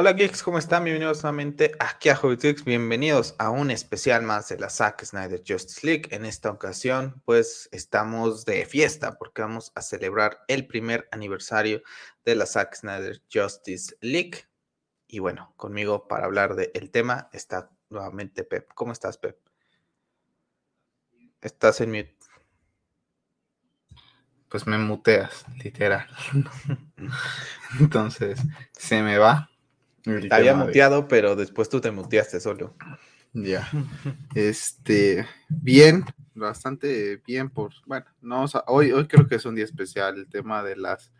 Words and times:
Hola 0.00 0.12
geeks, 0.12 0.44
¿cómo 0.44 0.58
están? 0.58 0.84
Bienvenidos 0.84 1.24
nuevamente 1.24 1.72
aquí 1.80 2.08
a 2.08 2.14
Hobbytix. 2.14 2.64
Bienvenidos 2.64 3.34
a 3.36 3.50
un 3.50 3.72
especial 3.72 4.22
más 4.22 4.48
de 4.48 4.56
la 4.56 4.70
Zack 4.70 5.04
Snyder 5.04 5.42
Justice 5.44 5.84
League. 5.84 6.02
En 6.12 6.24
esta 6.24 6.52
ocasión, 6.52 7.20
pues 7.24 7.68
estamos 7.72 8.44
de 8.44 8.64
fiesta 8.64 9.18
porque 9.18 9.42
vamos 9.42 9.72
a 9.74 9.82
celebrar 9.82 10.44
el 10.46 10.68
primer 10.68 11.08
aniversario 11.10 11.82
de 12.24 12.36
la 12.36 12.46
Zack 12.46 12.76
Snyder 12.76 13.20
Justice 13.28 13.96
League. 14.00 14.44
Y 15.08 15.18
bueno, 15.18 15.52
conmigo 15.56 16.06
para 16.06 16.26
hablar 16.26 16.54
del 16.54 16.92
tema 16.92 17.28
está 17.32 17.68
nuevamente 17.90 18.44
Pep. 18.44 18.70
¿Cómo 18.76 18.92
estás, 18.92 19.18
Pep? 19.18 19.36
Estás 21.40 21.80
en 21.80 21.90
mute. 21.90 22.16
Pues 24.48 24.64
me 24.64 24.78
muteas, 24.78 25.44
literal. 25.60 26.06
Entonces, 27.80 28.38
se 28.70 29.02
me 29.02 29.18
va 29.18 29.50
te 30.02 30.34
había 30.34 30.54
muteado, 30.54 31.08
pero 31.08 31.36
después 31.36 31.68
tú 31.68 31.80
te 31.80 31.90
muteaste 31.90 32.40
solo. 32.40 32.74
Ya. 33.32 33.68
Este, 34.34 35.26
bien, 35.48 36.04
bastante 36.34 37.20
bien 37.26 37.50
por, 37.50 37.72
bueno, 37.86 38.06
no, 38.20 38.44
hoy, 38.66 38.92
hoy 38.92 39.06
creo 39.06 39.26
que 39.26 39.36
es 39.36 39.44
un 39.44 39.54
día 39.54 39.64
especial, 39.64 40.16
el 40.16 40.28
tema 40.28 40.62
de 40.62 40.76
las 40.76 41.12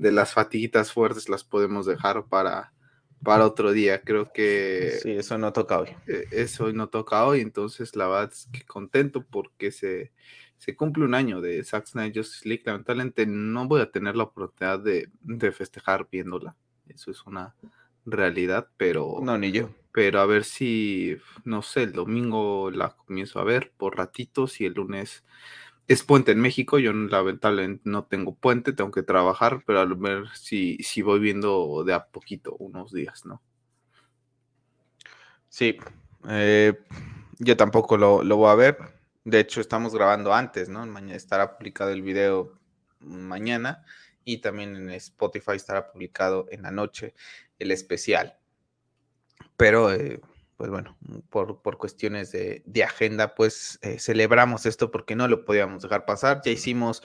de 0.00 0.12
las 0.12 0.32
fatiguitas 0.32 0.92
fuertes 0.92 1.28
las 1.28 1.44
podemos 1.44 1.84
dejar 1.84 2.24
para, 2.24 2.72
para 3.22 3.44
otro 3.44 3.70
día, 3.70 4.00
creo 4.00 4.32
que... 4.32 4.98
Sí, 5.02 5.10
eso 5.10 5.36
no 5.36 5.52
toca 5.52 5.78
hoy. 5.78 5.90
E, 6.06 6.24
eso 6.30 6.64
hoy 6.64 6.72
no 6.72 6.88
toca 6.88 7.26
hoy, 7.26 7.40
entonces 7.42 7.94
la 7.94 8.08
verdad 8.08 8.30
es 8.32 8.48
que 8.50 8.64
contento 8.64 9.22
porque 9.22 9.70
se, 9.70 10.12
se 10.56 10.74
cumple 10.74 11.04
un 11.04 11.14
año 11.14 11.42
de 11.42 11.62
Zack 11.64 11.86
Snyder 11.86 12.16
Justice 12.16 12.48
League, 12.48 12.62
lamentablemente 12.64 13.26
no 13.26 13.68
voy 13.68 13.82
a 13.82 13.90
tener 13.90 14.16
la 14.16 14.24
oportunidad 14.24 14.80
de, 14.80 15.10
de 15.20 15.52
festejar 15.52 16.08
viéndola, 16.10 16.56
eso 16.88 17.10
es 17.10 17.26
una 17.26 17.54
realidad, 18.06 18.68
pero... 18.76 19.18
No, 19.22 19.38
ni 19.38 19.52
yo. 19.52 19.70
Pero 19.92 20.20
a 20.20 20.26
ver 20.26 20.44
si, 20.44 21.16
no 21.44 21.62
sé, 21.62 21.82
el 21.84 21.92
domingo 21.92 22.70
la 22.70 22.90
comienzo 22.90 23.40
a 23.40 23.44
ver 23.44 23.72
por 23.76 23.96
ratitos 23.96 24.60
y 24.60 24.66
el 24.66 24.74
lunes 24.74 25.24
es 25.88 26.04
puente 26.04 26.32
en 26.32 26.40
México. 26.40 26.78
Yo 26.78 26.92
lamentablemente 26.92 27.82
no 27.84 28.04
tengo 28.04 28.34
puente, 28.34 28.72
tengo 28.72 28.92
que 28.92 29.02
trabajar, 29.02 29.64
pero 29.66 29.80
a 29.80 29.84
ver 29.86 30.28
si, 30.34 30.76
si 30.78 31.02
voy 31.02 31.18
viendo 31.18 31.82
de 31.84 31.94
a 31.94 32.06
poquito 32.06 32.54
unos 32.58 32.92
días, 32.92 33.26
¿no? 33.26 33.42
Sí, 35.48 35.76
eh, 36.28 36.78
yo 37.40 37.56
tampoco 37.56 37.96
lo, 37.96 38.22
lo, 38.22 38.36
voy 38.36 38.50
a 38.50 38.54
ver. 38.54 38.78
De 39.24 39.40
hecho, 39.40 39.60
estamos 39.60 39.92
grabando 39.92 40.32
antes, 40.32 40.68
¿no? 40.68 40.86
Mañana 40.86 41.16
estará 41.16 41.56
publicado 41.58 41.90
el 41.90 42.02
video 42.02 42.60
mañana 43.00 43.84
y 44.24 44.38
también 44.38 44.76
en 44.76 44.90
Spotify 44.90 45.52
estará 45.56 45.90
publicado 45.90 46.46
en 46.50 46.62
la 46.62 46.70
noche 46.70 47.14
el 47.58 47.70
especial. 47.70 48.38
Pero, 49.56 49.92
eh, 49.92 50.20
pues 50.56 50.70
bueno, 50.70 50.96
por, 51.30 51.60
cuestiones 51.78 52.32
de, 52.32 52.84
agenda, 52.84 53.34
pues 53.34 53.78
eh, 53.82 53.98
celebramos 53.98 54.66
esto 54.66 54.90
porque 54.90 55.16
no 55.16 55.28
lo 55.28 55.44
podíamos 55.44 55.82
dejar 55.82 56.04
pasar. 56.04 56.42
Ya 56.44 56.50
hicimos 56.50 57.02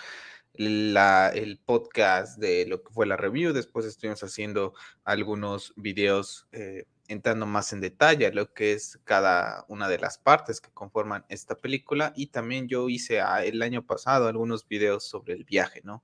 la, 0.54 1.30
el 1.34 1.60
podcast 1.60 2.38
de 2.38 2.66
lo 2.66 2.84
que 2.84 2.94
fue 2.94 3.06
la 3.06 3.18
review, 3.18 3.54
después 3.54 3.86
estuvimos 3.86 4.24
haciendo 4.24 4.74
algunos 5.04 5.74
videos 5.76 6.48
eh, 6.52 6.86
entrando 7.08 7.46
más 7.46 7.72
en 7.74 7.82
detalle 7.82 8.32
lo 8.32 8.54
que 8.54 8.74
es 8.74 9.00
cada 9.04 9.66
una 9.68 9.88
de 9.88 10.00
las 10.00 10.18
partes 10.18 10.62
que 10.62 10.72
conforman 10.72 11.26
esta 11.30 11.56
película 11.56 12.14
y 12.16 12.28
también 12.28 12.68
yo 12.68 12.90
hice 12.90 13.22
ah, 13.22 13.44
el 13.44 13.62
año 13.62 13.86
pasado 13.86 14.28
algunos 14.28 14.68
videos 14.68 15.06
sobre 15.06 15.34
el 15.34 15.44
viaje, 15.44 15.81
¿no? 15.84 16.04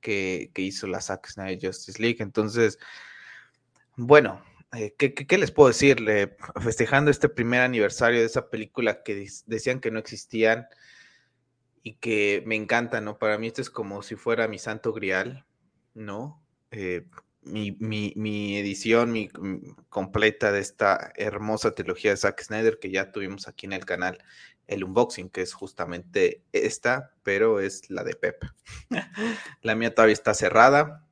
Que, 0.00 0.50
que 0.54 0.62
hizo 0.62 0.86
la 0.86 1.00
Zack 1.00 1.28
Snyder 1.28 1.58
Justice 1.60 2.00
League. 2.00 2.18
Entonces, 2.20 2.78
bueno, 3.96 4.42
eh, 4.72 4.94
¿qué, 4.96 5.38
les 5.38 5.50
puedo 5.50 5.68
decir? 5.68 5.98
festejando 6.60 7.10
este 7.10 7.28
primer 7.28 7.62
aniversario 7.62 8.20
de 8.20 8.26
esa 8.26 8.50
película 8.50 9.02
que 9.02 9.26
decían 9.46 9.80
que 9.80 9.90
no 9.90 9.98
existían 9.98 10.68
y 11.82 11.94
que 11.94 12.42
me 12.46 12.56
encanta, 12.56 13.00
¿no? 13.00 13.18
Para 13.18 13.38
mí 13.38 13.48
esto 13.48 13.62
es 13.62 13.70
como 13.70 14.02
si 14.02 14.14
fuera 14.14 14.48
mi 14.48 14.58
santo 14.58 14.92
grial, 14.92 15.44
¿no? 15.94 16.42
Eh, 16.70 17.06
mi, 17.42 18.58
edición 18.58 19.12
mi, 19.12 19.28
completa 19.88 20.52
de 20.52 20.60
esta 20.60 21.12
hermosa 21.16 21.74
trilogía 21.74 22.12
de 22.12 22.18
Zack 22.18 22.42
Snyder 22.42 22.78
que 22.78 22.90
ya 22.90 23.10
tuvimos 23.12 23.48
aquí 23.48 23.66
en 23.66 23.72
el 23.72 23.84
canal, 23.84 24.22
el 24.70 24.84
unboxing, 24.84 25.28
que 25.28 25.42
es 25.42 25.52
justamente 25.52 26.42
esta, 26.52 27.12
pero 27.22 27.60
es 27.60 27.90
la 27.90 28.04
de 28.04 28.14
Pep. 28.14 28.44
la 29.62 29.74
mía 29.74 29.94
todavía 29.94 30.12
está 30.14 30.32
cerrada, 30.32 31.04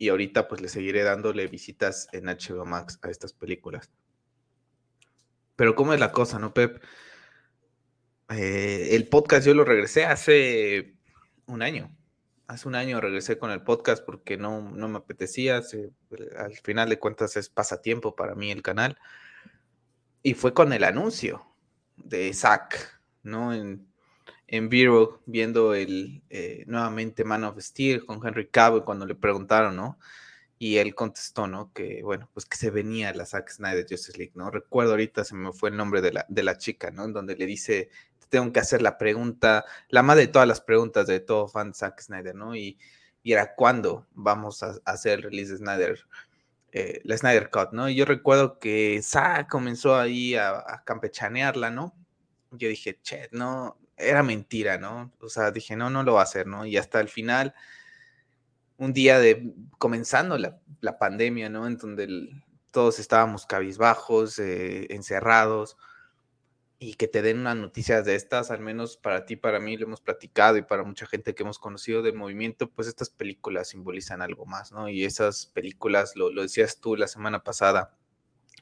y 0.00 0.08
ahorita 0.08 0.48
pues 0.48 0.62
le 0.62 0.68
seguiré 0.68 1.02
dándole 1.02 1.46
visitas 1.46 2.08
en 2.12 2.24
HBO 2.24 2.64
Max 2.64 2.98
a 3.02 3.10
estas 3.10 3.34
películas. 3.34 3.90
Pero 5.56 5.74
¿cómo 5.74 5.92
es 5.92 6.00
la 6.00 6.10
cosa, 6.10 6.38
no, 6.38 6.54
Pep? 6.54 6.82
Eh, 8.30 8.88
el 8.92 9.08
podcast 9.08 9.46
yo 9.46 9.52
lo 9.52 9.64
regresé 9.64 10.06
hace 10.06 10.94
un 11.44 11.60
año. 11.60 11.94
Hace 12.46 12.66
un 12.66 12.76
año 12.76 12.98
regresé 12.98 13.38
con 13.38 13.50
el 13.50 13.62
podcast 13.62 14.04
porque 14.04 14.38
no, 14.38 14.70
no 14.70 14.88
me 14.88 14.98
apetecía. 14.98 15.60
al 16.38 16.56
final 16.62 16.88
de 16.88 16.98
cuentas 16.98 17.36
es 17.36 17.50
pasatiempo 17.50 18.16
para 18.16 18.34
mí 18.34 18.50
el 18.50 18.62
canal. 18.62 18.98
Y 20.22 20.32
fue 20.32 20.54
con 20.54 20.72
el 20.72 20.84
anuncio 20.84 21.49
de 22.04 22.32
Zack, 22.32 23.00
¿no? 23.22 23.52
En, 23.54 23.86
en 24.46 24.68
Vero 24.68 25.20
viendo 25.26 25.74
el 25.74 26.22
eh, 26.30 26.64
nuevamente 26.66 27.24
Man 27.24 27.44
of 27.44 27.58
Steel 27.60 28.04
con 28.04 28.26
Henry 28.26 28.48
Cavill 28.48 28.82
cuando 28.84 29.06
le 29.06 29.14
preguntaron, 29.14 29.76
¿no? 29.76 29.98
Y 30.58 30.76
él 30.76 30.94
contestó, 30.94 31.46
¿no? 31.46 31.72
Que 31.72 32.02
bueno, 32.02 32.28
pues 32.34 32.46
que 32.46 32.56
se 32.56 32.70
venía 32.70 33.14
la 33.14 33.26
Zack 33.26 33.50
Snyder 33.50 33.86
Justice 33.88 34.18
League, 34.18 34.32
¿no? 34.34 34.50
Recuerdo 34.50 34.92
ahorita 34.92 35.24
se 35.24 35.34
me 35.34 35.52
fue 35.52 35.70
el 35.70 35.76
nombre 35.76 36.02
de 36.02 36.12
la, 36.12 36.26
de 36.28 36.42
la 36.42 36.58
chica, 36.58 36.90
¿no? 36.90 37.04
En 37.04 37.12
donde 37.12 37.36
le 37.36 37.46
dice, 37.46 37.90
tengo 38.28 38.52
que 38.52 38.60
hacer 38.60 38.82
la 38.82 38.98
pregunta, 38.98 39.64
la 39.88 40.02
madre 40.02 40.22
de 40.22 40.32
todas 40.32 40.48
las 40.48 40.60
preguntas 40.60 41.06
de 41.06 41.20
todo 41.20 41.48
fan 41.48 41.72
Zack 41.74 42.00
Snyder, 42.00 42.34
¿no? 42.34 42.54
Y, 42.56 42.78
y 43.22 43.32
era 43.32 43.54
cuándo 43.54 44.06
vamos 44.14 44.62
a, 44.62 44.74
hacer 44.84 45.18
el 45.18 45.22
release 45.24 45.52
de 45.52 45.58
Snyder, 45.58 46.00
eh, 46.72 47.00
la 47.04 47.16
Snyder 47.16 47.50
Cut, 47.50 47.72
¿no? 47.72 47.88
Yo 47.88 48.04
recuerdo 48.04 48.58
que 48.58 49.00
Zack 49.02 49.48
comenzó 49.48 49.96
ahí 49.96 50.36
a, 50.36 50.82
campechanearla, 50.84 51.70
¿no? 51.70 51.94
Yo 52.52 52.68
dije, 52.68 53.00
che, 53.02 53.28
no, 53.32 53.78
era 53.96 54.22
mentira, 54.22 54.78
¿no? 54.78 55.12
O 55.20 55.28
sea, 55.28 55.50
dije, 55.50 55.76
no, 55.76 55.90
no 55.90 56.02
lo 56.02 56.14
va 56.14 56.20
a 56.20 56.24
hacer, 56.24 56.46
¿no? 56.46 56.66
Y 56.66 56.76
hasta 56.76 57.00
el 57.00 57.08
final, 57.08 57.54
un 58.76 58.92
día 58.92 59.18
de 59.18 59.52
comenzando 59.78 60.38
la, 60.38 60.98
pandemia, 60.98 61.48
¿no? 61.48 61.66
En 61.66 61.76
donde 61.76 62.30
todos 62.70 62.98
estábamos 62.98 63.46
cabizbajos, 63.46 64.38
eh, 64.38 64.86
encerrados, 64.94 65.76
y 66.82 66.94
que 66.94 67.08
te 67.08 67.20
den 67.20 67.40
unas 67.40 67.56
noticias 67.56 68.06
de 68.06 68.14
estas, 68.14 68.50
al 68.50 68.60
menos 68.60 68.96
para 68.96 69.26
ti, 69.26 69.36
para 69.36 69.60
mí, 69.60 69.76
lo 69.76 69.84
hemos 69.84 70.00
platicado 70.00 70.56
y 70.56 70.62
para 70.62 70.82
mucha 70.82 71.06
gente 71.06 71.34
que 71.34 71.42
hemos 71.42 71.58
conocido 71.58 72.00
del 72.00 72.14
movimiento, 72.14 72.70
pues 72.70 72.88
estas 72.88 73.10
películas 73.10 73.68
simbolizan 73.68 74.22
algo 74.22 74.46
más, 74.46 74.72
¿no? 74.72 74.88
Y 74.88 75.04
esas 75.04 75.44
películas, 75.44 76.16
lo, 76.16 76.30
lo 76.30 76.40
decías 76.40 76.80
tú 76.80 76.96
la 76.96 77.06
semana 77.06 77.44
pasada, 77.44 77.98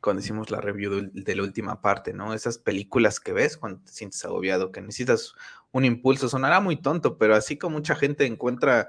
cuando 0.00 0.20
hicimos 0.20 0.50
la 0.50 0.60
review 0.60 1.10
de, 1.12 1.36
la 1.36 1.42
última 1.42 1.80
parte, 1.80 2.12
¿no? 2.12 2.34
Esas 2.34 2.58
películas 2.58 3.20
que 3.20 3.32
ves 3.32 3.56
cuando 3.56 3.80
te 3.84 3.92
sientes 3.92 4.24
agobiado, 4.24 4.72
que 4.72 4.80
necesitas 4.80 5.34
un 5.70 5.84
impulso, 5.84 6.28
sonará 6.28 6.60
muy 6.60 6.76
tonto, 6.76 7.18
pero 7.18 7.36
así 7.36 7.56
como 7.56 7.76
mucha 7.76 7.94
gente 7.94 8.26
encuentra 8.26 8.88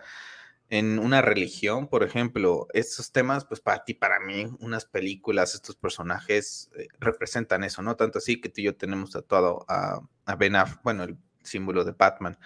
en 0.69 0.99
una 0.99 1.21
religión, 1.21 1.87
por 1.87 2.03
ejemplo, 2.03 2.67
estos 2.73 3.11
temas, 3.11 3.45
pues 3.45 3.59
para 3.59 3.83
ti, 3.83 3.95
para 3.95 4.19
mí, 4.19 4.47
unas 4.59 4.85
películas, 4.85 5.55
estos 5.55 5.75
personajes 5.75 6.69
eh, 6.77 6.87
representan 6.99 7.63
eso, 7.63 7.81
¿no? 7.81 7.95
Tanto 7.95 8.19
así 8.19 8.39
que 8.39 8.49
tú 8.49 8.61
y 8.61 8.65
yo 8.65 8.75
tenemos 8.75 9.11
tatuado 9.11 9.65
a, 9.67 10.01
a 10.25 10.35
Ben 10.35 10.55
Affleck, 10.55 10.83
bueno, 10.83 11.03
el 11.03 11.17
símbolo 11.43 11.83
de 11.85 11.93
Batman 11.93 12.37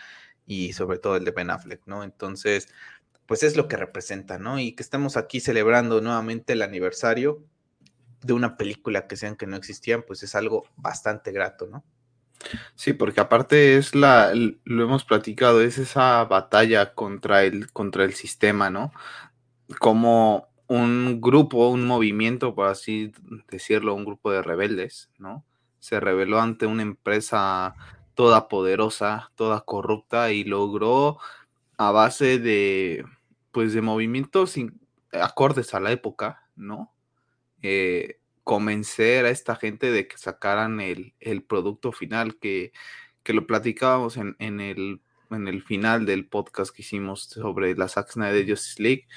y 0.46 0.74
sobre 0.74 1.00
todo 1.00 1.18
el 1.18 1.26
de 1.26 1.32
Ben 1.32 1.50
Affleck, 1.50 1.86
¿no? 1.86 2.04
Entonces, 2.04 2.70
pues 3.26 3.44
es 3.44 3.58
lo 3.58 3.68
que 3.68 3.78
representa, 3.78 4.40
¿no? 4.40 4.60
Y 4.60 4.74
que 4.74 4.84
estemos 4.84 5.18
aquí 5.18 5.40
celebrando 5.42 6.02
nuevamente 6.02 6.54
el 6.54 6.62
aniversario 6.62 7.44
de 8.22 8.34
una 8.34 8.56
película 8.58 9.08
que 9.08 9.18
sean 9.18 9.36
que 9.36 9.48
no 9.48 9.58
existían, 9.58 10.04
pues 10.04 10.24
es 10.24 10.36
algo 10.36 10.66
bastante 10.78 11.32
grato, 11.32 11.68
¿no? 11.68 11.84
Sí, 12.76 12.94
porque 12.94 13.22
aparte 13.22 13.78
es 13.78 13.96
la, 13.96 14.34
lo 14.34 14.84
hemos 14.84 15.06
platicado, 15.06 15.62
es 15.62 15.78
esa 15.78 16.24
batalla 16.26 16.94
contra 16.94 17.44
el, 17.44 17.72
contra 17.72 18.04
el 18.04 18.14
sistema, 18.14 18.70
¿no? 18.70 18.92
Como 19.80 20.48
un 20.68 21.22
grupo, 21.22 21.70
un 21.70 21.86
movimiento, 21.86 22.56
por 22.56 22.68
así 22.68 23.12
decirlo, 23.50 23.96
un 23.96 24.06
grupo 24.06 24.32
de 24.32 24.42
rebeldes, 24.42 25.10
¿no? 25.18 25.46
Se 25.80 26.00
rebeló 26.00 26.40
ante 26.42 26.66
una 26.66 26.82
empresa 26.84 27.76
toda 28.16 28.48
poderosa, 28.48 29.32
toda 29.36 29.62
corrupta 29.62 30.32
y 30.32 30.44
logró 30.44 31.18
a 31.78 31.92
base 31.92 32.40
de, 32.40 33.06
pues, 33.52 33.74
de 33.74 33.82
movimientos 33.82 34.56
acordes 35.12 35.74
a 35.74 35.80
la 35.80 35.92
época, 35.92 36.48
¿no? 36.56 36.92
Eh, 37.62 38.20
convencer 38.44 39.26
a 39.26 39.30
esta 39.30 39.56
gente 39.56 39.92
de 39.92 40.08
que 40.08 40.18
sacaran 40.18 40.80
el, 40.82 41.14
producto 41.48 41.92
final, 41.92 42.38
que, 42.38 42.72
lo 43.26 43.48
platicábamos 43.48 44.18
en, 44.18 44.60
el, 44.60 45.02
en 45.32 45.48
el 45.48 45.64
final 45.64 46.06
del 46.06 46.28
podcast 46.28 46.76
que 46.76 46.82
hicimos 46.82 47.24
sobre 47.24 47.76
la 47.76 47.88
Zack 47.88 48.14
de 48.16 48.46
Justice 48.48 48.82
League. 48.82 49.08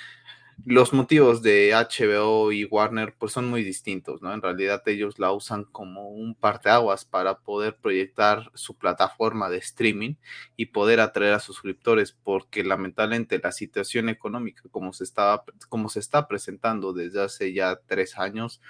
los 0.65 0.93
motivos 0.93 1.43
de 1.43 1.73
HBO 1.75 2.51
y 2.53 2.65
Warner 2.65 3.15
pues 3.19 3.33
son 3.33 3.51
muy 3.51 3.63
distintos, 3.63 4.23
¿no? 4.23 4.33
En 4.33 4.41
realidad 4.41 4.83
ellos 4.87 5.19
la 5.19 5.33
usan 5.33 5.65
como 5.65 6.09
un 6.09 6.35
parteaguas 6.35 7.05
para 7.05 7.41
poder 7.41 7.77
proyectar 7.77 8.51
su 8.55 8.77
plataforma 8.79 9.51
de 9.51 9.59
streaming 9.59 10.15
y 10.57 10.67
poder 10.67 11.01
atraer 11.01 11.35
a 11.35 11.41
suscriptores 11.41 12.13
porque 12.13 12.65
lamentablemente 12.65 13.39
la 13.43 13.53
situación 13.53 14.09
económica 14.09 14.63
como 14.71 14.93
se 14.93 15.05
estaba 15.05 15.45
como 15.69 15.89
se 15.91 16.01
está 16.01 16.27
presentando 16.29 16.93
desde 16.93 17.23
hace 17.23 17.53
ya 17.53 17.79
tres 17.87 18.17
años 18.19 18.61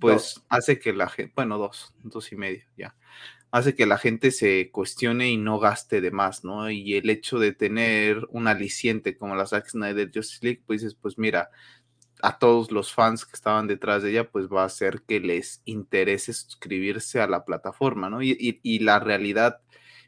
pues 0.00 0.42
hace 0.48 0.78
que 0.78 0.92
la 0.92 1.08
gente, 1.08 1.32
bueno, 1.36 1.58
dos, 1.58 1.94
dos 2.02 2.32
y 2.32 2.36
medio 2.36 2.64
ya, 2.76 2.96
hace 3.50 3.74
que 3.74 3.86
la 3.86 3.98
gente 3.98 4.30
se 4.30 4.70
cuestione 4.70 5.30
y 5.30 5.36
no 5.36 5.58
gaste 5.58 6.00
de 6.00 6.10
más, 6.10 6.44
¿no? 6.44 6.70
Y 6.70 6.94
el 6.94 7.10
hecho 7.10 7.38
de 7.38 7.52
tener 7.52 8.26
un 8.30 8.46
aliciente 8.46 9.16
como 9.16 9.34
la 9.34 9.46
Zack 9.46 9.68
Snyder 9.68 10.10
Justice 10.12 10.44
League, 10.44 10.62
pues 10.66 10.82
dices, 10.82 10.96
pues 11.00 11.18
mira, 11.18 11.50
a 12.22 12.38
todos 12.38 12.70
los 12.70 12.92
fans 12.92 13.24
que 13.24 13.34
estaban 13.34 13.66
detrás 13.66 14.02
de 14.02 14.10
ella, 14.10 14.30
pues 14.30 14.48
va 14.48 14.62
a 14.62 14.66
hacer 14.66 15.02
que 15.02 15.20
les 15.20 15.62
interese 15.64 16.32
suscribirse 16.32 17.20
a 17.20 17.26
la 17.26 17.44
plataforma, 17.44 18.10
¿no? 18.10 18.22
Y, 18.22 18.60
y 18.62 18.78
la 18.80 19.00
realidad 19.00 19.60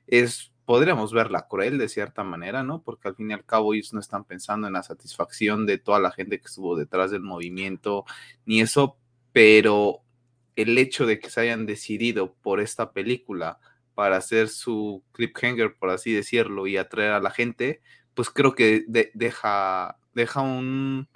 es, 0.06 0.52
podríamos 0.64 1.12
verla 1.12 1.48
cruel 1.48 1.78
de 1.78 1.88
cierta 1.88 2.22
manera, 2.22 2.62
¿no? 2.62 2.82
Porque 2.82 3.08
al 3.08 3.16
fin 3.16 3.30
y 3.30 3.34
al 3.34 3.44
cabo 3.44 3.74
ellos 3.74 3.92
no 3.92 4.00
están 4.00 4.24
pensando 4.24 4.66
en 4.66 4.74
la 4.74 4.82
satisfacción 4.82 5.66
de 5.66 5.78
toda 5.78 5.98
la 6.00 6.12
gente 6.12 6.38
que 6.38 6.46
estuvo 6.46 6.76
detrás 6.76 7.10
del 7.10 7.22
movimiento, 7.22 8.04
ni 8.44 8.60
eso, 8.60 8.98
pero 9.32 10.02
el 10.56 10.76
hecho 10.78 11.06
de 11.06 11.18
que 11.18 11.30
se 11.30 11.40
hayan 11.40 11.66
decidido 11.66 12.34
por 12.42 12.60
esta 12.60 12.92
película 12.92 13.58
para 13.94 14.16
hacer 14.16 14.48
su 14.48 15.02
cliffhanger, 15.12 15.74
por 15.76 15.90
así 15.90 16.12
decirlo, 16.12 16.66
y 16.66 16.76
atraer 16.76 17.12
a 17.12 17.20
la 17.20 17.30
gente, 17.30 17.80
pues 18.14 18.30
creo 18.30 18.54
que 18.54 18.84
deja, 19.14 19.98
deja 20.14 20.40
un, 20.40 21.08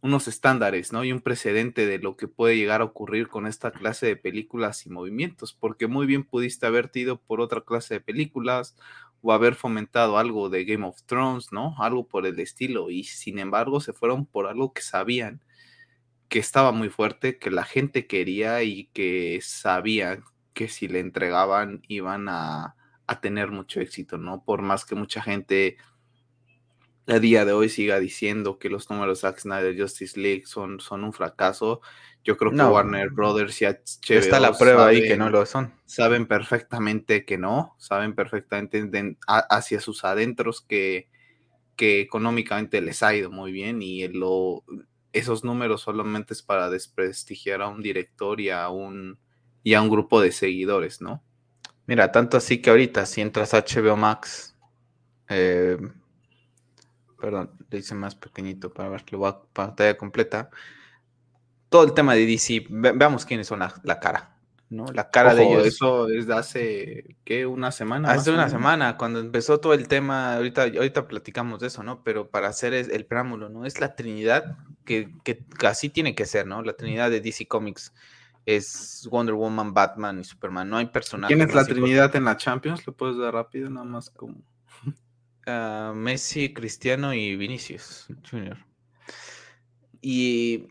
unos 0.00 0.28
estándares, 0.28 0.92
¿no? 0.92 1.04
Y 1.04 1.12
un 1.12 1.20
precedente 1.20 1.86
de 1.86 1.98
lo 1.98 2.16
que 2.16 2.28
puede 2.28 2.56
llegar 2.56 2.80
a 2.80 2.84
ocurrir 2.84 3.28
con 3.28 3.46
esta 3.46 3.70
clase 3.72 4.06
de 4.06 4.16
películas 4.16 4.86
y 4.86 4.90
movimientos, 4.90 5.52
porque 5.52 5.86
muy 5.86 6.06
bien 6.06 6.24
pudiste 6.24 6.66
haberte 6.66 7.00
ido 7.00 7.20
por 7.20 7.40
otra 7.40 7.62
clase 7.62 7.94
de 7.94 8.00
películas 8.00 8.76
o 9.22 9.32
haber 9.32 9.54
fomentado 9.56 10.18
algo 10.18 10.48
de 10.48 10.64
Game 10.64 10.86
of 10.86 11.02
Thrones, 11.04 11.52
¿no? 11.52 11.74
Algo 11.78 12.06
por 12.06 12.26
el 12.26 12.38
estilo, 12.38 12.90
y 12.90 13.04
sin 13.04 13.38
embargo 13.38 13.80
se 13.80 13.92
fueron 13.92 14.26
por 14.26 14.46
algo 14.46 14.72
que 14.72 14.82
sabían 14.82 15.40
que 16.28 16.38
estaba 16.38 16.72
muy 16.72 16.90
fuerte, 16.90 17.38
que 17.38 17.50
la 17.50 17.64
gente 17.64 18.06
quería 18.06 18.62
y 18.62 18.86
que 18.92 19.40
sabía 19.42 20.20
que 20.52 20.68
si 20.68 20.88
le 20.88 21.00
entregaban 21.00 21.82
iban 21.88 22.28
a, 22.28 22.74
tener 23.22 23.50
mucho 23.50 23.80
éxito, 23.80 24.18
¿no? 24.18 24.44
Por 24.44 24.60
más 24.60 24.84
que 24.84 24.94
mucha 24.94 25.22
gente 25.22 25.78
a 27.06 27.18
día 27.18 27.46
de 27.46 27.52
hoy 27.52 27.70
siga 27.70 27.98
diciendo 28.00 28.58
que 28.58 28.68
los 28.68 28.90
números 28.90 29.20
Zack 29.20 29.38
Snyder 29.38 29.80
Justice 29.80 30.20
League 30.20 30.44
son, 30.44 30.78
son 30.78 31.04
un 31.04 31.14
fracaso, 31.14 31.80
yo 32.22 32.36
creo 32.36 32.50
que 32.50 32.62
Warner 32.62 33.08
Brothers 33.08 33.62
y 33.62 33.64
HBO 33.64 34.18
está 34.18 34.40
la 34.40 34.52
prueba 34.52 34.88
ahí 34.88 35.00
que 35.00 35.16
no 35.16 35.30
lo 35.30 35.46
son. 35.46 35.72
Saben 35.86 36.26
perfectamente 36.26 37.24
que 37.24 37.38
no, 37.38 37.74
saben 37.78 38.14
perfectamente 38.14 39.16
hacia 39.26 39.80
sus 39.80 40.04
adentros 40.04 40.60
que, 40.60 41.08
que 41.76 42.02
económicamente 42.02 42.82
les 42.82 43.02
ha 43.02 43.14
ido 43.14 43.30
muy 43.30 43.52
bien 43.52 43.80
y 43.80 44.06
lo, 44.08 44.64
esos 45.12 45.44
números 45.44 45.82
solamente 45.82 46.34
es 46.34 46.42
para 46.42 46.70
desprestigiar 46.70 47.62
a 47.62 47.68
un 47.68 47.82
director 47.82 48.40
y 48.40 48.50
a 48.50 48.68
un, 48.68 49.18
y 49.62 49.74
a 49.74 49.82
un 49.82 49.88
grupo 49.88 50.20
de 50.20 50.32
seguidores, 50.32 51.00
¿no? 51.00 51.22
Mira, 51.86 52.12
tanto 52.12 52.36
así 52.36 52.60
que 52.60 52.70
ahorita 52.70 53.06
si 53.06 53.20
entras 53.20 53.54
a 53.54 53.64
HBO 53.64 53.96
Max, 53.96 54.56
eh, 55.28 55.78
perdón, 57.20 57.50
le 57.70 57.78
hice 57.78 57.94
más 57.94 58.14
pequeñito 58.14 58.72
para 58.72 58.90
ver 58.90 59.04
la 59.12 59.42
pantalla 59.52 59.96
completa. 59.96 60.50
Todo 61.68 61.84
el 61.84 61.92
tema 61.92 62.14
de 62.14 62.26
DC, 62.26 62.66
veamos 62.68 63.24
quiénes 63.24 63.46
son 63.46 63.60
la 63.60 64.00
cara. 64.00 64.37
¿No? 64.70 64.86
La 64.92 65.10
cara 65.10 65.34
de 65.34 65.44
ellos. 65.44 65.66
Eso 65.66 66.08
es 66.08 66.26
de 66.26 66.34
hace, 66.34 67.16
¿qué? 67.24 67.46
Una 67.46 67.72
semana. 67.72 68.10
Hace 68.10 68.30
una 68.30 68.48
semana, 68.48 68.96
cuando 68.96 69.20
empezó 69.20 69.60
todo 69.60 69.74
el 69.74 69.88
tema, 69.88 70.36
ahorita, 70.36 70.62
ahorita 70.62 71.08
platicamos 71.08 71.60
de 71.60 71.68
eso, 71.68 71.82
¿no? 71.82 72.02
Pero 72.02 72.28
para 72.28 72.48
hacer 72.48 72.74
el 72.74 73.06
preámbulo, 73.06 73.48
¿no? 73.48 73.64
Es 73.64 73.80
la 73.80 73.94
Trinidad 73.96 74.56
que, 74.84 75.12
que 75.24 75.44
así 75.66 75.88
tiene 75.88 76.14
que 76.14 76.26
ser, 76.26 76.46
¿no? 76.46 76.62
La 76.62 76.74
Trinidad 76.74 77.10
de 77.10 77.20
DC 77.20 77.46
Comics 77.46 77.92
es 78.48 79.06
Wonder 79.10 79.34
Woman, 79.34 79.74
Batman 79.74 80.20
y 80.20 80.24
Superman. 80.24 80.70
No 80.70 80.78
hay 80.78 80.86
personajes. 80.86 81.36
¿Quién 81.36 81.46
es 81.46 81.54
la 81.54 81.66
Trinidad 81.66 82.16
en 82.16 82.24
la 82.24 82.38
Champions? 82.38 82.86
¿Lo 82.86 82.94
puedes 82.94 83.18
dar 83.18 83.34
rápido? 83.34 83.68
Nada 83.68 83.86
más 83.86 84.10
como. 84.10 84.36
Ah, 85.50 85.94
Messi, 85.96 86.52
Cristiano 86.52 87.14
y 87.14 87.34
Vinicius 87.34 88.06
Jr. 88.30 88.58
Y 90.02 90.66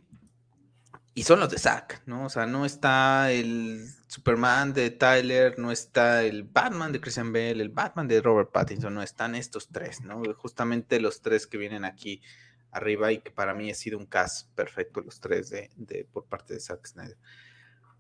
y 1.18 1.24
son 1.24 1.40
los 1.40 1.50
de 1.50 1.58
Zack, 1.58 2.04
¿no? 2.06 2.26
O 2.26 2.30
sea, 2.30 2.46
no 2.46 2.64
está 2.64 3.32
el 3.32 3.88
Superman 4.06 4.74
de 4.74 4.92
Tyler, 4.92 5.58
no 5.58 5.72
está 5.72 6.22
el 6.22 6.44
Batman 6.44 6.92
de 6.92 7.02
Christian 7.02 7.34
Bale, 7.34 7.60
el 7.60 7.70
Batman 7.70 8.08
de 8.08 8.22
Robert 8.22 8.52
Pattinson, 8.52 8.94
no 8.94 9.02
están 9.02 9.34
estos 9.34 9.70
tres, 9.70 10.02
¿no? 10.02 10.22
Justamente 10.36 11.00
los 11.00 11.24
tres 11.24 11.48
que 11.48 11.58
vienen 11.58 11.86
aquí 11.86 12.22
arriba 12.70 13.12
y 13.12 13.18
que 13.18 13.32
para 13.32 13.56
mí 13.56 13.72
ha 13.72 13.74
sido 13.74 13.98
un 13.98 14.06
cast 14.06 14.54
perfecto 14.54 15.02
los 15.02 15.20
tres 15.20 15.50
de, 15.50 16.08
por 16.14 16.26
parte 16.26 16.54
de 16.54 16.60
Zack 16.60 16.86
Snyder. 16.86 17.18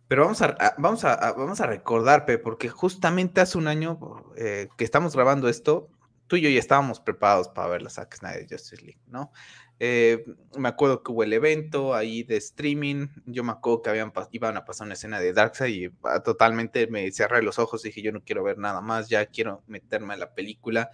Pero 0.07 0.21
vamos 0.21 0.43
a, 0.43 0.55
vamos 0.77 1.03
a, 1.03 1.31
vamos 1.31 1.59
a 1.59 1.65
recordar, 1.65 2.23
Pe, 2.23 2.37
porque 2.37 2.69
justamente 2.69 3.41
hace 3.41 3.57
un 3.57 3.67
año 3.67 3.97
eh, 4.35 4.69
que 4.77 4.83
estamos 4.83 5.15
grabando 5.15 5.49
esto, 5.49 5.89
tú 6.27 6.35
y 6.35 6.41
yo 6.41 6.49
ya 6.49 6.59
estábamos 6.59 6.99
preparados 6.99 7.47
para 7.47 7.67
ver 7.67 7.81
la 7.81 7.89
Zack 7.89 8.15
Snyder 8.15 8.45
Justice 8.47 8.83
League, 8.83 9.01
¿no? 9.07 9.31
Eh, 9.79 10.25
me 10.57 10.69
acuerdo 10.69 11.03
que 11.03 11.11
hubo 11.11 11.23
el 11.23 11.33
evento 11.33 11.93
ahí 11.93 12.23
de 12.23 12.37
streaming. 12.37 13.07
Yo 13.25 13.43
me 13.43 13.51
acuerdo 13.51 13.83
que 13.83 13.89
habían, 13.91 14.11
iban 14.31 14.57
a 14.57 14.65
pasar 14.65 14.85
una 14.85 14.95
escena 14.95 15.19
de 15.19 15.33
Darkseid 15.33 15.75
y 15.75 15.91
ah, 16.03 16.21
totalmente 16.21 16.87
me 16.87 17.11
cerré 17.11 17.43
los 17.43 17.59
ojos 17.59 17.83
dije, 17.83 18.01
yo 18.01 18.11
no 18.11 18.23
quiero 18.23 18.43
ver 18.43 18.57
nada 18.57 18.81
más, 18.81 19.07
ya 19.07 19.25
quiero 19.27 19.63
meterme 19.67 20.15
en 20.15 20.21
la 20.21 20.33
película. 20.33 20.89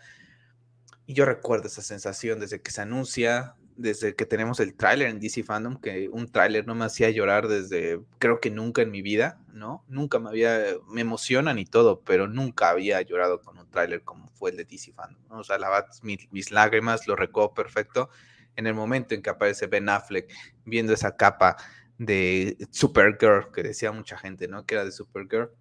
Y 1.05 1.13
yo 1.13 1.25
recuerdo 1.25 1.67
esa 1.67 1.81
sensación 1.81 2.39
desde 2.39 2.61
que 2.61 2.71
se 2.71 2.81
anuncia, 2.81 3.55
desde 3.75 4.15
que 4.15 4.25
tenemos 4.25 4.59
el 4.59 4.75
tráiler 4.75 5.09
en 5.09 5.19
DC 5.19 5.43
Fandom, 5.43 5.79
que 5.79 6.09
un 6.09 6.31
tráiler 6.31 6.67
no 6.67 6.75
me 6.75 6.85
hacía 6.85 7.09
llorar 7.09 7.47
desde 7.47 7.99
creo 8.19 8.39
que 8.39 8.49
nunca 8.49 8.81
en 8.81 8.91
mi 8.91 9.01
vida, 9.01 9.39
¿no? 9.53 9.83
Nunca 9.87 10.19
me 10.19 10.29
había, 10.29 10.61
me 10.89 11.01
emocionan 11.01 11.57
y 11.57 11.65
todo, 11.65 12.01
pero 12.01 12.27
nunca 12.27 12.69
había 12.69 13.01
llorado 13.01 13.41
con 13.41 13.57
un 13.57 13.69
tráiler 13.69 14.03
como 14.03 14.29
fue 14.29 14.51
el 14.51 14.57
de 14.57 14.65
DC 14.65 14.93
Fandom, 14.93 15.21
¿no? 15.29 15.39
O 15.39 15.43
sea, 15.43 15.57
la, 15.57 15.85
mis, 16.03 16.31
mis 16.31 16.51
lágrimas, 16.51 17.07
lo 17.07 17.15
recuerdo 17.15 17.53
perfecto 17.53 18.09
en 18.55 18.67
el 18.67 18.73
momento 18.73 19.15
en 19.15 19.21
que 19.21 19.29
aparece 19.29 19.67
Ben 19.67 19.89
Affleck 19.89 20.31
viendo 20.65 20.93
esa 20.93 21.15
capa 21.15 21.57
de 21.97 22.57
Supergirl, 22.71 23.51
que 23.51 23.63
decía 23.63 23.91
mucha 23.91 24.17
gente, 24.17 24.47
¿no? 24.47 24.65
Que 24.65 24.75
era 24.75 24.85
de 24.85 24.91
Supergirl. 24.91 25.51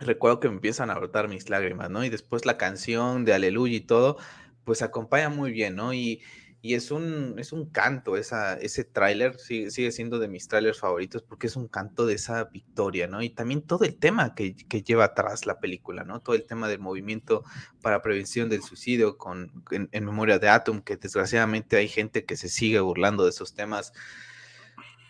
Recuerdo 0.00 0.40
que 0.40 0.48
me 0.48 0.54
empiezan 0.54 0.90
a 0.90 0.94
brotar 0.94 1.28
mis 1.28 1.48
lágrimas, 1.48 1.90
¿no? 1.90 2.04
Y 2.04 2.10
después 2.10 2.46
la 2.46 2.56
canción 2.56 3.24
de 3.24 3.34
Aleluya 3.34 3.76
y 3.76 3.80
todo, 3.80 4.18
pues 4.64 4.82
acompaña 4.82 5.28
muy 5.28 5.52
bien, 5.52 5.76
¿no? 5.76 5.94
Y, 5.94 6.22
y 6.64 6.72
es 6.72 6.90
un, 6.90 7.34
es 7.38 7.52
un 7.52 7.66
canto, 7.66 8.16
esa, 8.16 8.54
ese 8.54 8.84
tráiler 8.84 9.38
sigue, 9.38 9.70
sigue, 9.70 9.92
siendo 9.92 10.18
de 10.18 10.28
mis 10.28 10.48
tráilers 10.48 10.80
favoritos 10.80 11.22
porque 11.22 11.46
es 11.46 11.56
un 11.56 11.68
canto 11.68 12.06
de 12.06 12.14
esa 12.14 12.44
victoria, 12.44 13.06
¿no? 13.06 13.20
Y 13.20 13.28
también 13.28 13.60
todo 13.60 13.84
el 13.84 13.96
tema 13.96 14.34
que, 14.34 14.56
que, 14.56 14.82
lleva 14.82 15.04
atrás 15.04 15.44
la 15.44 15.60
película, 15.60 16.04
¿no? 16.04 16.20
Todo 16.20 16.34
el 16.34 16.46
tema 16.46 16.66
del 16.66 16.78
movimiento 16.78 17.44
para 17.82 18.00
prevención 18.00 18.48
del 18.48 18.62
suicidio 18.62 19.18
con, 19.18 19.62
en, 19.72 19.90
en 19.92 20.04
memoria 20.06 20.38
de 20.38 20.48
Atom, 20.48 20.80
que 20.80 20.96
desgraciadamente 20.96 21.76
hay 21.76 21.86
gente 21.86 22.24
que 22.24 22.38
se 22.38 22.48
sigue 22.48 22.80
burlando 22.80 23.24
de 23.24 23.30
esos 23.30 23.52
temas 23.52 23.92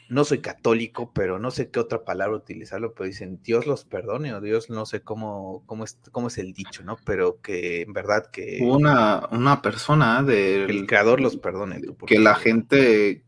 no 0.09 0.25
soy 0.25 0.41
católico, 0.41 1.13
pero 1.15 1.39
no 1.39 1.51
sé 1.51 1.71
qué 1.71 1.81
otra 1.81 2.05
palabra 2.05 2.37
utilizarlo, 2.37 2.93
pero 2.93 3.07
dicen 3.07 3.41
Dios 3.43 3.67
los 3.67 3.85
perdone 3.85 4.35
o 4.35 4.41
Dios 4.41 4.69
no 4.69 4.85
sé 4.87 5.01
cómo, 5.01 5.63
cómo, 5.67 5.85
es, 5.85 5.99
cómo 6.13 6.29
es 6.29 6.39
el 6.39 6.53
dicho, 6.53 6.83
¿no? 6.85 6.97
Pero 7.05 7.41
que 7.41 7.83
en 7.83 7.93
verdad 7.93 8.31
que... 8.31 8.61
Una, 8.63 9.27
una 9.31 9.63
persona 9.63 10.23
del... 10.23 10.71
El 10.71 10.87
creador 10.87 11.21
los 11.21 11.37
perdone. 11.37 11.81
que 12.07 12.19
la 12.19 12.35
gente 12.35 13.25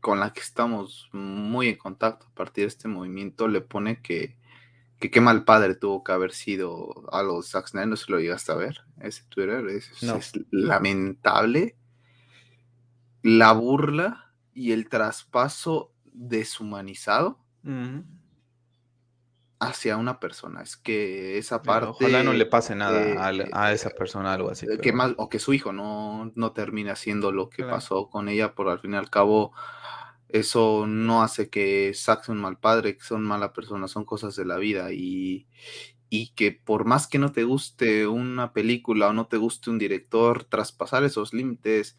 con 0.00 0.18
la 0.18 0.32
que 0.32 0.40
estamos 0.40 1.08
muy 1.12 1.68
en 1.68 1.76
contacto 1.76 2.26
a 2.26 2.34
partir 2.34 2.64
de 2.64 2.68
este 2.68 2.88
movimiento 2.88 3.46
le 3.46 3.60
pone 3.60 4.02
que, 4.02 4.36
que 4.98 5.10
qué 5.10 5.20
mal 5.20 5.44
padre 5.44 5.76
tuvo 5.76 6.02
que 6.02 6.10
haber 6.10 6.32
sido 6.32 7.08
a 7.12 7.22
los 7.22 7.50
Zack 7.50 7.72
no 7.74 7.96
se 7.96 8.10
lo 8.10 8.18
llegaste 8.18 8.50
a 8.50 8.56
ver, 8.56 8.80
ese 9.00 9.22
Twitter, 9.28 9.64
es 9.68 9.92
lamentable. 10.50 11.76
La 13.22 13.52
burla 13.52 14.34
y 14.52 14.72
el 14.72 14.88
traspaso 14.88 15.91
deshumanizado 16.12 17.38
hacia 19.62 19.96
una 19.96 20.18
persona. 20.18 20.62
Es 20.62 20.76
que 20.76 21.38
esa 21.38 21.62
parte. 21.62 21.88
Ojalá 21.90 22.24
no 22.24 22.32
le 22.32 22.46
pase 22.46 22.74
nada 22.74 23.28
a, 23.52 23.72
esa 23.72 23.90
persona, 23.90 24.32
algo 24.32 24.50
así. 24.50 24.66
Que 24.82 24.92
más, 24.92 25.14
o 25.16 25.28
que 25.28 25.38
su 25.38 25.52
hijo 25.52 25.72
no, 25.72 26.32
no 26.34 26.52
termine 26.52 26.90
haciendo 26.90 27.30
lo 27.30 27.48
que 27.48 27.64
pasó 27.64 28.10
con 28.10 28.28
ella, 28.28 28.54
por 28.54 28.68
al 28.68 28.80
fin 28.80 28.94
y 28.94 28.96
al 28.96 29.10
cabo. 29.10 29.52
Eso 30.28 30.86
no 30.86 31.22
hace 31.22 31.50
que 31.50 31.92
Zack 31.94 32.24
sea 32.24 32.34
un 32.34 32.40
mal 32.40 32.58
padre, 32.58 32.96
que 32.96 33.04
sea 33.04 33.18
una 33.18 33.28
mala 33.28 33.52
persona, 33.52 33.86
son 33.86 34.06
cosas 34.06 34.34
de 34.34 34.46
la 34.46 34.56
vida 34.56 34.90
y, 34.90 35.46
y 36.08 36.28
que 36.30 36.52
por 36.52 36.86
más 36.86 37.06
que 37.06 37.18
no 37.18 37.32
te 37.32 37.44
guste 37.44 38.06
una 38.06 38.54
película 38.54 39.08
o 39.08 39.12
no 39.12 39.26
te 39.26 39.36
guste 39.36 39.68
un 39.68 39.78
director, 39.78 40.44
traspasar 40.44 41.04
esos 41.04 41.34
límites 41.34 41.98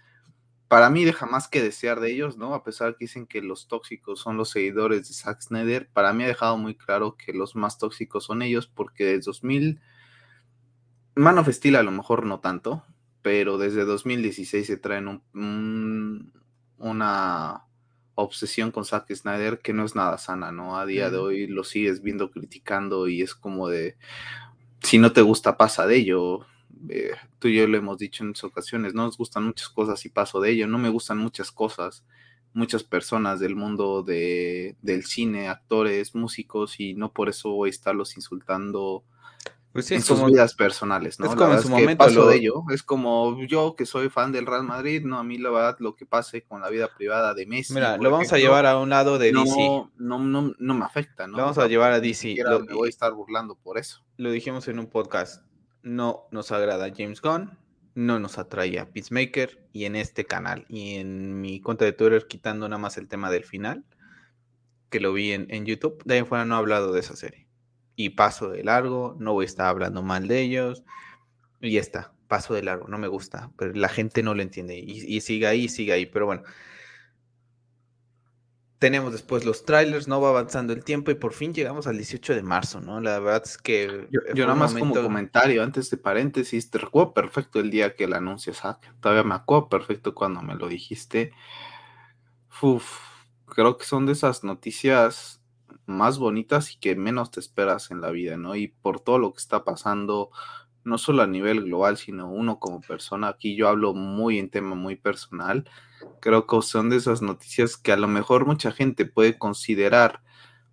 para 0.67 0.89
mí 0.89 1.05
deja 1.05 1.25
más 1.25 1.47
que 1.47 1.61
desear 1.61 1.99
de 1.99 2.11
ellos, 2.11 2.37
¿no? 2.37 2.53
A 2.53 2.63
pesar 2.63 2.95
que 2.95 3.05
dicen 3.05 3.27
que 3.27 3.41
los 3.41 3.67
tóxicos 3.67 4.19
son 4.19 4.37
los 4.37 4.49
seguidores 4.49 5.07
de 5.07 5.13
Zack 5.13 5.41
Snyder, 5.41 5.89
para 5.93 6.13
mí 6.13 6.23
ha 6.23 6.27
dejado 6.27 6.57
muy 6.57 6.75
claro 6.75 7.15
que 7.15 7.33
los 7.33 7.55
más 7.55 7.77
tóxicos 7.77 8.25
son 8.25 8.41
ellos 8.41 8.67
porque 8.67 9.05
desde 9.05 9.25
2000, 9.25 9.81
Man 11.15 11.37
of 11.37 11.49
Steel 11.49 11.75
a 11.75 11.83
lo 11.83 11.91
mejor 11.91 12.25
no 12.25 12.39
tanto, 12.39 12.83
pero 13.21 13.57
desde 13.57 13.85
2016 13.85 14.65
se 14.65 14.77
traen 14.77 15.21
un, 15.33 16.33
una 16.77 17.65
obsesión 18.15 18.71
con 18.71 18.85
Zack 18.85 19.13
Snyder 19.13 19.59
que 19.59 19.73
no 19.73 19.85
es 19.85 19.95
nada 19.95 20.17
sana, 20.17 20.51
¿no? 20.51 20.77
A 20.77 20.85
día 20.85 21.09
de 21.09 21.17
hoy 21.17 21.47
lo 21.47 21.63
sigues 21.63 22.01
viendo 22.01 22.31
criticando 22.31 23.07
y 23.07 23.21
es 23.21 23.33
como 23.35 23.69
de, 23.69 23.97
si 24.81 24.97
no 24.97 25.13
te 25.13 25.21
gusta, 25.21 25.57
pasa 25.57 25.87
de 25.87 25.97
ello. 25.97 26.45
Eh, 26.89 27.11
tú 27.39 27.47
y 27.47 27.55
yo 27.55 27.67
lo 27.67 27.77
hemos 27.77 27.97
dicho 27.97 28.23
en 28.23 28.29
muchas 28.29 28.45
ocasiones, 28.45 28.93
no 28.93 29.03
nos 29.05 29.17
gustan 29.17 29.45
muchas 29.45 29.69
cosas 29.69 30.05
y 30.05 30.09
paso 30.09 30.41
de 30.41 30.51
ello, 30.51 30.67
no 30.67 30.77
me 30.77 30.89
gustan 30.89 31.17
muchas 31.17 31.51
cosas, 31.51 32.03
muchas 32.53 32.83
personas 32.83 33.39
del 33.39 33.55
mundo 33.55 34.03
de, 34.03 34.75
del 34.81 35.05
cine, 35.05 35.47
actores, 35.47 36.15
músicos, 36.15 36.79
y 36.79 36.93
no 36.93 37.11
por 37.11 37.29
eso 37.29 37.51
voy 37.51 37.69
a 37.69 37.71
estarlos 37.71 38.15
insultando 38.17 39.03
pues 39.73 39.89
en 39.91 40.03
sus 40.03 40.23
vidas 40.23 40.53
personales, 40.53 41.19
¿no? 41.19 41.25
Es 41.25 41.35
como 41.35 41.51
en 41.51 41.61
su 41.61 41.69
momento 41.69 42.05
paso 42.05 42.27
de 42.27 42.35
ello, 42.35 42.63
es 42.71 42.83
como 42.83 43.43
yo 43.43 43.75
que 43.75 43.87
soy 43.87 44.09
fan 44.09 44.31
del 44.31 44.45
Real 44.45 44.63
Madrid, 44.63 45.03
no, 45.03 45.17
a 45.17 45.23
mí 45.23 45.39
la 45.39 45.49
verdad 45.49 45.77
lo 45.79 45.95
que 45.95 46.05
pase 46.05 46.43
con 46.43 46.61
la 46.61 46.69
vida 46.69 46.91
privada 46.95 47.33
de 47.33 47.47
Messi. 47.47 47.73
Mira, 47.73 47.97
lo 47.97 48.11
vamos 48.11 48.31
a 48.31 48.37
llevar 48.37 48.67
a 48.67 48.77
un 48.77 48.89
lado 48.89 49.17
de 49.17 49.31
DC. 49.31 49.57
No, 49.97 50.19
no, 50.19 50.53
no, 50.55 50.73
me 50.75 50.85
afecta, 50.85 51.25
¿no? 51.25 51.37
Lo 51.37 51.43
vamos 51.43 51.57
a 51.57 51.67
llevar 51.67 51.91
a 51.91 51.99
DC. 51.99 52.35
Lo, 52.45 52.59
me 52.59 52.73
voy 52.73 52.85
a 52.85 52.89
estar 52.89 53.13
burlando 53.13 53.55
por 53.55 53.79
eso. 53.79 54.03
Lo 54.17 54.29
dijimos 54.29 54.67
en 54.67 54.77
un 54.77 54.85
podcast, 54.85 55.43
no 55.83 56.27
nos 56.31 56.51
agrada 56.51 56.91
James 56.95 57.21
Gunn, 57.21 57.57
no 57.95 58.19
nos 58.19 58.37
atrae 58.37 58.79
a 58.79 58.89
Peacemaker, 58.89 59.67
y 59.71 59.85
en 59.85 59.95
este 59.95 60.25
canal, 60.25 60.65
y 60.67 60.95
en 60.95 61.39
mi 61.41 61.61
cuenta 61.61 61.85
de 61.85 61.93
Twitter, 61.93 62.25
quitando 62.27 62.67
nada 62.67 62.79
más 62.79 62.97
el 62.97 63.07
tema 63.07 63.29
del 63.29 63.43
final, 63.43 63.85
que 64.89 64.99
lo 64.99 65.13
vi 65.13 65.31
en, 65.31 65.65
YouTube, 65.65 66.01
de 66.05 66.15
ahí 66.15 66.23
fuera 66.23 66.45
no 66.45 66.55
he 66.55 66.57
hablado 66.59 66.93
de 66.93 66.99
esa 66.99 67.15
serie 67.15 67.47
y 67.95 68.11
paso 68.11 68.49
de 68.49 68.63
largo, 68.63 69.15
no 69.19 69.33
voy 69.33 69.43
a 69.43 69.47
estar 69.47 69.67
hablando 69.67 70.01
mal 70.01 70.27
de 70.27 70.41
ellos 70.41 70.83
y 71.61 71.71
ya 71.71 71.79
está, 71.79 72.13
paso 72.27 72.53
de 72.53 72.63
largo, 72.63 72.87
no 72.87 72.97
me 72.97 73.07
gusta, 73.07 73.51
pero 73.57 73.73
la 73.73 73.89
gente 73.89 74.23
no 74.23 74.33
lo 74.33 74.41
entiende 74.41 74.77
y, 74.77 75.21
sigue 75.21 75.47
ahí, 75.47 75.67
sigue 75.67 75.93
ahí, 75.93 76.05
pero 76.05 76.25
bueno. 76.25 76.43
Tenemos 78.83 79.13
después 79.13 79.45
los 79.45 79.63
trailers, 79.63 80.09
no 80.09 80.19
va 80.19 80.27
avanzando 80.27 80.73
el 80.73 80.83
tiempo 80.83 81.09
y 81.09 81.13
por 81.13 81.31
fin 81.31 81.53
llegamos 81.53 81.87
al 81.87 81.95
18 81.95 82.35
de 82.35 82.43
marzo, 82.43 82.81
¿no? 82.81 82.99
La 82.99 83.17
verdad 83.17 83.43
es 83.45 83.57
que... 83.57 84.09
Yo, 84.11 84.45
nada 84.45 84.55
más 84.55 84.73
como 84.73 84.93
comentario, 84.93 85.63
antes 85.63 85.89
de 85.89 85.95
paréntesis, 85.95 86.69
te 86.69 86.79
recuerdo 86.79 87.13
perfecto 87.13 87.61
el 87.61 87.71
día 87.71 87.95
que 87.95 88.03
el 88.03 88.13
anuncio 88.13 88.53
Zack, 88.53 88.93
todavía 88.99 89.23
me 89.23 89.35
acuerdo 89.35 89.69
perfecto 89.69 90.13
cuando 90.13 90.41
me 90.41 90.55
lo 90.55 90.67
dijiste. 90.67 91.31
Uf, 92.61 92.99
creo 93.45 93.77
que 93.77 93.85
son 93.85 94.05
de 94.05 94.11
esas 94.11 94.43
noticias 94.43 95.41
más 95.85 96.17
bonitas 96.17 96.73
y 96.73 96.77
que 96.77 96.97
menos 96.97 97.31
te 97.31 97.39
esperas 97.39 97.89
en 97.89 98.01
la 98.01 98.11
vida, 98.11 98.35
¿no? 98.35 98.53
Y 98.53 98.67
por 98.67 98.99
todo 98.99 99.17
lo 99.17 99.31
que 99.31 99.39
está 99.39 99.63
pasando, 99.63 100.29
no 100.83 100.97
solo 100.97 101.21
a 101.21 101.27
nivel 101.27 101.63
global, 101.63 101.97
sino 101.97 102.29
uno 102.29 102.59
como 102.59 102.81
persona, 102.81 103.29
aquí 103.29 103.55
yo 103.55 103.67
hablo 103.67 103.93
muy 103.93 104.39
en 104.39 104.49
tema 104.49 104.75
muy 104.75 104.95
personal, 104.95 105.69
creo 106.19 106.47
que 106.47 106.61
son 106.61 106.89
de 106.89 106.97
esas 106.97 107.21
noticias 107.21 107.77
que 107.77 107.91
a 107.91 107.97
lo 107.97 108.07
mejor 108.07 108.45
mucha 108.45 108.71
gente 108.71 109.05
puede 109.05 109.37
considerar 109.37 110.21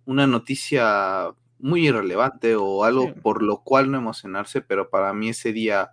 una 0.05 0.27
noticia 0.27 1.33
muy 1.59 1.87
irrelevante 1.87 2.55
o 2.55 2.83
algo 2.83 3.13
por 3.21 3.43
lo 3.43 3.61
cual 3.63 3.91
no 3.91 3.97
emocionarse, 3.97 4.61
pero 4.61 4.89
para 4.89 5.13
mí 5.13 5.29
ese 5.29 5.53
día 5.53 5.91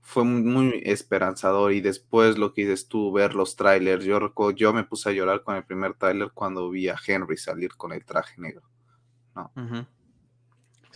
fue 0.00 0.24
muy 0.24 0.82
esperanzador 0.84 1.72
y 1.72 1.80
después 1.80 2.38
lo 2.38 2.54
que 2.54 2.62
dices 2.62 2.88
tú, 2.88 3.12
ver 3.12 3.34
los 3.34 3.56
trailers, 3.56 4.04
yo, 4.04 4.32
yo 4.54 4.72
me 4.72 4.84
puse 4.84 5.10
a 5.10 5.12
llorar 5.12 5.42
con 5.42 5.56
el 5.56 5.64
primer 5.64 5.94
trailer 5.94 6.30
cuando 6.32 6.70
vi 6.70 6.88
a 6.88 6.96
Henry 7.04 7.36
salir 7.36 7.74
con 7.76 7.92
el 7.92 8.04
traje 8.04 8.40
negro. 8.40 8.62
¿no? 9.34 9.50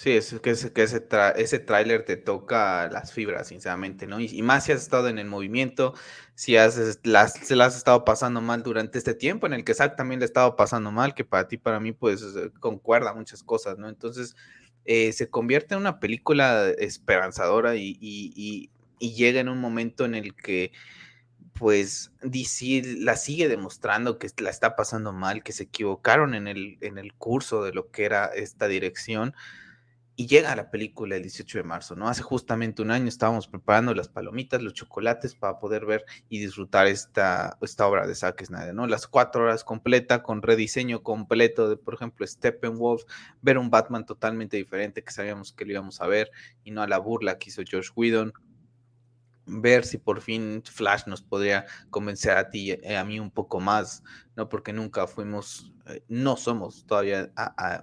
Sí, 0.00 0.12
es 0.12 0.40
que, 0.40 0.50
ese, 0.50 0.72
que 0.72 0.82
ese, 0.82 1.06
ese 1.36 1.58
tráiler 1.58 2.06
te 2.06 2.16
toca 2.16 2.88
las 2.88 3.12
fibras, 3.12 3.48
sinceramente, 3.48 4.06
¿no? 4.06 4.18
Y, 4.18 4.40
más 4.40 4.64
si 4.64 4.72
has 4.72 4.80
estado 4.80 5.08
en 5.08 5.18
el 5.18 5.26
movimiento, 5.26 5.92
si 6.34 6.56
has, 6.56 7.00
las, 7.02 7.34
se 7.34 7.54
las 7.54 7.74
has 7.74 7.78
estado 7.78 8.04
pasando 8.04 8.40
mal 8.40 8.62
durante 8.62 8.96
este 8.96 9.12
tiempo, 9.14 9.46
en 9.46 9.52
el 9.52 9.64
que 9.64 9.74
Zack 9.74 9.96
también 9.96 10.20
le 10.20 10.24
ha 10.24 10.26
estado 10.26 10.56
pasando 10.56 10.90
mal, 10.90 11.14
que 11.14 11.24
para 11.26 11.48
ti, 11.48 11.58
para 11.58 11.80
mí, 11.80 11.92
pues 11.92 12.24
concuerda 12.60 13.12
muchas 13.12 13.42
cosas, 13.42 13.76
¿no? 13.76 13.90
Entonces, 13.90 14.36
eh, 14.86 15.12
se 15.12 15.28
convierte 15.28 15.74
en 15.74 15.80
una 15.80 16.00
película 16.00 16.70
esperanzadora 16.78 17.76
y 17.76 18.70
y 19.00 19.14
llega 19.14 19.40
en 19.40 19.48
un 19.48 19.58
momento 19.58 20.04
en 20.04 20.14
el 20.14 20.36
que 20.36 20.70
pues 21.54 22.12
DC 22.22 22.82
la 22.98 23.16
sigue 23.16 23.48
demostrando 23.48 24.18
que 24.18 24.28
la 24.38 24.50
está 24.50 24.76
pasando 24.76 25.12
mal, 25.12 25.42
que 25.42 25.52
se 25.52 25.64
equivocaron 25.64 26.34
en 26.34 26.46
el, 26.46 26.78
en 26.80 26.96
el 26.96 27.12
curso 27.14 27.64
de 27.64 27.72
lo 27.72 27.90
que 27.90 28.04
era 28.04 28.26
esta 28.26 28.68
dirección. 28.68 29.34
Y 30.20 30.26
llega 30.26 30.54
la 30.54 30.70
película 30.70 31.16
el 31.16 31.22
18 31.22 31.56
de 31.56 31.64
marzo, 31.64 31.96
¿no? 31.96 32.06
Hace 32.06 32.20
justamente 32.20 32.82
un 32.82 32.90
año 32.90 33.08
estábamos 33.08 33.48
preparando 33.48 33.94
las 33.94 34.10
palomitas, 34.10 34.60
los 34.60 34.74
chocolates 34.74 35.34
para 35.34 35.58
poder 35.58 35.86
ver 35.86 36.04
y 36.28 36.40
disfrutar 36.40 36.88
esta, 36.88 37.56
esta 37.62 37.86
obra 37.86 38.06
de 38.06 38.14
Zack 38.14 38.44
Snyder, 38.44 38.74
¿no? 38.74 38.86
Las 38.86 39.06
cuatro 39.06 39.44
horas 39.44 39.64
completa, 39.64 40.22
con 40.22 40.42
rediseño 40.42 41.02
completo 41.02 41.70
de, 41.70 41.78
por 41.78 41.94
ejemplo, 41.94 42.26
Steppenwolf, 42.26 43.04
ver 43.40 43.56
un 43.56 43.70
Batman 43.70 44.04
totalmente 44.04 44.58
diferente 44.58 45.02
que 45.02 45.10
sabíamos 45.10 45.54
que 45.54 45.64
lo 45.64 45.72
íbamos 45.72 46.02
a 46.02 46.06
ver 46.06 46.30
y 46.64 46.70
no 46.70 46.82
a 46.82 46.86
la 46.86 46.98
burla 46.98 47.38
que 47.38 47.48
hizo 47.48 47.62
George 47.66 47.88
Whedon 47.96 48.34
ver 49.50 49.84
si 49.84 49.98
por 49.98 50.20
fin 50.20 50.62
Flash 50.64 51.06
nos 51.06 51.22
podría 51.22 51.66
convencer 51.90 52.36
a 52.36 52.48
ti 52.48 52.72
y 52.72 52.94
a 52.94 53.04
mí 53.04 53.18
un 53.18 53.30
poco 53.30 53.60
más, 53.60 54.02
¿no? 54.36 54.48
Porque 54.48 54.72
nunca 54.72 55.06
fuimos, 55.06 55.72
eh, 55.86 56.02
no 56.08 56.36
somos 56.36 56.86
todavía 56.86 57.32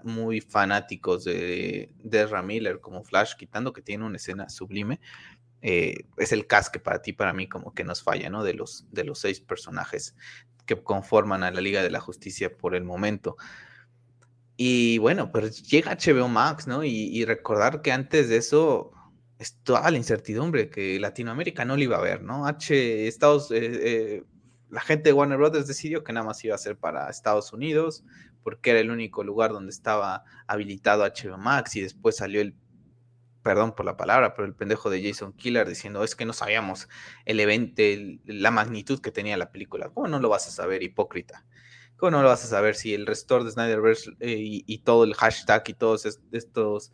muy 0.04 0.42
fanáticos 0.42 1.26
de, 1.26 1.92
de 2.00 2.42
Miller 2.44 2.80
como 2.80 3.04
Flash, 3.04 3.36
quitando 3.36 3.74
que 3.74 3.82
tiene 3.82 4.06
una 4.06 4.18
escena 4.18 4.50
sublime. 4.50 5.00
Eh, 5.62 6.06
es 6.18 6.32
el 6.32 6.48
casque 6.48 6.80
para 6.80 7.02
ti, 7.02 7.14
para 7.14 7.34
mí, 7.34 7.50
como 7.50 7.74
que 7.74 7.84
nos 7.84 8.04
falla, 8.04 8.30
¿no? 8.30 8.44
De 8.44 8.54
los, 8.54 8.86
de 8.92 9.04
los 9.04 9.20
seis 9.20 9.42
personajes 9.42 10.16
que 10.66 10.82
conforman 10.82 11.44
a 11.44 11.52
la 11.52 11.62
Liga 11.62 11.82
de 11.82 11.90
la 11.90 12.00
Justicia 12.00 12.56
por 12.56 12.76
el 12.76 12.84
momento. 12.84 13.38
Y 14.56 14.98
bueno, 15.00 15.32
pues 15.32 15.64
llega 15.64 15.96
HBO 15.96 16.28
Max, 16.28 16.68
¿no? 16.68 16.84
y 16.84 17.24
recordar 17.26 17.84
que 17.84 17.92
antes 17.92 18.28
de 18.28 18.38
eso, 18.38 18.92
es 19.40 19.58
toda 19.64 19.90
la 19.92 19.98
incertidumbre 19.98 20.70
que 20.70 21.00
Latinoamérica 21.00 21.64
no 21.66 21.76
le 21.76 21.84
iba 21.84 21.98
a 21.98 22.02
ver, 22.02 22.24
¿no? 22.24 22.48
H, 22.48 23.08
Estados, 23.08 23.52
eh, 23.52 23.60
eh, 23.62 24.24
la 24.70 24.82
gente 24.82 25.10
de 25.10 25.14
Warner 25.14 25.38
Brothers 25.38 25.68
decidió 25.68 26.04
que 26.04 26.14
nada 26.14 26.26
más 26.26 26.44
iba 26.44 26.56
a 26.56 26.58
ser 26.58 26.78
para 26.78 27.10
Estados 27.10 27.54
Unidos, 27.54 28.04
porque 28.44 28.72
era 28.72 28.80
el 28.80 28.90
único 28.90 29.24
lugar 29.24 29.52
donde 29.52 29.72
estaba 29.72 30.24
habilitado 30.48 31.04
HBO 31.04 31.38
Max 31.38 31.76
y 31.76 31.82
después 31.82 32.18
salió 32.18 32.42
el, 32.42 32.56
perdón 33.44 33.76
por 33.76 33.86
la 33.86 33.96
palabra, 33.96 34.34
pero 34.34 34.48
el 34.48 34.56
pendejo 34.56 34.90
de 34.90 35.04
Jason 35.04 35.34
Killer 35.34 35.68
diciendo, 35.68 36.04
es 36.04 36.16
que 36.16 36.26
no 36.26 36.34
sabíamos 36.34 36.90
el 37.26 37.40
evento, 37.40 37.84
la 38.26 38.52
magnitud 38.52 39.00
que 39.00 39.12
tenía 39.12 39.38
la 39.38 39.52
película. 39.52 39.90
¿Cómo 39.90 40.08
no 40.08 40.20
lo 40.20 40.30
vas 40.30 40.48
a 40.48 40.52
saber, 40.52 40.82
hipócrita? 40.82 41.46
¿Cómo 41.96 42.12
no 42.12 42.24
lo 42.24 42.30
vas 42.30 42.44
a 42.44 42.48
saber 42.48 42.76
si 42.76 42.94
el 42.94 43.06
restore 43.06 43.46
de 43.46 43.52
Snyderverse 43.52 44.12
eh, 44.20 44.38
y, 44.38 44.64
y, 44.68 44.80
todo 44.80 45.04
el 45.04 45.14
hashtag 45.14 45.64
y 45.68 45.74
todos 45.74 46.06
estos 46.32 46.92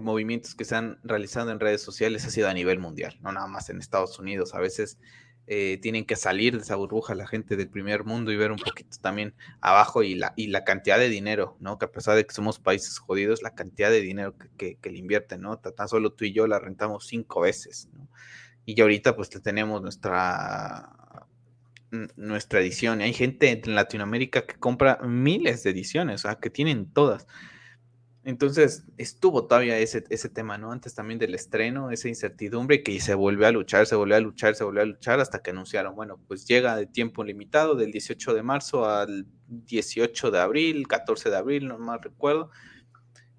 movimientos 0.00 0.54
que 0.54 0.64
se 0.64 0.76
han 0.76 0.98
realizado 1.02 1.50
en 1.50 1.60
redes 1.60 1.82
sociales 1.82 2.24
ha 2.26 2.30
sido 2.30 2.48
a 2.48 2.54
nivel 2.54 2.78
mundial, 2.78 3.18
no 3.22 3.32
nada 3.32 3.46
más 3.46 3.70
en 3.70 3.78
Estados 3.78 4.18
Unidos. 4.18 4.54
A 4.54 4.60
veces 4.60 4.98
eh, 5.46 5.78
tienen 5.82 6.06
que 6.06 6.16
salir 6.16 6.56
de 6.56 6.62
esa 6.62 6.76
burbuja 6.76 7.14
la 7.14 7.26
gente 7.26 7.56
del 7.56 7.68
primer 7.68 8.04
mundo 8.04 8.32
y 8.32 8.36
ver 8.36 8.50
un 8.50 8.58
poquito 8.58 8.96
también 9.02 9.34
abajo 9.60 10.02
y 10.02 10.14
la, 10.14 10.32
y 10.36 10.46
la 10.46 10.64
cantidad 10.64 10.98
de 10.98 11.10
dinero, 11.10 11.56
¿no? 11.60 11.78
Que 11.78 11.84
a 11.84 11.92
pesar 11.92 12.16
de 12.16 12.26
que 12.26 12.32
somos 12.32 12.58
países 12.58 12.98
jodidos, 12.98 13.42
la 13.42 13.54
cantidad 13.54 13.90
de 13.90 14.00
dinero 14.00 14.34
que, 14.56 14.78
le 14.82 14.98
invierten, 14.98 15.42
¿no? 15.42 15.58
Tan 15.58 15.88
solo 15.88 16.12
tú 16.14 16.24
y 16.24 16.32
yo 16.32 16.46
la 16.46 16.58
rentamos 16.58 17.06
cinco 17.06 17.42
veces, 17.42 17.90
¿no? 17.92 18.08
Y 18.64 18.74
ya 18.74 18.84
ahorita 18.84 19.14
pues 19.16 19.28
tenemos 19.28 19.82
nuestra 19.82 20.90
nuestra 22.16 22.60
edición. 22.60 23.02
Hay 23.02 23.12
gente 23.12 23.50
en 23.50 23.74
Latinoamérica 23.74 24.46
que 24.46 24.54
compra 24.54 24.98
miles 25.02 25.62
de 25.62 25.70
ediciones, 25.70 26.24
o 26.24 26.28
sea, 26.28 26.36
que 26.36 26.50
tienen 26.50 26.86
todas. 26.92 27.26
Entonces 28.24 28.84
estuvo 28.96 29.46
todavía 29.46 29.78
ese, 29.78 30.04
ese 30.08 30.30
tema, 30.30 30.56
¿no? 30.56 30.72
Antes 30.72 30.94
también 30.94 31.18
del 31.18 31.34
estreno, 31.34 31.90
esa 31.90 32.08
incertidumbre 32.08 32.82
que 32.82 32.98
se 32.98 33.14
volvió 33.14 33.46
a 33.46 33.52
luchar, 33.52 33.86
se 33.86 33.96
volvió 33.96 34.16
a 34.16 34.20
luchar, 34.20 34.54
se 34.54 34.64
volvió 34.64 34.80
a 34.82 34.86
luchar 34.86 35.20
hasta 35.20 35.42
que 35.42 35.50
anunciaron, 35.50 35.94
bueno, 35.94 36.18
pues 36.26 36.46
llega 36.46 36.74
de 36.76 36.86
tiempo 36.86 37.22
limitado 37.22 37.74
del 37.74 37.92
18 37.92 38.32
de 38.32 38.42
marzo 38.42 38.88
al 38.88 39.26
18 39.48 40.30
de 40.30 40.40
abril, 40.40 40.88
14 40.88 41.28
de 41.28 41.36
abril, 41.36 41.68
no 41.68 41.78
más 41.78 42.00
recuerdo, 42.00 42.50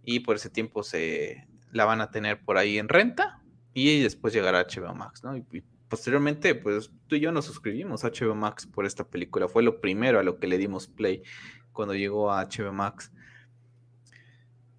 y 0.04 0.20
por 0.20 0.36
ese 0.36 0.52
tiempo 0.52 0.84
se 0.84 1.48
la 1.72 1.86
van 1.86 2.02
a 2.02 2.12
tener 2.12 2.44
por 2.46 2.58
ahí 2.58 2.78
en 2.78 2.88
renta 2.88 3.42
y 3.74 4.02
después 4.02 4.34
llegará 4.34 4.68
HBO 4.68 4.94
Max, 4.94 5.24
¿no? 5.24 5.36
Y, 5.36 5.64
posteriormente, 5.90 6.56
pues 6.56 6.92
tú 7.08 7.16
y 7.16 7.22
yo 7.22 7.32
nos 7.32 7.46
suscribimos 7.46 8.04
a 8.04 8.10
HBO 8.10 8.36
Max 8.36 8.68
por 8.68 8.86
esta 8.86 9.08
película, 9.08 9.48
fue 9.48 9.64
lo 9.64 9.82
primero 9.82 10.20
a 10.20 10.24
lo 10.24 10.38
que 10.40 10.48
le 10.48 10.58
dimos 10.58 10.88
play 10.88 11.24
cuando 11.72 11.96
llegó 11.96 12.32
a 12.32 12.46
HBO 12.46 12.72
Max 12.72 13.12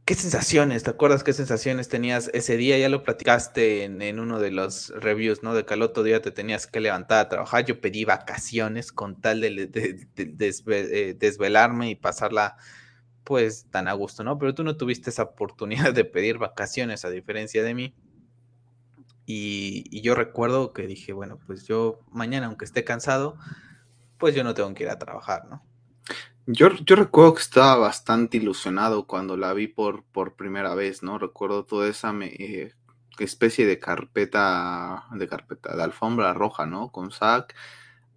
¿Qué 0.06 0.14
sensaciones? 0.14 0.84
¿Te 0.84 0.90
acuerdas 0.90 1.24
qué 1.24 1.32
sensaciones 1.32 1.88
tenías 1.88 2.30
ese 2.32 2.56
día? 2.56 2.78
Ya 2.78 2.88
lo 2.88 3.02
platicaste 3.02 3.82
en, 3.82 4.20
uno 4.20 4.38
de 4.38 4.52
los 4.52 4.90
reviews, 4.90 5.42
¿no? 5.42 5.52
De 5.52 5.64
que 5.64 5.74
al 5.74 5.82
otro 5.82 6.04
día 6.04 6.22
te 6.22 6.30
tenías 6.30 6.68
que 6.68 6.78
levantar 6.78 7.18
a 7.18 7.28
trabajar. 7.28 7.64
Yo 7.64 7.80
pedí 7.80 8.04
vacaciones 8.04 8.92
con 8.92 9.20
tal 9.20 9.40
de, 9.40 9.68
eh, 10.16 11.16
desvelarme 11.18 11.90
y 11.90 11.96
pasarla, 11.96 12.56
pues, 13.24 13.66
tan 13.72 13.88
a 13.88 13.94
gusto, 13.94 14.22
¿no? 14.22 14.38
Pero 14.38 14.54
tú 14.54 14.62
no 14.62 14.76
tuviste 14.76 15.10
esa 15.10 15.24
oportunidad 15.24 15.92
de 15.92 16.04
pedir 16.04 16.38
vacaciones, 16.38 17.04
a 17.04 17.10
diferencia 17.10 17.64
de 17.64 17.74
mí. 17.74 17.94
Y, 19.26 20.00
yo 20.02 20.14
recuerdo 20.14 20.72
que 20.72 20.86
dije, 20.86 21.14
bueno, 21.14 21.40
pues 21.48 21.66
yo 21.66 21.98
mañana, 22.12 22.46
aunque 22.46 22.64
esté 22.64 22.84
cansado, 22.84 23.36
pues 24.18 24.36
yo 24.36 24.44
no 24.44 24.54
tengo 24.54 24.72
que 24.72 24.84
ir 24.84 24.90
a 24.90 25.00
trabajar, 25.00 25.46
¿no? 25.50 25.64
Yo, 26.48 26.70
yo 26.84 26.94
recuerdo 26.94 27.34
que 27.34 27.42
estaba 27.42 27.76
bastante 27.76 28.36
ilusionado 28.36 29.06
cuando 29.06 29.36
la 29.36 29.52
vi 29.52 29.66
por, 29.66 30.04
por 30.04 30.36
primera 30.36 30.76
vez, 30.76 31.02
¿no? 31.02 31.18
Recuerdo 31.18 31.64
toda 31.64 31.88
esa 31.88 32.14
eh, 32.22 32.72
especie 33.18 33.66
de 33.66 33.80
carpeta, 33.80 35.06
de 35.12 35.26
carpeta, 35.26 35.74
de 35.76 35.82
alfombra 35.82 36.32
roja, 36.34 36.64
¿no? 36.64 36.92
Con 36.92 37.10
Zack. 37.10 37.54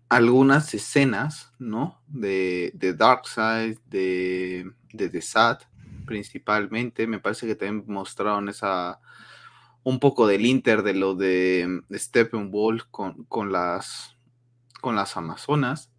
Algunas 0.09 0.73
escenas, 0.75 1.53
¿no? 1.57 2.01
De, 2.07 2.71
de 2.75 2.93
Darkseid, 2.93 3.79
de, 3.87 4.71
de 4.93 5.09
The 5.09 5.21
Sad, 5.21 5.59
principalmente. 6.05 7.07
Me 7.07 7.19
parece 7.19 7.47
que 7.47 7.55
también 7.55 7.83
mostraron 7.87 8.47
esa 8.47 8.99
un 9.83 9.99
poco 9.99 10.27
del 10.27 10.45
Inter 10.45 10.83
de 10.83 10.93
lo 10.93 11.15
de, 11.15 11.81
Steppenwolf 11.93 12.83
con, 12.91 13.23
con, 13.25 13.51
las, 13.51 14.15
con 14.81 14.95
las 14.95 15.17
Amazonas. 15.17 15.91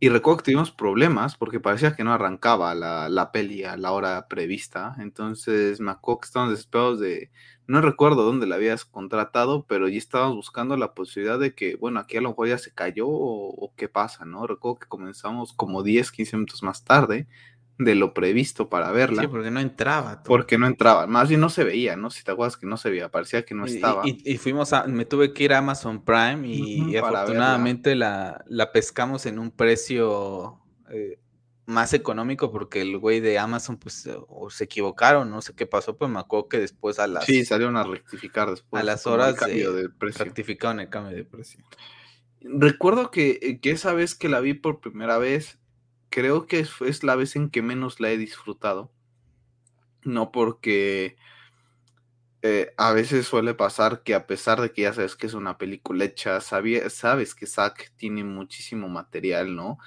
Y 0.00 0.10
recuerdo 0.10 0.38
que 0.38 0.44
tuvimos 0.44 0.70
problemas 0.70 1.36
porque 1.36 1.58
parecía 1.58 1.96
que 1.96 2.04
no 2.04 2.12
arrancaba 2.12 2.72
la, 2.74 3.08
la 3.08 3.32
peli 3.32 3.64
a 3.64 3.76
la 3.76 3.90
hora 3.90 4.28
prevista. 4.28 4.94
Entonces 5.00 5.80
me 5.80 5.90
acuerdo 5.90 6.50
desesperados 6.50 7.00
de. 7.00 7.30
No 7.66 7.80
recuerdo 7.82 8.22
dónde 8.22 8.46
la 8.46 8.54
habías 8.54 8.84
contratado, 8.84 9.66
pero 9.66 9.88
ya 9.88 9.98
estábamos 9.98 10.36
buscando 10.36 10.76
la 10.76 10.94
posibilidad 10.94 11.38
de 11.38 11.54
que, 11.54 11.76
bueno, 11.76 12.00
aquí 12.00 12.16
a 12.16 12.20
lo 12.22 12.30
mejor 12.30 12.48
ya 12.48 12.58
se 12.58 12.72
cayó 12.72 13.08
o, 13.08 13.50
o 13.50 13.74
qué 13.76 13.88
pasa, 13.88 14.24
¿no? 14.24 14.46
Recuerdo 14.46 14.78
que 14.78 14.88
comenzamos 14.88 15.52
como 15.52 15.82
10, 15.82 16.10
15 16.12 16.36
minutos 16.36 16.62
más 16.62 16.84
tarde 16.84 17.26
de 17.78 17.94
lo 17.94 18.12
previsto 18.12 18.68
para 18.68 18.90
verla. 18.90 19.22
Sí, 19.22 19.28
porque 19.28 19.50
no 19.50 19.60
entraba. 19.60 20.22
Porque 20.24 20.58
no 20.58 20.66
entraba, 20.66 21.06
más 21.06 21.28
bien 21.28 21.40
no 21.40 21.48
se 21.48 21.64
veía, 21.64 21.96
¿no? 21.96 22.10
Si 22.10 22.24
te 22.24 22.32
acuerdas 22.32 22.56
que 22.56 22.66
no 22.66 22.76
se 22.76 22.90
veía, 22.90 23.08
parecía 23.08 23.44
que 23.44 23.54
no 23.54 23.64
estaba. 23.66 24.02
Y, 24.04 24.36
fuimos 24.36 24.72
a, 24.72 24.84
me 24.84 25.04
tuve 25.04 25.32
que 25.32 25.44
ir 25.44 25.52
a 25.52 25.58
Amazon 25.58 26.04
Prime 26.04 26.46
y, 26.46 26.96
afortunadamente 26.96 27.94
la, 27.94 28.44
la, 28.48 28.72
pescamos 28.72 29.26
en 29.26 29.38
un 29.38 29.52
precio 29.52 30.60
eh, 30.90 31.20
más 31.66 31.92
económico 31.92 32.50
porque 32.50 32.80
el 32.80 32.98
güey 32.98 33.20
de 33.20 33.38
Amazon 33.38 33.76
pues 33.76 34.08
o 34.26 34.50
se 34.50 34.64
equivocaron, 34.64 35.30
no 35.30 35.40
sé 35.40 35.54
qué 35.54 35.66
pasó, 35.66 35.96
pues 35.96 36.10
me 36.10 36.18
acuerdo 36.18 36.48
que 36.48 36.58
después 36.58 36.98
a 36.98 37.06
las... 37.06 37.26
Sí, 37.26 37.44
salieron 37.44 37.76
a 37.76 37.84
rectificar 37.84 38.50
después. 38.50 38.80
A 38.80 38.84
las 38.84 39.06
horas 39.06 39.34
cambio 39.34 39.72
de, 39.72 39.88
precio. 39.88 40.24
rectificaron 40.24 40.80
el 40.80 40.88
cambio 40.88 41.16
de 41.16 41.24
precio. 41.24 41.64
Recuerdo 42.40 43.10
que, 43.10 43.60
que 43.62 43.70
esa 43.70 43.92
vez 43.92 44.14
que 44.14 44.28
la 44.28 44.40
vi 44.40 44.54
por 44.54 44.80
primera 44.80 45.18
vez, 45.18 45.58
creo 46.10 46.46
que 46.46 46.66
es, 46.80 47.04
la 47.04 47.16
vez 47.16 47.36
en 47.36 47.50
que 47.50 47.62
menos 47.62 48.00
la 48.00 48.10
he 48.10 48.16
disfrutado. 48.16 48.90
No 50.04 50.32
porque 50.32 51.16
eh, 52.42 52.72
a 52.76 52.92
veces 52.92 53.26
suele 53.26 53.54
pasar 53.54 54.02
que 54.02 54.14
a 54.14 54.26
pesar 54.26 54.60
de 54.60 54.72
que 54.72 54.82
ya 54.82 54.92
sabes 54.92 55.16
que 55.16 55.26
es 55.26 55.34
una 55.34 55.58
película 55.58 56.04
hecha, 56.04 56.40
sabes 56.40 57.34
que 57.34 57.46
Zack 57.46 57.92
tiene 57.96 58.24
muchísimo 58.24 58.88
material, 58.88 59.54
¿no? 59.54 59.78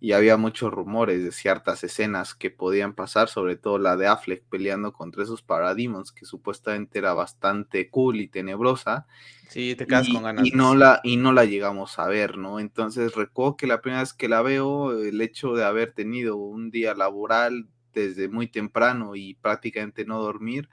Y 0.00 0.12
había 0.12 0.36
muchos 0.36 0.72
rumores 0.72 1.24
de 1.24 1.32
ciertas 1.32 1.82
escenas 1.82 2.34
que 2.34 2.50
podían 2.50 2.94
pasar, 2.94 3.28
sobre 3.28 3.56
todo 3.56 3.78
la 3.78 3.96
de 3.96 4.06
Affleck 4.06 4.44
peleando 4.44 4.92
contra 4.92 5.24
esos 5.24 5.42
Parademons, 5.42 6.12
que 6.12 6.24
supuestamente 6.24 7.00
era 7.00 7.14
bastante 7.14 7.90
cool 7.90 8.20
y 8.20 8.28
tenebrosa. 8.28 9.06
Sí, 9.48 9.74
te 9.74 9.86
quedas 9.86 10.08
con 10.08 10.22
ganas. 10.22 10.46
Y 10.46 10.52
no, 10.52 10.76
la, 10.76 11.00
y 11.02 11.16
no 11.16 11.32
la 11.32 11.44
llegamos 11.44 11.98
a 11.98 12.06
ver, 12.06 12.38
¿no? 12.38 12.60
Entonces 12.60 13.14
recuerdo 13.14 13.56
que 13.56 13.66
la 13.66 13.80
primera 13.80 14.02
vez 14.02 14.12
que 14.12 14.28
la 14.28 14.42
veo, 14.42 14.92
el 15.02 15.20
hecho 15.20 15.54
de 15.54 15.64
haber 15.64 15.92
tenido 15.92 16.36
un 16.36 16.70
día 16.70 16.94
laboral 16.94 17.66
desde 17.92 18.28
muy 18.28 18.46
temprano 18.46 19.16
y 19.16 19.34
prácticamente 19.34 20.04
no 20.04 20.20
dormir, 20.22 20.68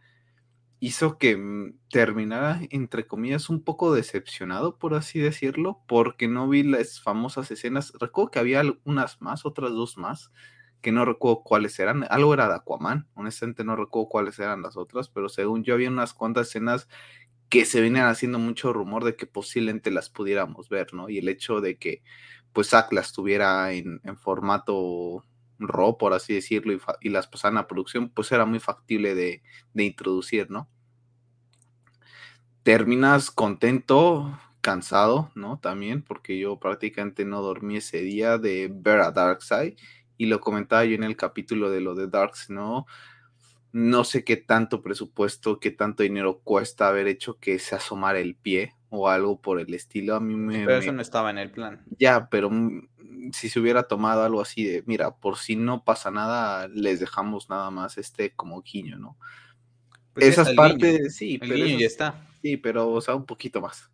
hizo 0.86 1.18
que 1.18 1.36
mm, 1.36 1.80
terminara, 1.90 2.62
entre 2.70 3.08
comillas, 3.08 3.50
un 3.50 3.64
poco 3.64 3.94
decepcionado, 3.94 4.78
por 4.78 4.94
así 4.94 5.20
decirlo, 5.20 5.82
porque 5.88 6.28
no 6.28 6.48
vi 6.48 6.64
las 6.64 7.02
famosas 7.02 7.50
escenas. 7.52 7.92
Recuerdo 8.00 8.32
que 8.32 8.40
había 8.40 8.62
unas 8.84 9.22
más, 9.22 9.46
otras 9.46 9.72
dos 9.72 9.98
más, 9.98 10.32
que 10.82 10.92
no 10.92 11.04
recuerdo 11.04 11.42
cuáles 11.44 11.80
eran. 11.80 12.06
Algo 12.10 12.34
era 12.36 12.48
de 12.48 12.56
Aquaman, 12.56 13.08
honestamente 13.16 13.64
no 13.64 13.76
recuerdo 13.76 14.10
cuáles 14.10 14.38
eran 14.38 14.62
las 14.62 14.78
otras, 14.78 15.10
pero 15.10 15.30
según 15.30 15.64
yo 15.64 15.74
había 15.74 15.90
unas 15.90 16.14
cuantas 16.14 16.50
escenas 16.50 16.88
que 17.50 17.66
se 17.66 17.82
venían 17.82 18.08
haciendo 18.08 18.38
mucho 18.38 18.74
rumor 18.74 19.04
de 19.04 19.16
que 19.16 19.26
posiblemente 19.26 19.90
las 19.90 20.10
pudiéramos 20.10 20.70
ver, 20.70 20.94
¿no? 20.94 21.10
Y 21.10 21.18
el 21.18 21.30
hecho 21.30 21.62
de 21.62 21.78
que 21.78 22.04
pues 22.54 22.70
Zack 22.70 22.94
las 22.94 23.12
tuviera 23.12 23.74
en, 23.74 24.00
formato 24.18 25.24
RAW, 25.60 25.98
por 25.98 26.14
así 26.14 26.36
decirlo, 26.36 26.78
y, 27.02 27.10
las 27.10 27.28
pasaran 27.28 27.58
a 27.58 27.68
producción, 27.68 28.10
pues 28.10 28.32
era 28.32 28.46
muy 28.46 28.60
factible 28.60 29.16
de, 29.16 29.42
de 29.74 29.84
introducir, 29.84 30.50
¿no? 30.52 30.70
Terminas 32.66 33.30
contento, 33.30 34.40
cansado, 34.62 35.30
¿no? 35.36 35.60
También, 35.60 36.02
porque 36.02 36.40
yo 36.40 36.60
prácticamente 36.60 37.24
no 37.24 37.44
dormí 37.44 37.78
ese 37.78 38.02
día 38.02 38.40
de 38.40 38.72
ver 38.74 39.02
a 39.02 39.12
Darkseid, 39.12 39.76
y 40.18 40.26
lo 40.26 40.40
comentaba 40.40 40.84
yo 40.84 40.96
en 40.96 41.04
el 41.04 41.16
capítulo 41.16 41.70
de 41.70 41.80
lo 41.80 41.94
de 41.94 42.08
Darks, 42.08 42.50
¿no? 42.50 42.88
No 43.72 44.04
sé 44.04 44.24
qué 44.24 44.36
tanto 44.36 44.82
presupuesto, 44.82 45.60
qué 45.60 45.70
tanto 45.70 46.02
dinero 46.02 46.40
cuesta 46.44 46.88
haber 46.88 47.08
hecho 47.08 47.38
que 47.38 47.60
se 47.60 47.76
asomara 47.76 48.18
el 48.18 48.34
pie 48.34 48.74
o 48.90 49.10
algo 49.10 49.40
por 49.40 49.60
el 49.60 49.72
estilo. 49.76 50.16
A 50.16 50.20
mí 50.20 50.36
me. 50.36 50.66
Pero 50.66 50.78
eso 50.80 50.92
no 50.92 51.04
estaba 51.04 51.30
en 51.30 51.38
el 51.38 51.52
plan. 51.52 51.84
Ya, 52.00 52.30
pero 52.30 52.50
si 53.32 53.48
se 53.48 53.60
hubiera 53.60 53.84
tomado 53.84 54.24
algo 54.24 54.42
así 54.42 54.64
de, 54.64 54.84
mira, 54.88 55.16
por 55.18 55.38
si 55.38 55.56
no 55.56 55.84
pasa 55.84 56.10
nada, 56.10 56.68
les 56.68 57.00
dejamos 57.00 57.48
nada 57.48 57.70
más 57.70 58.00
este 58.00 58.32
como 58.32 58.64
guiño, 58.64 58.98
¿no? 58.98 59.20
Pues 60.16 60.28
Esas 60.28 60.54
partes, 60.54 61.16
sí, 61.16 61.38
el 61.42 61.50
pero. 61.50 61.66
ya 61.66 61.86
está. 61.86 62.28
Sí, 62.46 62.58
pero, 62.58 62.92
o 62.92 63.02
sea, 63.02 63.16
un 63.16 63.26
poquito 63.26 63.60
más. 63.60 63.90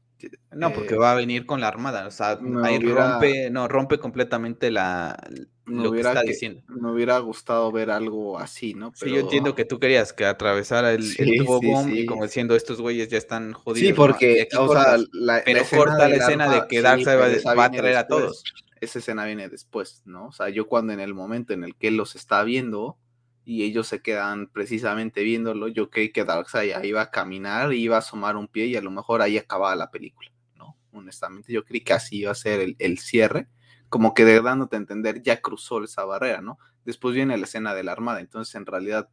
No, 0.52 0.74
porque 0.74 0.96
eh, 0.96 0.98
va 0.98 1.14
a 1.14 1.16
venir 1.16 1.46
con 1.46 1.62
la 1.62 1.70
armada, 1.70 2.06
o 2.06 2.12
sea, 2.12 2.38
ahí 2.64 2.80
rompe, 2.80 3.50
no, 3.50 3.70
rompe 3.70 3.98
completamente 3.98 4.70
la, 4.72 5.18
lo 5.66 5.90
que 5.94 6.02
está 6.02 6.22
diciendo. 6.22 6.62
Me 6.68 6.92
hubiera 6.92 7.18
gustado 7.20 7.72
ver 7.72 7.90
algo 7.90 8.38
así, 8.38 8.74
¿no? 8.74 8.92
Sí, 8.94 9.10
yo 9.10 9.22
entiendo 9.22 9.56
que 9.56 9.64
tú 9.64 9.80
querías 9.80 10.12
que 10.12 10.26
atravesara 10.26 10.92
el, 10.92 11.16
tubo 11.16 11.62
boom 11.62 11.96
y 11.96 12.06
como 12.06 12.26
diciendo 12.26 12.58
estos 12.58 12.82
güeyes 12.82 13.08
ya 13.08 13.18
están 13.18 13.54
jodidos. 13.54 13.88
Sí, 13.88 13.94
porque, 13.94 14.50
o 14.60 14.68
sea, 14.74 14.98
la, 15.14 15.42
pero 15.46 15.64
corta 15.64 16.10
la 16.10 16.16
escena 16.18 16.50
de 16.50 16.68
que 16.68 16.82
Darkseid 16.82 17.46
va, 17.58 17.64
a 17.64 17.72
traer 17.72 17.96
a 17.96 18.08
todos. 18.08 18.44
Esa 18.82 19.00
escena 19.00 19.24
viene 19.24 19.48
después, 19.48 20.02
¿no? 20.04 20.28
O 20.28 20.32
sea, 20.34 20.50
yo 20.50 20.68
cuando 20.68 20.92
en 20.92 21.00
el 21.00 21.14
momento 21.14 21.54
en 21.54 21.64
el 21.64 21.74
que 21.74 21.88
él 21.88 21.96
los 21.96 22.18
está 22.18 22.44
viendo, 22.44 22.98
y 23.44 23.64
ellos 23.64 23.88
se 23.88 24.02
quedan 24.02 24.48
precisamente 24.48 25.24
viéndolo, 25.24 25.68
yo 25.68 25.90
creí 25.90 26.12
que 26.12 26.24
Darkseid 26.24 26.84
iba 26.84 27.02
a 27.02 27.12
caminar, 27.12 27.74
iba 27.74 27.96
a 27.96 28.00
asomar 28.00 28.36
un 28.36 28.48
pie 28.48 28.68
y 28.68 28.76
a 28.76 28.82
lo 28.82 28.92
mejor 28.92 29.22
ahí 29.22 29.38
acababa 29.38 29.76
la 29.76 29.90
película, 29.90 30.32
¿no? 30.56 30.78
Honestamente, 30.92 31.52
yo 31.52 31.66
creí 31.66 31.82
que 31.82 31.94
así 31.94 32.20
iba 32.20 32.32
a 32.32 32.36
ser 32.36 32.76
el, 32.78 32.98
cierre, 33.00 33.48
como 33.90 34.14
que 34.14 34.26
de 34.26 34.42
dándote 34.42 34.76
a 34.76 34.80
entender, 34.80 35.22
ya 35.24 35.42
cruzó 35.42 35.84
esa 35.84 36.06
barrera, 36.06 36.42
¿no? 36.42 36.60
Después 36.86 37.16
viene 37.16 37.38
la 37.38 37.46
escena 37.46 37.74
de 37.74 37.84
la 37.84 37.92
armada, 37.92 38.20
entonces 38.20 38.54
en 38.56 38.66
realidad 38.66 39.10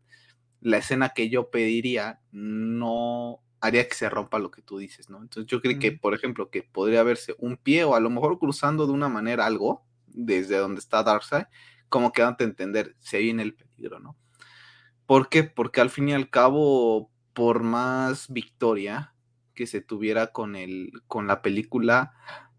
la 0.61 0.79
escena 0.79 1.11
que 1.11 1.31
yo 1.31 1.51
pediría 1.51 2.21
no 2.31 3.41
haría 3.61 3.89
que 3.89 3.95
se 3.95 4.09
rompa 4.09 4.39
lo 4.39 4.51
que 4.51 4.63
tú 4.63 4.79
dices, 4.79 5.09
¿no? 5.09 5.21
Entonces 5.23 5.51
yo 5.51 5.61
creí 5.61 5.79
que, 5.79 5.93
por 5.93 6.15
ejemplo, 6.15 6.51
que 6.51 6.63
podría 6.63 7.03
verse 7.03 7.35
un 7.39 7.57
pie 7.57 7.85
o 7.85 7.95
a 7.95 8.01
lo 8.01 8.11
mejor 8.11 8.39
cruzando 8.39 8.87
de 8.87 8.93
una 8.93 9.09
manera 9.09 9.47
algo, 9.47 9.85
desde 10.07 10.59
donde 10.59 10.81
está 10.81 11.03
Darkseid, 11.03 11.45
como 11.89 12.13
que 12.13 12.23
dándote 12.23 12.45
a 12.45 12.47
entender, 12.49 12.97
se 12.99 13.19
viene 13.19 13.43
el 13.43 13.55
peligro, 13.55 14.01
¿no? 14.01 14.17
¿Por 15.07 15.29
qué? 15.29 15.45
Porque 15.45 15.81
al 15.81 15.91
fin 15.91 16.09
y 16.09 16.13
al 16.13 16.31
cabo, 16.31 17.11
por 17.33 17.63
más 17.63 18.31
victoria 18.31 19.15
que 19.55 19.67
se 19.67 19.81
tuviera 19.81 20.29
con, 20.29 20.55
el, 20.55 20.93
con 21.07 21.27
la 21.27 21.43
película, 21.43 22.13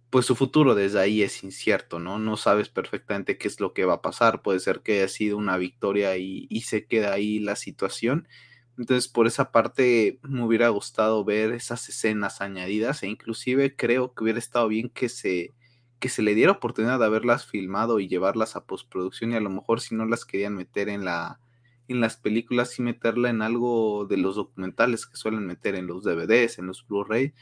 pues 0.10 0.26
su 0.26 0.36
futuro 0.36 0.74
desde 0.74 1.00
ahí 1.00 1.22
es 1.22 1.44
incierto, 1.44 2.00
¿no? 2.00 2.18
No 2.18 2.38
sabes 2.38 2.70
perfectamente 2.70 3.38
qué 3.38 3.48
es 3.48 3.60
lo 3.60 3.74
que 3.74 3.86
va 3.86 3.96
a 3.96 4.02
pasar. 4.02 4.42
Puede 4.42 4.60
ser 4.60 4.82
que 4.82 4.98
haya 4.98 5.08
sido 5.08 5.38
una 5.38 5.58
victoria 5.58 6.18
y, 6.18 6.48
y 6.50 6.62
se 6.62 6.88
queda 6.88 7.14
ahí 7.14 7.40
la 7.40 7.56
situación. 7.56 8.28
Entonces, 8.78 9.08
por 9.08 9.28
esa 9.28 9.52
parte, 9.52 10.20
me 10.24 10.44
hubiera 10.44 10.70
gustado 10.70 11.24
ver 11.24 11.52
esas 11.52 11.88
escenas 11.90 12.42
añadidas 12.42 13.04
e 13.04 13.08
inclusive 13.08 13.76
creo 13.76 14.14
que 14.14 14.24
hubiera 14.24 14.40
estado 14.40 14.68
bien 14.70 14.90
que 14.90 15.10
se, 15.10 15.54
que 16.00 16.10
se 16.10 16.22
le 16.22 16.36
diera 16.36 16.54
oportunidad 16.54 17.00
de 17.00 17.06
haberlas 17.06 17.46
filmado 17.46 18.00
y 18.00 18.08
llevarlas 18.08 18.56
a 18.56 18.66
postproducción 18.66 19.32
y 19.32 19.36
a 19.36 19.40
lo 19.42 19.50
mejor 19.50 19.82
si 19.82 19.96
no 19.96 20.06
las 20.06 20.26
querían 20.26 20.56
meter 20.56 20.90
en 20.90 21.06
la 21.06 21.40
en 21.90 22.02
las 22.02 22.18
películas 22.18 22.78
y 22.78 22.84
meterla 22.84 23.30
en 23.30 23.42
algo 23.42 24.06
de 24.06 24.18
los 24.18 24.36
documentales 24.36 25.08
que 25.08 25.18
suelen 25.18 25.46
meter 25.46 25.76
en 25.76 25.88
los 25.88 26.04
DVDs, 26.04 26.60
en 26.60 26.68
los 26.68 26.86
Blu-ray, 26.88 27.34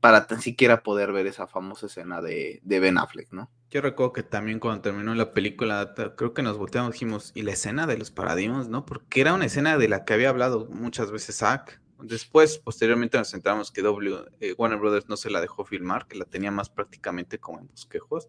para 0.00 0.26
tan 0.26 0.40
siquiera 0.40 0.82
poder 0.82 1.12
ver 1.12 1.26
esa 1.26 1.46
famosa 1.46 1.86
escena 1.86 2.20
de, 2.20 2.60
Ben 2.64 2.98
Affleck, 2.98 3.32
¿no? 3.32 3.50
Yo 3.70 3.80
recuerdo 3.80 4.12
que 4.12 4.22
también 4.22 4.58
cuando 4.58 4.82
terminó 4.82 5.14
la 5.14 5.32
película, 5.32 5.94
creo 6.16 6.34
que 6.34 6.42
nos 6.42 6.58
volteamos 6.58 6.90
y 6.90 6.92
dijimos, 6.92 7.32
¿y 7.34 7.42
la 7.42 7.52
escena 7.52 7.86
de 7.86 7.96
los 7.96 8.10
paradigmas, 8.10 8.68
no? 8.68 8.84
Porque 8.86 9.20
era 9.20 9.34
una 9.34 9.46
escena 9.46 9.78
de 9.78 9.88
la 9.88 10.04
que 10.04 10.14
había 10.14 10.28
hablado 10.28 10.66
muchas 10.70 11.10
veces 11.10 11.38
Zack. 11.38 11.80
Después, 12.00 12.58
posteriormente 12.58 13.18
nos 13.18 13.32
enteramos 13.34 13.70
que 13.70 13.82
w, 13.82 14.24
eh, 14.40 14.54
Warner 14.56 14.78
Brothers 14.78 15.08
no 15.08 15.16
se 15.16 15.30
la 15.30 15.40
dejó 15.40 15.64
filmar, 15.64 16.06
que 16.06 16.16
la 16.18 16.24
tenía 16.24 16.50
más 16.50 16.68
prácticamente 16.68 17.38
como 17.38 17.60
en 17.60 17.68
bosquejos. 17.68 18.28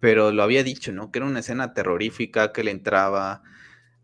Pero 0.00 0.32
lo 0.32 0.42
había 0.42 0.62
dicho, 0.62 0.92
¿no? 0.92 1.10
Que 1.10 1.18
era 1.18 1.26
una 1.26 1.40
escena 1.40 1.74
terrorífica, 1.74 2.52
que 2.52 2.64
le 2.64 2.70
entraba 2.70 3.42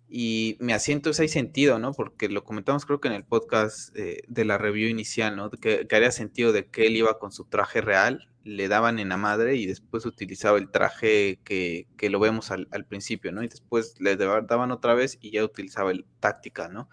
y 0.08 0.56
me 0.60 0.74
asiento 0.74 1.10
ese 1.10 1.26
sentido, 1.28 1.78
¿no? 1.78 1.92
Porque 1.92 2.28
lo 2.28 2.44
comentamos 2.44 2.84
creo 2.86 3.00
que 3.00 3.08
en 3.08 3.14
el 3.14 3.24
podcast 3.24 3.96
eh, 3.96 4.22
de 4.28 4.44
la 4.44 4.58
review 4.58 4.88
inicial, 4.88 5.34
¿no? 5.34 5.50
Que, 5.50 5.86
que, 5.86 5.96
haría 5.96 6.10
sentido 6.10 6.52
de 6.52 6.66
que 6.66 6.86
él 6.86 6.96
iba 6.96 7.18
con 7.18 7.32
su 7.32 7.46
traje 7.46 7.80
real, 7.80 8.28
le 8.44 8.68
daban 8.68 8.98
en 8.98 9.08
la 9.08 9.16
madre 9.16 9.56
y 9.56 9.66
después 9.66 10.04
utilizaba 10.06 10.58
el 10.58 10.70
traje 10.70 11.40
que, 11.44 11.88
que 11.96 12.10
lo 12.10 12.20
vemos 12.20 12.50
al, 12.50 12.68
al, 12.70 12.84
principio, 12.84 13.32
¿no? 13.32 13.42
Y 13.42 13.48
después 13.48 13.96
le 14.00 14.16
daban 14.16 14.70
otra 14.70 14.94
vez 14.94 15.18
y 15.20 15.30
ya 15.30 15.42
utilizaba 15.42 15.90
el 15.90 16.04
táctica, 16.20 16.68
¿no? 16.68 16.88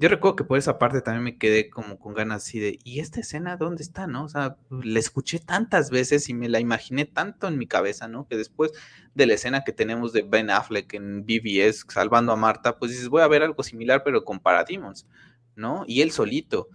Yo 0.00 0.08
recuerdo 0.08 0.34
que 0.34 0.44
por 0.44 0.56
esa 0.56 0.78
parte 0.78 1.02
también 1.02 1.24
me 1.24 1.36
quedé 1.36 1.68
como 1.68 1.98
con 1.98 2.14
ganas 2.14 2.42
así 2.42 2.58
de, 2.58 2.78
¿y 2.84 3.00
esta 3.00 3.20
escena 3.20 3.58
dónde 3.58 3.82
está, 3.82 4.06
no? 4.06 4.24
O 4.24 4.28
sea, 4.30 4.56
la 4.70 4.98
escuché 4.98 5.40
tantas 5.40 5.90
veces 5.90 6.30
y 6.30 6.32
me 6.32 6.48
la 6.48 6.58
imaginé 6.58 7.04
tanto 7.04 7.48
en 7.48 7.58
mi 7.58 7.66
cabeza, 7.66 8.08
¿no? 8.08 8.26
Que 8.26 8.38
después 8.38 8.72
de 9.14 9.26
la 9.26 9.34
escena 9.34 9.62
que 9.62 9.72
tenemos 9.72 10.14
de 10.14 10.22
Ben 10.22 10.48
Affleck 10.48 10.94
en 10.94 11.26
BBS 11.26 11.84
salvando 11.86 12.32
a 12.32 12.36
Marta, 12.36 12.78
pues 12.78 12.92
dices, 12.92 13.10
voy 13.10 13.20
a 13.20 13.28
ver 13.28 13.42
algo 13.42 13.62
similar, 13.62 14.02
pero 14.02 14.24
con 14.24 14.40
Parademons, 14.40 15.06
¿no? 15.54 15.84
Y 15.86 16.00
él 16.00 16.12
solito. 16.12 16.68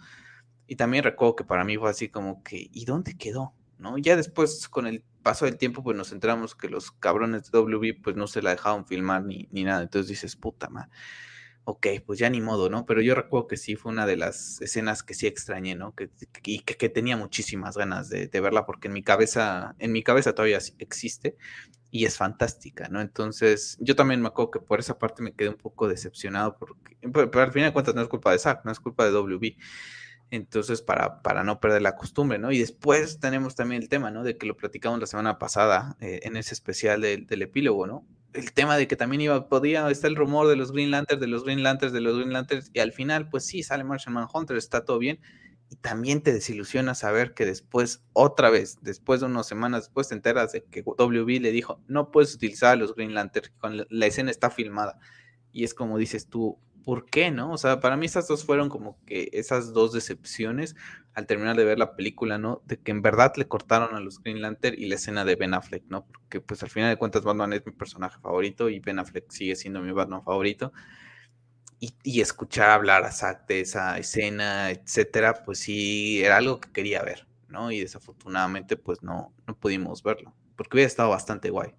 Y 0.68 0.76
también 0.76 1.04
recuerdo 1.04 1.36
que 1.36 1.46
para 1.46 1.64
mí 1.64 1.78
fue 1.78 1.90
así 1.90 2.10
como 2.10 2.44
que, 2.44 2.70
¿y 2.72 2.86
dónde 2.86 3.18
quedó? 3.18 3.56
¿No? 3.80 3.98
Ya 3.98 4.16
después, 4.16 4.70
con 4.70 4.86
el 4.86 5.04
paso 5.24 5.46
del 5.46 5.58
tiempo, 5.58 5.84
pues 5.84 5.98
nos 5.98 6.12
enteramos 6.12 6.54
que 6.54 6.70
los 6.70 6.92
cabrones 6.92 7.50
de 7.50 7.58
WB, 7.58 8.04
pues 8.04 8.16
no 8.16 8.28
se 8.28 8.44
la 8.44 8.52
dejaron 8.52 8.86
filmar 8.86 9.24
ni, 9.24 9.48
ni 9.52 9.64
nada. 9.64 9.82
Entonces 9.82 10.10
dices, 10.10 10.36
puta 10.36 10.70
madre 10.70 10.92
ok, 11.65 11.88
pues 12.06 12.19
ya 12.19 12.30
ni 12.30 12.41
modo, 12.41 12.69
¿no? 12.69 12.86
Pero 12.86 13.01
yo 13.01 13.15
recuerdo 13.15 13.47
que 13.47 13.58
sí 13.58 13.75
fue 13.75 13.91
una 13.91 14.06
de 14.06 14.15
las 14.15 14.62
escenas 14.62 15.04
que 15.04 15.15
sí 15.15 15.28
extrañé, 15.28 15.75
¿no? 15.75 15.95
Que, 15.95 16.10
y 16.43 16.60
que, 16.60 16.89
tenía 16.89 17.17
muchísimas 17.17 17.75
ganas 17.75 18.08
de, 18.10 18.28
verla 18.39 18.65
porque 18.65 18.88
en 18.88 18.93
mi 18.93 19.04
cabeza, 19.04 19.75
en 19.80 19.91
mi 19.91 20.04
cabeza 20.04 20.34
todavía 20.34 20.60
existe 20.78 21.36
y 21.89 22.06
es 22.06 22.17
fantástica, 22.17 22.88
¿no? 22.89 23.01
Entonces, 23.01 23.78
yo 23.80 23.95
también 23.95 24.21
me 24.21 24.28
acuerdo 24.28 24.51
que 24.51 24.60
por 24.60 24.80
esa 24.80 24.99
parte 24.99 25.23
me 25.23 25.34
quedé 25.34 25.49
un 25.49 25.56
poco 25.56 25.88
decepcionado 25.88 26.56
porque, 26.58 26.97
pero, 27.12 27.41
al 27.41 27.51
final 27.51 27.69
de 27.69 27.73
cuentas 27.73 27.95
no 27.95 28.01
es 28.01 28.08
culpa 28.10 28.32
de 28.32 28.39
Zack, 28.39 28.63
no 28.63 28.71
es 28.71 28.80
culpa 28.80 29.06
de 29.06 29.12
WB. 29.12 29.58
Entonces, 30.32 30.82
para, 30.82 31.21
para 31.21 31.43
no 31.43 31.60
perder 31.60 31.82
la 31.82 31.95
costumbre, 31.95 32.38
¿no? 32.38 32.51
Y 32.51 32.60
después 32.60 33.19
tenemos 33.19 33.56
también 33.56 33.82
el 33.82 33.89
tema, 33.89 34.12
¿no? 34.12 34.23
De 34.23 34.38
que 34.38 34.45
lo 34.45 34.58
platicamos 34.58 34.99
la 34.99 35.08
semana 35.08 35.39
pasada 35.39 35.97
eh, 35.99 36.21
en 36.23 36.36
ese 36.36 36.54
especial 36.54 37.01
del, 37.01 37.25
del 37.28 37.41
epílogo, 37.43 37.88
¿no? 37.88 38.06
El 38.36 38.54
tema 38.54 38.78
de 38.78 38.88
que 38.88 38.95
también 38.95 39.21
iba, 39.21 39.48
podía, 39.48 39.89
está 39.89 40.08
el 40.08 40.15
rumor 40.15 40.48
de 40.48 40.56
los 40.56 40.71
Green 40.71 40.91
Lanterns, 40.91 41.21
de 41.21 41.28
los 41.28 41.43
Green 41.43 41.63
Lanterns, 41.63 41.93
de 41.93 42.02
los 42.02 42.17
Green 42.17 42.34
Lanterns, 42.34 42.69
y 42.74 42.80
al 42.80 42.91
final, 42.91 43.30
pues 43.30 43.45
sí, 43.45 43.63
sale 43.63 43.84
Martian 43.84 44.13
Manhunter, 44.13 44.58
está 44.58 44.86
todo 44.86 45.00
bien, 45.00 45.19
y 45.69 45.78
también 45.78 46.21
te 46.21 46.34
desilusiona 46.34 46.93
saber 46.93 47.34
que 47.34 47.45
después, 47.45 48.04
otra 48.13 48.50
vez, 48.50 48.78
después 48.82 49.21
de 49.21 49.28
unas 49.28 49.48
semanas 49.48 49.84
después, 49.84 50.10
te 50.10 50.15
enteras 50.15 50.52
de 50.52 50.63
que 50.63 50.84
WB 50.84 51.41
le 51.41 51.52
dijo, 51.52 51.82
no 51.88 52.12
puedes 52.12 52.36
utilizar 52.36 52.74
a 52.74 52.76
los 52.76 52.93
Green 52.93 53.13
Lanterns, 53.13 53.52
la, 53.63 53.86
la 53.89 54.06
escena 54.06 54.32
está 54.32 54.50
filmada, 54.50 55.00
y 55.52 55.63
es 55.63 55.74
como 55.74 55.98
dices 55.98 56.28
tú, 56.28 56.60
¿por 56.86 57.06
qué 57.06 57.32
no? 57.32 57.52
O 57.52 57.58
sea, 57.58 57.80
para 57.82 57.98
mí 57.98 58.06
esas 58.06 58.28
dos 58.28 58.45
fueron 58.45 58.69
como 58.69 59.04
que 59.06 59.30
esas 59.34 59.74
dos 59.74 59.91
decepciones 59.91 60.76
al 61.15 61.26
terminar 61.26 61.58
de 61.58 61.65
ver 61.65 61.80
la 61.80 61.95
película, 61.95 62.38
¿no? 62.38 62.62
De 62.65 62.78
que 62.78 62.91
en 62.91 63.02
verdad 63.02 63.34
le 63.38 63.48
cortaron 63.48 63.95
a 63.95 64.00
los 64.00 64.21
Green 64.21 64.41
Lantern 64.41 64.76
y 64.78 64.86
la 64.86 64.95
escena 64.95 65.26
de 65.26 65.36
Ben 65.36 65.56
Affleck, 65.56 65.84
¿no? 65.89 66.06
Porque 66.06 66.41
pues 66.41 66.62
al 66.62 66.69
final 66.69 66.91
de 66.91 66.98
cuentas 66.98 67.24
Batman 67.24 67.54
es 67.54 67.65
mi 67.65 67.71
personaje 67.71 68.19
favorito 68.21 68.69
y 68.69 68.80
Ben 68.80 69.00
Affleck 69.00 69.32
sigue 69.32 69.56
siendo 69.56 69.82
mi 69.82 69.91
Batman 69.91 70.24
favorito. 70.24 70.71
Y, 71.80 72.21
escuchar 72.21 72.69
hablar 72.69 73.04
a 73.04 73.12
Zack 73.12 73.48
de 73.48 73.60
esa 73.60 73.98
escena, 74.00 74.71
etcétera, 74.71 75.43
pues 75.43 75.60
sí, 75.60 76.24
era 76.24 76.38
algo 76.38 76.60
que 76.60 76.71
quería 76.71 77.04
ver, 77.04 77.28
¿no? 77.48 77.71
Y 77.71 77.80
desafortunadamente 77.80 78.78
pues 78.78 79.04
no, 79.04 79.34
no 79.45 79.56
pudimos 79.58 80.02
verlo, 80.02 80.34
porque 80.56 80.78
hubiera 80.78 80.88
estado 80.88 81.10
bastante 81.10 81.50
guay. 81.50 81.76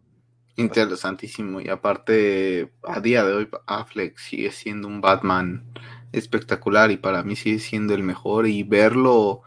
Interesantísimo. 0.56 1.60
Y 1.60 1.68
aparte, 1.68 2.72
a 2.82 3.00
día 3.00 3.24
de 3.24 3.34
hoy, 3.34 3.48
Affleck 3.66 4.18
sigue 4.18 4.50
siendo 4.50 4.88
un 4.88 5.02
Batman 5.02 5.64
espectacular 6.12 6.90
y 6.90 6.96
para 6.96 7.22
mí 7.22 7.36
sigue 7.36 7.58
siendo 7.58 7.94
el 7.94 8.02
mejor. 8.02 8.46
Y 8.46 8.62
verlo, 8.62 9.42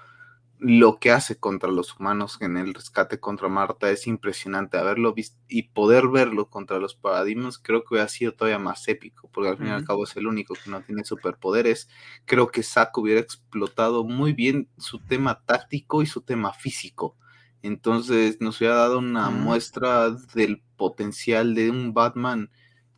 lo 0.59 0.99
que 0.99 1.11
hace 1.11 1.39
contra 1.39 1.71
los 1.71 1.97
humanos 1.99 2.37
en 2.41 2.57
el 2.57 2.75
rescate 2.75 3.19
contra 3.19 3.49
Marta 3.49 3.89
es 3.89 4.05
impresionante. 4.05 4.77
Haberlo 4.77 5.13
visto 5.15 5.35
y 5.47 5.63
poder 5.63 6.09
verlo 6.09 6.49
contra 6.51 6.77
los 6.77 6.93
paradigmas, 6.93 7.57
creo 7.57 7.83
que 7.83 7.95
hubiera 7.95 8.07
sido 8.07 8.33
todavía 8.33 8.59
más 8.59 8.87
épico, 8.87 9.31
porque 9.33 9.49
al 9.49 9.57
fin 9.57 9.67
y 9.67 9.71
al 9.71 9.85
cabo 9.85 10.03
es 10.03 10.15
el 10.15 10.27
único 10.27 10.53
que 10.53 10.69
no 10.69 10.81
tiene 10.81 11.05
superpoderes. 11.05 11.89
Creo 12.25 12.49
que 12.51 12.61
Zack 12.61 12.95
hubiera 12.99 13.19
explotado 13.19 14.03
muy 14.03 14.33
bien 14.33 14.69
su 14.77 14.99
tema 14.99 15.41
táctico 15.43 16.03
y 16.03 16.05
su 16.05 16.21
tema 16.21 16.53
físico 16.53 17.15
entonces 17.61 18.39
nos 18.39 18.59
hubiera 18.59 18.75
dado 18.75 18.99
una 18.99 19.29
muestra 19.29 20.11
del 20.33 20.61
potencial 20.77 21.55
de 21.55 21.69
un 21.69 21.93
Batman 21.93 22.49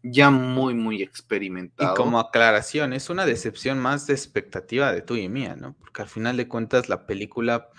ya 0.04 0.30
muy, 0.32 0.74
muy 0.74 1.02
experimentado. 1.02 1.94
Y 1.94 1.96
como 1.96 2.20
aclaración, 2.20 2.94
es 2.94 3.10
una 3.10 3.26
decepción 3.26 3.80
más 3.80 4.08
de 4.08 4.14
expectativa 4.14 4.92
de 4.92 5.02
tú 5.02 5.16
y 5.16 5.30
mía, 5.30 5.56
¿no? 5.56 5.74
Porque 5.74 6.02
al 6.02 6.10
final 6.10 6.38
de 6.38 6.48
cuentas 6.48 6.90
la 6.90 7.06
película, 7.06 7.70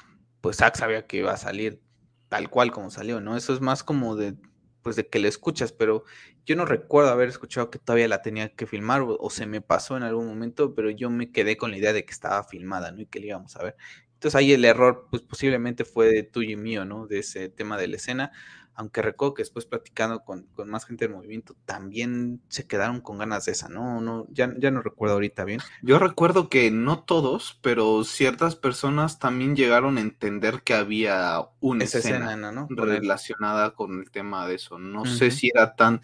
pues 0.40 0.59
Zack 0.59 0.77
sabía 0.77 1.07
que 1.07 1.18
iba 1.18 1.33
a 1.33 1.37
salir 1.37 1.83
tal 2.29 2.49
cual 2.49 2.71
como 2.71 2.90
salió, 2.90 3.21
¿no? 3.21 3.37
Eso 3.37 3.53
es 3.53 3.61
más 3.61 3.83
como 3.83 4.16
de, 4.16 4.37
pues 4.83 4.97
de 4.97 5.09
que 5.09 5.18
le 5.18 5.29
escuchas, 5.29 5.73
pero 5.73 6.05
yo 6.47 6.57
no 6.57 6.64
recuerdo 6.64 7.11
haber 7.11 7.29
escuchado 7.29 7.71
que 7.71 7.79
todavía 7.79 8.09
la 8.09 8.23
tenía 8.23 8.55
que 8.55 8.66
filmar 8.66 9.03
o, 9.03 9.18
o, 9.18 9.31
se 9.31 9.47
me 9.47 9.61
pasó 9.61 9.97
en 9.97 10.03
algún 10.03 10.27
momento, 10.27 10.75
pero 10.75 10.90
yo 10.90 11.11
me 11.11 11.31
quedé 11.31 11.57
con 11.57 11.73
la 11.73 11.79
idea 11.79 11.92
de 11.92 12.05
que 12.05 12.12
estaba 12.12 12.42
filmada, 12.45 12.90
¿no? 12.92 13.01
Y 13.01 13.07
que 13.07 13.21
la 13.21 13.27
íbamos 13.27 13.57
a 13.57 13.64
ver. 13.64 13.77
Entonces 14.23 14.39
ahí 14.39 14.53
el 14.53 14.65
error, 14.65 15.09
pues 15.11 15.21
posiblemente 15.21 15.85
fue 15.85 16.07
de 16.07 16.23
tuyo 16.23 16.51
y 16.51 16.57
mío, 16.57 16.85
¿no? 16.85 17.09
De 17.09 17.19
ese 17.19 17.49
tema 17.49 17.77
de 17.77 17.89
la 17.89 17.97
escena. 17.97 18.31
Aunque 18.73 19.03
recuerdo 19.03 19.35
que 19.35 19.43
después 19.43 19.67
platicando 19.67 20.23
con, 20.23 20.47
más 20.65 20.85
gente 20.85 21.07
del 21.07 21.17
movimiento, 21.17 21.57
también 21.65 22.41
se 22.47 22.65
quedaron 22.69 23.01
con 23.01 23.19
ganas 23.19 23.47
de 23.47 23.53
esa, 23.53 23.69
¿no? 23.69 24.01
no 24.01 24.29
ya, 24.31 24.55
ya 24.59 24.71
no 24.71 24.81
recuerdo 24.81 25.15
ahorita 25.15 25.45
bien. 25.45 25.59
Yo 25.83 25.99
recuerdo 25.99 26.49
que 26.49 26.71
no 26.71 27.01
todos, 27.01 27.59
pero 27.63 28.05
ciertas 28.05 28.55
personas 28.55 29.19
también 29.19 29.57
llegaron 29.57 29.99
a 29.99 30.03
entender 30.03 30.63
que 30.63 30.75
había 30.75 31.41
una 31.59 31.83
escena, 31.83 32.37
¿no? 32.37 32.69
relacionada 32.71 33.75
con 33.75 33.99
el 33.99 34.11
tema 34.13 34.47
de 34.47 34.55
eso. 34.55 34.79
No 34.79 35.05
sé 35.05 35.33
si 35.33 35.51
era 35.53 35.75
tan 35.75 36.01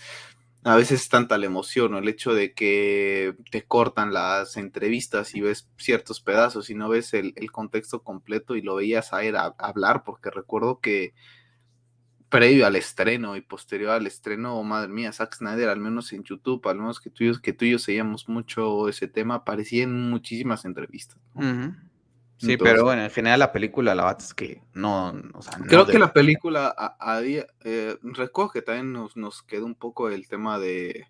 a 0.69 0.77
veces 0.77 1.01
es 1.01 1.09
tanta 1.09 1.39
la 1.39 1.47
emoción 1.47 1.95
o 1.95 1.99
el 1.99 2.09
hecho 2.09 2.35
de 2.35 2.53
que 2.53 3.35
te 3.51 3.65
cortan 3.65 4.13
las 4.13 4.59
entrevistas 4.59 5.35
y 5.35 5.41
ves 5.41 5.67
ciertos 5.79 6.21
pedazos 6.21 6.69
y 6.69 6.75
no 6.75 6.91
ves 6.91 7.15
el, 7.15 7.33
contexto 7.51 8.03
completo 8.03 8.55
y 8.55 8.61
lo 8.61 8.75
veías 8.75 9.15
a 9.15 9.25
él 9.25 9.35
hablar, 9.37 10.05
porque 10.05 10.31
recuerdo 10.31 10.81
que 10.81 11.15
previo 12.29 12.67
al 12.67 12.77
estreno 12.77 13.35
y 13.37 13.41
posterior 13.41 13.93
al 13.93 14.07
estreno, 14.07 14.63
madre 14.63 14.89
mía, 14.89 15.11
Zack 15.11 15.37
Snyder, 15.37 15.71
al 15.71 15.81
menos 15.81 16.13
en 16.13 16.23
YouTube, 16.23 16.69
al 16.69 16.77
menos 16.77 17.01
que 17.01 17.09
tú, 17.09 17.25
que 17.43 17.55
tú 17.55 17.65
y 17.65 17.71
yo 17.71 17.79
seguíamos 17.79 18.29
mucho 18.29 18.91
ese 18.91 19.09
tema, 19.09 19.37
aparecía 19.37 19.85
en 19.85 20.11
muchísimas 20.11 20.67
entrevistas. 20.67 21.19
Sí, 22.39 22.57
pero 22.57 22.85
bueno, 22.85 23.03
en 23.03 23.11
general 23.11 23.41
la 23.41 23.53
película, 23.53 23.95
la 23.97 24.05
verdad 24.05 24.23
es 24.23 24.33
que 24.33 24.63
no, 24.73 25.13
o 25.35 25.43
sea, 25.43 25.59
Creo 25.67 25.87
que 25.87 25.99
la 25.99 26.13
película, 26.13 26.73
a, 26.77 27.21
día, 27.21 27.47
eh, 27.65 27.97
recuerdo 28.03 28.53
que 28.53 28.63
también 28.63 28.93
nos, 28.93 29.17
nos 29.17 29.43
quedó 29.43 29.67
un 29.67 29.75
poco 29.75 30.09
el 30.09 30.29
tema 30.29 30.61
de, 30.61 31.07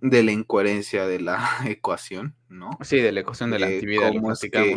de 0.00 0.22
la 0.22 0.32
incoherencia 0.32 1.06
de 1.06 1.20
la 1.20 1.38
ecuación, 1.66 2.36
¿no? 2.50 2.70
Sí, 2.82 2.98
de 2.98 3.10
la 3.10 3.20
ecuación 3.20 3.50
de 3.50 3.58
la 3.58 3.66
actividad. 3.68 4.12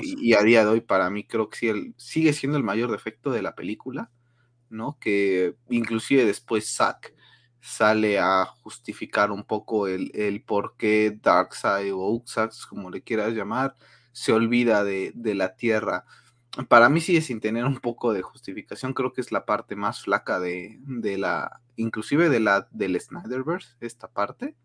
y 0.02 0.34
a 0.34 0.42
día 0.42 0.64
de 0.64 0.72
hoy, 0.72 0.82
para 0.82 1.10
mí, 1.10 1.26
creo 1.26 1.50
que 1.50 1.58
sí, 1.58 1.68
el, 1.68 1.94
sigue 1.98 2.32
siendo 2.32 2.58
el 2.58 2.64
mayor 2.64 2.90
defecto 2.90 3.32
de 3.32 3.42
la 3.42 3.54
película, 3.54 4.10
¿no? 4.70 4.98
Que 5.02 5.56
inclusive 5.70 6.24
después 6.26 6.74
Zack 6.74 7.14
sale 7.60 8.20
a 8.20 8.46
justificar 8.46 9.32
un 9.32 9.44
poco 9.44 9.88
el, 9.88 10.12
el 10.16 10.44
por 10.44 10.76
qué 10.78 11.18
Darkseid 11.22 11.94
o 11.94 12.10
Uxax, 12.10 12.66
como 12.66 12.90
le 12.90 13.02
quieras 13.02 13.34
llamar, 13.34 13.76
se 14.12 14.34
olvida 14.34 14.84
de, 14.84 15.14
la 15.36 15.56
tierra. 15.56 16.06
Para 16.68 16.90
mí 16.90 17.00
sigue 17.00 17.22
sin 17.22 17.40
tener 17.40 17.66
un 17.66 17.80
poco 17.80 18.14
de 18.14 18.22
justificación, 18.22 18.94
creo 18.94 19.14
que 19.14 19.22
es 19.22 19.32
la 19.32 19.46
parte 19.46 19.76
más 19.76 20.02
flaca 20.02 20.40
de, 20.40 20.80
de 20.82 21.18
la, 21.18 21.62
inclusive 21.76 22.30
de 22.30 22.40
la 22.40 22.68
del 22.72 23.00
Snyderverse, 23.00 23.76
esta 23.80 24.10
parte, 24.10 24.56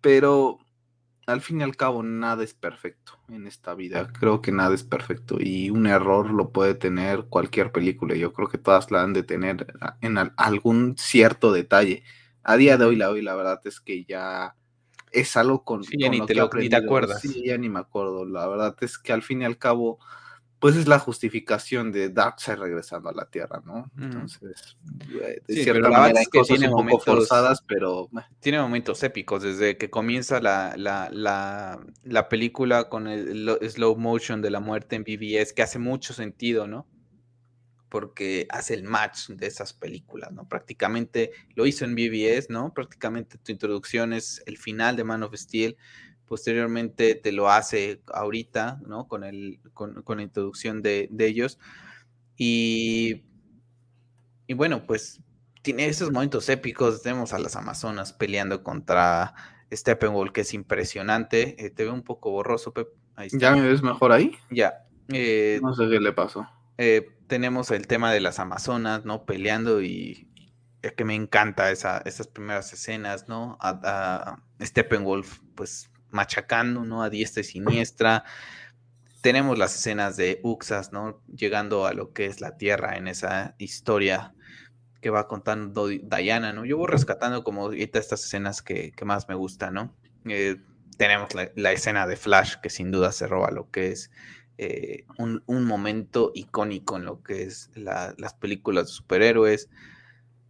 pero 0.00 0.58
al 1.26 1.40
fin 1.40 1.60
y 1.60 1.64
al 1.64 1.76
cabo 1.76 2.02
nada 2.02 2.44
es 2.44 2.54
perfecto 2.54 3.18
en 3.28 3.46
esta 3.46 3.74
vida, 3.74 4.12
creo 4.12 4.40
que 4.40 4.52
nada 4.52 4.74
es 4.74 4.84
perfecto 4.84 5.38
y 5.40 5.70
un 5.70 5.86
error 5.86 6.30
lo 6.30 6.50
puede 6.50 6.74
tener 6.74 7.24
cualquier 7.24 7.72
película, 7.72 8.14
yo 8.14 8.32
creo 8.32 8.48
que 8.48 8.58
todas 8.58 8.90
la 8.90 9.02
han 9.02 9.12
de 9.12 9.24
tener 9.24 9.66
en 10.00 10.18
algún 10.36 10.96
cierto 10.96 11.52
detalle. 11.52 12.04
A 12.44 12.56
día 12.56 12.76
de 12.76 12.84
hoy 12.84 12.96
la, 12.96 13.10
hoy 13.10 13.22
la 13.22 13.34
verdad 13.34 13.60
es 13.64 13.80
que 13.80 14.04
ya 14.04 14.54
es 15.20 15.36
algo 15.36 15.64
con, 15.64 15.84
sí, 15.84 15.96
ya 15.98 16.08
ni, 16.08 16.24
te, 16.24 16.34
lo, 16.34 16.48
ni 16.54 16.68
te 16.68 16.76
acuerdas. 16.76 17.20
Sí, 17.20 17.42
ya 17.46 17.58
ni 17.58 17.68
me 17.68 17.80
acuerdo. 17.80 18.24
La 18.24 18.46
verdad 18.46 18.76
es 18.80 18.98
que 18.98 19.12
al 19.12 19.22
fin 19.22 19.42
y 19.42 19.44
al 19.44 19.58
cabo 19.58 19.98
pues 20.58 20.74
es 20.76 20.88
la 20.88 20.98
justificación 20.98 21.92
de 21.92 22.08
Darkseid 22.08 22.56
regresando 22.56 23.10
a 23.10 23.12
la 23.12 23.26
Tierra, 23.26 23.62
¿no? 23.64 23.90
Entonces, 23.98 24.76
de 25.46 25.62
cierta 25.62 25.90
manera 25.90 26.20
hay 26.20 26.26
cosas 26.26 26.58
un 26.60 26.88
poco 26.88 26.98
forzadas, 26.98 27.62
pero... 27.66 28.08
Tiene 28.40 28.60
momentos 28.60 29.02
épicos, 29.02 29.42
desde 29.42 29.76
que 29.76 29.90
comienza 29.90 30.40
la, 30.40 30.74
la, 30.76 31.10
la, 31.12 31.78
la 32.04 32.28
película 32.28 32.88
con 32.88 33.06
el, 33.06 33.58
slow 33.68 33.96
motion 33.96 34.40
de 34.40 34.50
la 34.50 34.60
muerte 34.60 34.96
en 34.96 35.04
BBS, 35.04 35.52
que 35.52 35.62
hace 35.62 35.78
mucho 35.78 36.14
sentido, 36.14 36.66
¿no? 36.66 36.86
Porque 37.88 38.46
hace 38.50 38.74
el 38.74 38.82
match 38.82 39.28
de 39.28 39.46
esas 39.46 39.72
películas, 39.72 40.32
¿no? 40.32 40.48
Prácticamente 40.48 41.30
lo 41.54 41.66
hizo 41.66 41.84
en 41.84 41.94
BBS, 41.94 42.50
¿no? 42.50 42.74
Prácticamente 42.74 43.38
tu 43.38 43.52
introducción 43.52 44.12
es 44.12 44.42
el 44.46 44.58
final 44.58 44.96
de 44.96 45.04
Man 45.04 45.22
of 45.22 45.34
Steel, 45.34 45.76
posteriormente 46.26 47.14
te 47.14 47.32
lo 47.32 47.50
hace 47.50 48.02
ahorita, 48.12 48.80
¿no? 48.86 49.06
Con, 49.08 49.24
el, 49.24 49.60
con, 49.72 50.02
la 50.06 50.22
introducción 50.22 50.82
de, 50.82 51.08
ellos. 51.18 51.58
Y, 52.36 53.24
y 54.46 54.54
bueno, 54.54 54.84
pues 54.84 55.20
tiene 55.62 55.86
esos 55.86 56.12
momentos 56.12 56.48
épicos. 56.48 57.02
Tenemos 57.02 57.32
a 57.32 57.38
las 57.38 57.56
Amazonas 57.56 58.12
peleando 58.12 58.62
contra 58.62 59.34
Steppenwolf, 59.72 60.32
que 60.32 60.42
es 60.42 60.54
impresionante. 60.54 61.64
Eh, 61.64 61.70
te 61.70 61.84
veo 61.84 61.94
un 61.94 62.02
poco 62.02 62.30
borroso, 62.30 62.72
Pep. 62.72 62.88
¿Ya 63.32 63.54
me 63.54 63.66
ves 63.66 63.82
mejor 63.82 64.12
ahí? 64.12 64.32
Ya. 64.50 64.86
Eh, 65.08 65.58
no 65.62 65.74
sé 65.74 65.88
qué 65.88 66.00
le 66.00 66.12
pasó. 66.12 66.46
Eh, 66.78 67.15
tenemos 67.26 67.70
el 67.70 67.86
tema 67.86 68.12
de 68.12 68.20
las 68.20 68.38
Amazonas, 68.38 69.04
¿no? 69.04 69.24
Peleando 69.24 69.82
y 69.82 70.28
es 70.82 70.92
que 70.92 71.04
me 71.04 71.14
encanta 71.14 71.70
esa, 71.70 71.98
esas 72.04 72.28
primeras 72.28 72.72
escenas, 72.72 73.28
¿no? 73.28 73.58
A, 73.60 74.40
Steppenwolf, 74.62 75.40
pues 75.54 75.90
machacando, 76.10 76.84
¿no? 76.84 77.02
A 77.02 77.10
diestra 77.10 77.40
y 77.40 77.44
siniestra. 77.44 78.24
Tenemos 79.20 79.58
las 79.58 79.74
escenas 79.74 80.16
de 80.16 80.40
Uxas, 80.42 80.92
¿no? 80.92 81.20
Llegando 81.26 81.86
a 81.86 81.92
lo 81.92 82.12
que 82.12 82.26
es 82.26 82.40
la 82.40 82.56
Tierra 82.56 82.96
en 82.96 83.08
esa 83.08 83.54
historia 83.58 84.34
que 85.00 85.10
va 85.10 85.28
contando 85.28 85.88
Diana, 85.88 86.52
¿no? 86.52 86.64
Yo 86.64 86.78
voy 86.78 86.88
rescatando 86.88 87.44
como 87.44 87.72
estas 87.72 88.12
escenas 88.12 88.62
que, 88.62 88.92
más 89.04 89.28
me 89.28 89.34
gustan, 89.34 89.74
¿no? 89.74 89.94
Eh, 90.24 90.56
tenemos 90.96 91.30
la, 91.34 91.72
escena 91.72 92.06
de 92.06 92.16
Flash, 92.16 92.56
que 92.62 92.70
sin 92.70 92.90
duda 92.90 93.12
se 93.12 93.26
roba 93.26 93.50
lo 93.50 93.70
que 93.70 93.92
es 93.92 94.10
eh, 94.58 95.04
un, 95.18 95.64
momento 95.64 96.32
icónico 96.34 96.96
en 96.96 97.04
lo 97.04 97.22
que 97.22 97.42
es 97.42 97.70
las 97.74 98.34
películas 98.34 98.86
de 98.86 98.92
superhéroes. 98.92 99.68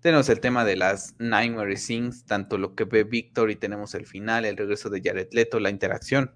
Tenemos 0.00 0.28
el 0.28 0.38
tema 0.38 0.64
de 0.64 0.76
las 0.76 1.16
Nightmare 1.18 1.74
Things, 1.74 2.24
tanto 2.24 2.58
lo 2.58 2.76
que 2.76 2.84
ve 2.84 3.02
Víctor 3.02 3.50
y 3.50 3.56
tenemos 3.56 3.94
el 3.94 4.06
final, 4.06 4.44
el 4.44 4.56
regreso 4.56 4.90
de 4.90 5.02
Jared 5.02 5.28
Leto, 5.32 5.58
la 5.58 5.70
interacción, 5.70 6.30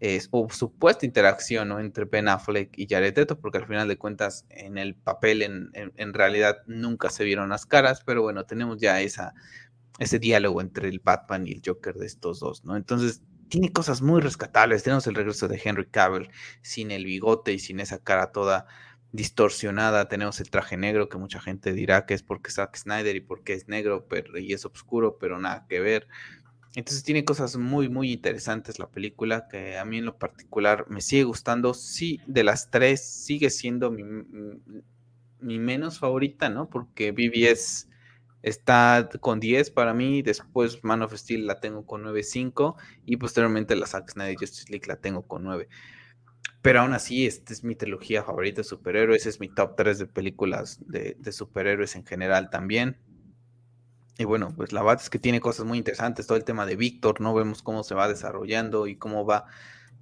es, 0.00 0.28
o 0.32 0.48
supuesta 0.50 1.06
interacción 1.06 1.68
¿no? 1.68 1.78
entre 1.78 2.06
Ben 2.06 2.26
Affleck 2.26 2.76
y 2.76 2.88
Jared 2.88 3.16
Leto, 3.16 3.38
porque 3.38 3.58
al 3.58 3.68
final 3.68 3.86
de 3.86 3.96
cuentas 3.96 4.44
en 4.48 4.76
el 4.76 4.96
papel 4.96 5.42
en, 5.42 6.14
realidad 6.14 6.56
nunca 6.66 7.10
se 7.10 7.22
vieron 7.22 7.50
las 7.50 7.66
caras, 7.66 8.02
pero 8.04 8.22
bueno, 8.22 8.44
tenemos 8.44 8.78
ya 8.78 9.00
esa, 9.00 9.34
ese 10.00 10.18
diálogo 10.18 10.60
entre 10.60 10.88
el 10.88 10.98
Batman 10.98 11.46
y 11.46 11.52
el 11.52 11.62
Joker 11.64 11.94
de 11.94 12.06
estos 12.06 12.40
dos, 12.40 12.64
¿no? 12.64 12.76
Entonces 12.76 13.22
tiene 13.52 13.70
cosas 13.70 14.00
muy 14.00 14.22
rescatables, 14.22 14.82
tenemos 14.82 15.06
el 15.06 15.14
regreso 15.14 15.46
de 15.46 15.60
Henry 15.62 15.84
Cavill 15.84 16.30
sin 16.62 16.90
el 16.90 17.04
bigote 17.04 17.52
y 17.52 17.58
sin 17.58 17.80
esa 17.80 18.02
cara 18.02 18.32
toda 18.32 18.66
distorsionada. 19.12 20.08
Tenemos 20.08 20.40
el 20.40 20.48
traje 20.48 20.78
negro 20.78 21.10
que 21.10 21.18
mucha 21.18 21.38
gente 21.38 21.74
dirá 21.74 22.06
que 22.06 22.14
es 22.14 22.22
porque 22.22 22.48
es 22.48 22.54
Zack 22.54 22.74
Snyder 22.76 23.14
y 23.14 23.20
porque 23.20 23.52
es 23.52 23.68
negro 23.68 24.06
pero, 24.08 24.38
y 24.38 24.54
es 24.54 24.64
oscuro, 24.64 25.18
pero 25.20 25.38
nada 25.38 25.66
que 25.68 25.80
ver. 25.80 26.08
Entonces 26.74 27.04
tiene 27.04 27.26
cosas 27.26 27.58
muy, 27.58 27.90
muy 27.90 28.12
interesantes 28.12 28.78
la 28.78 28.88
película 28.88 29.46
que 29.48 29.76
a 29.76 29.84
mí 29.84 29.98
en 29.98 30.06
lo 30.06 30.16
particular 30.16 30.86
me 30.88 31.02
sigue 31.02 31.24
gustando. 31.24 31.74
Sí, 31.74 32.22
de 32.26 32.44
las 32.44 32.70
tres 32.70 33.04
sigue 33.04 33.50
siendo 33.50 33.90
mi, 33.90 34.02
mi 35.40 35.58
menos 35.58 35.98
favorita, 35.98 36.48
¿no? 36.48 36.70
Porque 36.70 37.12
BBS 37.12 37.91
está 38.42 39.08
con 39.20 39.40
10 39.40 39.70
para 39.70 39.94
mí, 39.94 40.22
después 40.22 40.82
Man 40.82 41.02
of 41.02 41.14
Steel 41.14 41.46
la 41.46 41.60
tengo 41.60 41.86
con 41.86 42.02
9.5 42.02 42.76
y 43.06 43.16
posteriormente 43.16 43.76
la 43.76 43.86
Zack 43.86 44.10
Snyder 44.10 44.36
Justice 44.38 44.70
League 44.70 44.86
la 44.86 44.96
tengo 44.96 45.22
con 45.22 45.44
9. 45.44 45.68
Pero 46.62 46.80
aún 46.80 46.94
así, 46.94 47.26
esta 47.26 47.52
es 47.52 47.64
mi 47.64 47.74
trilogía 47.74 48.22
favorita 48.22 48.60
de 48.60 48.64
superhéroes, 48.64 49.26
es 49.26 49.40
mi 49.40 49.48
top 49.48 49.74
3 49.76 49.98
de 49.98 50.06
películas 50.06 50.78
de, 50.86 51.16
superhéroes 51.32 51.96
en 51.96 52.06
general 52.06 52.50
también. 52.50 52.98
Y 54.16 54.24
bueno, 54.24 54.54
pues 54.56 54.72
la 54.72 54.82
verdad 54.82 55.02
es 55.02 55.10
que 55.10 55.18
tiene 55.18 55.40
cosas 55.40 55.66
muy 55.66 55.78
interesantes, 55.78 56.26
todo 56.26 56.36
el 56.36 56.44
tema 56.44 56.64
de 56.64 56.76
Víctor, 56.76 57.20
¿no? 57.20 57.34
Vemos 57.34 57.62
cómo 57.62 57.82
se 57.82 57.96
va 57.96 58.06
desarrollando 58.06 58.86
y 58.86 58.96
cómo 58.96 59.26
va 59.26 59.46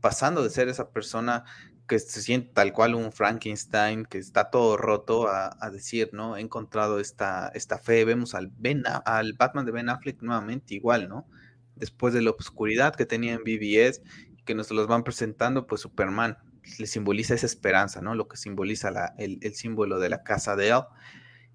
pasando 0.02 0.42
de 0.42 0.50
ser 0.50 0.68
esa 0.68 0.90
persona 0.90 1.44
que 1.90 1.98
se 1.98 2.22
siente 2.22 2.52
tal 2.54 2.72
cual 2.72 2.94
un 2.94 3.10
Frankenstein, 3.10 4.04
que 4.04 4.18
está 4.18 4.48
todo 4.48 4.76
roto, 4.76 5.26
a, 5.26 5.70
decir, 5.72 6.10
¿no? 6.12 6.36
He 6.36 6.40
encontrado 6.40 7.00
esta, 7.00 7.50
esta 7.52 7.78
fe. 7.78 8.04
Vemos 8.04 8.36
al, 8.36 8.52
ben, 8.56 8.84
al 9.04 9.32
Batman 9.32 9.66
de 9.66 9.72
Ben 9.72 9.88
Affleck 9.88 10.22
nuevamente 10.22 10.76
igual, 10.76 11.08
¿no? 11.08 11.26
Después 11.74 12.14
de 12.14 12.22
la 12.22 12.30
oscuridad 12.30 12.94
que 12.94 13.06
tenía 13.06 13.32
en 13.32 13.42
BBS, 13.42 14.02
que 14.44 14.54
nos 14.54 14.70
los 14.70 14.86
van 14.86 15.02
presentando, 15.02 15.66
pues 15.66 15.80
Superman, 15.80 16.38
le 16.78 16.86
simboliza 16.86 17.34
esa 17.34 17.46
esperanza, 17.46 18.00
¿no? 18.00 18.14
Lo 18.14 18.28
que 18.28 18.36
simboliza 18.36 19.12
el, 19.18 19.40
símbolo 19.54 19.98
de 19.98 20.10
la 20.10 20.22
casa 20.22 20.54
de 20.54 20.68
él 20.68 20.82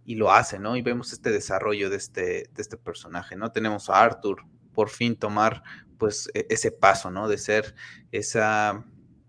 y 0.04 0.16
lo 0.16 0.34
hace, 0.34 0.60
¿no? 0.60 0.76
Y 0.76 0.82
vemos 0.82 1.14
este 1.14 1.32
desarrollo 1.32 1.90
de 1.90 1.96
este, 1.96 2.50
de 2.54 2.62
este 2.62 2.76
personaje, 2.76 3.38
¿no? 3.38 3.54
Tenemos 3.54 3.90
a 3.90 4.04
Arthur 4.04 4.44
por 4.74 4.90
fin 4.90 5.16
tomar 5.16 5.64
pues 5.98 6.30
e, 6.34 6.46
ese 6.50 6.74
paso, 6.74 7.10
¿no? 7.10 7.30
De 7.30 7.38
ser 7.38 7.74
esa, 8.12 8.84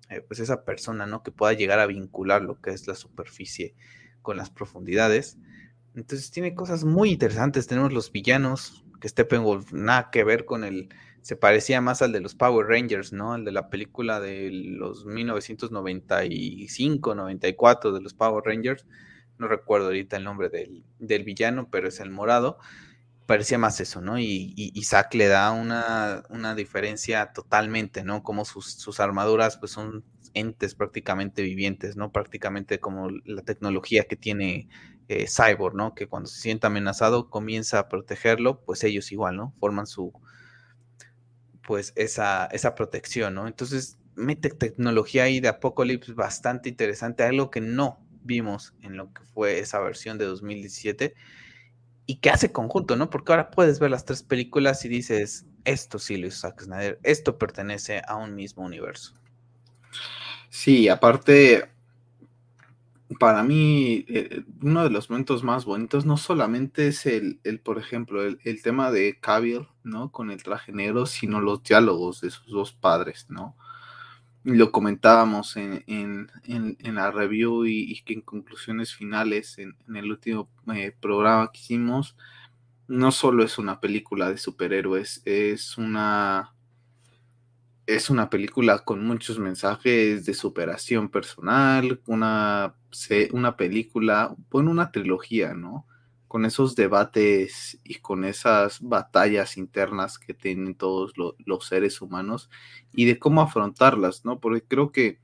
eh, 0.09 0.21
pues 0.21 0.41
esa 0.41 0.65
persona, 0.65 1.07
¿no? 1.07 1.23
Que 1.23 1.33
pueda 1.33 1.53
llegar 1.53 1.81
a 1.81 1.87
vincular 1.87 2.43
lo 2.43 2.61
que 2.61 2.71
es 2.71 2.87
la 2.87 2.95
superficie 2.95 3.75
con 4.23 4.37
las 4.37 4.51
profundidades. 4.51 5.39
Entonces 5.95 6.31
tiene 6.31 6.55
cosas 6.55 6.85
muy 6.85 7.11
interesantes. 7.11 7.67
Tenemos 7.67 7.93
los 7.93 8.13
villanos, 8.13 8.85
que 9.01 9.09
Steppenwolf 9.09 9.73
nada 9.73 10.11
que 10.11 10.25
ver 10.25 10.45
con 10.45 10.65
el, 10.65 10.91
se 11.27 11.35
parecía 11.35 11.81
más 11.81 12.03
al 12.03 12.13
de 12.13 12.21
los 12.21 12.37
Power 12.37 12.69
Rangers, 12.69 13.13
¿no? 13.13 13.33
Al 13.33 13.45
de 13.45 13.51
la 13.51 13.69
película 13.69 14.21
de 14.21 14.49
los 14.53 15.07
1995, 15.07 17.17
94 17.17 17.93
de 17.93 18.01
los 18.01 18.15
Power 18.15 18.45
Rangers. 18.45 18.87
No 19.37 19.49
recuerdo 19.49 19.87
ahorita 19.87 20.19
el 20.19 20.25
nombre 20.25 20.51
del, 20.51 21.25
villano, 21.25 21.69
pero 21.69 21.89
es 21.89 21.99
el 21.99 22.11
morado. 22.11 22.59
Parecía 23.27 23.59
más 23.59 23.81
eso, 23.81 24.01
¿no? 24.01 24.19
Y, 24.19 24.55
y 24.57 24.73
Isaac 24.79 25.15
le 25.15 25.27
da 25.27 25.51
una, 25.51 26.23
una, 26.31 26.55
diferencia 26.55 27.33
totalmente, 27.33 28.05
¿no? 28.05 28.23
Como 28.23 28.45
sus, 28.45 29.01
armaduras 29.01 29.57
pues 29.57 29.73
son 29.73 30.05
entes 30.33 30.77
prácticamente 30.77 31.43
vivientes, 31.43 31.97
¿no? 31.97 32.13
Prácticamente 32.13 32.79
como 32.79 33.09
la 33.25 33.43
tecnología 33.43 34.05
que 34.05 34.15
tiene 34.15 34.69
eh, 35.09 35.27
Cyborg, 35.29 35.75
¿no? 35.75 35.95
Que 35.95 36.07
cuando 36.07 36.29
se 36.29 36.41
siente 36.41 36.69
amenazado 36.69 37.29
comienza 37.29 37.81
a 37.81 37.89
protegerlo, 37.89 38.61
pues 38.65 38.85
ellos 38.85 39.11
igual, 39.11 39.37
¿no? 39.37 39.55
Forman 39.59 39.89
su, 39.89 40.13
pues 41.67 41.93
esa, 41.97 42.47
esa 42.47 42.77
protección, 42.77 43.35
¿no? 43.35 43.49
Entonces, 43.49 43.99
mete 44.15 44.51
tecnología 44.51 45.25
ahí 45.25 45.41
de 45.41 45.49
Apocalypse 45.49 46.13
bastante 46.13 46.69
interesante, 46.69 47.25
algo 47.25 47.51
que 47.51 47.61
no 47.61 47.99
vimos 48.23 48.75
en 48.83 48.97
lo 48.97 49.13
que 49.13 49.23
fue 49.23 49.59
esa 49.59 49.81
versión 49.81 50.17
de 50.17 50.27
2017 50.27 51.15
y 52.07 52.17
que 52.17 52.31
hace 52.31 52.53
conjunto, 52.53 52.97
¿no? 52.97 53.11
Porque 53.11 53.33
ahora 53.33 53.51
puedes 53.51 53.81
ver 53.81 53.91
las 53.91 54.05
tres 54.05 54.23
películas 54.23 54.85
y 54.85 54.89
dices, 54.89 55.47
esto 55.65 55.99
sí 55.99 56.17
lo 56.17 56.29
hizo 56.29 56.39
Zack 56.39 56.63
Snyder, 56.63 57.01
esto 57.03 57.37
pertenece 57.37 58.01
a 58.07 58.17
un 58.17 58.35
mismo 58.35 58.65
universo. 58.65 59.15
Sí, 60.49 60.89
aparte, 60.89 61.69
para 63.19 63.43
mí, 63.43 64.05
eh, 64.09 64.43
uno 64.63 64.85
de 64.85 64.91
los 64.91 65.11
momentos 65.11 65.43
más 65.43 65.65
bonitos 65.65 66.07
no 66.07 66.17
solamente 66.17 66.89
es 66.89 67.07
el, 67.07 67.41
el 67.43 67.61
por 67.61 67.79
ejemplo, 67.79 68.23
el, 68.23 68.39
el, 68.45 68.63
tema 68.63 68.91
de 68.91 69.19
Cavill, 69.21 69.67
¿no? 69.83 70.13
Con 70.13 70.31
el 70.31 70.43
traje 70.43 70.73
negro, 70.73 71.07
sino 71.07 71.41
los 71.41 71.63
diálogos 71.63 72.21
de 72.21 72.31
sus 72.31 72.47
dos 72.47 72.73
padres, 72.73 73.27
¿no? 73.29 73.57
Lo 74.47 74.71
comentábamos 74.71 75.57
en, 75.57 75.83
en, 75.89 76.31
en, 76.45 76.95
la 76.95 77.11
review 77.11 77.67
y, 77.67 78.01
que 78.03 78.13
en 78.13 78.21
conclusiones 78.21 78.95
finales, 78.95 79.59
en, 79.59 79.77
el 79.93 80.09
último 80.09 80.49
eh, 80.73 80.95
programa 81.01 81.51
que 81.51 81.59
hicimos, 81.59 82.17
no 82.87 83.11
solo 83.11 83.43
es 83.43 83.59
una 83.59 83.81
película 83.81 84.31
de 84.31 84.39
superhéroes, 84.39 85.21
es 85.25 85.77
una 85.77 86.55
es 87.87 88.09
una 88.09 88.31
película 88.31 88.85
con 88.85 89.05
muchos 89.05 89.41
mensajes 89.41 90.25
de 90.25 90.35
superación 90.35 91.09
personal, 91.09 92.01
una, 92.07 92.77
una 93.33 93.57
película, 93.57 94.33
bueno, 94.49 94.71
una 94.71 94.93
trilogía, 94.93 95.55
¿no? 95.55 95.89
Con 96.37 96.45
esos 96.45 96.77
debates 96.77 97.81
y 97.83 97.95
con 97.95 98.27
esas 98.27 98.83
batallas 98.83 99.57
internas 99.57 100.19
que 100.19 100.35
tienen 100.35 100.75
todos 100.75 101.15
los 101.17 101.67
seres 101.67 102.03
humanos 102.03 102.51
y 102.93 103.07
de 103.07 103.19
cómo 103.19 103.41
afrontarlas, 103.41 104.27
¿no? 104.27 104.39
Porque 104.39 104.63
creo 104.63 104.93
que 104.93 105.19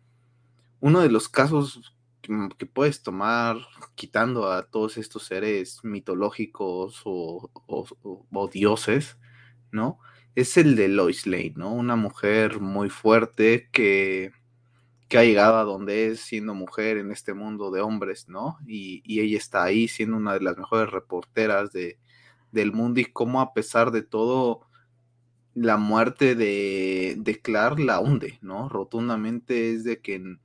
uno 0.81 1.01
de 1.01 1.11
los 1.11 1.29
casos 1.29 1.95
que, 2.23 2.65
puedes 2.65 3.03
tomar 3.03 3.59
quitando 3.95 4.51
a 4.51 4.63
todos 4.63 4.97
estos 4.97 5.25
seres 5.25 5.81
mitológicos 5.83 7.03
o, 7.05 7.51
o 7.67 8.49
dioses, 8.49 9.19
¿no? 9.71 9.99
es 10.35 10.57
el 10.57 10.77
de 10.77 10.89
Lois 10.89 11.27
Lane, 11.27 11.53
¿no? 11.57 11.75
Una 11.75 11.95
mujer 11.95 12.59
muy 12.59 12.89
fuerte 12.89 13.69
que, 13.71 14.33
que 15.13 15.19
ha 15.19 15.25
llegado 15.25 15.59
a 15.59 15.65
donde 15.65 16.07
es 16.07 16.21
siendo 16.21 16.55
mujer 16.55 16.97
en 16.97 17.11
este 17.13 17.35
mundo 17.35 17.71
de 17.71 17.83
hombres, 17.83 18.31
¿no? 18.31 18.57
Y, 18.67 19.03
ella 19.21 19.37
está 19.37 19.63
ahí 19.63 19.87
siendo 19.87 20.17
una 20.17 20.33
de 20.33 20.41
las 20.41 20.57
mejores 20.57 20.91
reporteras 20.91 21.71
de, 21.71 21.99
del 22.51 22.73
mundo 22.73 22.99
y 22.99 23.05
cómo 23.05 23.43
a 23.43 23.53
pesar 23.53 23.91
de 23.91 24.01
todo 24.01 24.67
la 25.53 25.77
muerte 25.77 26.35
de, 26.35 27.17
de 27.19 27.41
Clark 27.43 27.79
la 27.79 28.01
hunde, 28.01 28.39
¿no? 28.41 28.71
Rotundamente 28.71 29.75
es 29.75 29.85
de 29.85 30.01
que 30.01 30.39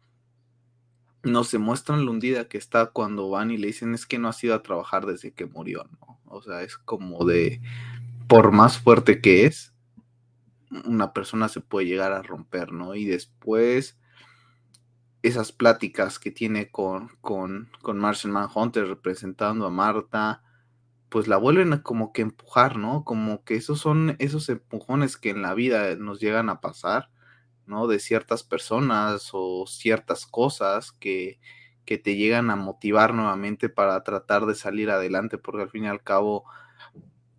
no 1.24 1.46
se 1.46 1.60
muestran 1.60 2.06
lo 2.06 2.12
hundida 2.12 2.50
que 2.50 2.58
está 2.58 2.88
cuando 2.88 3.30
van 3.30 3.52
y 3.52 3.58
le 3.58 3.68
dicen 3.68 3.94
es 3.94 4.06
que 4.06 4.20
no 4.20 4.28
ha 4.28 4.36
ido 4.42 4.54
a 4.54 4.64
trabajar 4.64 5.06
desde 5.06 5.32
que 5.32 5.46
murió, 5.46 5.86
¿no? 6.02 6.20
O 6.26 6.42
sea, 6.42 6.62
es 6.62 6.78
como 6.78 7.24
de, 7.24 7.62
por 8.28 8.52
más 8.52 8.80
fuerte 8.80 9.22
que 9.22 9.46
es, 9.46 9.74
una 10.84 11.14
persona 11.14 11.48
se 11.48 11.62
puede 11.62 11.88
llegar 11.88 12.12
a 12.12 12.22
romper, 12.22 12.74
¿no? 12.74 12.96
Y 12.96 13.06
después 13.06 13.98
esas 15.24 15.52
pláticas 15.52 16.20
que 16.20 16.32
tiene 16.32 16.70
con, 16.72 17.10
con, 17.22 17.70
con 17.82 17.98
Martian 17.98 18.34
Manhunter 18.34 18.88
representando 18.88 19.66
a 19.66 19.70
Marta, 19.70 20.44
pues 21.10 21.28
la 21.28 21.38
vuelven 21.38 21.74
a 21.74 21.84
como 21.84 22.14
que 22.14 22.22
empujar, 22.22 22.78
¿no? 22.78 23.04
Como 23.04 23.44
que 23.44 23.56
esos 23.56 23.80
son 23.80 24.16
esos 24.20 24.50
empujones 24.50 25.18
que 25.18 25.30
en 25.30 25.42
la 25.42 25.54
vida 25.54 25.96
nos 25.96 26.20
llegan 26.20 26.50
a 26.50 26.62
pasar, 26.62 27.10
¿no? 27.66 27.88
De 27.88 28.00
ciertas 28.00 28.44
personas 28.44 29.30
o 29.34 29.66
ciertas 29.68 30.26
cosas 30.26 30.92
que, 30.92 31.40
que 31.86 31.98
te 31.98 32.16
llegan 32.16 32.50
a 32.50 32.56
motivar 32.56 33.14
nuevamente 33.14 33.70
para 33.70 34.04
tratar 34.04 34.46
de 34.46 34.56
salir 34.56 34.90
adelante, 34.90 35.38
porque 35.38 35.64
al 35.64 35.70
fin 35.70 35.86
y 35.86 35.88
al 35.88 36.04
cabo 36.04 36.46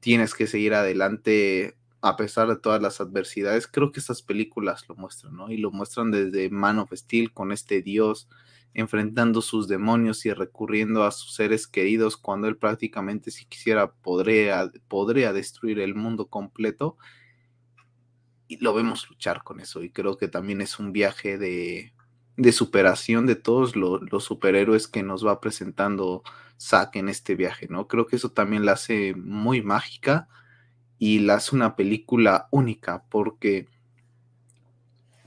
tienes 0.01 0.35
que 0.35 0.47
seguir 0.47 0.75
adelante 0.75 1.78
a 2.01 2.17
pesar 2.17 2.49
de 2.49 2.57
todas 2.57 2.81
las 2.81 3.01
adversidades, 3.01 3.67
creo 3.67 3.91
que 3.91 4.01
estas 4.01 4.23
películas 4.23 4.89
lo 4.89 4.95
muestran, 4.95 5.37
¿no? 5.37 5.51
Y 5.51 5.57
lo 5.57 5.71
muestran 5.71 6.11
desde 6.11 6.51
Man 6.51 6.79
of 6.79 6.93
Steel 6.93 7.33
con 7.33 7.53
este 7.53 7.83
dios 7.83 8.29
enfrentando 8.75 9.43
sus 9.43 9.67
demonios 9.67 10.25
y 10.27 10.33
recurriendo 10.33 11.05
a 11.05 11.11
sus 11.11 11.35
seres 11.35 11.67
queridos 11.67 12.17
cuando 12.17 12.49
él 12.49 12.57
prácticamente 12.57 13.31
si 13.31 13.47
quisiera 13.47 13.91
podría, 13.91 14.71
podría 14.87 15.33
destruir 15.33 15.81
el 15.81 15.95
mundo 15.95 16.27
completo. 16.29 16.97
Y 18.47 18.59
lo 18.59 18.75
vemos 18.75 19.09
luchar 19.11 19.43
con 19.43 19.61
eso 19.61 19.83
y 19.83 19.91
creo 19.91 20.17
que 20.17 20.29
también 20.29 20.61
es 20.61 20.79
un 20.79 20.93
viaje 20.93 21.39
de, 21.39 21.93
de 22.37 22.53
superación 22.53 23.27
de 23.27 23.35
todos 23.35 23.75
los 23.75 24.25
superhéroes 24.25 24.87
que 24.87 25.03
nos 25.03 25.27
va 25.27 25.41
presentando 25.41 26.23
Zack 26.59 26.97
en 26.97 27.09
este 27.09 27.35
viaje, 27.35 27.67
¿no? 27.69 27.89
Creo 27.89 28.07
que 28.07 28.17
eso 28.17 28.31
también 28.31 28.65
la 28.65 28.73
hace 28.73 29.15
muy 29.15 29.61
mágica 29.61 30.29
y 30.99 31.21
la 31.21 31.35
hace 31.35 31.55
una 31.55 31.77
película 31.77 32.49
única 32.51 33.05
porque 33.09 33.67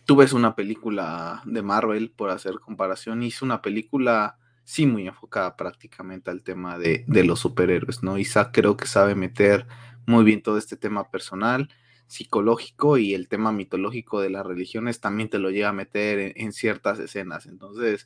tú 0.06 0.16
ves 0.18 0.34
una 0.34 0.56
película 0.56 1.42
de 1.46 1.62
Marvel, 1.62 2.12
por 2.12 2.32
hacer 2.32 2.56
comparación, 2.60 3.24
y 3.24 3.28
es 3.28 3.42
una 3.42 3.62
película, 3.62 4.38
sí, 4.64 4.86
muy 4.86 5.08
enfocada 5.08 5.56
prácticamente 5.56 6.30
al 6.30 6.44
tema 6.44 6.78
de, 6.78 7.06
los 7.08 7.40
superhéroes, 7.40 8.04
¿no? 8.04 8.18
Isaac 8.18 8.50
creo 8.52 8.76
que 8.76 8.88
sabe 8.88 9.16
meter 9.16 9.68
muy 10.06 10.26
bien 10.26 10.42
todo 10.42 10.58
este 10.58 10.76
tema 10.76 11.10
personal, 11.10 11.70
psicológico 12.08 12.98
y 12.98 13.14
el 13.14 13.30
tema 13.30 13.54
mitológico 13.54 14.20
de 14.20 14.30
las 14.30 14.46
religiones 14.46 15.00
también 15.00 15.30
te 15.30 15.40
lo 15.40 15.50
llega 15.50 15.70
a 15.70 15.74
meter 15.74 16.34
en 16.36 16.52
ciertas 16.52 17.00
escenas. 17.00 17.46
Entonces, 17.46 18.06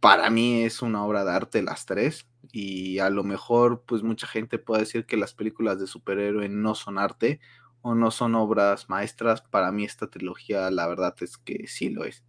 para 0.00 0.30
mí 0.30 0.62
es 0.62 0.82
una 0.82 1.04
obra 1.04 1.24
de 1.24 1.32
arte 1.32 1.62
las 1.62 1.86
tres 1.86 2.26
y 2.52 2.98
a 2.98 3.10
lo 3.10 3.24
mejor 3.24 3.82
pues 3.86 4.02
mucha 4.02 4.26
gente 4.26 4.58
puede 4.58 4.82
decir 4.82 5.06
que 5.06 5.16
las 5.16 5.34
películas 5.34 5.80
de 5.80 5.86
superhéroe 5.86 6.48
no 6.48 6.74
son 6.74 6.98
arte 6.98 7.40
o 7.82 7.94
no 7.94 8.10
son 8.10 8.34
obras 8.34 8.88
maestras. 8.88 9.42
Para 9.42 9.72
mí 9.72 9.84
esta 9.84 10.08
trilogía 10.08 10.70
la 10.70 10.86
verdad 10.86 11.14
es 11.20 11.36
que 11.36 11.66
sí 11.66 11.90
lo 11.90 12.04
es. 12.04 12.24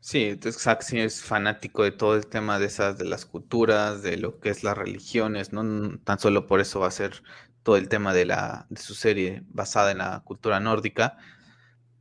Sí, 0.00 0.24
entonces 0.24 0.60
Zack 0.60 0.82
sí 0.82 1.00
es 1.00 1.22
fanático 1.22 1.82
de 1.82 1.92
todo 1.92 2.14
el 2.14 2.26
tema 2.26 2.58
de 2.58 2.66
esas, 2.66 2.98
de 2.98 3.06
las 3.06 3.24
culturas, 3.24 4.02
de 4.02 4.18
lo 4.18 4.38
que 4.38 4.50
es 4.50 4.62
las 4.62 4.76
religiones, 4.76 5.52
no 5.52 5.98
tan 6.00 6.18
solo 6.18 6.46
por 6.46 6.60
eso 6.60 6.80
va 6.80 6.88
a 6.88 6.90
ser 6.90 7.22
todo 7.62 7.78
el 7.78 7.88
tema 7.88 8.12
de 8.12 8.26
la 8.26 8.66
de 8.68 8.80
su 8.80 8.94
serie 8.94 9.44
basada 9.48 9.92
en 9.92 9.98
la 9.98 10.20
cultura 10.24 10.60
nórdica, 10.60 11.16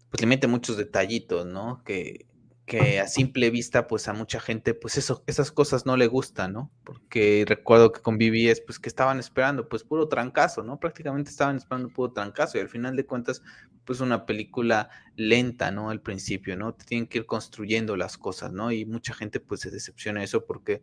pues 0.10 0.19
le 0.19 0.28
mete 0.28 0.47
muchos 0.47 0.76
detallitos, 0.76 1.45
¿no? 1.45 1.82
Que, 1.86 2.28
que 2.65 2.99
a 2.99 3.08
simple 3.08 3.49
vista, 3.49 3.88
pues 3.88 4.08
a 4.08 4.13
mucha 4.13 4.39
gente, 4.39 4.73
pues 4.73 4.97
eso, 4.97 5.23
esas 5.28 5.52
cosas 5.52 5.86
no 5.86 5.97
le 5.97 6.08
gustan, 6.08 6.54
¿no? 6.54 6.71
Porque 6.86 7.43
recuerdo 7.45 7.91
que 7.91 8.02
con 8.02 8.17
BBS, 8.17 8.62
pues 8.65 8.80
que 8.80 8.88
estaban 8.88 9.19
esperando, 9.19 9.67
pues 9.67 9.84
puro 9.84 10.08
trancazo, 10.08 10.63
¿no? 10.63 10.80
Prácticamente 10.80 11.30
estaban 11.30 11.58
esperando 11.58 11.89
puro 11.89 12.13
trancazo 12.13 12.58
y 12.58 12.62
al 12.62 12.69
final 12.69 12.95
de 12.95 13.06
cuentas, 13.06 13.41
pues 13.84 13.99
una 13.99 14.26
película 14.26 14.89
lenta, 15.17 15.71
¿no? 15.71 15.89
Al 15.89 16.02
principio, 16.02 16.56
¿no? 16.56 16.73
Te 16.73 16.86
tienen 16.86 17.08
que 17.08 17.17
ir 17.19 17.26
construyendo 17.26 17.97
las 17.97 18.17
cosas, 18.17 18.54
¿no? 18.54 18.71
Y 18.71 18.86
mucha 18.86 19.13
gente 19.13 19.41
pues 19.41 19.60
se 19.62 19.69
decepciona 19.69 20.23
eso 20.23 20.45
porque 20.45 20.82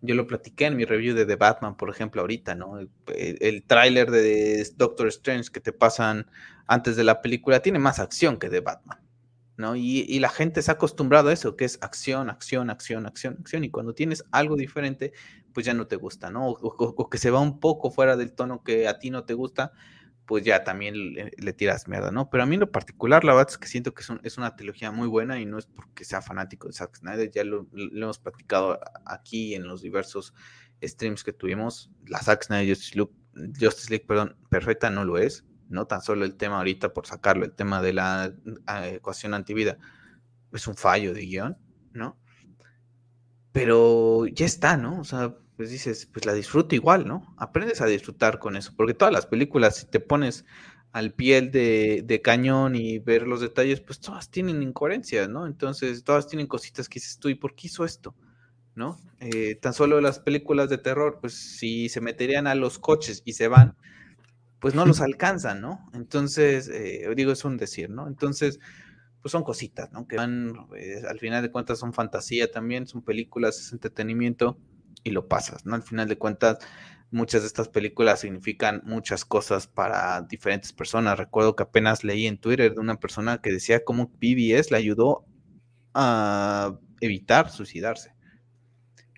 yo 0.00 0.14
lo 0.14 0.26
platiqué 0.26 0.66
en 0.66 0.76
mi 0.76 0.86
review 0.86 1.14
de 1.14 1.26
The 1.26 1.36
Batman, 1.36 1.76
por 1.76 1.90
ejemplo, 1.90 2.22
ahorita, 2.22 2.54
¿no? 2.54 2.78
El, 2.78 2.90
el 3.06 3.62
tráiler 3.64 4.10
de 4.10 4.66
Doctor 4.76 5.08
Strange 5.08 5.50
que 5.50 5.60
te 5.60 5.72
pasan 5.72 6.30
antes 6.66 6.96
de 6.96 7.04
la 7.04 7.20
película 7.20 7.60
tiene 7.60 7.78
más 7.78 7.98
acción 7.98 8.38
que 8.38 8.48
The 8.48 8.60
Batman. 8.60 9.03
¿No? 9.56 9.76
Y, 9.76 10.18
la 10.18 10.28
gente 10.28 10.62
se 10.62 10.70
ha 10.70 10.74
acostumbrado 10.74 11.28
a 11.28 11.32
eso, 11.32 11.56
que 11.56 11.64
es 11.64 11.78
acción, 11.80 12.30
acción, 12.30 12.70
acción, 12.70 13.06
acción, 13.06 13.36
acción, 13.40 13.64
y 13.64 13.70
cuando 13.70 13.94
tienes 13.94 14.24
algo 14.32 14.56
diferente, 14.56 15.12
pues 15.52 15.64
ya 15.66 15.74
no 15.74 15.86
te 15.86 15.96
gusta, 15.96 16.30
¿no? 16.30 16.48
O, 16.48 17.08
que 17.08 17.18
se 17.18 17.30
va 17.30 17.40
un 17.40 17.60
poco 17.60 17.90
fuera 17.90 18.16
del 18.16 18.32
tono 18.32 18.62
que 18.64 18.88
a 18.88 18.98
ti 18.98 19.10
no 19.10 19.24
te 19.24 19.34
gusta, 19.34 19.72
pues 20.26 20.44
ya 20.44 20.64
también 20.64 20.94
le, 21.14 21.52
tiras 21.52 21.86
mierda, 21.86 22.10
¿no? 22.10 22.30
Pero 22.30 22.42
a 22.42 22.46
mí 22.46 22.54
en 22.54 22.60
lo 22.60 22.72
particular, 22.72 23.24
la 23.24 23.34
verdad 23.34 23.50
es 23.50 23.58
que 23.58 23.68
siento 23.68 23.94
que 23.94 24.02
es, 24.22 24.38
una 24.38 24.56
trilogía 24.56 24.90
muy 24.90 25.06
buena 25.06 25.38
y 25.38 25.46
no 25.46 25.58
es 25.58 25.66
porque 25.66 26.04
sea 26.04 26.22
fanático 26.22 26.66
de 26.66 26.74
Zack 26.74 26.96
Snyder, 26.96 27.30
ya 27.30 27.44
lo, 27.44 27.68
hemos 27.74 28.18
platicado 28.18 28.80
aquí 29.04 29.54
en 29.54 29.68
los 29.68 29.82
diversos 29.82 30.34
streams 30.82 31.22
que 31.22 31.32
tuvimos, 31.32 31.90
la 32.06 32.20
Zack 32.20 32.44
Snyder 32.44 32.76
Justice 32.76 33.90
League 33.90 34.06
perdón, 34.06 34.36
perfecta 34.48 34.90
no 34.90 35.04
lo 35.04 35.18
es, 35.18 35.44
no 35.74 35.86
tan 35.86 36.00
solo 36.00 36.24
el 36.24 36.36
tema 36.36 36.58
ahorita 36.58 36.94
por 36.94 37.06
sacarlo, 37.06 37.44
el 37.44 37.52
tema 37.52 37.82
de 37.82 37.92
la 37.92 38.32
ah, 38.66 38.88
ecuación 38.88 39.34
antivida, 39.34 39.78
es 40.52 40.66
un 40.66 40.76
fallo 40.76 41.12
de 41.12 41.26
guion, 41.26 41.58
¿no? 41.92 42.16
Pero 43.52 44.26
ya 44.26 44.46
está, 44.46 44.76
¿no? 44.76 45.00
O 45.00 45.04
sea, 45.04 45.36
pues 45.56 45.70
dices, 45.70 46.06
pues 46.06 46.26
la 46.26 46.32
disfruto 46.32 46.74
igual, 46.74 47.06
¿no? 47.06 47.34
Aprendes 47.36 47.80
a 47.80 47.86
disfrutar 47.86 48.38
con 48.38 48.56
eso, 48.56 48.72
porque 48.76 48.94
todas 48.94 49.12
las 49.12 49.26
películas, 49.26 49.76
si 49.76 49.86
te 49.86 50.00
pones 50.00 50.44
al 50.92 51.12
piel 51.12 51.50
de, 51.50 52.20
cañón 52.22 52.76
y 52.76 53.00
ver 53.00 53.26
los 53.26 53.40
detalles, 53.40 53.80
pues 53.80 53.98
todas 54.00 54.30
tienen 54.30 54.62
incoherencias, 54.62 55.28
¿no? 55.28 55.46
Entonces, 55.46 56.04
todas 56.04 56.28
tienen 56.28 56.46
cositas 56.46 56.88
que 56.88 57.00
dices 57.00 57.18
tú, 57.18 57.28
¿y 57.28 57.34
por 57.34 57.54
qué 57.54 57.66
hizo 57.66 57.84
esto? 57.84 58.14
¿No? 58.76 58.98
Eh, 59.20 59.56
tan 59.56 59.74
solo 59.74 60.00
las 60.00 60.20
películas 60.20 60.68
de 60.68 60.78
terror, 60.78 61.18
pues 61.20 61.34
si 61.34 61.88
se 61.88 62.00
meterían 62.00 62.46
a 62.46 62.54
los 62.54 62.78
coches 62.78 63.22
y 63.24 63.32
se 63.32 63.48
van, 63.48 63.76
pues 64.64 64.74
no 64.74 64.86
los 64.86 65.02
alcanzan, 65.02 65.60
¿no? 65.60 65.90
Entonces, 65.92 66.70
eh, 66.72 67.06
digo, 67.14 67.32
es 67.32 67.44
un 67.44 67.58
decir, 67.58 67.90
¿no? 67.90 68.08
Entonces, 68.08 68.60
pues 69.20 69.30
son 69.30 69.42
cositas, 69.42 69.92
¿no? 69.92 70.08
Que 70.08 70.16
van, 70.16 70.54
eh, 70.74 71.02
al 71.06 71.18
final 71.18 71.42
de 71.42 71.50
cuentas 71.50 71.78
son 71.78 71.92
fantasía 71.92 72.50
también, 72.50 72.86
son 72.86 73.02
películas, 73.02 73.60
es 73.60 73.74
entretenimiento 73.74 74.58
y 75.02 75.10
lo 75.10 75.28
pasas, 75.28 75.66
¿no? 75.66 75.74
Al 75.74 75.82
final 75.82 76.08
de 76.08 76.16
cuentas, 76.16 76.56
muchas 77.10 77.42
de 77.42 77.48
estas 77.48 77.68
películas 77.68 78.20
significan 78.20 78.80
muchas 78.86 79.26
cosas 79.26 79.66
para 79.66 80.22
diferentes 80.22 80.72
personas. 80.72 81.18
Recuerdo 81.18 81.56
que 81.56 81.64
apenas 81.64 82.02
leí 82.02 82.26
en 82.26 82.38
Twitter 82.38 82.72
de 82.72 82.80
una 82.80 82.98
persona 82.98 83.42
que 83.42 83.52
decía 83.52 83.84
cómo 83.84 84.12
PBS 84.12 84.70
le 84.70 84.78
ayudó 84.78 85.26
a 85.92 86.78
evitar 87.02 87.50
suicidarse. 87.50 88.13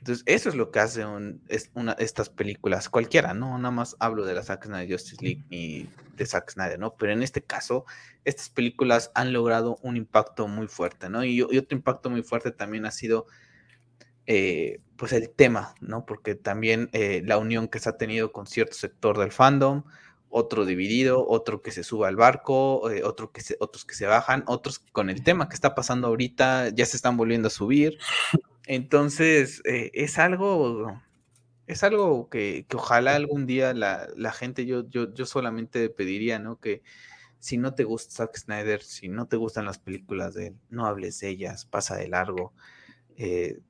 Entonces, 0.07 0.23
eso 0.27 0.49
es 0.49 0.55
lo 0.55 0.71
que 0.71 0.79
hace 0.79 1.05
es 1.49 1.73
una, 1.75 1.91
estas 1.95 2.29
películas, 2.31 2.89
cualquiera, 2.89 3.35
¿no? 3.35 3.59
Nada 3.59 3.73
más 3.73 3.97
hablo 3.99 4.25
de 4.25 4.35
la 4.35 4.45
Zack 4.45 4.67
Snyder 4.67 4.89
Justice 4.89 5.21
League 5.21 5.45
y 5.51 5.89
de 6.15 6.27
Zack 6.27 6.53
Snyder, 6.53 6.79
¿no? 6.79 6.95
Pero 6.95 7.13
en 7.13 7.25
este 7.25 7.43
caso, 7.43 7.87
estas 8.25 8.49
películas 8.49 9.11
han 9.17 9.33
logrado 9.33 9.81
un 9.83 9.97
impacto 9.97 10.47
muy 10.47 10.69
fuerte, 10.69 11.11
¿no? 11.11 11.25
Y, 11.25 11.43
otro 11.43 11.77
impacto 11.77 12.09
muy 12.09 12.23
fuerte 12.23 12.53
también 12.53 12.87
ha 12.87 12.93
sido, 12.93 13.27
eh, 14.27 14.79
pues, 14.95 15.13
el 15.13 15.29
tema, 15.29 15.75
¿no? 15.81 16.07
Porque 16.07 16.37
también 16.37 16.89
eh, 16.93 17.23
la 17.25 17.39
unión 17.39 17.67
que 17.67 17.81
se 17.81 17.89
ha 17.89 17.97
tenido 17.97 18.31
con 18.31 18.47
cierto 18.47 18.75
sector 18.75 19.19
del 19.19 19.33
fandom, 19.33 19.83
otro 20.29 20.67
dividido, 20.67 21.27
otro 21.27 21.63
que 21.63 21.73
se 21.73 21.83
sube 21.83 22.07
al 22.07 22.15
barco, 22.15 22.91
eh, 22.93 23.03
otro 23.03 23.33
que 23.33 23.41
se, 23.41 23.57
otros 23.59 23.85
que 23.85 23.97
se 23.97 24.07
bajan, 24.07 24.45
otros 24.47 24.79
con 24.79 25.11
el 25.11 25.25
tema 25.25 25.49
que 25.49 25.55
está 25.57 25.75
pasando 25.75 26.07
ahorita 26.07 26.69
ya 26.69 26.87
se 26.87 26.97
están 26.97 27.17
volviendo 27.17 27.49
a 27.49 27.51
subir. 27.51 27.99
Entonces, 28.67 29.63
eh, 29.65 29.91
es 29.95 30.19
algo, 30.19 31.01
es 31.67 31.83
algo 31.85 32.29
que, 32.29 32.67
ojalá 32.75 33.15
algún 33.17 33.47
día 33.47 33.73
la, 33.75 34.33
gente, 34.33 34.67
yo, 34.67 34.89
yo, 34.89 35.13
yo 35.15 35.27
solamente 35.27 35.89
pediría, 35.89 36.39
¿no? 36.39 36.61
Que 36.61 36.83
si 37.39 37.59
no 37.59 37.75
te 37.75 37.85
gusta 37.85 38.27
Zack 38.27 38.37
Snyder, 38.37 38.83
si 38.83 39.09
no 39.09 39.27
te 39.29 39.37
gustan 39.37 39.67
las 39.67 39.79
películas 39.79 40.35
de 40.35 40.49
él, 40.49 40.57
no 40.69 40.87
hables 40.87 41.21
de 41.21 41.29
ellas, 41.29 41.65
pasa 41.67 41.97
de 41.97 42.09
largo. 42.09 42.53
Eh, 43.17 43.61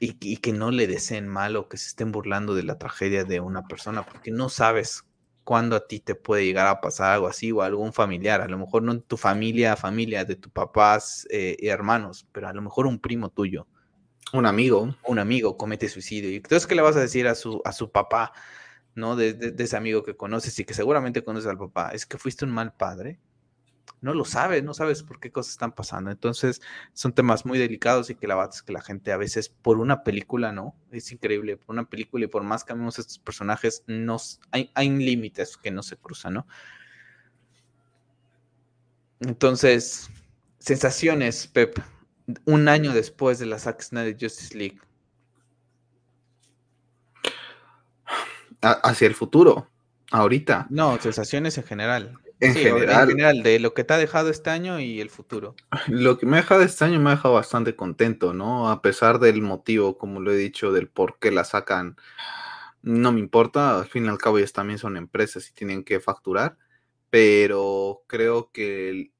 y, 0.00 0.36
que 0.36 0.52
no 0.52 0.70
le 0.70 0.86
deseen 0.86 1.26
mal 1.26 1.56
o 1.56 1.68
que 1.68 1.76
se 1.76 1.88
estén 1.88 2.12
burlando 2.12 2.54
de 2.54 2.62
la 2.62 2.78
tragedia 2.78 3.24
de 3.24 3.40
una 3.40 3.66
persona, 3.66 4.04
porque 4.04 4.30
no 4.30 4.48
sabes 4.48 5.04
cuándo 5.44 5.76
a 5.76 5.86
ti 5.88 6.00
te 6.00 6.14
puede 6.14 6.44
llegar 6.44 6.66
a 6.66 6.80
pasar 6.80 7.12
algo 7.12 7.26
así 7.26 7.50
o 7.52 7.62
a 7.62 7.66
algún 7.66 7.92
familiar. 7.92 8.40
A 8.40 8.48
lo 8.48 8.58
mejor 8.58 8.82
no 8.82 9.00
tu 9.00 9.16
familia, 9.16 9.76
familia 9.76 10.24
de 10.24 10.36
tus 10.36 10.52
papás 10.52 11.26
eh, 11.30 11.56
y 11.58 11.68
hermanos, 11.68 12.28
pero 12.32 12.48
a 12.48 12.52
lo 12.52 12.62
mejor 12.62 12.86
un 12.86 13.00
primo 13.00 13.30
tuyo. 13.30 13.66
Un 14.32 14.46
amigo. 14.46 14.94
Un 15.04 15.18
amigo 15.18 15.56
comete 15.56 15.88
suicidio. 15.88 16.30
Y 16.30 16.36
entonces, 16.36 16.66
¿qué 16.66 16.74
le 16.74 16.82
vas 16.82 16.96
a 16.96 17.00
decir 17.00 17.26
a 17.28 17.34
su, 17.34 17.62
a 17.64 17.72
su 17.72 17.90
papá, 17.90 18.32
¿no? 18.94 19.16
De, 19.16 19.32
de 19.32 19.64
ese 19.64 19.76
amigo 19.76 20.02
que 20.02 20.16
conoces 20.16 20.58
y 20.58 20.64
que 20.64 20.74
seguramente 20.74 21.24
conoces 21.24 21.48
al 21.48 21.58
papá. 21.58 21.90
Es 21.92 22.06
que 22.06 22.18
fuiste 22.18 22.44
un 22.44 22.50
mal 22.50 22.74
padre 22.74 23.18
no 24.00 24.14
lo 24.14 24.24
sabes, 24.24 24.62
no 24.62 24.74
sabes 24.74 25.02
por 25.02 25.20
qué 25.20 25.30
cosas 25.32 25.52
están 25.52 25.72
pasando. 25.72 26.10
Entonces, 26.10 26.60
son 26.92 27.12
temas 27.12 27.44
muy 27.44 27.58
delicados 27.58 28.10
y 28.10 28.14
que 28.14 28.26
la 28.26 28.42
es 28.44 28.62
que 28.62 28.72
la 28.72 28.82
gente 28.82 29.12
a 29.12 29.16
veces 29.16 29.48
por 29.48 29.78
una 29.78 30.04
película, 30.04 30.52
¿no? 30.52 30.74
Es 30.90 31.10
increíble, 31.12 31.56
por 31.56 31.74
una 31.74 31.88
película 31.88 32.24
y 32.24 32.28
por 32.28 32.42
más 32.42 32.64
que 32.64 32.72
amemos 32.72 32.98
estos 32.98 33.18
personajes, 33.18 33.84
nos, 33.86 34.40
hay, 34.50 34.70
hay 34.74 34.90
límites 34.90 35.56
que 35.56 35.70
no 35.70 35.82
se 35.82 35.96
cruzan, 35.96 36.34
¿no? 36.34 36.46
Entonces, 39.20 40.10
sensaciones, 40.58 41.48
Pep, 41.48 41.78
un 42.44 42.68
año 42.68 42.92
después 42.92 43.38
de 43.38 43.46
la 43.46 43.58
Zack 43.58 43.88
de 43.90 44.16
Justice 44.20 44.56
League. 44.56 44.78
Hacia 48.60 49.06
el 49.06 49.14
futuro, 49.14 49.68
ahorita. 50.10 50.66
No, 50.68 50.98
sensaciones 51.00 51.56
en 51.58 51.64
general. 51.64 52.18
En, 52.40 52.54
general, 52.54 53.10
en 53.10 53.16
general, 53.16 53.42
de 53.42 53.58
lo 53.58 53.74
que 53.74 53.84
te 53.84 53.94
ha 53.94 53.98
dejado 53.98 54.30
este 54.30 54.50
año 54.50 54.78
y 54.78 55.00
el 55.00 55.10
futuro. 55.10 55.54
Lo 55.88 56.18
que 56.18 56.26
me 56.26 56.36
ha 56.36 56.40
dejado 56.40 56.62
este 56.62 56.84
año 56.84 57.00
me 57.00 57.10
ha 57.10 57.16
dejado 57.16 57.34
bastante 57.34 57.74
contento, 57.74 58.32
¿no? 58.32 58.70
A 58.70 58.80
pesar 58.82 59.18
del 59.18 59.42
motivo, 59.42 59.98
como 59.98 60.20
lo 60.20 60.32
he 60.32 60.36
dicho, 60.36 60.72
del 60.72 60.88
por 60.88 61.18
qué 61.18 61.30
la 61.30 61.44
sacan, 61.44 61.96
no 62.82 63.12
me 63.12 63.20
importa, 63.20 63.78
al 63.78 63.86
fin 63.86 64.04
y 64.04 64.08
al 64.08 64.18
cabo 64.18 64.38
ellos 64.38 64.52
también 64.52 64.78
son 64.78 64.96
empresas 64.96 65.48
y 65.48 65.52
tienen 65.52 65.82
que 65.82 65.98
facturar, 66.00 66.56
pero 67.10 68.02
creo 68.06 68.50
que, 68.52 69.12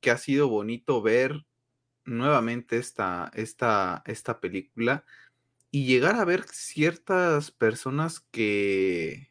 que 0.00 0.10
ha 0.10 0.18
sido 0.18 0.48
bonito 0.48 1.02
ver 1.02 1.44
nuevamente 2.06 2.78
esta, 2.78 3.30
esta, 3.34 4.02
esta 4.06 4.40
película 4.40 5.04
y 5.70 5.86
llegar 5.86 6.16
a 6.16 6.24
ver 6.24 6.44
ciertas 6.44 7.50
personas 7.50 8.20
que 8.20 9.30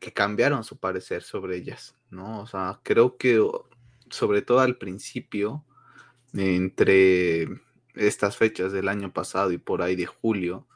que 0.00 0.12
cambiaron 0.12 0.64
su 0.64 0.78
parecer 0.78 1.22
sobre 1.22 1.56
ellas, 1.56 1.94
¿no? 2.10 2.40
O 2.40 2.46
sea, 2.46 2.80
creo 2.82 3.16
que 3.18 3.46
sobre 4.08 4.42
todo 4.42 4.60
al 4.60 4.78
principio, 4.78 5.64
entre 6.32 7.48
estas 7.94 8.36
fechas 8.36 8.72
del 8.72 8.88
año 8.88 9.12
pasado 9.12 9.52
y 9.52 9.58
por 9.58 9.82
ahí 9.82 9.94
de 9.94 10.06
julio, 10.06 10.66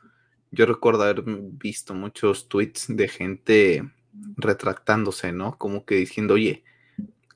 yo 0.51 0.67
recuerdo 0.67 1.03
haber 1.03 1.23
visto 1.25 1.95
muchos 1.95 2.49
tweets 2.49 2.87
de 2.89 3.09
gente 3.09 3.91
retractándose, 4.37 5.33
¿no? 5.33 5.59
Como 5.59 5.85
que 5.85 5.97
diciendo, 5.97 6.35
oye, 6.35 6.63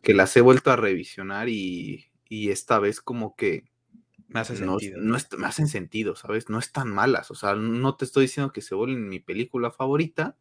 que 0.03 0.15
las 0.15 0.37
he 0.37 0.41
vuelto 0.41 0.71
a 0.71 0.77
revisionar 0.77 1.49
y, 1.49 2.08
esta 2.31 2.79
vez 2.79 3.01
como 3.01 3.35
que 3.37 3.65
me 4.29 4.41
hace 4.41 4.57
sentido. 4.57 4.99
No, 5.01 5.17
me 5.39 5.47
hacen 5.47 5.69
sentido, 5.69 6.15
¿sabes? 6.15 6.51
No 6.51 6.59
están 6.59 6.93
malas, 6.93 7.31
o 7.31 7.35
sea, 7.35 7.55
no 7.55 7.97
te 7.97 8.05
estoy 8.05 8.25
diciendo 8.27 8.53
que 8.53 8.61
se 8.61 8.75
vuelven 8.75 9.09
mi 9.09 9.21
película 9.21 9.71
favorita, 9.71 10.37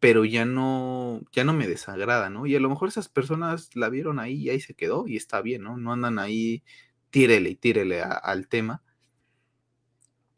pero 0.00 0.24
ya 0.24 0.44
no, 0.44 1.20
ya 1.32 1.44
no 1.44 1.52
me 1.52 1.66
desagrada, 1.66 2.30
¿no? 2.30 2.46
Y 2.46 2.56
a 2.56 2.60
lo 2.60 2.68
mejor 2.68 2.88
esas 2.88 3.08
personas 3.08 3.74
la 3.74 3.88
vieron 3.88 4.18
ahí 4.18 4.34
y 4.34 4.50
ahí 4.50 4.60
se 4.60 4.74
quedó 4.74 5.06
y 5.06 5.16
está 5.16 5.42
bien, 5.42 5.62
¿no? 5.62 5.76
No 5.76 5.92
andan 5.92 6.18
ahí, 6.18 6.62
tírele 7.10 7.50
y 7.50 7.54
tírele 7.56 8.02
al 8.02 8.48
tema. 8.48 8.82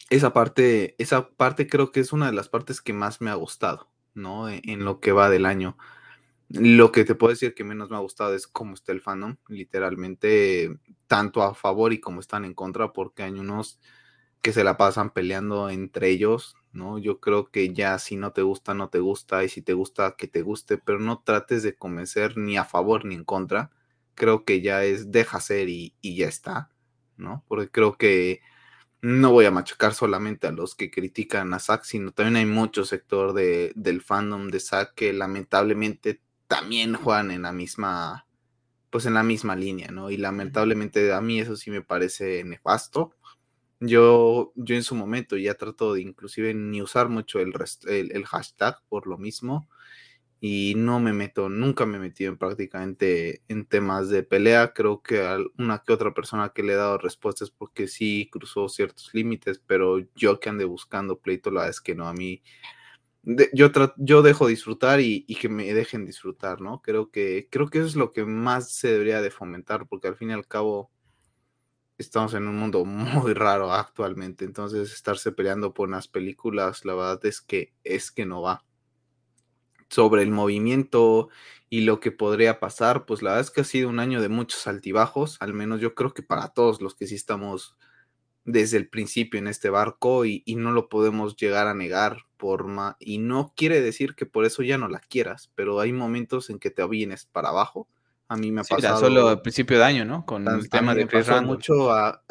Esa 0.09 0.33
parte, 0.33 0.97
esa 0.99 1.29
parte 1.31 1.69
creo 1.69 1.93
que 1.93 2.01
es 2.01 2.13
una 2.13 2.27
de 2.27 2.33
las 2.33 2.49
partes 2.49 2.81
que 2.81 2.93
más 2.93 3.21
me 3.21 3.31
ha 3.31 3.35
gustado, 3.35 3.89
¿no? 4.15 4.49
E, 4.49 4.61
en, 4.65 4.85
lo 4.85 4.99
que 4.99 5.13
va 5.13 5.31
del 5.31 5.47
año. 5.47 5.77
Lo 6.53 6.91
que 6.91 7.05
te 7.05 7.15
puedo 7.15 7.31
decir 7.31 7.55
que 7.55 7.63
menos 7.63 7.91
me 7.91 7.97
ha 7.97 8.01
gustado 8.01 8.35
es 8.35 8.49
cómo 8.49 8.75
está 8.75 8.91
el 8.91 9.01
fandom, 9.01 9.37
literalmente, 9.47 10.81
tanto 11.07 11.43
a 11.45 11.55
favor 11.55 11.93
y 11.93 12.01
como 12.01 12.19
están 12.19 12.45
en 12.45 12.55
contra, 12.55 12.93
porque 12.93 13.23
hay 13.23 13.33
unos 13.39 13.81
que 14.43 14.53
se 14.53 14.65
la 14.65 14.77
pasan 14.77 15.13
peleando 15.13 15.71
entre 15.71 16.09
ellos, 16.09 16.57
¿no? 16.73 16.99
Yo 16.99 17.21
creo 17.21 17.51
que 17.53 17.73
ya 17.73 17.99
si 18.01 18.17
no 18.17 18.33
te 18.33 18.43
gusta, 18.43 18.75
no 18.75 18.89
te 18.89 18.99
gusta, 18.99 19.45
y 19.45 19.49
si 19.49 19.63
te 19.63 19.75
gusta, 19.75 20.17
que 20.17 20.27
te 20.27 20.43
guste, 20.43 20.77
pero 20.79 20.99
no 20.99 21.23
trates 21.25 21.63
de 21.63 21.77
convencer 21.77 22.37
ni 22.37 22.57
a 22.57 22.65
favor 22.65 23.05
ni 23.05 23.15
en 23.15 23.25
contra. 23.25 23.71
Creo 24.17 24.45
que 24.45 24.61
ya 24.61 24.85
es 24.85 25.13
deja 25.13 25.41
ser 25.41 25.69
y, 25.69 25.95
ya 26.03 26.27
está, 26.27 26.71
¿no? 27.17 27.45
Porque 27.47 27.71
creo 27.71 27.97
que 27.97 28.41
no 29.03 29.33
voy 29.33 29.47
a 29.47 29.53
machacar 29.53 29.95
solamente 29.95 30.49
a 30.49 30.53
los 30.53 30.75
que 30.75 30.91
critican 30.91 31.55
a 31.55 31.61
Zack, 31.61 31.85
sino 31.85 32.13
también 32.13 32.37
hay 32.37 32.47
mucho 32.47 32.85
sector 32.85 33.35
de, 33.35 33.73
del 33.77 34.03
fandom 34.03 34.49
de 34.49 34.61
Zack 34.61 34.95
que 34.95 35.13
lamentablemente 35.13 36.21
también 36.51 36.95
juegan 36.97 37.31
en 37.31 37.43
la 37.43 37.53
misma, 37.53 38.27
pues 38.91 39.07
en 39.07 39.15
la 39.15 39.23
misma 39.23 39.57
línea, 39.57 39.89
¿no? 39.91 40.11
Y 40.11 40.19
lamentablemente 40.19 41.13
a 41.15 41.23
mí 41.23 41.41
eso 41.41 41.57
sí 41.57 41.71
me 41.71 41.81
parece 41.81 42.45
nefasto 42.45 43.15
yo, 43.81 44.53
yo 44.57 44.75
en 44.77 44.83
su 44.83 44.95
momento 44.95 45.37
ya 45.39 45.55
trato 45.55 45.95
de 45.95 46.03
inclusive 46.03 46.53
ni 46.55 46.83
usar 46.83 47.09
mucho 47.09 47.41
el, 47.41 47.55
el, 47.89 48.27
hashtag 48.27 48.77
por 48.89 49.07
lo 49.07 49.17
mismo 49.17 49.69
y 50.39 50.75
no 50.77 51.01
me 51.01 51.13
meto, 51.15 51.49
nunca 51.49 51.87
me 51.87 51.97
he 51.97 52.01
metido 52.01 52.31
en 52.31 52.39
prácticamente 52.39 53.43
en 53.49 53.67
temas 53.67 54.09
de 54.11 54.23
pelea. 54.23 54.73
Creo 54.75 55.03
que 55.03 55.23
una 55.59 55.83
que 55.83 55.93
otra 55.93 56.15
persona 56.15 56.51
que 56.55 56.63
le 56.63 56.75
he 56.75 56.77
dado 56.77 56.99
respuestas 56.99 57.51
porque 57.51 57.89
sí 57.89 58.29
cruzó 58.31 58.69
ciertos 58.69 59.11
límites, 59.15 59.63
pero 59.67 59.99
yo 60.15 60.41
que 60.41 60.51
ande 60.51 60.65
buscando 60.67 61.19
pleito, 61.19 61.51
la 61.51 61.61
verdad 61.63 61.71
es 61.71 61.81
que 61.81 61.95
no, 61.95 62.09
a 62.09 62.15
mí 62.15 62.43
yo, 63.23 63.71
yo 63.97 64.23
dejo 64.23 64.47
disfrutar 64.47 65.01
y, 65.01 65.25
y, 65.29 65.37
que 65.37 65.49
me 65.49 65.73
dejen 65.75 66.07
disfrutar, 66.07 66.61
¿no? 66.61 66.81
Creo 66.83 67.11
que, 67.11 67.49
creo 67.51 67.69
que 67.69 67.79
eso 67.79 67.87
es 67.87 67.97
lo 67.97 68.13
que 68.13 68.25
más 68.25 68.73
se 68.73 68.89
debería 68.89 69.21
de 69.21 69.31
fomentar, 69.31 69.87
porque 69.87 70.09
al 70.09 70.17
fin 70.17 70.31
y 70.31 70.33
al 70.33 70.47
cabo 70.47 70.91
estamos 71.99 72.35
en 72.35 72.49
un 72.49 72.57
mundo 72.57 72.85
muy 72.87 73.35
raro 73.35 73.73
actualmente, 73.73 74.45
entonces 74.45 74.93
estarse 74.93 75.33
peleando 75.33 75.75
por 75.75 75.89
unas 75.89 76.09
películas, 76.09 76.85
la 76.85 76.95
verdad 76.95 77.25
es 77.27 77.41
que 77.41 77.75
es 77.85 78.11
que 78.11 78.27
no 78.27 78.43
va. 78.43 78.65
Sobre 79.89 80.23
el 80.23 80.31
movimiento 80.31 81.31
y 81.69 81.83
lo 81.83 82.01
que 82.01 82.13
podría 82.13 82.61
pasar, 82.61 83.07
pues 83.07 83.23
la 83.23 83.31
verdad 83.31 83.47
es 83.47 83.51
que 83.51 83.61
ha 83.63 83.65
sido 83.65 83.89
un 83.89 83.99
año 83.99 84.23
de 84.23 84.29
muchos 84.29 84.67
altibajos, 84.67 85.37
al 85.41 85.53
menos 85.53 85.81
yo 85.81 85.95
creo 85.95 86.15
que 86.15 86.23
para 86.23 86.49
todos 86.49 86.81
los 86.81 86.95
que 86.95 87.07
sí 87.07 87.17
estamos 87.17 87.77
desde 88.45 88.77
el 88.77 88.89
principio 88.89 89.39
en 89.39 89.47
este 89.47 89.71
barco 89.71 90.25
y, 90.25 90.43
y 90.47 90.57
no 90.57 90.73
lo 90.73 90.89
podemos 90.89 91.37
llegar 91.37 91.67
a 91.67 91.75
negar 91.75 92.25
por 92.37 92.67
y 92.99 93.19
no 93.19 93.53
quiere 93.55 93.83
decir 93.83 94.15
que 94.15 94.27
por 94.27 94.45
eso 94.47 94.63
ya 94.63 94.79
no 94.79 94.89
la 94.89 95.01
quieras, 95.01 95.51
pero 95.55 95.79
hay 95.81 95.93
momentos 95.93 96.51
en 96.51 96.59
que 96.59 96.71
te 96.71 96.87
vienes 96.87 97.27
para 97.27 97.51
abajo 97.51 97.87
a 98.31 98.37
mí 98.37 98.53
me 98.53 98.61
ha 98.61 98.65
pasado. 98.65 99.01
solo 99.01 99.29
a 99.29 99.43
principio 99.43 99.77
de 99.77 99.85
año, 99.85 100.05
¿no? 100.05 100.25
Con 100.25 100.47
el 100.47 100.71
tema 100.71 100.95
de 100.95 101.09
Chris 101.09 101.27
mucho 101.43 101.91
a, 101.91 102.23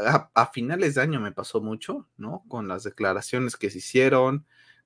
finales 0.53 0.95
de 0.95 1.01
año 1.01 1.20
me 1.20 1.34
pasó 1.34 1.60
mucho, 1.60 2.07
¿no? 2.16 2.45
Con 2.47 2.70
las 2.70 2.84
declaraciones 2.84 3.57
que 3.57 3.70
se 3.70 3.80
hicieron. 3.80 4.45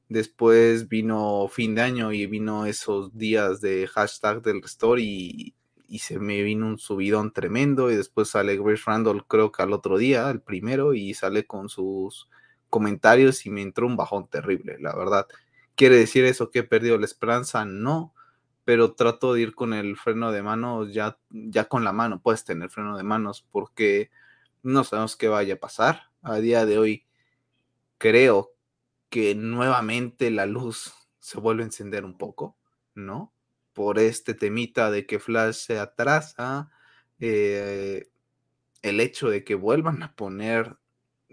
Después 0.10 0.90
vino 0.90 1.48
fin 1.50 1.76
de 1.76 1.84
año 1.84 2.12
y 2.12 2.26
vino 2.26 2.66
esos 2.66 3.16
días 3.16 3.62
de 3.62 3.86
hashtag 3.86 4.42
del 4.42 4.64
restore 4.64 5.04
y, 5.04 5.54
y 5.94 6.00
se 6.00 6.20
me 6.20 6.42
vino 6.42 6.68
un 6.68 6.80
subidón 6.80 7.34
tremendo. 7.34 7.92
Y 7.92 7.96
después 7.96 8.30
sale 8.30 8.58
Grace 8.58 8.84
Randall, 8.86 9.26
creo 9.28 9.52
que 9.52 9.62
al 9.62 9.74
otro 9.74 9.98
día, 9.98 10.30
el 10.30 10.42
primero, 10.42 10.94
y 10.94 11.14
sale 11.14 11.46
con 11.46 11.70
sus 11.70 12.30
comentarios 12.70 13.46
y 13.46 13.52
me 13.52 13.62
entró 13.62 13.86
un 13.86 13.96
bajón 13.96 14.28
terrible, 14.28 14.78
la 14.80 14.96
verdad. 14.96 15.28
¿Quiere 15.76 15.98
decir 15.98 16.26
eso 16.26 16.50
que 16.50 16.60
he 16.60 16.64
perdido 16.64 16.98
la 16.98 17.06
esperanza? 17.06 17.66
No 17.66 18.14
pero 18.66 18.94
trato 18.94 19.34
de 19.34 19.42
ir 19.42 19.56
con 19.56 19.74
el 19.74 19.98
freno 19.98 20.32
de 20.32 20.42
manos 20.42 20.94
ya, 20.94 21.18
ya 21.30 21.66
con 21.66 21.84
la 21.84 21.92
mano, 21.92 22.22
puedes 22.22 22.46
tener 22.46 22.70
freno 22.70 22.98
de 22.98 23.04
manos 23.04 23.46
porque 23.52 24.10
no 24.62 24.84
sabemos 24.84 25.16
qué 25.16 25.28
vaya 25.28 25.56
a 25.56 25.60
pasar. 25.60 26.04
A 26.22 26.38
día 26.38 26.66
de 26.66 26.78
hoy 26.78 27.06
creo 27.98 28.54
que 29.10 29.36
nuevamente 29.36 30.32
la 30.32 30.46
luz 30.46 30.94
se 31.20 31.40
vuelve 31.40 31.64
a 31.64 31.66
encender 31.66 32.06
un 32.06 32.18
poco, 32.18 32.58
¿no? 32.96 33.33
Por 33.74 34.00
este 34.00 34.34
temita 34.34 34.92
de 34.92 35.06
que 35.06 35.20
Flash 35.20 35.56
se 35.56 35.80
atrasa, 35.80 36.70
eh, 37.20 38.10
el 38.82 39.00
hecho 39.00 39.30
de 39.30 39.44
que 39.44 39.56
vuelvan 39.56 40.04
a 40.04 40.16
poner 40.16 40.78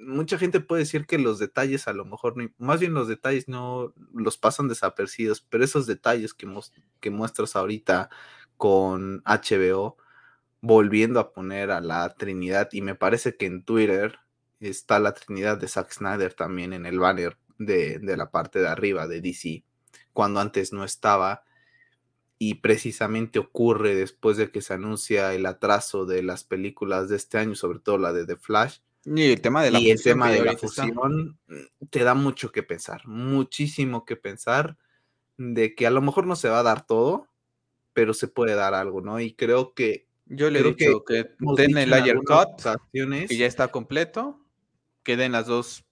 mucha 0.00 0.38
gente 0.38 0.60
puede 0.60 0.82
decir 0.82 1.06
que 1.06 1.18
los 1.18 1.38
detalles 1.38 1.88
a 1.88 1.92
lo 1.92 2.04
mejor, 2.04 2.36
no, 2.36 2.48
más 2.58 2.80
bien 2.80 2.94
los 2.94 3.08
detalles 3.08 3.48
no 3.48 3.94
los 4.14 4.38
pasan 4.38 4.68
desapercibidos, 4.68 5.40
pero 5.42 5.64
esos 5.64 5.86
detalles 5.86 6.34
que, 6.34 6.48
que 7.00 7.10
muestras 7.10 7.56
ahorita 7.56 8.10
con 8.56 9.22
HBO, 9.24 9.96
volviendo 10.60 11.20
a 11.20 11.32
poner 11.32 11.70
a 11.70 11.80
la 11.80 12.14
Trinidad, 12.14 12.68
y 12.72 12.82
me 12.82 12.94
parece 12.94 13.36
que 13.36 13.46
en 13.46 13.64
Twitter 13.64 14.18
está 14.60 14.98
la 14.98 15.14
Trinidad 15.14 15.58
de 15.58 15.68
Zack 15.68 15.92
Snyder 15.92 16.34
también 16.34 16.72
en 16.72 16.86
el 16.86 16.98
banner 16.98 17.38
de, 17.58 17.98
de 17.98 18.16
la 18.16 18.30
parte 18.30 18.58
de 18.60 18.68
arriba 18.68 19.06
de 19.06 19.20
DC, 19.20 19.64
cuando 20.12 20.40
antes 20.40 20.72
no 20.72 20.84
estaba. 20.84 21.44
Y 22.42 22.54
precisamente 22.54 23.38
ocurre 23.38 23.94
después 23.94 24.38
de 24.38 24.50
que 24.50 24.62
se 24.62 24.72
anuncia 24.72 25.34
el 25.34 25.44
atraso 25.44 26.06
de 26.06 26.22
las 26.22 26.42
películas 26.42 27.10
de 27.10 27.16
este 27.16 27.36
año, 27.36 27.54
sobre 27.54 27.80
todo 27.80 27.98
la 27.98 28.14
de 28.14 28.24
The 28.24 28.36
Flash, 28.36 28.78
y 29.04 29.30
el 29.30 29.40
tema 29.40 29.62
de 29.62 29.70
la 29.70 29.78
fusión, 29.78 30.02
tema 30.02 30.30
de 30.30 30.44
la 30.44 30.56
fusión 30.56 31.38
te 31.88 32.04
da 32.04 32.14
mucho 32.14 32.52
que 32.52 32.62
pensar, 32.62 33.06
muchísimo 33.06 34.04
que 34.04 34.16
pensar. 34.16 34.76
de 35.38 35.74
que 35.74 35.86
a 35.86 35.90
lo 35.90 36.02
mejor 36.02 36.26
no 36.26 36.36
se 36.36 36.50
va 36.50 36.60
a 36.60 36.62
dar 36.62 36.86
todo, 36.86 37.26
pero 37.94 38.12
se 38.12 38.28
puede 38.28 38.54
dar 38.54 38.74
algo, 38.74 39.00
¿no? 39.00 39.20
Y 39.20 39.32
creo 39.32 39.72
que... 39.72 40.06
Yo 40.26 40.50
le 40.50 40.60
he 40.60 40.62
dicho 40.62 41.02
que, 41.04 41.24
que 41.24 41.62
den 41.62 41.78
el 41.78 41.92
Ayer 41.92 42.18
Cut, 42.18 42.62
que 42.92 43.36
ya 43.36 43.46
está 43.46 43.68
completo, 43.68 44.38
que 45.02 45.16
den 45.16 45.32
las 45.32 45.46
dos 45.46 45.84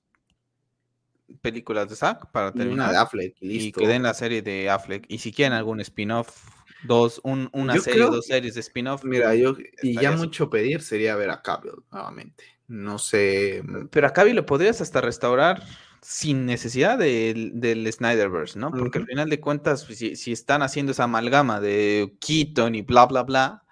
películas 1.40 1.88
de 1.88 1.96
Zack 1.96 2.30
para 2.30 2.52
terminar. 2.52 2.90
Y, 2.90 2.92
de 2.92 2.98
Affleck, 2.98 3.36
y 3.40 3.72
que 3.72 3.86
den 3.86 4.02
la 4.02 4.14
serie 4.14 4.42
de 4.42 4.70
Affleck. 4.70 5.04
Y 5.08 5.18
si 5.18 5.32
quieren 5.32 5.52
algún 5.52 5.80
spin-off, 5.80 6.48
dos, 6.84 7.20
un, 7.24 7.48
una 7.52 7.78
serie, 7.78 8.02
dos 8.02 8.26
series 8.26 8.54
de 8.54 8.60
spin-off. 8.60 9.04
Mira, 9.04 9.34
yo, 9.34 9.56
y 9.82 9.94
ya 10.00 10.12
mucho 10.12 10.50
pedir 10.50 10.82
sería 10.82 11.16
ver 11.16 11.30
a 11.30 11.42
Cavill 11.42 11.72
nuevamente. 11.90 12.44
No 12.66 12.98
sé. 12.98 13.62
Mm. 13.64 13.88
Pero 13.88 14.06
a 14.06 14.12
Cavill 14.12 14.36
lo 14.36 14.46
podrías 14.46 14.80
hasta 14.80 15.00
restaurar 15.00 15.62
sin 16.00 16.46
necesidad 16.46 16.98
del, 16.98 17.52
del 17.54 17.90
Snyderverse, 17.92 18.58
¿no? 18.58 18.70
Porque 18.70 18.98
al 18.98 19.06
final 19.06 19.28
de 19.28 19.40
cuentas, 19.40 19.84
pues, 19.84 19.98
si, 19.98 20.16
si, 20.16 20.32
están 20.32 20.62
haciendo 20.62 20.92
esa 20.92 21.04
amalgama 21.04 21.60
de 21.60 22.14
Keaton 22.20 22.74
y 22.74 22.82
bla, 22.82 23.06
bla, 23.06 23.24
bla, 23.24 23.64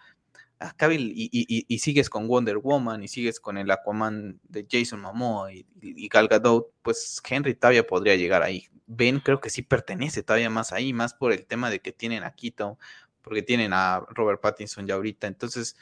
a 0.59 0.73
Cavill 0.75 1.13
y, 1.15 1.29
y, 1.33 1.65
y, 1.69 1.79
sigues 1.79 2.09
con 2.09 2.29
Wonder 2.29 2.59
Woman 2.59 3.03
y 3.03 3.09
sigues 3.09 3.41
con 3.41 3.59
el 3.59 3.71
Aquaman 3.71 4.41
de 4.49 4.67
Jason 4.71 5.01
Momoa 5.01 5.53
y, 5.53 5.67
y 5.81 6.09
Gal 6.09 6.29
Gadot, 6.29 6.73
pues 6.83 7.21
Henry 7.29 7.55
todavía 7.55 7.87
podría 7.87 8.17
llegar 8.17 8.43
ahí. 8.43 8.67
Ben 8.87 9.21
creo 9.21 9.41
que 9.41 9.51
sí 9.51 9.63
pertenece 9.63 10.23
todavía 10.23 10.49
más 10.49 10.73
ahí, 10.73 10.93
más 10.93 11.13
por 11.13 11.33
el 11.33 11.45
tema 11.45 11.71
de 11.71 11.81
que 11.81 11.93
tienen 11.93 12.25
a 12.25 12.31
Keaton, 12.33 12.79
porque 13.21 13.43
tienen 13.43 13.73
a 13.73 14.01
Robert 14.11 14.41
Pattinson 14.41 14.87
ya 14.87 14.95
ahorita. 14.95 15.27
Entonces, 15.27 15.77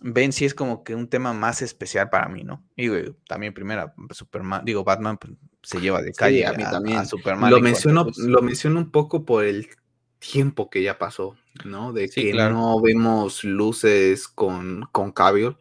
Ben 0.00 0.32
sí 0.32 0.44
es 0.44 0.54
como 0.54 0.84
que 0.84 0.94
un 0.94 1.08
tema 1.08 1.32
más 1.32 1.62
especial 1.62 2.10
para 2.10 2.28
mí, 2.28 2.44
¿no? 2.44 2.64
Y 2.76 2.88
también 3.28 3.52
primera, 3.52 3.94
Superman, 4.10 4.64
digo, 4.64 4.84
Batman 4.84 5.18
pues, 5.18 5.34
se 5.62 5.80
lleva 5.80 6.02
de 6.02 6.12
calle 6.12 6.46
a, 6.46 6.52
mí 6.52 6.62
también. 6.62 7.06
Superman. 7.06 7.50
Lo 7.50 7.60
menciono, 7.60 8.06
lo 8.16 8.42
menciono 8.42 8.78
un 8.78 8.90
poco 8.90 9.24
por 9.24 9.44
el 9.44 9.68
tiempo 10.32 10.70
que 10.70 10.82
ya 10.82 10.98
pasó, 10.98 11.36
¿no? 11.64 11.92
De 11.92 12.08
que 12.08 12.32
no 12.32 12.80
vemos 12.80 13.44
luces 13.44 14.28
con, 14.28 14.88
con 14.92 15.12
Cavill. 15.12 15.56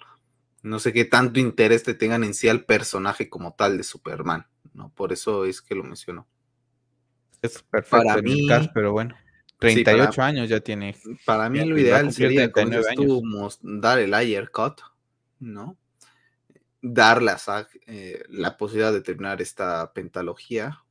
No 0.61 0.79
sé 0.79 0.93
qué 0.93 1.05
tanto 1.05 1.39
interés 1.39 1.83
te 1.83 1.93
tengan 1.93 2.23
en 2.23 2.33
sí 2.33 2.47
al 2.47 2.63
personaje 2.63 3.29
como 3.29 3.53
tal 3.53 3.77
de 3.77 3.83
Superman, 3.83 4.47
¿no? 4.73 4.91
Por 4.93 5.11
eso 5.11 5.45
es 5.45 5.61
que 5.61 5.75
lo 5.75 5.83
menciono. 5.83 6.27
Es 7.41 7.61
perfecto 7.63 8.05
para 8.05 8.21
mí, 8.21 8.47
pero 8.73 8.93
bueno. 8.93 9.15
38 9.59 10.21
años 10.21 10.49
ya 10.49 10.59
tiene. 10.59 10.95
Para 11.25 11.49
mí 11.49 11.63
lo 11.63 11.77
ideal 11.77 12.11
sería 12.11 12.51
dar 13.61 13.99
el 13.99 14.13
ayer 14.13 14.49
cut, 14.51 14.81
¿no? 15.39 15.77
Darle 16.81 17.31
a 17.31 17.37
Zack 17.37 17.79
eh, 17.87 18.23
la 18.29 18.57
posibilidad 18.57 18.91
de 18.91 19.01
terminar 19.01 19.41
esta 19.41 19.93
pentalogía, 19.93 20.83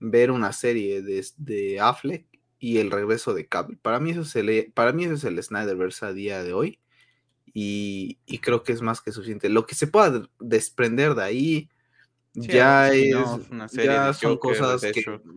ver 0.00 0.32
una 0.32 0.52
serie 0.52 1.02
de, 1.02 1.24
de 1.36 1.78
Affleck 1.78 2.29
y 2.60 2.78
el 2.78 2.90
regreso 2.90 3.34
de 3.34 3.48
Cable. 3.48 3.78
Para 3.80 3.98
mí 3.98 4.10
eso 4.10 4.20
es 4.20 4.36
el, 4.36 4.70
para 4.74 4.92
mí 4.92 5.04
eso 5.04 5.14
es 5.14 5.24
el 5.24 5.42
Snyderverse 5.42 6.04
a 6.06 6.12
día 6.12 6.44
de 6.44 6.52
hoy 6.52 6.78
y, 7.52 8.18
y, 8.26 8.38
creo 8.38 8.62
que 8.62 8.72
es 8.72 8.82
más 8.82 9.00
que 9.00 9.10
suficiente. 9.10 9.48
Lo 9.48 9.66
que 9.66 9.74
se 9.74 9.88
pueda 9.88 10.28
desprender 10.38 11.14
de 11.14 11.24
ahí 11.24 11.70
ya 12.34 12.92
es, 12.92 13.16
ya 13.72 14.12
son 14.12 14.36
cosas 14.36 14.82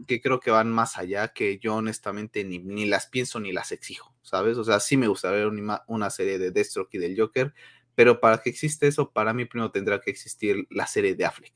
que, 0.05 0.21
creo 0.21 0.39
que 0.39 0.51
van 0.51 0.71
más 0.71 0.97
allá, 0.97 1.30
que 1.30 1.57
yo 1.57 1.76
honestamente 1.76 2.43
ni, 2.43 2.59
ni, 2.59 2.86
las 2.86 3.07
pienso 3.07 3.39
ni 3.39 3.51
las 3.51 3.71
exijo, 3.71 4.13
¿sabes? 4.21 4.57
O 4.57 4.63
sea, 4.63 4.80
sí 4.80 4.95
me 4.95 5.07
gustaría 5.07 5.39
ver 5.39 5.47
una, 5.47 5.82
una 5.88 6.09
serie 6.11 6.38
de 6.38 6.51
Deathstroke 6.51 6.93
y 6.93 6.99
del 6.99 7.19
Joker, 7.19 7.53
pero 7.95 8.19
para 8.19 8.39
que 8.39 8.51
exista 8.51 8.86
eso, 8.86 9.11
para 9.11 9.34
mí 9.34 9.45
primero 9.45 9.71
tendrá 9.71 10.01
que 10.01 10.11
existir 10.11 10.67
la 10.69 10.86
serie 10.86 11.15
de 11.15 11.26
Affleck, 11.26 11.53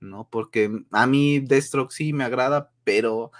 ¿no? 0.00 0.28
Porque 0.28 0.70
a 0.90 1.06
mí 1.06 1.38
Deathstroke 1.38 1.92
sí 1.92 2.12
me 2.12 2.24
agrada, 2.24 2.72
pero 2.82 3.30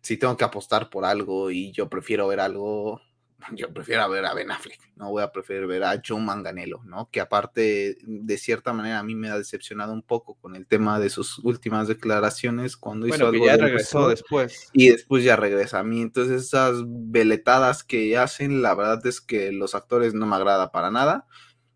si 0.00 0.16
tengo 0.16 0.36
que 0.36 0.44
apostar 0.44 0.90
por 0.90 1.04
algo 1.04 1.50
y 1.50 1.72
yo 1.72 1.88
prefiero 1.88 2.28
ver 2.28 2.40
algo 2.40 3.00
yo 3.54 3.72
prefiero 3.72 4.08
ver 4.08 4.24
a 4.24 4.34
Ben 4.34 4.50
Affleck, 4.50 4.80
no 4.96 5.10
voy 5.10 5.22
a 5.22 5.30
preferir 5.30 5.66
ver 5.66 5.84
a 5.84 6.00
John 6.06 6.24
Manganello, 6.24 6.80
¿no? 6.84 7.08
Que 7.10 7.20
aparte, 7.20 7.98
de 8.02 8.38
cierta 8.38 8.72
manera, 8.72 8.98
a 8.98 9.02
mí 9.02 9.14
me 9.14 9.28
ha 9.28 9.38
decepcionado 9.38 9.92
un 9.92 10.02
poco 10.02 10.34
con 10.34 10.56
el 10.56 10.66
tema 10.66 10.98
de 10.98 11.10
sus 11.10 11.38
últimas 11.40 11.88
declaraciones 11.88 12.76
cuando 12.76 13.06
hizo 13.06 13.26
algo. 13.26 13.44
Que 13.44 13.46
ya 13.46 13.56
regresó 13.56 14.08
después. 14.08 14.70
Y 14.72 14.88
después 14.88 15.24
ya 15.24 15.36
regresa 15.36 15.80
a 15.80 15.84
mí. 15.84 16.00
Entonces, 16.00 16.42
esas 16.44 16.82
veletadas 16.86 17.84
que 17.84 18.16
hacen, 18.16 18.62
la 18.62 18.74
verdad 18.74 19.06
es 19.06 19.20
que 19.20 19.52
los 19.52 19.74
actores 19.74 20.14
no 20.14 20.26
me 20.26 20.36
agrada 20.36 20.72
para 20.72 20.90
nada. 20.90 21.26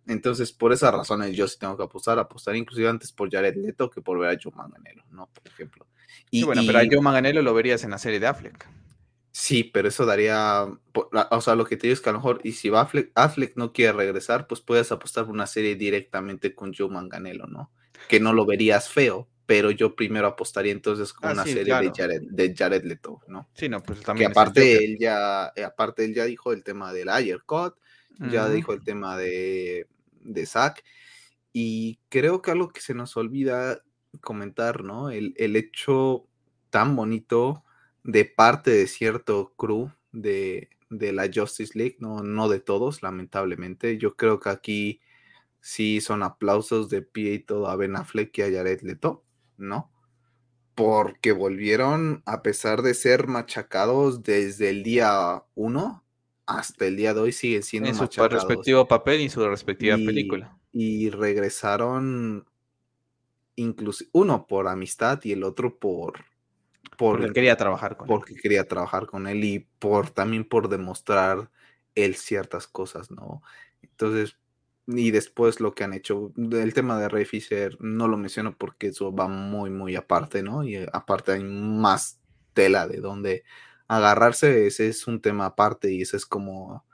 Entonces, 0.06 0.52
por 0.52 0.72
esas 0.72 0.92
razones, 0.92 1.36
yo 1.36 1.46
sí 1.46 1.58
tengo 1.58 1.76
que 1.76 1.84
apostar, 1.84 2.18
apostar 2.18 2.56
inclusive 2.56 2.88
antes 2.88 3.12
por 3.12 3.30
Jared 3.30 3.54
Leto 3.56 3.90
que 3.90 4.00
por 4.00 4.18
ver 4.18 4.30
a 4.30 4.40
John 4.42 4.54
Manganello, 4.56 5.04
¿no? 5.10 5.28
Por 5.28 5.46
ejemplo. 5.46 5.86
Y, 6.30 6.44
bueno, 6.44 6.62
pero 6.66 6.78
a 6.78 6.82
John 6.90 7.04
Manganello 7.04 7.42
lo 7.42 7.54
verías 7.54 7.84
en 7.84 7.90
la 7.90 7.98
serie 7.98 8.20
de 8.20 8.26
Affleck. 8.26 8.68
Sí, 9.32 9.64
pero 9.64 9.88
eso 9.88 10.06
daría, 10.06 10.66
o 10.92 11.40
sea, 11.40 11.54
lo 11.54 11.64
que 11.64 11.76
te 11.76 11.86
digo 11.86 11.94
es 11.94 12.00
que 12.00 12.10
a 12.10 12.12
lo 12.12 12.18
mejor, 12.18 12.40
y 12.42 12.52
si 12.52 12.68
Affleck, 12.68 13.12
Affleck 13.14 13.56
no 13.56 13.72
quiere 13.72 13.92
regresar, 13.92 14.46
pues 14.48 14.60
puedes 14.60 14.90
apostar 14.90 15.24
por 15.24 15.34
una 15.34 15.46
serie 15.46 15.76
directamente 15.76 16.54
con 16.54 16.74
Joe 16.74 16.88
Manganello, 16.88 17.46
¿no? 17.46 17.70
Que 18.08 18.18
no 18.18 18.32
lo 18.32 18.44
verías 18.44 18.88
feo, 18.88 19.28
pero 19.46 19.70
yo 19.70 19.94
primero 19.94 20.26
apostaría 20.26 20.72
entonces 20.72 21.12
con 21.12 21.30
ah, 21.30 21.32
una 21.32 21.44
serie 21.44 21.74
de, 21.74 21.92
Jared, 21.96 22.22
de 22.22 22.54
Jared 22.56 22.84
Leto, 22.84 23.20
¿no? 23.28 23.48
Sí, 23.54 23.68
no, 23.68 23.82
pues 23.82 24.00
también. 24.00 24.32
Que 24.32 24.32
aparte 24.32 24.84
él 24.84 24.96
ya, 24.98 25.52
eh, 25.54 25.64
aparte 25.64 26.04
él 26.04 26.14
ya 26.14 26.24
dijo 26.24 26.52
el 26.52 26.64
tema 26.64 26.92
del 26.92 27.08
Ayer 27.08 27.42
Cut, 27.44 27.74
ya 28.30 28.48
dijo 28.50 28.74
el 28.74 28.84
tema 28.84 29.16
de, 29.16 29.86
de 30.20 30.46
Zack, 30.46 30.84
y 31.52 31.98
creo 32.08 32.42
que 32.42 32.50
algo 32.50 32.68
que 32.68 32.80
se 32.80 32.94
nos 32.94 33.16
olvida 33.16 33.80
comentar, 34.20 34.84
¿no? 34.84 35.10
El, 35.10 35.34
el 35.36 35.56
hecho 35.56 36.26
tan 36.70 36.96
bonito 36.96 37.64
de 38.04 38.24
parte 38.24 38.70
de 38.70 38.86
cierto 38.86 39.52
crew 39.56 39.90
de, 40.12 40.68
la 40.88 41.30
Justice 41.32 41.78
League, 41.78 41.96
no, 42.00 42.22
no 42.22 42.48
de 42.48 42.60
todos, 42.60 43.02
lamentablemente. 43.02 43.98
Yo 43.98 44.16
creo 44.16 44.40
que 44.40 44.48
aquí 44.48 45.00
sí 45.60 46.00
son 46.00 46.22
aplausos 46.22 46.88
de 46.88 47.02
pie 47.02 47.34
y 47.34 47.38
todo 47.40 47.68
a 47.68 47.76
Ben 47.76 47.96
Affleck 47.96 48.36
y 48.38 48.42
a 48.42 48.50
Jared 48.50 48.80
Leto, 48.82 49.24
¿no? 49.56 49.90
Porque 50.74 51.32
volvieron, 51.32 52.22
a 52.24 52.42
pesar 52.42 52.82
de 52.82 52.94
ser 52.94 53.26
machacados 53.26 54.22
desde 54.22 54.70
el 54.70 54.82
día 54.82 55.44
uno 55.54 56.04
hasta 56.46 56.86
el 56.86 56.96
día 56.96 57.14
de 57.14 57.20
hoy, 57.20 57.32
siguen 57.32 57.62
siendo 57.62 57.90
en 57.90 57.94
su 57.94 58.06
respectivo 58.28 58.88
papel 58.88 59.20
y 59.20 59.28
su 59.28 59.46
respectiva 59.46 59.96
película. 59.96 60.58
Y 60.72 61.10
regresaron, 61.10 62.46
uno 64.12 64.46
por 64.46 64.68
amistad 64.68 65.20
y 65.24 65.32
el 65.32 65.44
otro 65.44 65.78
por 65.78 66.24
porque 66.96 67.32
quería 67.32 67.56
trabajar 67.56 67.96
con 67.96 68.06
porque 68.06 68.34
quería 68.34 68.68
trabajar 68.68 69.06
con 69.06 69.26
él 69.26 69.42
y 69.44 69.60
por 69.78 70.10
también 70.10 70.44
por 70.44 70.68
demostrar 70.68 71.50
él 71.94 72.14
ciertas 72.14 72.66
cosas, 72.66 73.10
¿no? 73.10 73.42
Entonces, 73.82 74.36
y 74.86 75.10
después 75.10 75.60
lo 75.60 75.74
que 75.74 75.84
han 75.84 75.94
hecho, 75.94 76.32
el 76.36 76.74
tema 76.74 76.98
de 76.98 77.08
Ray 77.08 77.24
Fisher 77.24 77.76
no 77.80 78.08
lo 78.08 78.16
menciono 78.16 78.56
porque 78.56 78.88
eso 78.88 79.14
va 79.14 79.28
muy, 79.28 79.70
muy 79.70 79.96
aparte, 79.96 80.42
¿no? 80.42 80.64
Y 80.64 80.76
aparte 80.92 81.32
hay 81.32 81.44
más 81.44 82.20
tela 82.54 82.86
de 82.86 82.98
donde 82.98 83.44
agarrarse, 83.88 84.66
ese 84.66 84.88
es 84.88 85.06
un 85.06 85.20
tema 85.20 85.46
aparte 85.46 85.92
y 85.92 86.02
esa 86.02 86.16
es 86.16 86.26
como 86.26 86.84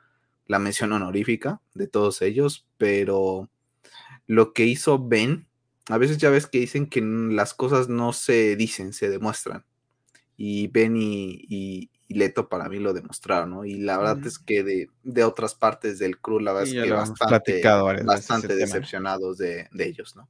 la 0.47 0.59
mención 0.59 0.93
honorífica 0.93 1.61
de 1.75 1.89
todos 1.89 2.23
ellos, 2.23 2.67
pero 2.79 3.51
lo 4.27 4.53
que 4.53 4.65
hizo 4.65 4.99
Ben, 4.99 5.47
a 5.89 5.99
veces 5.99 6.18
ya 6.18 6.30
ves 6.30 6.47
que 6.47 6.61
dicen 6.61 6.87
que 6.87 7.01
las 7.01 7.55
cosas 7.55 7.89
no 7.89 8.12
se 8.12 8.57
dicen, 8.57 8.93
se 8.93 9.09
demuestran 9.09 9.64
y 10.37 10.68
Benny 10.68 11.45
y, 11.49 11.91
Leto 12.09 12.49
para 12.49 12.68
mí 12.68 12.78
lo 12.78 12.95
demostraron, 12.95 13.51
¿no? 13.51 13.64
Y 13.64 13.78
la 13.78 13.99
verdad 13.99 14.24
es 14.24 14.39
que 14.39 14.62
de, 14.62 14.89
de, 15.03 15.24
otras 15.24 15.57
partes 15.57 15.99
del 15.99 16.20
crew, 16.20 16.39
la 16.39 16.53
verdad 16.53 16.68
es 16.68 16.84
que 16.84 16.93
bastante, 16.93 17.62
bastante 18.05 18.55
decepcionados 18.55 19.39
de, 19.39 19.68
de, 19.72 19.89
ellos, 19.89 20.14
¿no? 20.14 20.28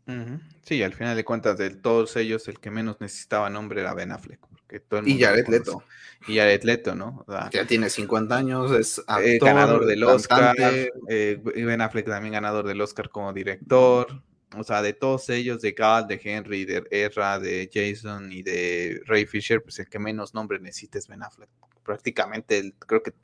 Sí, 0.63 0.83
al 0.83 0.95
final 0.95 1.15
de 1.17 1.25
cuentas, 1.25 1.59
de 1.59 1.69
todos 1.69 2.17
ellos, 2.17 2.49
el 2.49 2.61
que 2.61 2.71
menos 2.71 2.97
necesitaba 2.99 3.51
nombre 3.51 3.83
era 3.83 3.93
Ben 3.93 4.11
Affleck. 4.11 4.41
Porque 4.49 4.81
todo 4.81 5.01
el 5.01 5.09
y 5.09 5.21
Jared 5.21 5.47
Leto. 5.49 5.83
Y 6.27 6.39
Jared 6.39 6.63
Leto, 6.63 6.95
¿no? 6.95 7.27
ya 7.53 7.67
tiene 7.67 7.91
50 7.91 8.35
años, 8.35 8.73
es 8.73 9.03
eh, 9.23 9.39
ganador 9.39 9.85
del 9.85 10.03
Oscar. 10.03 10.57
Eh, 10.59 11.43
ben 11.45 11.83
Affleck 11.83 12.07
también 12.07 12.33
ganador 12.33 12.67
del 12.67 12.81
Oscar 12.81 13.11
como 13.11 13.35
director 13.35 14.23
o 14.59 14.65
sea, 14.65 14.83
de 14.83 14.93
todos 14.93 15.29
ellos, 15.29 15.61
de 15.63 15.73
Gal, 15.73 16.07
de 16.07 16.21
Henry, 16.23 16.65
de 16.65 16.87
Erra, 16.91 17.39
de 17.39 17.71
Jason 17.73 18.33
y 18.33 18.43
de 18.43 19.01
Ray 19.07 19.27
Fisher, 19.27 19.63
pues 19.63 19.79
el 19.79 19.89
que 19.89 19.99
menos 19.99 20.35
nombre 20.35 20.59
necesita 20.59 20.99
es 20.99 21.09
Ben 21.09 21.23
Affleck. 21.23 21.49
Prácticamente, 21.83 22.75
creo 22.79 23.03
que 23.03 23.15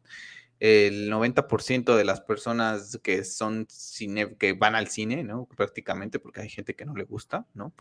el 0.61 1.11
90% 1.11 1.97
de 1.97 2.05
las 2.05 2.21
personas 2.21 3.01
que 3.03 3.25
son 3.25 3.67
cine, 3.69 4.37
que 4.37 4.53
van 4.53 4.77
al 4.77 4.87
cine, 4.87 5.25
¿no? 5.25 5.49
Prácticamente, 5.57 6.21
porque 6.21 6.43
hay 6.43 6.49
gente 6.49 6.77
que 6.77 6.85
no 6.85 6.95
le 6.95 7.03
gusta, 7.03 7.47
¿no? 7.55 7.73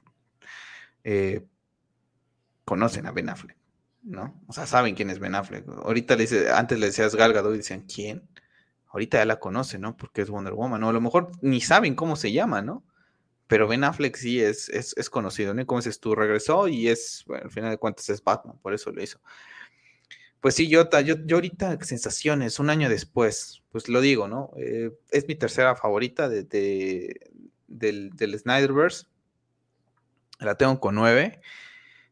Eh, 1.04 1.46
conocen 2.66 3.06
a 3.06 3.12
Ben 3.12 3.30
Affleck, 3.30 3.58
¿no? 4.02 4.42
O 4.48 4.54
sea, 4.54 4.66
saben 4.66 4.96
quién 4.96 5.12
es 5.12 5.20
Ben 5.20 5.36
Affleck. 5.36 5.68
Ahorita 5.68 6.16
le 6.16 6.22
dice, 6.24 6.52
antes 6.52 6.80
le 6.80 6.88
decías 6.88 7.16
Gal 7.16 7.34
Gadot 7.34 7.54
y 7.54 7.58
decían, 7.58 7.82
¿quién? 7.82 8.28
Ahorita 8.88 9.20
ya 9.20 9.26
la 9.26 9.40
conocen, 9.40 9.82
¿no? 9.82 9.96
Porque 9.96 10.24
es 10.24 10.30
Wonder 10.32 10.54
Woman, 10.54 10.82
¿no? 10.82 10.90
A 10.90 10.94
lo 10.94 11.02
mejor 11.02 11.32
ni 11.42 11.62
saben 11.62 11.94
cómo 11.94 12.16
se 12.16 12.32
llama, 12.32 12.64
¿no? 12.64 12.84
Pero 13.52 13.68
Ben 13.68 13.84
Affleck 13.84 14.16
sí 14.16 14.42
es, 14.42 14.70
es, 14.70 15.10
conocido, 15.10 15.54
¿no? 15.54 15.66
Como 15.66 15.82
dices 15.82 16.00
tú, 16.00 16.16
regresó 16.16 16.70
y 16.70 16.88
es, 16.88 17.26
bueno, 17.28 17.44
al 17.44 17.52
final 17.52 17.72
de 17.72 17.78
cuentas 17.78 18.08
es 18.08 18.24
Batman, 18.24 18.58
por 18.62 18.74
eso 18.74 18.94
lo 18.94 19.04
hizo. 19.04 19.20
Pues 20.40 20.56
sí, 20.56 20.70
yo, 20.70 20.90
yo, 21.04 21.16
yo 21.26 21.36
ahorita 21.36 21.78
sensaciones, 21.82 22.60
un 22.60 22.70
año 22.70 22.88
después, 22.88 23.62
pues 23.74 23.90
lo 23.90 24.00
digo, 24.00 24.30
¿no? 24.30 24.52
Eh, 24.56 24.98
es 25.10 25.28
mi 25.28 25.36
tercera 25.36 25.76
favorita 25.76 26.30
de, 26.30 26.46
del, 27.68 28.12
del 28.12 28.40
Snyderverse. 28.40 29.08
La 30.40 30.56
tengo 30.56 30.80
con 30.80 30.96
9. 30.96 31.42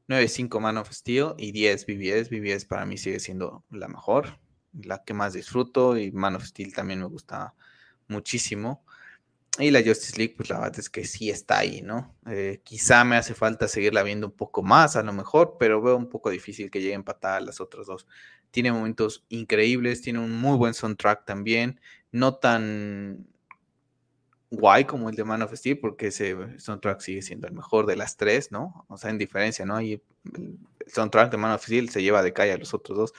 9.5 0.10 0.60
Man 0.60 0.76
of 0.76 0.92
Steel 0.92 1.36
y 1.38 1.54
10 1.54 1.86
BBS. 1.86 2.30
BBS 2.30 2.66
para 2.66 2.86
mí 2.86 2.98
sigue 2.98 3.22
siendo 3.22 3.64
la 3.70 3.88
mejor, 3.88 4.40
la 4.74 5.06
que 5.06 5.14
más 5.14 5.32
disfruto 5.32 5.98
y 5.98 6.12
Man 6.12 6.36
of 6.36 6.44
Steel 6.44 6.74
también 6.74 7.00
me 7.00 7.06
gusta 7.06 7.54
muchísimo. 8.10 8.84
Y 9.60 9.72
la 9.72 9.84
Justice 9.84 10.18
League, 10.18 10.36
pues 10.38 10.50
la 10.50 10.60
verdad 10.60 10.80
es 10.80 10.90
que 10.90 11.04
sí 11.04 11.30
está 11.30 11.60
ahí, 11.60 11.82
¿no? 11.82 12.16
Eh, 12.28 12.62
quizá 12.64 13.04
me 13.04 13.18
hace 13.18 13.34
falta 13.34 13.68
seguirla 13.68 14.04
viendo 14.04 14.28
un 14.28 14.34
poco 14.34 14.64
más, 14.64 14.96
a 14.96 15.04
lo 15.04 15.12
mejor, 15.12 15.58
pero 15.60 15.82
veo 15.82 15.98
un 15.98 16.08
poco 16.08 16.30
difícil 16.30 16.72
que 16.72 16.80
llegue 16.80 16.94
a 16.94 16.96
empatar 16.96 17.42
las 17.42 17.60
otras 17.60 17.88
dos. 17.88 18.08
Tiene 18.52 18.72
momentos 18.72 19.26
increíbles, 19.28 20.02
tiene 20.02 20.20
un 20.20 20.32
muy 20.32 20.58
buen 20.58 20.74
soundtrack 20.74 21.26
también, 21.26 21.82
no 22.12 22.36
tan 22.36 23.28
guay 24.50 24.86
como 24.86 25.10
el 25.10 25.16
de 25.16 25.26
Man 25.26 25.42
of 25.42 25.54
Steel, 25.54 25.80
porque 25.80 26.08
ese 26.08 26.58
soundtrack 26.58 27.02
sigue 27.02 27.22
siendo 27.22 27.48
el 27.48 27.54
mejor 27.54 27.86
de 27.86 27.98
las 27.98 28.16
tres, 28.16 28.54
¿no? 28.54 28.86
O 28.88 28.98
sea, 28.98 29.10
en 29.10 29.18
diferencia, 29.18 29.66
¿no? 29.66 29.82
Y 29.82 30.02
el 30.36 30.58
soundtrack 30.88 31.32
de 31.32 31.38
Man 31.38 31.52
of 31.52 31.64
Steel 31.64 31.90
se 31.90 32.02
lleva 32.02 32.24
de 32.24 32.32
calle 32.32 32.54
a 32.54 32.58
los 32.58 32.74
otros 32.74 32.98
dos 32.98 33.14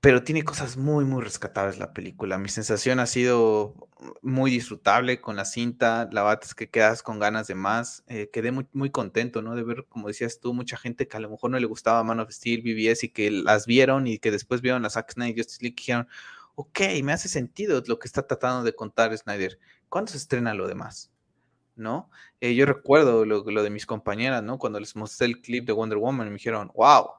pero 0.00 0.22
tiene 0.22 0.44
cosas 0.44 0.76
muy, 0.76 1.04
muy 1.04 1.22
rescatables 1.22 1.78
la 1.78 1.92
película. 1.92 2.38
Mi 2.38 2.48
sensación 2.48 3.00
ha 3.00 3.06
sido 3.06 3.74
muy 4.22 4.50
disfrutable 4.50 5.20
con 5.20 5.34
la 5.34 5.44
cinta, 5.44 6.08
la 6.12 6.22
verdad 6.22 6.40
es 6.44 6.54
que 6.54 6.70
quedas 6.70 7.02
con 7.02 7.18
ganas 7.18 7.48
de 7.48 7.56
más. 7.56 8.04
Eh, 8.06 8.30
quedé 8.32 8.52
muy, 8.52 8.66
muy 8.72 8.90
contento, 8.90 9.42
¿no? 9.42 9.56
De 9.56 9.64
ver, 9.64 9.86
como 9.88 10.06
decías 10.08 10.38
tú, 10.40 10.54
mucha 10.54 10.76
gente 10.76 11.08
que 11.08 11.16
a 11.16 11.20
lo 11.20 11.30
mejor 11.30 11.50
no 11.50 11.58
le 11.58 11.66
gustaba 11.66 12.04
Man 12.04 12.20
of 12.20 12.30
Steel, 12.30 12.62
BBS 12.62 13.06
y 13.06 13.08
que 13.10 13.30
las 13.32 13.66
vieron 13.66 14.06
y 14.06 14.18
que 14.18 14.30
después 14.30 14.60
vieron 14.60 14.82
las 14.82 14.92
Zack 14.92 15.12
Snyder 15.12 15.36
Justice 15.36 15.62
League 15.62 15.74
y 15.78 15.80
dijeron, 15.80 16.08
ok, 16.54 16.80
me 17.02 17.12
hace 17.12 17.28
sentido 17.28 17.82
lo 17.86 17.98
que 17.98 18.06
está 18.06 18.26
tratando 18.26 18.62
de 18.62 18.74
contar 18.74 19.16
Snyder. 19.16 19.58
¿Cuándo 19.88 20.12
se 20.12 20.18
estrena 20.18 20.54
lo 20.54 20.68
demás? 20.68 21.10
¿No? 21.74 22.10
Eh, 22.40 22.54
yo 22.54 22.66
recuerdo 22.66 23.24
lo, 23.24 23.44
lo 23.44 23.62
de 23.64 23.70
mis 23.70 23.86
compañeras, 23.86 24.44
¿no? 24.44 24.58
Cuando 24.58 24.78
les 24.78 24.94
mostré 24.94 25.26
el 25.26 25.40
clip 25.40 25.66
de 25.66 25.72
Wonder 25.72 25.98
Woman, 25.98 26.28
me 26.28 26.34
dijeron, 26.34 26.70
wow, 26.74 27.17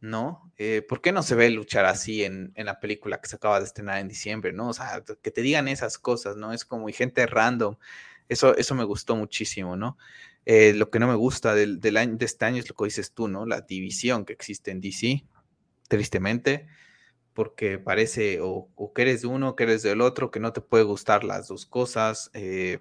¿no? 0.00 0.52
Eh, 0.58 0.82
¿Por 0.86 1.00
qué 1.00 1.12
no 1.12 1.22
se 1.22 1.34
ve 1.34 1.50
luchar 1.50 1.84
así 1.86 2.24
en, 2.24 2.52
la 2.56 2.80
película 2.80 3.20
que 3.20 3.28
se 3.28 3.36
acaba 3.36 3.58
de 3.58 3.66
estrenar 3.66 3.98
en 3.98 4.08
diciembre, 4.08 4.52
¿no? 4.52 4.68
O 4.68 4.72
sea, 4.74 5.02
que 5.22 5.30
te 5.30 5.42
digan 5.42 5.68
esas 5.68 5.98
cosas, 5.98 6.36
¿no? 6.36 6.52
Es 6.52 6.64
como 6.64 6.88
y 6.88 6.92
gente 6.92 7.26
random. 7.26 7.76
Eso, 8.28 8.56
eso 8.56 8.74
me 8.74 8.84
gustó 8.84 9.16
muchísimo, 9.16 9.76
¿no? 9.76 9.96
Eh, 10.46 10.72
lo 10.74 10.90
que 10.90 11.00
no 11.00 11.08
me 11.08 11.16
gusta 11.16 11.54
del, 11.54 11.96
año, 11.96 12.16
de 12.16 12.24
este 12.24 12.44
año 12.44 12.58
es 12.58 12.68
lo 12.68 12.76
que 12.76 12.84
dices 12.84 13.12
tú, 13.12 13.28
¿no? 13.28 13.46
La 13.46 13.62
división 13.62 14.24
que 14.24 14.32
existe 14.32 14.70
en 14.70 14.80
DC, 14.80 15.24
tristemente, 15.88 16.68
porque 17.34 17.78
parece 17.78 18.38
o, 18.40 18.68
que 18.94 19.02
eres 19.02 19.22
de 19.22 19.28
uno, 19.28 19.56
que 19.56 19.64
eres 19.64 19.82
del 19.82 20.00
otro, 20.00 20.30
que 20.30 20.40
no 20.40 20.52
te 20.52 20.60
puede 20.60 20.84
gustar 20.84 21.24
las 21.24 21.48
dos 21.48 21.66
cosas. 21.66 22.30
Eh, 22.34 22.80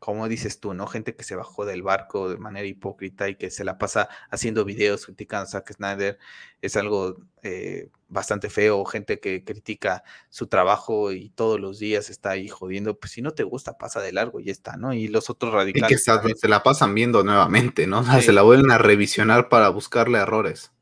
como 0.00 0.28
dices 0.28 0.60
tú, 0.60 0.72
¿no? 0.72 0.86
Gente 0.86 1.14
que 1.14 1.24
se 1.24 1.36
bajó 1.36 1.66
del 1.66 1.82
barco 1.82 2.30
de 2.30 2.38
manera 2.38 2.66
hipócrita 2.66 3.28
y 3.28 3.36
que 3.36 3.50
se 3.50 3.64
la 3.64 3.76
pasa 3.76 4.08
haciendo 4.30 4.64
videos 4.64 5.04
criticando 5.04 5.44
a 5.44 5.46
Zack 5.46 5.74
Snyder 5.74 6.18
es 6.62 6.74
algo 6.76 7.18
eh, 7.42 7.90
bastante 8.08 8.48
feo. 8.48 8.82
Gente 8.86 9.20
que 9.20 9.44
critica 9.44 10.02
su 10.30 10.46
trabajo 10.46 11.12
y 11.12 11.28
todos 11.28 11.60
los 11.60 11.78
días 11.78 12.08
está 12.08 12.30
ahí 12.30 12.48
jodiendo. 12.48 12.98
Pues 12.98 13.12
si 13.12 13.20
no 13.20 13.32
te 13.32 13.44
gusta, 13.44 13.76
pasa 13.76 14.00
de 14.00 14.12
largo 14.12 14.40
y 14.40 14.44
ya 14.44 14.52
está, 14.52 14.78
¿no? 14.78 14.94
Y 14.94 15.06
los 15.06 15.28
otros 15.28 15.52
radicales. 15.52 15.90
Y 15.90 16.26
que 16.26 16.34
se 16.34 16.48
la 16.48 16.62
pasan 16.62 16.94
viendo 16.94 17.22
nuevamente, 17.22 17.86
¿no? 17.86 18.00
O 18.00 18.04
sea, 18.04 18.22
se 18.22 18.32
la 18.32 18.40
vuelven 18.40 18.70
a 18.70 18.78
revisionar 18.78 19.50
para 19.50 19.68
buscarle 19.68 20.18
errores. 20.18 20.72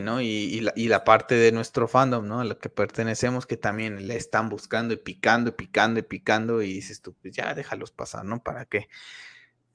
¿No? 0.00 0.20
Y, 0.20 0.60
la, 0.60 1.04
parte 1.04 1.34
de 1.34 1.52
nuestro 1.52 1.88
fandom, 1.88 2.26
¿no? 2.26 2.40
A 2.40 2.44
la 2.44 2.56
que 2.56 2.68
pertenecemos, 2.68 3.46
que 3.46 3.56
también 3.56 4.06
le 4.06 4.16
están 4.16 4.48
buscando 4.48 4.94
y 4.94 4.96
picando 4.96 5.50
y 5.50 5.52
picando 5.52 6.00
y 6.00 6.02
picando 6.02 6.62
y 6.62 6.74
dices 6.74 7.00
tú, 7.00 7.14
pues 7.14 7.34
ya 7.34 7.54
déjalos 7.54 7.90
pasar, 7.92 8.24
¿no? 8.24 8.42
¿Para 8.42 8.64
qué? 8.66 8.88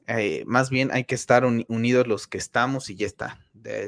Eh, 0.08 0.44
más 0.46 0.70
bien 0.70 0.92
hay 0.92 1.06
que 1.06 1.16
estar 1.16 1.46
unidos 1.46 2.08
los 2.08 2.28
que 2.28 2.38
estamos 2.38 2.90
y 2.90 2.96
ya 2.96 3.08
está. 3.08 3.40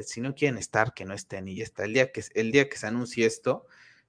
si 0.05 0.21
no 0.21 0.35
quieren 0.35 0.57
estar, 0.57 0.93
que 0.93 1.05
no 1.05 1.13
estén 1.13 1.47
y 1.47 1.55
ya 1.55 1.63
está. 1.63 1.83
El 1.83 1.93
día 1.93 2.11
que, 2.11 2.23
el 2.35 2.51
día 2.51 2.69
que 2.69 2.77
se 2.77 2.87
anuncie 2.87 3.25
esto, 3.25 3.65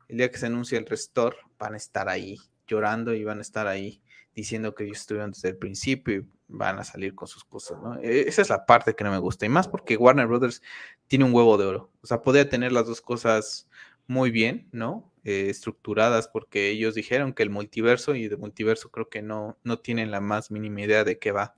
el 0.09 0.19
día 0.19 0.31
que 0.31 0.39
se 0.39 0.47
anuncie 0.47 0.79
el 0.79 0.87
restore, 0.87 1.37
van 1.59 1.75
a 1.75 1.77
estar 1.77 2.09
ahí 2.09 2.39
llorando 2.67 3.15
y 3.15 3.25
van 3.25 3.39
a 3.39 3.43
estar 3.43 3.67
ahí 3.67 4.01
diciendo 4.35 4.75
que 4.75 4.85
ellos 4.85 4.99
estuvieron 4.99 5.31
desde 5.31 5.49
el 5.51 5.57
principio 5.57 6.15
y 6.15 6.27
van 6.49 6.79
a 6.79 6.85
salir 6.85 7.15
con 7.15 7.29
sus 7.29 7.45
cosas, 7.45 7.79
¿no? 7.81 7.99
E, 8.01 8.29
esa 8.29 8.43
es 8.43 8.49
la 8.51 8.67
parte 8.67 8.95
que 8.95 9.05
no 9.05 9.11
me 9.11 9.19
gusta. 9.19 9.47
Y 9.47 9.49
más 9.49 9.69
porque 9.69 9.97
Warner 9.97 10.27
Brothers 10.27 10.63
tiene 11.07 11.25
un 11.25 11.35
huevo 11.35 11.59
de 11.59 11.67
oro. 11.67 11.91
O 12.03 12.07
sea, 12.07 12.23
podía 12.23 12.49
tener 12.49 12.73
las 12.73 12.87
dos 12.87 13.01
cosas 13.01 13.69
muy 14.07 14.31
bien, 14.31 14.69
¿no? 14.73 15.13
Eh, 15.25 15.49
estructuradas 15.49 16.29
porque 16.29 16.71
ellos 16.71 16.95
dijeron 16.95 17.33
que 17.33 17.43
el 17.43 17.51
multiverso 17.51 18.15
y 18.15 18.29
de 18.29 18.37
multiverso 18.37 18.91
creo 18.91 19.09
que 19.09 19.23
no, 19.23 19.59
no 19.65 19.79
tienen 19.79 20.11
la 20.11 20.21
más 20.21 20.51
mínima 20.51 20.83
idea 20.83 21.05
de 21.05 21.19
qué 21.19 21.33
va. 21.33 21.57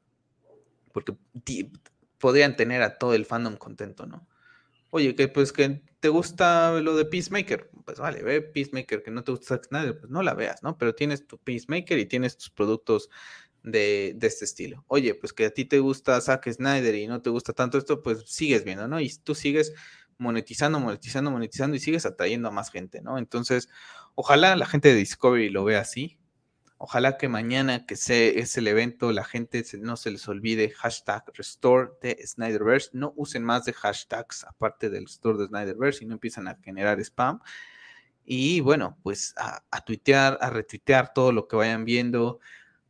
Porque 0.93 1.17
podrían 2.19 2.57
tener 2.57 2.83
a 2.83 2.99
todo 2.99 3.15
el 3.15 3.27
fandom 3.27 3.57
contento, 3.57 4.07
¿no? 4.07 4.27
Oye, 4.91 5.15
que 5.15 5.29
pues 5.29 5.53
que 5.53 5.83
te 6.01 6.09
gusta 6.09 6.81
lo 6.81 6.97
de 6.97 7.05
Peacemaker, 7.05 7.71
pues 7.85 7.99
vale, 7.99 8.23
ve 8.23 8.41
Peacemaker, 8.41 9.03
que 9.03 9.11
no 9.11 9.25
te 9.25 9.33
gusta 9.33 9.57
Zack 9.57 9.67
Snyder, 9.67 9.99
pues 9.99 10.11
no 10.11 10.23
la 10.23 10.35
veas, 10.35 10.63
¿no? 10.63 10.79
Pero 10.79 10.95
tienes 10.95 11.27
tu 11.27 11.39
Peacemaker 11.39 11.99
y 11.99 12.07
tienes 12.07 12.39
tus 12.39 12.51
productos 12.51 13.11
de, 13.67 14.17
este 14.23 14.45
estilo. 14.45 14.85
Oye, 14.87 15.15
pues 15.15 15.33
que 15.33 15.47
a 15.47 15.51
ti 15.51 15.65
te 15.65 15.81
gusta 15.81 16.21
Zack 16.21 16.51
Snyder 16.51 16.95
y 16.95 17.07
no 17.09 17.21
te 17.21 17.31
gusta 17.31 17.53
tanto 17.53 17.77
esto, 17.77 18.03
pues 18.03 18.25
sigues 18.27 18.65
viendo, 18.65 18.89
¿no? 18.89 19.01
Y 19.01 19.13
tú 19.23 19.35
sigues 19.35 19.75
monetizando, 20.19 20.81
monetizando, 20.81 21.31
monetizando 21.31 21.77
y 21.77 21.81
sigues 21.81 22.07
atrayendo 22.07 22.49
a 22.49 22.53
más 22.53 22.71
gente, 22.71 23.03
¿no? 23.03 23.19
Entonces, 23.19 23.69
ojalá 24.15 24.57
la 24.57 24.67
gente 24.67 24.89
de 24.89 24.95
Discovery 24.95 25.51
lo 25.51 25.65
vea 25.65 25.81
así. 25.81 26.19
Ojalá 26.79 27.17
que 27.17 27.29
mañana 27.29 27.87
que 27.87 27.97
sea 27.97 28.29
es 28.29 28.57
el 28.57 28.69
evento, 28.69 29.11
la 29.11 29.25
gente 29.25 29.65
no 29.81 29.97
se 29.97 30.11
les 30.11 30.29
olvide 30.29 30.71
hashtag 30.71 31.25
restore 31.35 31.91
de 32.03 32.25
Snyderverse. 32.25 32.91
No 32.93 33.15
usen 33.17 33.43
más 33.43 33.65
de 33.65 33.73
hashtags 33.73 34.45
aparte 34.45 34.91
del 34.91 35.07
restore 35.07 35.39
de 35.39 35.47
Snyderverse 35.49 36.05
y 36.05 36.07
no 36.07 36.15
empiezan 36.15 36.49
a 36.49 36.59
generar 36.63 37.01
spam. 37.01 37.41
Y 38.25 38.61
bueno, 38.61 38.99
pues 39.03 39.35
a, 39.37 39.65
a 39.71 39.85
tuitear, 39.85 40.39
a 40.41 40.51
retuitear 40.51 41.13
todo 41.15 41.33
lo 41.33 41.49
que 41.49 41.57
vayan 41.57 41.85
viendo 41.85 42.41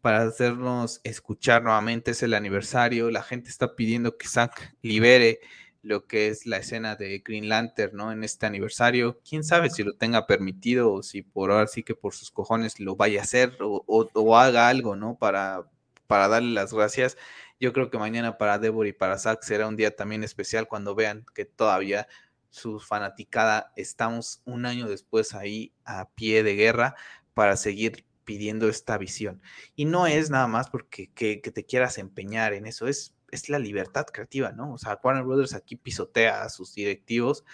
para 0.07 0.23
hacernos 0.23 1.01
escuchar 1.03 1.65
nuevamente. 1.65 2.13
Es 2.13 2.23
el 2.23 2.35
aniversario. 2.35 3.11
La 3.11 3.25
gente 3.25 3.51
está 3.51 3.75
pidiendo 3.75 4.17
que 4.17 4.29
Zack 4.29 4.77
libere 4.81 5.41
lo 5.83 6.07
que 6.07 6.29
es 6.29 6.47
la 6.47 6.59
escena 6.59 6.95
de 6.95 7.19
Green 7.25 7.49
Lantern, 7.49 7.97
¿no? 7.97 8.13
En 8.13 8.23
este 8.23 8.47
aniversario. 8.47 9.21
Quién 9.29 9.43
sabe 9.43 9.69
si 9.69 9.83
lo 9.83 9.95
tenga 9.95 10.29
permitido 10.29 10.93
o 10.93 11.03
si 11.03 11.23
por 11.23 11.51
ahora 11.51 11.67
sí 11.67 11.83
que 11.83 11.97
por 11.97 12.15
sus 12.15 12.31
cojones 12.31 12.79
lo 12.79 12.95
vaya 12.95 13.19
a 13.19 13.25
hacer 13.25 13.59
o, 13.61 14.37
haga 14.37 14.69
algo, 14.69 14.95
¿no? 14.95 15.19
Para, 15.19 15.69
para 16.07 16.29
darle 16.29 16.53
las 16.53 16.73
gracias. 16.73 17.19
Yo 17.59 17.73
creo 17.73 17.91
que 17.91 17.99
mañana 17.99 18.39
para 18.39 18.61
Deborah 18.61 18.89
y 18.89 18.93
para 18.93 19.19
Zack 19.19 19.43
será 19.43 19.67
un 19.67 19.75
día 19.75 19.97
también 19.97 20.23
especial 20.23 20.69
cuando 20.69 20.95
vean 20.95 21.27
que 21.35 21.47
todavía 21.47 22.07
su 22.51 22.79
fanaticada 22.79 23.73
estamos 23.75 24.41
un 24.45 24.67
año 24.67 24.89
después 24.89 25.35
ahí 25.35 25.73
a 25.85 26.09
pie 26.11 26.45
de 26.45 26.55
guerra 26.55 26.95
para 27.35 27.57
seguir 27.57 28.06
pidiendo 28.27 28.69
esta 28.69 28.99
visión. 28.99 29.41
Y 29.75 29.87
no 29.87 30.07
es 30.07 30.29
nada 30.29 30.49
más 30.49 30.69
porque 30.69 31.09
que, 31.15 31.39
te 31.39 31.65
quieras 31.65 31.97
empeñar 31.97 32.53
en 32.53 32.67
eso, 32.67 32.87
es, 32.89 33.15
es 33.31 33.49
la 33.49 33.59
libertad 33.59 34.05
creativa, 34.05 34.53
¿no? 34.53 34.75
O 34.75 34.79
sea, 34.79 35.01
Warner 35.03 35.25
Brothers 35.25 35.55
aquí 35.55 35.77
pisotea 35.77 36.43
a 36.43 36.51
sus 36.51 36.75
directivos 36.75 37.45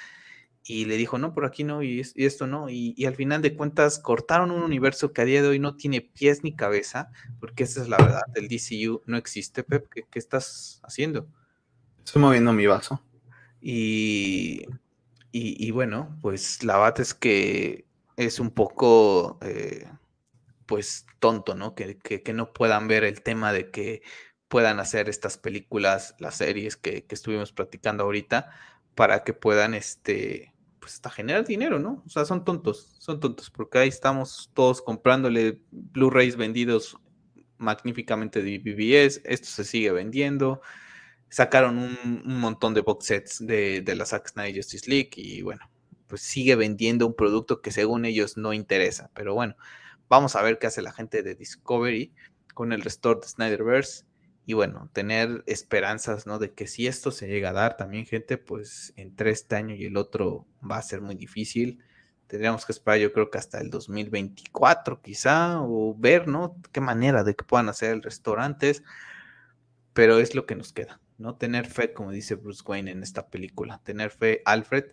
y 0.64 0.86
le 0.86 0.96
dijo, 0.96 1.18
no, 1.18 1.34
por 1.34 1.44
aquí 1.44 1.62
no, 1.62 1.82
y, 1.82 2.00
esto 2.00 2.46
no, 2.46 2.68
y, 2.68 3.04
al 3.04 3.14
final 3.14 3.42
de 3.42 3.54
cuentas 3.54 3.98
cortaron 3.98 4.50
un 4.50 4.62
universo 4.62 5.12
que 5.12 5.20
a 5.20 5.24
día 5.24 5.42
de 5.42 5.48
hoy 5.48 5.58
no 5.58 5.76
tiene 5.76 6.00
pies 6.00 6.42
ni 6.42 6.54
cabeza, 6.54 7.10
porque 7.38 7.64
esa 7.64 7.82
es 7.82 7.88
la 7.88 7.98
verdad, 7.98 8.22
el 8.34 8.48
DCU 8.48 9.02
no 9.06 9.16
existe, 9.16 9.62
Pep, 9.62 9.88
¿qué, 9.88 10.18
estás 10.18 10.80
haciendo? 10.82 11.28
Estoy 12.04 12.22
moviendo 12.22 12.52
mi 12.52 12.66
vaso. 12.66 13.02
Y, 13.60 14.66
y, 15.32 15.70
bueno, 15.70 16.16
pues 16.20 16.64
la 16.64 16.78
verdad 16.78 17.00
es 17.00 17.14
que 17.14 17.84
es 18.16 18.40
un 18.40 18.50
poco... 18.50 19.38
Eh, 19.42 19.86
pues 20.72 21.04
tonto, 21.18 21.54
¿no? 21.54 21.74
Que, 21.74 22.22
no 22.32 22.54
puedan 22.54 22.88
ver 22.88 23.04
el 23.04 23.20
tema 23.20 23.52
de 23.52 23.70
que 23.70 24.00
puedan 24.48 24.80
hacer 24.80 25.10
estas 25.10 25.36
películas, 25.36 26.14
las 26.18 26.36
series 26.36 26.78
que, 26.78 27.04
estuvimos 27.10 27.52
platicando 27.52 28.04
ahorita, 28.04 28.48
para 28.94 29.22
que 29.22 29.34
puedan, 29.34 29.74
este, 29.74 30.54
pues 30.80 30.94
hasta 30.94 31.10
generar 31.10 31.44
dinero, 31.46 31.78
¿no? 31.78 32.02
O 32.06 32.08
sea, 32.08 32.24
son 32.24 32.46
tontos, 32.46 32.96
son 33.00 33.20
tontos, 33.20 33.50
porque 33.50 33.80
ahí 33.80 33.88
estamos 33.90 34.50
todos 34.54 34.80
comprándole 34.80 35.60
Blu-rays 35.72 36.36
vendidos 36.36 36.96
magníficamente 37.58 38.42
de 38.42 38.58
BBS, 38.58 39.20
esto 39.26 39.48
se 39.48 39.64
sigue 39.64 39.92
vendiendo, 39.92 40.62
sacaron 41.28 41.76
un, 41.76 42.22
montón 42.40 42.72
de 42.72 42.80
box 42.80 43.04
sets 43.04 43.46
de, 43.46 43.82
de 43.82 43.94
la 43.94 44.06
Zack 44.06 44.26
Snyder 44.26 44.56
Justice 44.56 44.88
League 44.88 45.10
y 45.16 45.42
bueno, 45.42 45.70
pues 46.06 46.22
sigue 46.22 46.56
vendiendo 46.56 47.06
un 47.06 47.14
producto 47.14 47.60
que 47.60 47.72
según 47.72 48.06
ellos 48.06 48.38
no 48.38 48.54
interesa, 48.54 49.10
pero 49.12 49.34
bueno, 49.34 49.54
Vamos 50.12 50.36
a 50.36 50.42
ver 50.42 50.58
qué 50.58 50.66
hace 50.66 50.82
la 50.82 50.92
gente 50.92 51.22
de 51.22 51.34
Discovery 51.34 52.12
con 52.52 52.74
el 52.74 52.82
restore 52.82 53.20
de 53.20 53.28
Snyderverse. 53.28 54.04
y 54.44 54.52
bueno, 54.52 54.90
tener 54.92 55.42
esperanzas, 55.46 56.26
¿no? 56.26 56.38
De 56.38 56.52
que 56.52 56.66
si 56.66 56.86
esto 56.86 57.10
se 57.12 57.28
llega 57.28 57.48
a 57.48 57.54
dar 57.54 57.78
también, 57.78 58.04
gente, 58.04 58.36
pues 58.36 58.92
entre 58.96 59.30
este 59.30 59.56
año 59.56 59.74
y 59.74 59.86
el 59.86 59.96
otro 59.96 60.46
va 60.70 60.76
a 60.76 60.82
ser 60.82 61.00
muy 61.00 61.14
difícil. 61.14 61.82
Tendríamos 62.26 62.66
que 62.66 62.72
esperar, 62.72 63.00
yo 63.00 63.14
creo 63.14 63.30
que 63.30 63.38
hasta 63.38 63.58
el 63.58 63.70
2024 63.70 65.00
quizá, 65.00 65.62
o 65.62 65.96
ver, 65.96 66.28
¿no? 66.28 66.60
Qué 66.72 66.82
manera 66.82 67.24
de 67.24 67.34
que 67.34 67.44
puedan 67.44 67.70
hacer 67.70 67.94
el 67.94 68.02
restaurantes, 68.02 68.82
pero 69.94 70.18
es 70.18 70.34
lo 70.34 70.44
que 70.44 70.56
nos 70.56 70.74
queda, 70.74 71.00
¿no? 71.16 71.36
Tener 71.36 71.64
fe, 71.66 71.94
como 71.94 72.10
dice 72.10 72.34
Bruce 72.34 72.62
Wayne 72.66 72.90
en 72.90 73.02
esta 73.02 73.28
película, 73.28 73.80
tener 73.82 74.10
fe, 74.10 74.42
Alfred, 74.44 74.92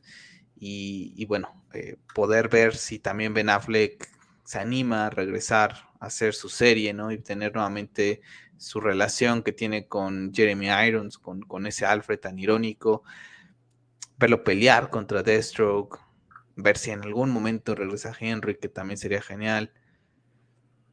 y, 0.56 1.26
bueno, 1.26 1.66
eh, 1.74 1.98
poder 2.16 2.48
ver 2.48 2.78
si 2.78 3.00
también 3.00 3.34
Ben 3.34 3.50
Affleck 3.50 4.19
se 4.50 4.58
anima 4.58 5.06
a 5.06 5.10
regresar 5.12 5.76
a 6.00 6.08
hacer 6.08 6.34
su 6.34 6.50
serie, 6.50 6.92
¿no? 6.92 7.12
Y 7.12 7.20
tener 7.20 7.54
nuevamente 7.54 8.22
su 8.58 8.82
relación 8.82 9.44
que 9.44 9.52
tiene 9.52 9.88
con 9.88 10.34
Jeremy 10.34 10.70
Irons, 10.88 11.20
con, 11.20 11.44
con 11.44 11.68
ese 11.68 11.86
Alfred 11.86 12.20
tan 12.20 12.40
irónico, 12.40 13.04
verlo 14.18 14.44
pelear 14.44 14.90
contra 14.90 15.22
Deathstroke, 15.22 16.00
ver 16.56 16.80
si 16.80 16.90
en 16.90 17.04
algún 17.04 17.30
momento 17.30 17.76
regresa 17.76 18.12
Henry, 18.20 18.58
que 18.58 18.70
también 18.70 18.98
sería 18.98 19.22
genial. 19.22 19.72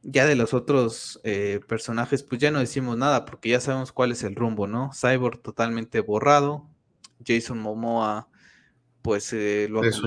Ya 0.03 0.27
de 0.27 0.35
los 0.35 0.53
otros 0.53 1.19
eh, 1.23 1.59
personajes, 1.67 2.21
pues 2.21 2.39
ya 2.39 2.51
no 2.51 2.59
decimos 2.59 2.95
nada, 2.95 3.25
porque 3.25 3.49
ya 3.49 3.59
sabemos 3.59 3.91
cuál 3.91 4.11
es 4.11 4.21
el 4.21 4.35
rumbo, 4.35 4.67
¿no? 4.67 4.91
Cyborg 4.93 5.41
totalmente 5.41 5.99
borrado, 6.01 6.69
Jason 7.25 7.57
Momoa, 7.57 8.29
pues 9.07 9.31
eh, 9.31 9.67
lo, 9.69 9.85
es 9.85 10.01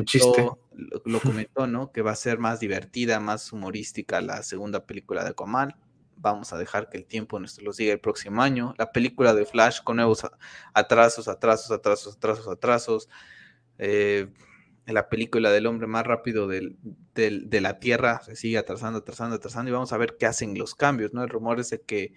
comentó, 1.22 1.66
¿no? 1.66 1.90
Que 1.90 2.02
va 2.02 2.10
a 2.10 2.16
ser 2.16 2.38
más 2.38 2.60
divertida, 2.60 3.18
más 3.18 3.50
humorística 3.50 4.20
la 4.20 4.42
segunda 4.42 4.84
película 4.84 5.24
de 5.24 5.32
Comal 5.32 5.74
vamos 6.18 6.52
a 6.52 6.58
dejar 6.58 6.90
que 6.90 6.98
el 6.98 7.06
tiempo 7.06 7.40
nos 7.40 7.62
lo 7.62 7.72
siga 7.72 7.94
el 7.94 7.98
próximo 7.98 8.42
año. 8.42 8.74
La 8.76 8.92
película 8.92 9.32
de 9.32 9.46
Flash 9.46 9.80
con 9.82 9.96
nuevos 9.96 10.26
atrasos, 10.74 11.28
atrasos, 11.28 11.70
atrasos, 11.70 12.14
atrasos, 12.14 12.46
atrasos. 12.46 13.08
Eh, 13.78 14.28
la 14.84 15.08
película 15.08 15.50
del 15.50 15.64
hombre 15.64 15.86
más 15.86 16.06
rápido 16.06 16.46
de 16.46 17.60
la 17.62 17.78
Tierra 17.80 18.20
se 18.22 18.36
sigue 18.36 18.58
atrasando, 18.58 18.98
atrasando, 18.98 19.36
atrasando 19.36 19.70
y 19.70 19.72
vamos 19.72 19.94
a 19.94 19.96
ver 19.96 20.18
qué 20.18 20.26
hacen 20.26 20.58
los 20.58 20.74
cambios, 20.74 21.14
¿no? 21.14 21.22
El 21.22 21.30
rumor 21.30 21.58
es 21.58 21.70
de 21.70 21.80
que 21.80 22.12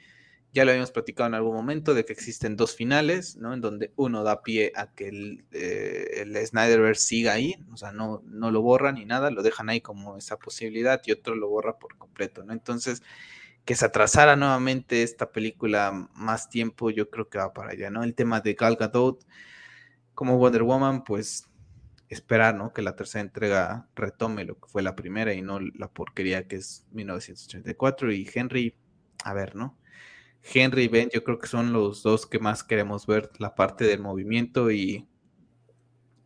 ya 0.54 0.66
lo 0.66 0.72
habíamos 0.72 0.92
platicado 0.92 1.28
en 1.28 1.34
algún 1.34 1.56
momento, 1.56 1.96
de 1.96 2.06
que 2.06 2.14
existen 2.14 2.56
dos 2.56 2.76
finales, 2.76 3.36
¿no? 3.38 3.54
En 3.54 3.62
donde 3.62 3.92
uno 3.96 4.24
da 4.24 4.44
pie 4.44 4.72
a 4.76 4.92
que 4.94 5.08
el, 5.08 5.46
eh, 5.52 6.46
Snyderverse 6.46 7.04
siga 7.04 7.34
ahí, 7.34 7.56
o 7.72 7.78
sea, 7.78 7.92
no, 7.92 8.22
no 8.26 8.52
lo 8.52 8.62
borran 8.62 8.96
ni 8.96 9.06
nada, 9.06 9.32
lo 9.32 9.42
dejan 9.42 9.70
ahí 9.70 9.82
como 9.82 10.18
esa 10.18 10.38
posibilidad 10.38 11.02
y 11.06 11.12
otro 11.12 11.36
lo 11.36 11.50
borra 11.50 11.80
por 11.80 11.98
completo, 11.98 12.44
¿no? 12.44 12.54
Entonces, 12.54 13.02
que 13.66 13.76
se 13.76 13.86
atrasara 13.86 14.36
nuevamente 14.36 15.04
esta 15.04 15.32
película 15.32 15.92
más 16.14 16.50
tiempo, 16.50 16.92
yo 16.92 17.10
creo 17.10 17.30
que 17.30 17.40
va 17.40 17.54
para 17.54 17.72
allá, 17.72 17.90
¿no? 17.90 18.04
El 18.04 18.14
tema 18.16 18.42
de 18.42 18.54
Gal 18.54 18.76
Gadot 18.76 19.26
como 20.14 20.38
Wonder 20.38 20.64
Woman, 20.64 21.04
pues 21.04 21.50
esperar, 22.10 22.56
¿no? 22.56 22.74
Que 22.74 22.82
la 22.84 22.96
tercera 22.96 23.22
entrega 23.22 23.90
retome 23.96 24.46
lo 24.46 24.60
que 24.60 24.70
fue 24.70 24.84
la 24.84 24.96
primera 24.96 25.34
y 25.34 25.42
no 25.42 25.60
la 25.60 25.90
porquería 25.90 26.48
que 26.48 26.58
es 26.58 26.86
1984 26.92 28.12
y 28.12 28.30
Henry, 28.34 28.76
a 29.24 29.34
ver, 29.34 29.56
¿no? 29.56 29.78
Henry 30.44 30.84
y 30.84 30.88
Ben, 30.88 31.10
yo 31.14 31.24
creo 31.24 31.40
que 31.40 31.48
son 31.48 31.74
los 31.74 32.04
dos 32.04 32.26
que 32.26 32.40
más 32.40 32.64
queremos 32.64 33.08
ver 33.08 33.32
la 33.40 33.56
parte 33.56 33.86
del 33.86 34.02
movimiento 34.02 34.72
y 34.72 35.08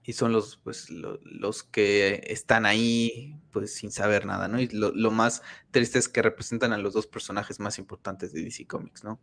y 0.07 0.13
son 0.13 0.31
los, 0.31 0.55
pues, 0.55 0.89
los 0.89 1.63
que 1.63 2.23
están 2.27 2.65
ahí, 2.65 3.37
pues, 3.51 3.75
sin 3.75 3.91
saber 3.91 4.25
nada, 4.25 4.47
¿no? 4.47 4.57
Y 4.57 4.69
lo, 4.69 5.11
más 5.11 5.41
triste 5.69 5.99
es 5.99 6.07
que 6.07 6.21
representan 6.21 6.71
a 6.71 6.77
los 6.77 6.93
dos 6.93 7.07
personajes 7.07 7.59
más 7.59 7.77
importantes 7.77 8.31
de 8.31 8.41
DC 8.41 8.65
Comics, 8.67 9.03
¿no? 9.03 9.19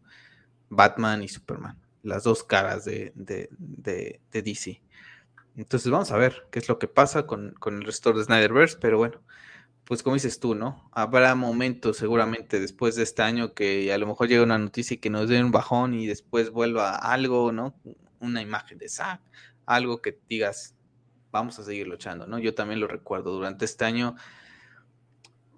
Batman 0.68 1.22
y 1.22 1.28
Superman, 1.28 1.80
las 2.02 2.24
dos 2.24 2.44
caras 2.44 2.84
de, 2.84 3.14
de, 3.14 4.20
DC. 4.30 4.82
Entonces 5.56 5.90
vamos 5.90 6.10
a 6.10 6.18
ver 6.18 6.48
qué 6.52 6.58
es 6.58 6.68
lo 6.68 6.78
que 6.78 6.86
pasa 6.86 7.26
con, 7.26 7.54
con 7.54 7.76
el 7.76 7.84
resto 7.84 8.12
de 8.12 8.22
Snyderverse, 8.22 8.76
pero 8.78 8.98
bueno, 8.98 9.22
pues 9.84 10.02
como 10.02 10.14
dices 10.14 10.40
tú, 10.40 10.54
¿no? 10.54 10.88
Habrá 10.92 11.34
momentos 11.34 11.98
seguramente 11.98 12.58
después 12.58 12.96
de 12.96 13.02
este 13.02 13.22
año 13.22 13.52
que 13.52 13.92
a 13.92 13.98
lo 13.98 14.06
mejor 14.06 14.28
llega 14.28 14.42
una 14.42 14.58
noticia 14.58 14.94
y 14.94 14.98
que 14.98 15.10
nos 15.10 15.28
dé 15.28 15.42
un 15.42 15.50
bajón 15.50 15.94
y 15.94 16.06
después 16.06 16.50
vuelva 16.50 16.96
algo, 16.96 17.52
¿no? 17.52 17.74
Una 18.18 18.40
imagen 18.40 18.78
de 18.78 18.88
Zack, 18.88 19.20
algo 19.66 20.00
que 20.00 20.18
digas, 20.28 20.74
vamos 21.30 21.58
a 21.58 21.64
seguir 21.64 21.86
luchando, 21.86 22.26
¿no? 22.26 22.38
Yo 22.38 22.54
también 22.54 22.80
lo 22.80 22.88
recuerdo, 22.88 23.32
durante 23.32 23.66
este 23.66 23.84
año, 23.84 24.16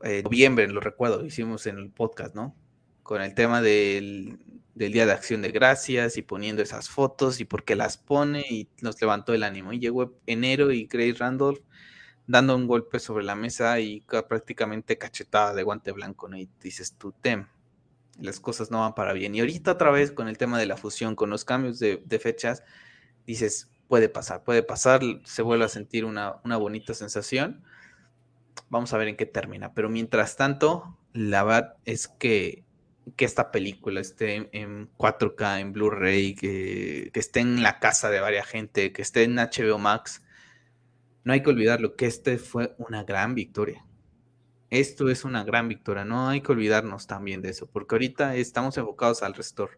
eh, 0.03 0.23
noviembre, 0.25 0.67
lo 0.69 0.81
recuerdo, 0.81 1.25
hicimos 1.25 1.67
en 1.67 1.79
el 1.79 1.91
podcast, 1.91 2.35
¿no? 2.35 2.57
Con 3.05 3.23
el 3.23 3.35
tema 3.35 3.63
del, 3.63 4.39
Día 4.75 5.07
de 5.07 5.13
Acción 5.13 5.41
de 5.41 5.53
Gracias 5.53 6.17
y 6.17 6.23
poniendo 6.23 6.63
esas 6.63 6.89
fotos 6.89 7.41
y 7.41 7.45
por 7.45 7.65
qué 7.65 7.77
las 7.77 7.97
pone 7.97 8.45
y 8.51 8.69
nos 8.83 9.01
levantó 9.01 9.33
el 9.33 9.45
ánimo. 9.45 9.73
Y 9.73 9.79
llegó 9.79 10.19
enero 10.27 10.73
y 10.73 10.87
Grace 10.87 11.15
Randolph 11.15 11.61
dando 12.27 12.57
un 12.57 12.67
golpe 12.67 12.99
sobre 12.99 13.25
la 13.25 13.35
mesa 13.35 13.79
y 13.81 14.03
prácticamente 14.29 14.99
cachetada 14.99 15.55
de 15.55 15.63
guante 15.63 15.93
blanco, 15.93 16.29
¿no? 16.29 16.37
Y 16.37 16.49
dices 16.61 16.95
tú, 16.99 17.13
Tem, 17.13 17.47
las 18.21 18.41
cosas 18.41 18.71
no 18.71 18.81
van 18.81 18.95
para 18.95 19.13
bien. 19.13 19.35
Y 19.35 19.41
ahorita 19.41 19.73
otra 19.73 19.91
vez 19.91 20.13
con 20.13 20.29
el 20.29 20.39
tema 20.39 20.59
de 20.59 20.67
la 20.67 20.77
fusión, 20.77 21.15
con 21.15 21.31
los 21.31 21.45
cambios 21.45 21.79
de, 21.79 22.03
de 22.05 22.19
fechas, 22.19 22.63
dices, 23.27 23.71
puede 23.89 24.09
pasar, 24.09 24.45
puede 24.45 24.63
pasar, 24.63 25.01
se 25.25 25.43
vuelve 25.43 25.65
a 25.65 25.69
sentir 25.69 26.05
una, 26.05 26.41
bonita 26.43 26.95
sensación. 26.95 27.63
Vamos 28.69 28.93
a 28.93 28.99
ver 28.99 29.09
en 29.09 29.17
qué 29.17 29.27
termina. 29.27 29.75
Pero 29.75 29.89
mientras 29.89 30.37
tanto, 30.37 30.99
la 31.13 31.45
verdad 31.45 31.77
es 31.85 32.09
que, 32.09 32.65
que 33.17 33.25
esta 33.25 33.53
película 33.53 34.01
esté 34.01 34.49
en 34.53 34.91
4K, 34.97 35.61
en 35.61 35.73
Blu-ray, 35.73 36.35
que, 36.35 37.11
que, 37.13 37.21
esté 37.21 37.41
en 37.41 37.63
la 37.63 37.79
casa 37.79 38.11
de 38.11 38.21
varias 38.21 38.47
gente, 38.47 38.93
que 38.93 39.03
esté 39.03 39.25
en 39.25 39.37
HBO 39.37 39.79
Max, 39.79 40.23
no 41.27 41.33
hay 41.33 41.43
que 41.43 41.51
olvidarlo, 41.51 41.97
que 41.97 42.07
este 42.07 42.39
fue 42.39 42.77
una 42.79 43.03
gran 43.03 43.35
victoria. 43.35 43.85
Esto 44.71 45.09
es 45.09 45.25
una 45.25 45.43
gran 45.43 45.67
victoria, 45.67 46.05
no 46.05 46.29
hay 46.29 46.41
que 46.41 46.53
olvidarnos 46.53 47.09
también 47.09 47.43
de 47.43 47.49
eso, 47.49 47.67
porque 47.67 47.97
ahorita 47.97 48.37
estamos 48.37 48.79
enfocados 48.79 49.25
al 49.25 49.35
restore. 49.35 49.73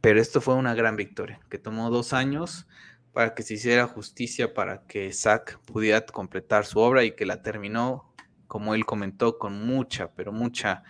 Pero 0.00 0.18
esto 0.18 0.40
fue 0.40 0.54
una 0.54 0.74
gran 0.74 0.96
victoria, 0.96 1.38
que 1.50 1.58
tomó 1.58 1.90
dos 1.90 2.14
años, 2.14 2.66
para 3.12 3.34
que 3.34 3.42
se 3.42 3.54
hiciera 3.54 3.86
justicia, 3.88 4.54
para 4.54 4.86
que 4.86 5.12
Zack 5.12 5.58
pudiera 5.66 6.00
completar 6.06 6.64
su 6.64 6.78
obra 6.78 7.04
y 7.04 7.10
que 7.10 7.26
la 7.26 7.42
terminó, 7.42 8.10
como 8.46 8.74
él 8.74 8.86
comentó, 8.86 9.36
con 9.36 9.66
mucha, 9.66 10.12
pero 10.14 10.32
mucha 10.32 10.82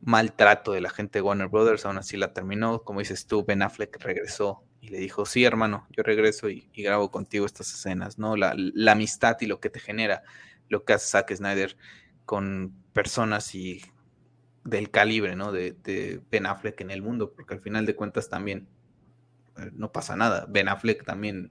maltrato 0.00 0.72
de 0.72 0.80
la 0.80 0.88
gente 0.88 1.18
de 1.18 1.22
Warner 1.22 1.48
Brothers, 1.48 1.84
aún 1.84 1.98
así 1.98 2.16
la 2.16 2.32
terminó, 2.32 2.82
como 2.84 3.00
dices 3.00 3.26
tú, 3.26 3.44
Ben 3.44 3.60
Affleck 3.60 4.02
regresó 4.02 4.62
le 4.88 4.98
dijo, 4.98 5.26
sí 5.26 5.44
hermano, 5.44 5.86
yo 5.90 6.02
regreso 6.02 6.48
y, 6.50 6.68
grabo 6.76 7.10
contigo 7.10 7.46
estas 7.46 7.72
escenas, 7.72 8.18
¿no? 8.18 8.36
La, 8.36 8.54
amistad 8.90 9.36
y 9.40 9.46
lo 9.46 9.60
que 9.60 9.70
te 9.70 9.80
genera, 9.80 10.22
lo 10.68 10.84
que 10.84 10.94
hace 10.94 11.08
Zack 11.08 11.34
Snyder 11.34 11.76
con 12.24 12.74
personas 12.92 13.54
y 13.54 13.82
del 14.64 14.90
calibre, 14.90 15.36
¿no? 15.36 15.52
De, 15.52 15.72
de 15.72 16.20
Ben 16.30 16.46
Affleck 16.46 16.80
en 16.80 16.90
el 16.90 17.02
mundo, 17.02 17.32
porque 17.32 17.54
al 17.54 17.60
final 17.60 17.86
de 17.86 17.96
cuentas 17.96 18.28
también 18.28 18.68
no 19.72 19.92
pasa 19.92 20.16
nada. 20.16 20.46
Ben 20.48 20.68
Affleck 20.68 21.04
también 21.04 21.50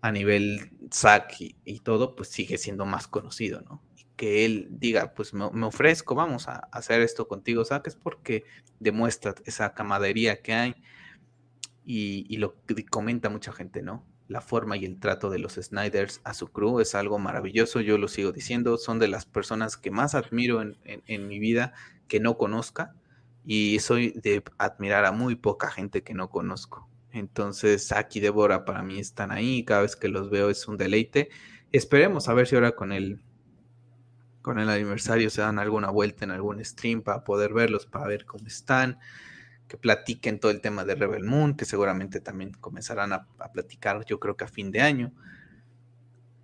a 0.00 0.12
nivel 0.12 0.70
Zack 0.92 1.36
y, 1.40 1.80
todo, 1.80 2.14
pues 2.14 2.28
sigue 2.28 2.58
siendo 2.58 2.84
más 2.84 3.08
conocido, 3.08 3.62
¿no? 3.62 3.82
Y 3.96 4.04
que 4.16 4.44
él 4.44 4.68
diga, 4.70 5.14
pues 5.14 5.32
me, 5.32 5.44
ofrezco, 5.64 6.14
vamos 6.14 6.48
a, 6.48 6.68
hacer 6.72 7.00
esto 7.00 7.26
contigo, 7.26 7.64
Zack, 7.64 7.86
es 7.86 7.96
porque 7.96 8.44
demuestra 8.80 9.34
esa 9.46 9.72
camadería 9.74 10.42
que 10.42 10.52
hay 10.52 10.74
y, 11.84 12.36
lo 12.38 12.54
que 12.66 12.84
comenta 12.86 13.28
mucha 13.28 13.52
gente, 13.52 13.82
¿no? 13.82 14.04
La 14.28 14.40
forma 14.40 14.76
y 14.76 14.84
el 14.84 14.98
trato 14.98 15.30
de 15.30 15.38
los 15.38 15.54
Snyders 15.54 16.20
a 16.24 16.34
su 16.34 16.48
crew 16.48 16.80
es 16.80 16.94
algo 16.94 17.18
maravilloso, 17.18 17.80
yo 17.80 17.98
lo 17.98 18.08
sigo 18.08 18.32
diciendo, 18.32 18.78
son 18.78 18.98
de 18.98 19.08
las 19.08 19.26
personas 19.26 19.76
que 19.76 19.90
más 19.90 20.14
admiro 20.14 20.62
en, 20.62 20.76
en 20.84 21.28
mi 21.28 21.38
vida 21.38 21.74
que 22.08 22.20
no 22.20 22.38
conozca 22.38 22.94
y 23.44 23.78
soy 23.80 24.12
de 24.12 24.42
admirar 24.56 25.04
a 25.04 25.12
muy 25.12 25.34
poca 25.34 25.70
gente 25.70 26.02
que 26.02 26.14
no 26.14 26.30
conozco 26.30 26.88
entonces, 27.14 27.86
Saki 27.86 28.18
y 28.18 28.22
Débora 28.22 28.64
para 28.64 28.82
mí 28.82 28.98
están 28.98 29.30
ahí. 29.30 29.64
Cada 29.64 29.82
vez 29.82 29.94
que 29.94 30.08
los 30.08 30.30
veo 30.30 30.50
es 30.50 30.66
un 30.66 30.76
deleite. 30.76 31.30
Esperemos 31.70 32.28
a 32.28 32.34
ver 32.34 32.48
si 32.48 32.56
ahora 32.56 32.72
con 32.72 32.90
el, 32.92 33.22
con 34.42 34.58
el 34.58 34.68
aniversario 34.68 35.30
se 35.30 35.40
dan 35.40 35.60
alguna 35.60 35.90
vuelta 35.90 36.24
en 36.24 36.32
algún 36.32 36.62
stream 36.64 37.02
para 37.02 37.22
poder 37.22 37.54
verlos, 37.54 37.86
para 37.86 38.08
ver 38.08 38.26
cómo 38.26 38.46
están. 38.48 38.98
Que 39.68 39.76
platiquen 39.76 40.38
todo 40.38 40.50
el 40.50 40.60
tema 40.60 40.84
de 40.84 40.94
Rebel 40.94 41.24
Moon, 41.24 41.56
que 41.56 41.64
seguramente 41.64 42.20
también 42.20 42.52
comenzarán 42.52 43.12
a, 43.12 43.26
platicar, 43.52 44.04
yo 44.04 44.20
creo 44.20 44.36
que 44.36 44.44
a 44.44 44.48
fin 44.48 44.70
de 44.70 44.82
año. 44.82 45.12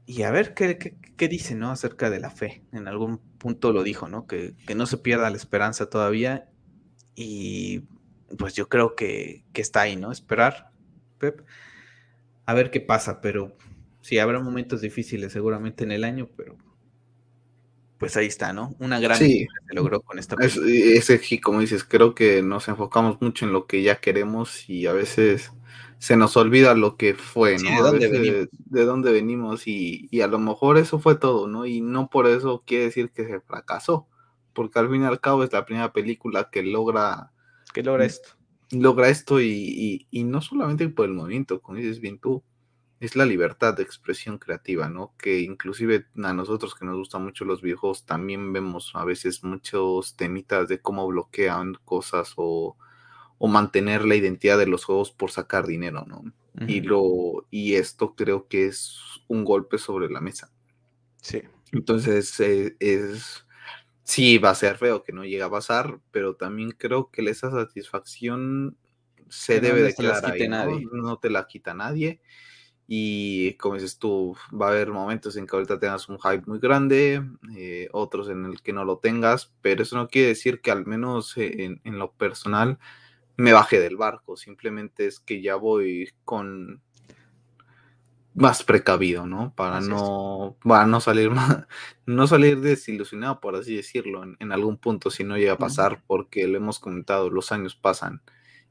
Y 0.07 0.23
a 0.23 0.31
ver 0.31 0.55
qué, 0.55 0.97
qué, 1.17 1.29
dice, 1.29 1.55
¿no? 1.55 1.71
Acerca 1.71 2.11
de 2.11 2.21
la 2.21 2.31
fe. 2.31 2.63
En 2.73 2.89
algún 2.89 3.19
punto 3.19 3.73
lo 3.73 3.83
dijo, 3.83 4.09
¿no? 4.09 4.27
Que, 4.27 4.55
que 4.67 4.75
no 4.75 4.87
se 4.87 4.99
pierda 4.99 5.31
la 5.31 5.37
esperanza 5.37 5.89
todavía. 5.89 6.49
Y 7.15 7.85
pues 8.39 8.55
yo 8.55 8.69
creo 8.69 8.95
que, 8.95 9.45
está 9.55 9.83
ahí, 9.83 9.97
¿no? 9.97 10.13
Esperar, 10.13 10.71
Pep, 11.19 11.43
a 12.47 12.55
ver 12.55 12.71
qué 12.71 12.81
pasa, 12.81 13.21
pero 13.21 13.57
sí, 14.01 14.19
habrá 14.19 14.41
momentos 14.41 14.81
difíciles 14.81 15.33
seguramente 15.33 15.85
en 15.85 15.93
el 15.93 16.05
año, 16.05 16.29
pero 16.37 16.57
pues 18.01 18.17
ahí 18.19 18.27
está, 18.27 18.53
¿no? 18.55 18.75
Una 18.81 19.01
gran 19.01 19.29
Sí. 19.29 19.47
se 19.69 19.75
logró 19.75 20.03
con 20.03 20.19
esta 20.19 20.39
Es, 20.39 20.57
película. 20.57 20.59
ese, 20.59 21.19
sí, 21.19 21.41
como 21.41 21.61
dices, 21.61 21.85
creo 21.85 22.15
que 22.15 22.43
nos 22.43 22.69
enfocamos 22.69 23.21
mucho 23.21 23.45
en 23.47 23.53
lo 23.53 23.67
que 23.67 23.83
ya 23.83 24.01
queremos 24.01 24.69
y 24.71 24.87
a 24.87 24.93
veces 24.95 25.53
se 25.99 26.17
nos 26.17 26.37
olvida 26.37 26.75
lo 26.75 26.97
que 26.97 27.15
fue, 27.15 27.59
Sí, 27.59 27.65
¿no? 27.65 27.77
¿de 27.77 27.83
dónde 27.83 28.09
venimos? 28.09 28.41
de 28.51 28.85
dónde 28.87 29.13
venimos 29.13 29.67
y, 29.69 30.09
y 30.11 30.23
a 30.23 30.29
lo 30.29 30.39
mejor 30.39 30.79
eso 30.79 30.99
fue 31.01 31.17
todo, 31.17 31.49
¿no? 31.49 31.67
Y 31.67 31.83
no 31.83 32.09
por 32.11 32.27
eso 32.29 32.65
quiere 32.67 32.85
decir 32.87 33.13
que 33.13 33.27
se 33.27 33.41
fracasó, 33.41 34.09
porque 34.55 34.79
al 34.79 34.91
fin 34.91 35.03
y 35.03 35.07
al 35.07 35.21
cabo 35.21 35.45
es 35.45 35.53
la 35.53 35.67
primera 35.67 35.93
película 35.93 36.51
que 36.51 36.63
logra, 36.63 37.33
¿Qué 37.73 37.83
logra 37.83 38.05
esto? 38.05 38.31
logra 38.71 39.09
esto 39.09 39.41
y, 39.41 39.49
y- 39.51 40.09
y 40.11 40.25
no 40.25 40.41
solamente 40.43 40.89
por 40.89 41.07
el 41.07 41.15
movimiento, 41.15 41.61
como 41.61 41.79
dices 41.79 42.01
bien 42.01 42.19
tú, 42.21 42.43
es 43.01 43.17
la 43.17 43.25
libertad 43.25 43.75
de 43.75 43.83
expresión 43.83 44.39
creativa, 44.39 44.91
¿no? 44.91 45.15
Que 45.17 45.41
inclusive 45.41 46.07
a 46.23 46.35
nosotros 46.35 46.75
que 46.75 46.85
nos 46.85 46.99
gustan 46.99 47.25
mucho 47.25 47.47
los 47.47 47.63
videojuegos 47.63 48.05
también 48.05 48.53
vemos 48.53 48.93
a 48.95 49.05
veces 49.07 49.43
muchos 49.43 50.17
temitas 50.17 50.69
de 50.69 50.83
cómo 50.83 51.07
bloquean 51.07 51.75
cosas 51.87 52.35
o, 52.37 52.77
o 53.39 53.49
mantener 53.49 54.05
la 54.05 54.17
identidad 54.17 54.59
de 54.59 54.67
los 54.67 54.85
juegos 54.85 55.11
por 55.11 55.31
sacar 55.31 55.67
dinero, 55.67 56.05
¿no? 56.07 56.25
Y, 56.67 56.83
lo, 56.83 57.47
y 57.51 57.77
esto 57.77 58.15
creo 58.15 58.49
que 58.49 58.67
es 58.67 58.99
un 59.29 59.45
golpe 59.45 59.79
sobre 59.79 60.11
la 60.11 60.21
mesa. 60.21 60.53
Sí. 61.23 61.43
Entonces, 61.73 62.39
eh, 62.41 62.77
es, 62.81 63.47
sí, 64.03 64.37
va 64.37 64.51
a 64.51 64.55
ser 64.55 64.77
feo 64.77 65.03
que 65.03 65.13
no 65.13 65.25
llegue 65.25 65.43
a 65.43 65.49
pasar, 65.49 66.01
pero 66.11 66.37
también 66.37 66.73
creo 66.73 67.11
que 67.11 67.23
esa 67.31 67.51
satisfacción 67.51 68.77
se 69.31 69.55
Que 69.55 69.69
no 69.69 69.69
debe 69.69 69.83
de 69.85 69.93
se 69.93 70.03
las 70.03 70.21
quedar 70.21 70.33
quite 70.33 70.45
ahí, 70.45 70.51
¿no? 70.51 70.57
nadie. 70.57 70.87
No 70.93 71.19
te 71.19 71.31
la 71.31 71.47
quita 71.47 71.73
nadie. 71.73 72.21
Y 72.93 73.55
como 73.55 73.77
dices 73.77 74.01
tú, 74.01 74.37
va 74.53 74.67
a 74.67 74.71
haber 74.71 74.91
momentos 74.91 75.37
en 75.37 75.47
que 75.47 75.55
ahorita 75.55 75.79
tengas 75.79 76.09
un 76.09 76.19
hype 76.19 76.43
muy 76.47 76.59
grande, 76.59 77.23
eh, 77.57 77.89
otros 77.93 78.29
en 78.29 78.45
el 78.47 78.63
que 78.63 78.73
no 78.73 78.85
lo 78.85 78.99
tengas, 78.99 79.53
pero 79.63 79.85
eso 79.85 79.97
no 79.97 80.09
quiere 80.09 80.27
decir 80.27 80.61
que 80.61 80.73
al 80.73 80.85
menos 80.87 81.37
eh, 81.37 81.67
en, 81.67 81.81
en 81.85 82.01
lo 82.01 82.11
personal 82.11 82.81
me 83.37 83.53
baje 83.53 83.79
del 83.79 83.97
barco, 83.97 84.37
simplemente 84.37 85.07
es 85.07 85.21
que 85.21 85.41
ya 85.41 85.55
voy 85.55 86.13
con 86.25 86.83
más 88.35 88.65
precavido, 88.65 89.25
¿no? 89.25 89.55
Para 89.55 89.77
Así 89.77 89.89
no, 89.89 90.57
para 90.65 90.85
no 90.87 91.01
salir 91.01 91.31
más, 91.31 91.67
no 92.07 92.27
salir 92.27 92.59
desilusionado, 92.59 93.39
por 93.39 93.55
así 93.55 93.77
decirlo, 93.77 94.25
en, 94.25 94.37
en 94.41 94.51
algún 94.51 94.79
punto 94.79 95.13
si 95.13 95.23
no 95.23 95.39
llega 95.39 95.53
a 95.53 95.59
pasar, 95.59 96.03
porque 96.09 96.49
lo 96.49 96.57
hemos 96.57 96.81
comentado, 96.81 97.31
los 97.31 97.53
años 97.53 97.77
pasan 97.77 98.21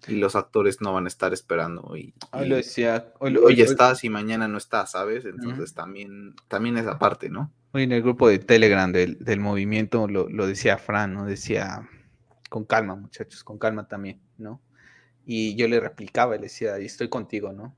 y 0.07 0.15
los 0.15 0.35
actores 0.35 0.81
no 0.81 0.93
van 0.93 1.05
a 1.05 1.07
estar 1.09 1.33
esperando 1.33 1.95
y, 1.95 2.13
Hoy 2.31 2.47
lo 2.47 2.55
decía, 2.55 3.13
hoy, 3.19 3.35
hoy 3.37 3.61
estás 3.61 4.03
y 4.03 4.09
mañana 4.09 4.47
no 4.47 4.57
estás, 4.57 4.91
¿sabes? 4.91 5.25
Entonces 5.25 5.73
también, 5.73 6.35
también 6.47 6.77
esa 6.77 6.97
parte, 6.99 7.29
¿no? 7.29 7.51
hoy 7.71 7.83
en 7.83 7.91
el 7.91 8.01
grupo 8.01 8.27
de 8.27 8.39
Telegram 8.39 8.91
del, 8.91 9.17
del 9.19 9.39
movimiento 9.39 10.07
lo, 10.07 10.29
lo 10.29 10.47
decía 10.47 10.77
Fran, 10.77 11.13
¿no? 11.13 11.25
Decía, 11.25 11.87
con 12.49 12.65
calma, 12.65 12.95
muchachos, 12.95 13.43
con 13.43 13.57
calma 13.57 13.87
también, 13.87 14.19
¿no? 14.37 14.61
Y 15.25 15.55
yo 15.55 15.67
le 15.67 15.79
replicaba, 15.79 16.35
le 16.35 16.43
decía, 16.43 16.79
y 16.79 16.85
estoy 16.85 17.09
contigo, 17.09 17.53
¿no? 17.53 17.75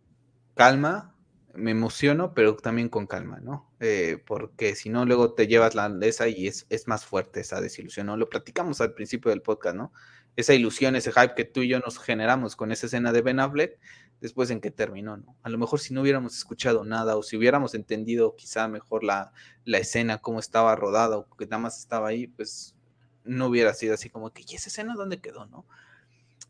Calma, 0.56 1.16
me 1.54 1.72
emociono, 1.72 2.34
pero 2.34 2.56
también 2.56 2.88
con 2.88 3.08
calma, 3.08 3.40
¿no? 3.42 3.70
Eh, 3.82 4.24
porque 4.26 4.76
si 4.76 4.90
no, 4.90 5.06
luego 5.06 5.34
te 5.34 5.48
llevas 5.48 5.76
la 5.76 5.94
esa 6.02 6.30
y 6.30 6.48
es, 6.48 6.66
es 6.70 6.88
más 6.88 7.06
fuerte 7.06 7.42
esa 7.42 7.60
desilusión, 7.60 8.08
¿no? 8.08 8.16
Lo 8.16 8.30
platicamos 8.30 8.80
al 8.80 8.94
principio 8.94 9.32
del 9.32 9.42
podcast, 9.42 9.76
¿no? 9.76 9.92
Esa 10.36 10.54
ilusión, 10.54 10.96
ese 10.96 11.12
hype 11.12 11.36
que 11.36 11.46
tú 11.46 11.62
y 11.62 11.68
yo 11.68 11.80
nos 11.80 12.00
generamos 12.00 12.56
con 12.56 12.72
esa 12.72 12.86
escena 12.88 13.12
de 13.12 13.22
Ben 13.22 13.40
Affleck, 13.40 13.78
después 14.22 14.50
en 14.52 14.62
que 14.62 14.72
terminó, 14.72 15.18
¿no? 15.18 15.36
A 15.42 15.50
lo 15.50 15.58
mejor 15.58 15.80
si 15.80 15.94
no 15.94 16.02
hubiéramos 16.02 16.38
escuchado 16.38 16.86
nada 16.86 17.18
o 17.18 17.24
si 17.24 17.36
hubiéramos 17.38 17.74
entendido 17.74 18.36
quizá 18.36 18.68
mejor 18.68 19.04
la, 19.04 19.34
la 19.66 19.80
escena, 19.80 20.20
cómo 20.20 20.40
estaba 20.40 20.76
rodada 20.76 21.18
o 21.18 21.28
que 21.36 21.46
nada 21.46 21.60
más 21.60 21.80
estaba 21.80 22.08
ahí, 22.08 22.28
pues 22.28 22.76
no 23.24 23.48
hubiera 23.48 23.74
sido 23.74 23.94
así 23.94 24.10
como 24.10 24.32
que, 24.32 24.44
¿y 24.48 24.56
esa 24.56 24.70
escena 24.70 24.94
dónde 24.96 25.20
quedó, 25.20 25.46
no? 25.48 25.66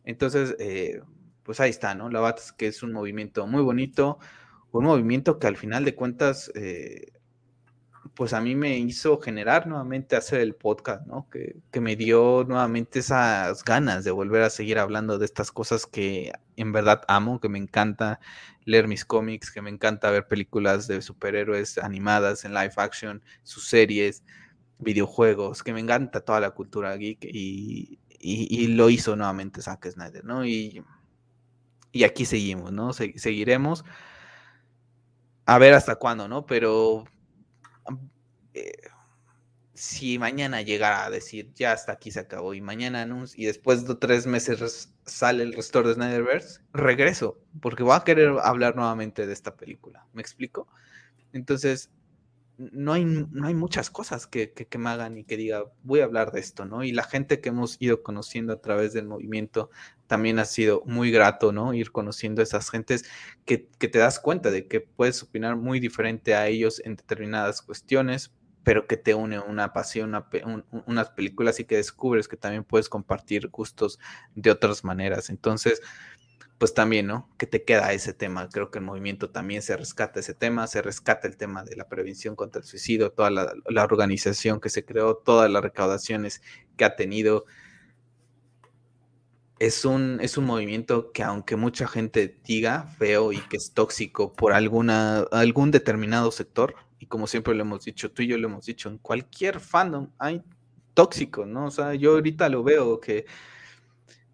Entonces, 0.03 0.55
eh, 0.59 1.01
pues 1.43 1.59
ahí 1.59 1.69
está, 1.69 1.95
¿no? 1.95 2.09
La 2.09 2.27
es 2.29 2.51
que 2.51 2.67
es 2.67 2.83
un 2.83 2.91
movimiento 2.91 3.47
muy 3.47 3.61
bonito, 3.61 4.19
un 4.71 4.85
movimiento 4.85 5.39
que 5.39 5.47
al 5.47 5.57
final 5.57 5.85
de 5.85 5.95
cuentas, 5.95 6.51
eh, 6.55 7.11
pues 8.15 8.33
a 8.33 8.41
mí 8.41 8.55
me 8.55 8.77
hizo 8.77 9.19
generar 9.19 9.67
nuevamente 9.67 10.15
hacer 10.15 10.41
el 10.41 10.55
podcast, 10.55 11.05
¿no? 11.07 11.27
Que, 11.29 11.55
que, 11.71 11.81
me 11.81 11.95
dio 11.95 12.43
nuevamente 12.47 12.99
esas 12.99 13.63
ganas 13.63 14.03
de 14.03 14.11
volver 14.11 14.43
a 14.43 14.49
seguir 14.49 14.79
hablando 14.79 15.17
de 15.17 15.25
estas 15.25 15.51
cosas 15.51 15.85
que 15.85 16.31
en 16.57 16.71
verdad 16.71 17.01
amo, 17.07 17.39
que 17.39 17.49
me 17.49 17.57
encanta 17.57 18.19
leer 18.65 18.87
mis 18.87 19.05
cómics, 19.05 19.51
que 19.51 19.61
me 19.61 19.69
encanta 19.69 20.11
ver 20.11 20.27
películas 20.27 20.87
de 20.87 21.01
superhéroes 21.01 21.77
animadas 21.77 22.45
en 22.45 22.53
live 22.53 22.73
action, 22.77 23.23
sus 23.43 23.67
series, 23.67 24.23
videojuegos, 24.79 25.63
que 25.63 25.73
me 25.73 25.79
encanta 25.79 26.21
toda 26.21 26.39
la 26.39 26.51
cultura 26.51 26.95
geek 26.97 27.23
y, 27.23 27.99
y, 28.19 28.67
lo 28.67 28.89
hizo 28.89 29.15
nuevamente 29.15 29.61
Zack 29.61 29.89
Snyder, 29.89 30.23
¿no? 30.25 30.45
Y, 30.45 30.83
y 31.91 32.03
aquí 32.03 32.25
seguimos, 32.25 32.71
¿no? 32.71 32.93
Se, 32.93 33.17
seguiremos 33.17 33.85
a 35.45 35.57
ver 35.57 35.73
hasta 35.73 35.95
cuándo, 35.95 36.27
¿no? 36.27 36.45
Pero 36.45 37.05
eh, 38.53 38.71
si 39.73 40.19
mañana 40.19 40.61
llegara 40.61 41.05
a 41.05 41.09
decir 41.09 41.51
ya 41.55 41.71
hasta 41.71 41.93
aquí 41.93 42.11
se 42.11 42.19
acabó 42.19 42.53
y 42.53 42.61
mañana 42.61 43.01
anuncio 43.01 43.41
y 43.41 43.47
después 43.47 43.87
de 43.87 43.95
tres 43.95 44.27
meses 44.27 44.93
sale 45.05 45.43
el 45.43 45.53
restore 45.53 45.89
de 45.89 45.95
Snyderverse, 45.95 46.61
regreso 46.73 47.39
porque 47.61 47.83
voy 47.83 47.95
a 47.95 48.03
querer 48.03 48.35
hablar 48.43 48.75
nuevamente 48.75 49.25
de 49.25 49.33
esta 49.33 49.55
película. 49.55 50.05
¿Me 50.13 50.21
explico? 50.21 50.67
Entonces, 51.33 51.89
no 52.57 52.93
hay, 52.93 53.05
no 53.05 53.47
hay 53.47 53.55
muchas 53.55 53.89
cosas 53.89 54.27
que, 54.27 54.51
que, 54.51 54.67
que, 54.67 54.77
me 54.77 54.89
hagan 54.89 55.17
y 55.17 55.23
que 55.23 55.37
diga, 55.37 55.63
voy 55.83 56.01
a 56.01 56.03
hablar 56.03 56.31
de 56.31 56.41
esto, 56.41 56.65
¿no? 56.65 56.83
Y 56.83 56.91
la 56.91 57.03
gente 57.03 57.41
que 57.41 57.49
hemos 57.49 57.77
ido 57.79 58.03
conociendo 58.03 58.53
a 58.53 58.61
través 58.61 58.93
del 58.93 59.07
movimiento 59.07 59.71
también 60.11 60.39
ha 60.39 60.45
sido 60.45 60.83
muy 60.85 61.09
grato, 61.09 61.53
¿no? 61.53 61.73
Ir 61.73 61.93
conociendo 61.93 62.41
a 62.41 62.43
esas 62.43 62.69
gentes 62.69 63.05
que, 63.45 63.69
que 63.79 63.87
te 63.87 63.97
das 63.97 64.19
cuenta 64.19 64.51
de 64.51 64.67
que 64.67 64.81
puedes 64.81 65.23
opinar 65.23 65.55
muy 65.55 65.79
diferente 65.79 66.35
a 66.35 66.47
ellos 66.47 66.81
en 66.83 66.97
determinadas 66.97 67.61
cuestiones, 67.61 68.33
pero 68.65 68.87
que 68.87 68.97
te 68.97 69.13
une 69.13 69.39
una 69.39 69.71
pasión, 69.71 70.09
una, 70.09 70.27
un, 70.45 70.65
unas 70.85 71.11
películas 71.11 71.61
y 71.61 71.63
que 71.63 71.77
descubres 71.77 72.27
que 72.27 72.35
también 72.35 72.65
puedes 72.65 72.89
compartir 72.89 73.47
gustos 73.47 73.99
de 74.35 74.51
otras 74.51 74.83
maneras. 74.83 75.29
Entonces, 75.29 75.81
pues 76.57 76.73
también, 76.73 77.07
¿no? 77.07 77.29
Que 77.37 77.47
te 77.47 77.63
queda 77.63 77.93
ese 77.93 78.13
tema. 78.13 78.49
Creo 78.49 78.69
que 78.69 78.79
el 78.79 78.83
movimiento 78.83 79.29
también 79.29 79.61
se 79.61 79.77
rescata 79.77 80.19
ese 80.19 80.33
tema, 80.33 80.67
se 80.67 80.81
rescata 80.81 81.25
el 81.25 81.37
tema 81.37 81.63
de 81.63 81.77
la 81.77 81.87
prevención 81.87 82.35
contra 82.35 82.59
el 82.59 82.67
suicidio, 82.67 83.13
toda 83.13 83.29
la, 83.29 83.53
la 83.69 83.85
organización 83.85 84.59
que 84.59 84.67
se 84.67 84.83
creó, 84.83 85.15
todas 85.15 85.49
las 85.49 85.63
recaudaciones 85.63 86.41
que 86.75 86.83
ha 86.83 86.97
tenido. 86.97 87.45
Es 89.61 89.85
un, 89.85 90.17
es 90.21 90.39
un 90.39 90.45
movimiento 90.45 91.11
que 91.11 91.21
aunque 91.21 91.55
mucha 91.55 91.87
gente 91.87 92.35
diga 92.43 92.87
feo 92.97 93.31
y 93.31 93.37
que 93.41 93.57
es 93.57 93.73
tóxico 93.73 94.33
por 94.33 94.53
alguna, 94.53 95.19
algún 95.31 95.69
determinado 95.69 96.31
sector, 96.31 96.73
y 96.97 97.05
como 97.05 97.27
siempre 97.27 97.53
lo 97.53 97.61
hemos 97.61 97.85
dicho, 97.85 98.09
tú 98.11 98.23
y 98.23 98.27
yo 98.27 98.39
lo 98.39 98.47
hemos 98.47 98.65
dicho, 98.65 98.89
en 98.89 98.97
cualquier 98.97 99.59
fandom 99.59 100.09
hay 100.17 100.41
tóxicos, 100.95 101.47
¿no? 101.47 101.67
O 101.67 101.71
sea, 101.71 101.93
yo 101.93 102.13
ahorita 102.13 102.49
lo 102.49 102.63
veo 102.63 102.99
que 102.99 103.27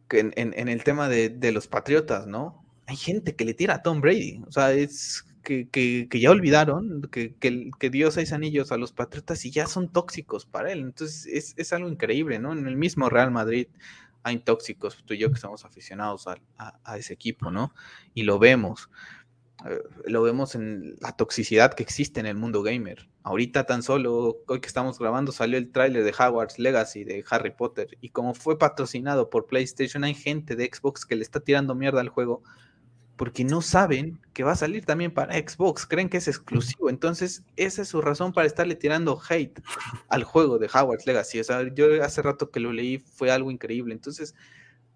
que 0.08 0.20
en, 0.20 0.32
en, 0.38 0.54
en, 0.56 0.70
el 0.70 0.86
tema 0.86 1.10
de, 1.10 1.28
de, 1.28 1.52
los 1.52 1.68
Patriotas, 1.68 2.26
¿no? 2.26 2.66
Hay 2.86 2.96
gente 2.96 3.36
que 3.36 3.44
le 3.44 3.54
tira 3.54 3.76
a 3.76 3.84
Tom 3.84 4.00
Brady, 4.00 4.42
o 4.48 4.52
sea, 4.54 4.72
es 4.72 5.26
que, 5.44 5.68
que, 5.70 6.08
que 6.10 6.20
ya 6.22 6.32
olvidaron 6.32 7.02
que, 7.12 7.36
que, 7.36 7.90
dio 7.90 8.12
seis 8.12 8.32
anillos 8.32 8.72
a 8.72 8.78
los 8.78 8.94
Patriotas 8.94 9.44
y 9.46 9.52
ya 9.52 9.68
son 9.68 9.92
tóxicos 9.92 10.46
para 10.46 10.72
él. 10.72 10.80
Entonces, 10.80 11.26
es, 11.26 11.54
es 11.58 11.74
algo 11.74 11.90
increíble, 11.90 12.40
¿no? 12.40 12.54
En 12.54 12.68
el 12.68 12.78
mismo 12.78 13.10
Real 13.10 13.32
Madrid 13.32 13.68
hay 14.28 14.40
tóxicos, 14.40 15.04
tú 15.06 15.14
y 15.14 15.18
yo 15.18 15.30
que 15.30 15.36
estamos 15.36 15.66
aficionados 15.66 16.28
a, 16.28 16.98
ese 16.98 17.14
equipo, 17.14 17.52
¿no? 17.52 17.74
Y 18.14 18.24
lo 18.24 18.40
vemos. 18.40 18.90
Eh, 19.66 19.82
lo 20.06 20.22
vemos 20.22 20.54
en 20.56 20.96
la 21.02 21.14
toxicidad 21.14 21.74
que 21.74 21.84
existe 21.84 22.20
en 22.20 22.26
el 22.26 22.36
mundo 22.36 22.62
gamer. 22.62 23.10
Ahorita 23.24 23.66
tan 23.66 23.84
solo, 23.84 24.38
hoy 24.48 24.62
que 24.62 24.68
estamos 24.68 25.00
grabando, 25.00 25.32
salió 25.32 25.58
el 25.58 25.72
tráiler 25.72 26.04
de 26.04 26.12
Hogwarts 26.12 26.60
Legacy 26.60 27.04
de 27.04 27.24
Harry 27.30 27.52
Potter 27.52 27.98
y 28.02 28.10
como 28.10 28.34
fue 28.34 28.58
patrocinado 28.58 29.30
por 29.30 29.48
PlayStation, 29.48 30.04
hay 30.04 30.14
gente 30.14 30.56
de 30.56 30.70
Xbox 30.72 31.06
que 31.06 31.16
le 31.16 31.24
está 31.24 31.40
tirando 31.40 31.76
mierda 31.76 32.02
al 32.02 32.10
juego 32.10 32.44
porque 33.18 33.44
no 33.44 33.62
saben 33.62 34.20
que 34.34 34.44
va 34.44 34.54
a 34.54 34.56
salir 34.56 34.86
también 34.86 35.12
para 35.12 35.34
Xbox, 35.34 35.86
creen 35.86 36.08
que 36.08 36.18
es 36.18 36.28
exclusivo, 36.28 36.90
entonces 36.90 37.44
esa 37.56 37.82
es 37.82 37.90
su 37.90 38.00
razón 38.00 38.32
para 38.32 38.48
estarle 38.48 38.76
tirando 38.76 39.20
hate 39.28 39.60
al 40.08 40.24
juego 40.24 40.60
de 40.60 40.68
Hogwarts 40.68 41.08
Legacy. 41.08 41.40
O 41.40 41.44
sea, 41.44 41.74
yo 41.74 42.04
hace 42.04 42.22
rato 42.22 42.52
que 42.52 42.60
lo 42.60 42.72
leí, 42.72 43.00
fue 43.00 43.32
algo 43.32 43.50
increíble, 43.50 43.94
entonces 43.94 44.36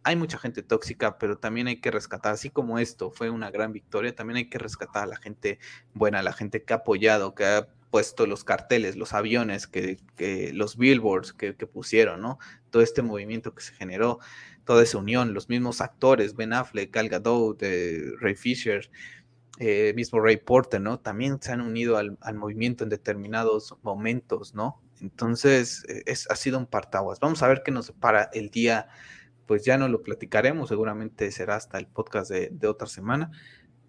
hay 0.03 0.15
mucha 0.15 0.38
gente 0.38 0.63
tóxica, 0.63 1.17
pero 1.17 1.38
también 1.38 1.67
hay 1.67 1.82
que 1.82 1.91
rescatar, 1.91 2.34
así 2.34 2.49
como 2.49 2.80
esto 2.80 3.11
fue 3.11 3.30
una 3.30 3.51
gran 3.51 3.74
victoria, 3.74 4.15
también 4.15 4.38
hay 4.38 4.49
que 4.49 4.59
rescatar 4.59 5.03
a 5.03 5.07
la 5.07 5.17
gente 5.17 5.59
buena, 5.93 6.19
a 6.19 6.24
la 6.24 6.34
gente 6.34 6.63
que 6.63 6.74
ha 6.74 6.78
apoyado, 6.78 7.36
que 7.36 7.45
ha 7.45 7.67
puesto 7.89 8.26
los 8.26 8.43
carteles, 8.43 8.95
los 8.95 9.13
aviones, 9.13 9.67
que, 9.67 9.99
que 10.15 10.53
los 10.53 10.78
billboards 10.78 11.34
que, 11.34 11.55
que, 11.55 11.67
pusieron, 11.67 12.22
¿no? 12.22 12.39
Todo 12.69 12.82
este 12.82 13.01
movimiento 13.01 13.53
que 13.53 13.61
se 13.61 13.74
generó, 13.74 14.19
toda 14.66 14.84
esa 14.84 14.97
unión, 14.97 15.34
los 15.34 15.49
mismos 15.49 15.82
actores, 15.82 16.36
Ben 16.36 16.53
Affleck, 16.53 16.93
Gal 16.93 17.09
Gadot, 17.09 17.62
eh, 17.64 18.12
Ray 18.20 18.36
Fisher, 18.36 18.89
eh, 19.59 19.93
mismo 19.95 20.20
Ray 20.20 20.38
Porter, 20.38 20.82
¿no? 20.82 20.99
También 20.99 21.41
se 21.41 21.51
han 21.51 21.62
unido 21.62 21.97
al, 21.97 22.18
al 22.22 22.36
movimiento 22.36 22.84
en 22.84 22.89
determinados 22.89 23.76
momentos, 23.84 24.55
¿no? 24.55 24.82
Entonces, 25.01 25.84
e, 25.89 26.03
es, 26.05 26.30
ha 26.30 26.36
sido 26.36 26.57
un 26.57 26.68
partaguas. 26.68 27.20
Vamos 27.20 27.43
a 27.43 27.47
ver 27.47 27.64
qué 27.64 27.72
nos 27.72 27.91
para 27.91 28.24
el 28.34 28.49
día, 28.49 28.88
pues 29.45 29.66
ya 29.66 29.78
no 29.78 29.88
lo 29.89 30.03
platicaremos, 30.03 30.70
seguramente 30.70 31.32
será 31.32 31.55
hasta 31.55 31.78
el 31.78 31.88
podcast 31.88 32.32
de, 32.32 32.68
otra 32.68 32.88
semana, 32.88 33.32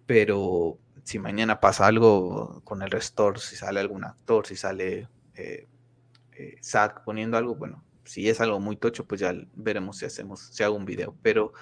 pero 0.05 0.79
si 1.03 1.19
mañana 1.19 1.59
pasa 1.59 1.87
algo 1.87 2.61
con 2.63 2.81
el 2.81 2.91
restore, 2.91 3.39
si 3.39 3.55
sale 3.55 3.79
algún 3.79 4.03
actor, 4.05 4.47
si 4.47 4.55
sale 4.55 5.07
eh, 5.35 5.67
eh, 6.33 6.55
Zack 6.61 7.03
poniendo 7.03 7.37
algo, 7.37 7.55
bueno, 7.55 7.82
si 8.05 8.29
es 8.29 8.41
algo 8.41 8.59
muy 8.59 8.75
tocho, 8.75 9.05
pues 9.05 9.21
ya 9.21 9.33
veremos 9.55 9.97
si 9.97 10.05
hacemos, 10.05 10.41
si 10.51 10.63
hago 10.63 10.75
un 10.75 10.85
video, 10.85 11.15
pero 11.21 11.53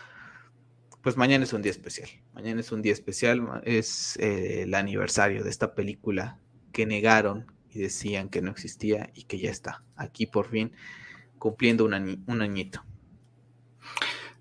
pues 1.01 1.17
mañana 1.17 1.43
es 1.43 1.53
un 1.53 1.61
día 1.61 1.71
especial. 1.71 2.09
Mañana 2.33 2.61
es 2.61 2.71
un 2.71 2.81
día 2.81 2.93
especial, 2.93 3.61
es 3.63 4.17
eh, 4.17 4.63
el 4.63 4.73
aniversario 4.73 5.43
de 5.43 5.49
esta 5.49 5.73
película 5.73 6.39
que 6.71 6.85
negaron 6.85 7.51
y 7.69 7.79
decían 7.79 8.29
que 8.29 8.41
no 8.41 8.51
existía 8.51 9.09
y 9.13 9.23
que 9.23 9.39
ya 9.39 9.49
está 9.49 9.83
aquí 9.95 10.25
por 10.25 10.49
fin 10.49 10.71
cumpliendo 11.37 11.85
un, 11.85 12.41
añito. 12.41 12.83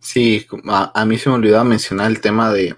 Sí, 0.00 0.46
a, 0.66 1.04
mí 1.06 1.16
se 1.16 1.30
me 1.30 1.36
olvidaba 1.36 1.64
mencionar 1.64 2.10
el 2.10 2.20
tema 2.20 2.52
de, 2.52 2.76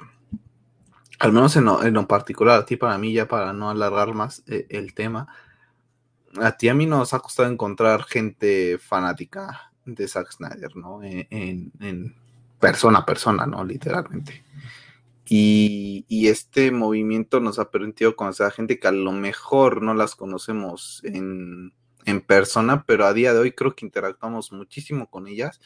al 1.18 1.32
menos 1.32 1.56
en 1.56 1.64
lo, 1.64 2.06
particular, 2.06 2.60
a 2.60 2.64
ti 2.64 2.76
para 2.76 2.96
mí, 2.98 3.12
ya 3.12 3.26
para 3.26 3.52
no 3.52 3.68
alargar 3.68 4.14
más 4.14 4.44
eh, 4.46 4.66
el 4.68 4.94
tema, 4.94 5.26
a 6.40 6.56
ti 6.56 6.68
a 6.68 6.74
mí 6.74 6.86
nos 6.86 7.14
ha 7.14 7.20
costado 7.20 7.50
encontrar 7.50 8.04
gente 8.04 8.78
fanática 8.78 9.72
de 9.84 10.08
Zack 10.08 10.32
Snyder, 10.32 10.76
¿no? 10.76 11.00
En, 11.02 12.16
persona 12.58 13.00
a 13.00 13.06
persona, 13.06 13.46
¿no? 13.46 13.64
Literalmente. 13.64 14.44
Y, 15.28 16.28
este 16.28 16.70
movimiento 16.70 17.40
nos 17.40 17.58
ha 17.58 17.70
permitido 17.70 18.16
conocer 18.16 18.46
a 18.46 18.50
gente 18.50 18.78
que 18.78 18.88
a 18.88 18.92
lo 18.92 19.12
mejor 19.12 19.82
no 19.82 19.94
las 19.94 20.14
conocemos 20.14 21.02
en, 21.04 21.72
persona, 22.26 22.84
pero 22.86 23.06
a 23.06 23.12
día 23.12 23.32
de 23.32 23.38
hoy 23.40 23.52
creo 23.52 23.74
que 23.74 23.86
interactuamos 23.86 24.52
muchísimo 24.52 25.08
con 25.08 25.26
ellas 25.28 25.60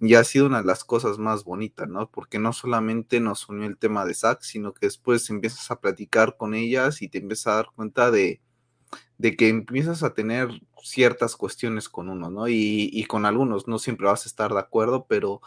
y 0.00 0.14
ha 0.14 0.24
sido 0.24 0.46
una 0.46 0.60
de 0.60 0.66
las 0.66 0.84
cosas 0.84 1.18
más 1.18 1.44
bonitas, 1.44 1.88
¿no? 1.88 2.10
Porque 2.10 2.38
no 2.38 2.52
solamente 2.52 3.20
nos 3.20 3.48
unió 3.48 3.66
el 3.66 3.76
tema 3.76 4.04
de 4.04 4.14
Zack, 4.14 4.42
sino 4.42 4.72
que 4.72 4.86
después 4.86 5.28
empiezas 5.30 5.70
a 5.70 5.80
platicar 5.80 6.36
con 6.36 6.54
ellas 6.54 7.02
y 7.02 7.08
te 7.08 7.18
empiezas 7.18 7.48
a 7.48 7.56
dar 7.56 7.68
cuenta 7.74 8.10
de, 8.10 8.40
de 9.20 9.36
que 9.36 9.48
empiezas 9.48 10.02
a 10.02 10.14
tener 10.14 10.48
ciertas 10.82 11.36
cuestiones 11.36 11.90
con 11.90 12.08
uno, 12.08 12.30
¿no? 12.30 12.48
Y, 12.48 12.88
y, 12.90 13.04
con 13.04 13.26
algunos 13.26 13.68
no 13.68 13.78
siempre 13.78 14.06
vas 14.06 14.24
a 14.24 14.28
estar 14.28 14.54
de 14.54 14.60
acuerdo, 14.60 15.04
pero 15.06 15.42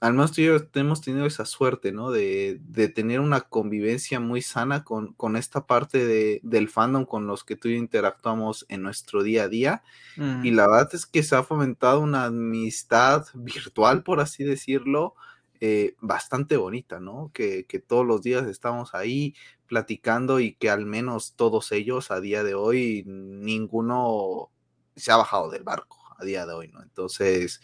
al 0.00 0.12
menos 0.12 0.32
tú 0.32 0.40
y 0.40 0.46
yo 0.46 0.56
hemos 0.74 1.02
tenido 1.02 1.24
esa 1.24 1.44
suerte, 1.44 1.92
¿no? 1.92 2.10
De, 2.10 2.60
tener 2.96 3.20
una 3.20 3.42
convivencia 3.42 4.18
muy 4.18 4.42
sana 4.42 4.82
con, 4.82 5.12
con 5.14 5.36
esta 5.36 5.66
parte 5.68 6.04
de, 6.04 6.40
del 6.42 6.68
fandom 6.68 7.04
con 7.04 7.28
los 7.28 7.44
que 7.44 7.54
tú 7.54 7.68
y 7.68 7.74
yo 7.74 7.78
interactuamos 7.78 8.66
en 8.68 8.82
nuestro 8.82 9.22
día 9.22 9.44
a 9.44 9.48
día. 9.48 9.82
Y 10.16 10.50
mm. 10.50 10.54
la 10.56 10.66
verdad 10.66 10.88
es 10.92 11.06
que 11.06 11.22
se 11.22 11.36
ha 11.36 11.44
fomentado 11.44 12.00
una 12.00 12.24
amistad 12.24 13.26
virtual, 13.34 14.02
por 14.02 14.18
así 14.18 14.42
decirlo, 14.42 15.14
eh, 15.60 15.94
bastante 16.00 16.56
bonita, 16.56 17.00
¿no? 17.00 17.30
Que, 17.34 17.66
que, 17.66 17.78
todos 17.80 18.06
los 18.06 18.22
días 18.22 18.46
estamos 18.46 18.94
ahí 18.94 19.34
platicando 19.66 20.40
y 20.40 20.54
que 20.54 20.70
al 20.70 20.86
menos 20.86 21.34
todos 21.36 21.72
ellos 21.72 22.10
a 22.10 22.20
día 22.20 22.42
de 22.44 22.54
hoy, 22.54 23.04
ninguno 23.06 24.50
se 24.96 25.12
ha 25.12 25.16
bajado 25.16 25.50
del 25.50 25.64
barco 25.64 25.98
a 26.18 26.24
día 26.24 26.46
de 26.46 26.54
hoy, 26.54 26.68
¿no? 26.68 26.82
Entonces 26.82 27.60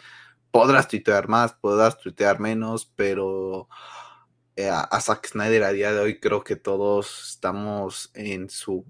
podrás 0.50 0.86
tuitear 0.88 1.28
más, 1.28 1.54
podrás 1.54 1.98
tuitear 1.98 2.38
menos, 2.38 2.92
pero 2.94 3.68
eh, 4.56 4.68
a, 4.70 5.00
Zack 5.00 5.28
Snyder 5.28 5.64
a 5.64 5.72
día 5.72 5.92
de 5.92 6.00
hoy 6.00 6.20
creo 6.20 6.44
que 6.44 6.56
todos 6.56 7.30
estamos 7.30 8.10
en 8.14 8.50
su, 8.50 8.84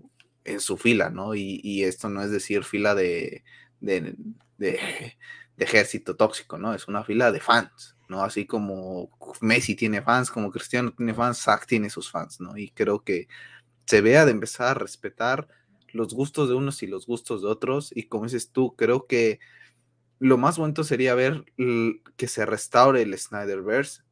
en 0.44 0.60
su 0.60 0.76
fila, 0.76 1.10
¿no? 1.10 1.34
Y, 1.34 1.84
esto 1.84 2.08
no 2.08 2.22
es 2.22 2.30
decir 2.30 2.64
fila 2.64 2.94
de, 2.94 3.44
de, 3.80 4.16
ejército 5.62 6.16
tóxico, 6.16 6.58
¿no? 6.58 6.74
Es 6.74 6.88
una 6.88 7.04
fila 7.04 7.32
de 7.32 7.40
fans, 7.40 7.96
¿no? 8.08 8.22
Así 8.22 8.46
como 8.46 9.10
Messi 9.40 9.74
tiene 9.74 10.02
fans, 10.02 10.30
como 10.30 10.50
Cristiano 10.50 10.92
tiene 10.92 11.14
fans, 11.14 11.38
Zack 11.38 11.66
tiene 11.66 11.90
sus 11.90 12.10
fans, 12.10 12.40
¿no? 12.40 12.56
Y 12.56 12.70
creo 12.70 13.02
que 13.04 13.28
se 13.86 14.00
vea 14.00 14.24
de 14.24 14.32
empezar 14.32 14.68
a 14.68 14.74
respetar 14.74 15.48
los 15.92 16.14
gustos 16.14 16.48
de 16.48 16.54
unos 16.54 16.82
y 16.82 16.86
los 16.86 17.06
gustos 17.06 17.42
de 17.42 17.48
otros. 17.48 17.92
Y 17.94 18.04
como 18.04 18.24
dices 18.24 18.50
tú, 18.50 18.74
creo 18.76 19.06
que 19.06 19.40
lo 20.18 20.38
más 20.38 20.58
bonito 20.58 20.84
sería 20.84 21.14
ver 21.14 21.44
que 22.16 22.28
se 22.28 22.46
restaure 22.46 23.02
el 23.02 23.18
Snyderverse 23.18 24.02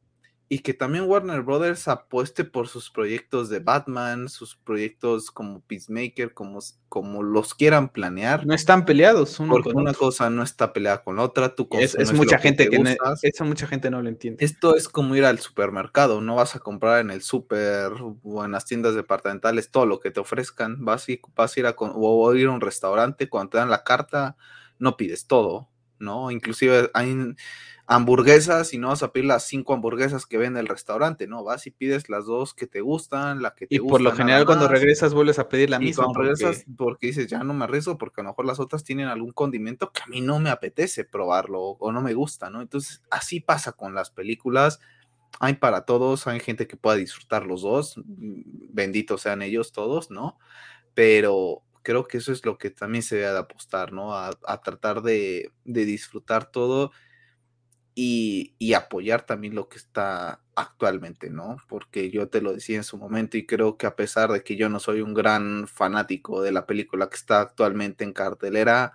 y 0.53 0.59
que 0.59 0.73
también 0.73 1.05
Warner 1.05 1.43
Brothers 1.43 1.87
apueste 1.87 2.43
por 2.43 2.67
sus 2.67 2.89
proyectos 2.89 3.47
de 3.47 3.59
Batman, 3.59 4.27
sus 4.27 4.57
proyectos 4.57 5.31
como 5.31 5.61
Peacemaker, 5.61 6.33
como, 6.33 6.59
como 6.89 7.23
los 7.23 7.53
quieran 7.53 7.87
planear. 7.87 8.45
No 8.45 8.53
están 8.53 8.83
peleados. 8.83 9.37
porque 9.47 9.69
una 9.69 9.93
cosa 9.93 10.29
no 10.29 10.43
está 10.43 10.73
peleada 10.73 11.05
con 11.05 11.19
otra. 11.19 11.55
Tú 11.55 11.69
es, 11.79 11.95
es 11.95 12.11
mucha 12.11 12.37
gente 12.37 12.69
que, 12.69 12.97
eso 13.21 13.45
mucha 13.45 13.65
gente 13.65 13.89
no 13.89 14.01
lo 14.01 14.09
entiende. 14.09 14.43
Esto 14.43 14.75
es 14.75 14.89
como 14.89 15.15
ir 15.15 15.23
al 15.23 15.39
supermercado. 15.39 16.19
No 16.19 16.35
vas 16.35 16.53
a 16.57 16.59
comprar 16.59 16.99
en 16.99 17.11
el 17.11 17.21
super 17.21 17.93
o 18.21 18.43
en 18.43 18.51
las 18.51 18.65
tiendas 18.65 18.93
departamentales 18.93 19.71
todo 19.71 19.85
lo 19.85 20.01
que 20.01 20.11
te 20.11 20.19
ofrezcan. 20.19 20.83
Vas, 20.83 21.07
y, 21.07 21.21
vas 21.33 21.55
a 21.55 21.59
ir 21.61 21.65
a, 21.65 21.75
o 21.77 22.35
ir 22.35 22.47
a 22.47 22.51
un 22.51 22.59
restaurante 22.59 23.29
cuando 23.29 23.51
te 23.51 23.57
dan 23.57 23.69
la 23.69 23.85
carta. 23.85 24.35
No 24.79 24.97
pides 24.97 25.27
todo 25.27 25.71
¿no? 26.01 26.31
Inclusive 26.31 26.89
hay 26.93 27.35
hamburguesas 27.91 28.73
y 28.73 28.77
no 28.77 28.87
vas 28.87 29.03
a 29.03 29.11
pedir 29.11 29.25
las 29.25 29.43
cinco 29.43 29.73
hamburguesas 29.73 30.25
que 30.25 30.37
vende 30.37 30.61
el 30.61 30.67
restaurante, 30.67 31.27
¿no? 31.27 31.43
Vas 31.43 31.67
y 31.67 31.71
pides 31.71 32.07
las 32.07 32.25
dos 32.25 32.53
que 32.53 32.65
te 32.65 32.79
gustan, 32.79 33.41
la 33.41 33.53
que 33.53 33.67
te 33.67 33.75
Y 33.75 33.79
por 33.79 33.99
lo 33.99 34.13
general 34.13 34.45
cuando 34.45 34.69
regresas 34.69 35.13
vuelves 35.13 35.39
a 35.39 35.49
pedir 35.49 35.69
la 35.69 35.77
misma. 35.77 36.05
Cuando 36.05 36.21
regresas 36.21 36.63
porque 36.77 37.07
dices, 37.07 37.27
ya 37.27 37.43
no 37.43 37.53
me 37.53 37.65
arriesgo 37.65 37.97
porque 37.97 38.21
a 38.21 38.23
lo 38.23 38.29
mejor 38.29 38.45
las 38.45 38.61
otras 38.61 38.85
tienen 38.85 39.09
algún 39.09 39.33
condimento 39.33 39.91
que 39.91 40.03
a 40.03 40.07
mí 40.07 40.21
no 40.21 40.39
me 40.39 40.49
apetece 40.49 41.03
probarlo 41.03 41.61
o 41.61 41.91
no 41.91 42.01
me 42.01 42.13
gusta, 42.13 42.49
¿no? 42.49 42.61
Entonces, 42.61 43.03
así 43.09 43.41
pasa 43.41 43.73
con 43.73 43.93
las 43.93 44.09
películas. 44.09 44.79
Hay 45.41 45.55
para 45.55 45.81
todos, 45.81 46.27
hay 46.27 46.39
gente 46.39 46.67
que 46.67 46.77
pueda 46.77 46.95
disfrutar 46.95 47.45
los 47.45 47.63
dos, 47.63 47.95
benditos 48.05 49.23
sean 49.23 49.41
ellos 49.41 49.73
todos, 49.73 50.11
¿no? 50.11 50.37
Pero 50.93 51.63
creo 51.83 52.07
que 52.07 52.19
eso 52.19 52.31
es 52.31 52.45
lo 52.45 52.57
que 52.57 52.69
también 52.69 53.03
se 53.03 53.17
debe 53.17 53.33
de 53.33 53.39
apostar, 53.39 53.91
¿no? 53.91 54.15
A, 54.15 54.31
tratar 54.63 55.01
de, 55.01 55.51
disfrutar 55.65 56.51
todo 56.51 56.91
y, 57.93 58.73
apoyar 58.73 59.25
también 59.25 59.55
lo 59.55 59.67
que 59.67 59.77
está 59.77 60.41
actualmente, 60.55 61.29
¿no? 61.29 61.57
Porque 61.67 62.09
yo 62.09 62.29
te 62.29 62.41
lo 62.41 62.53
decía 62.53 62.77
en 62.77 62.83
su 62.83 62.97
momento 62.97 63.37
y 63.37 63.45
creo 63.45 63.77
que 63.77 63.85
a 63.85 63.95
pesar 63.95 64.31
de 64.31 64.43
que 64.43 64.55
yo 64.55 64.69
no 64.69 64.79
soy 64.79 65.01
un 65.01 65.13
gran 65.13 65.67
fanático 65.67 66.41
de 66.41 66.51
la 66.51 66.65
película 66.65 67.09
que 67.09 67.17
está 67.17 67.41
actualmente 67.41 68.03
en 68.03 68.13
cartelera, 68.13 68.93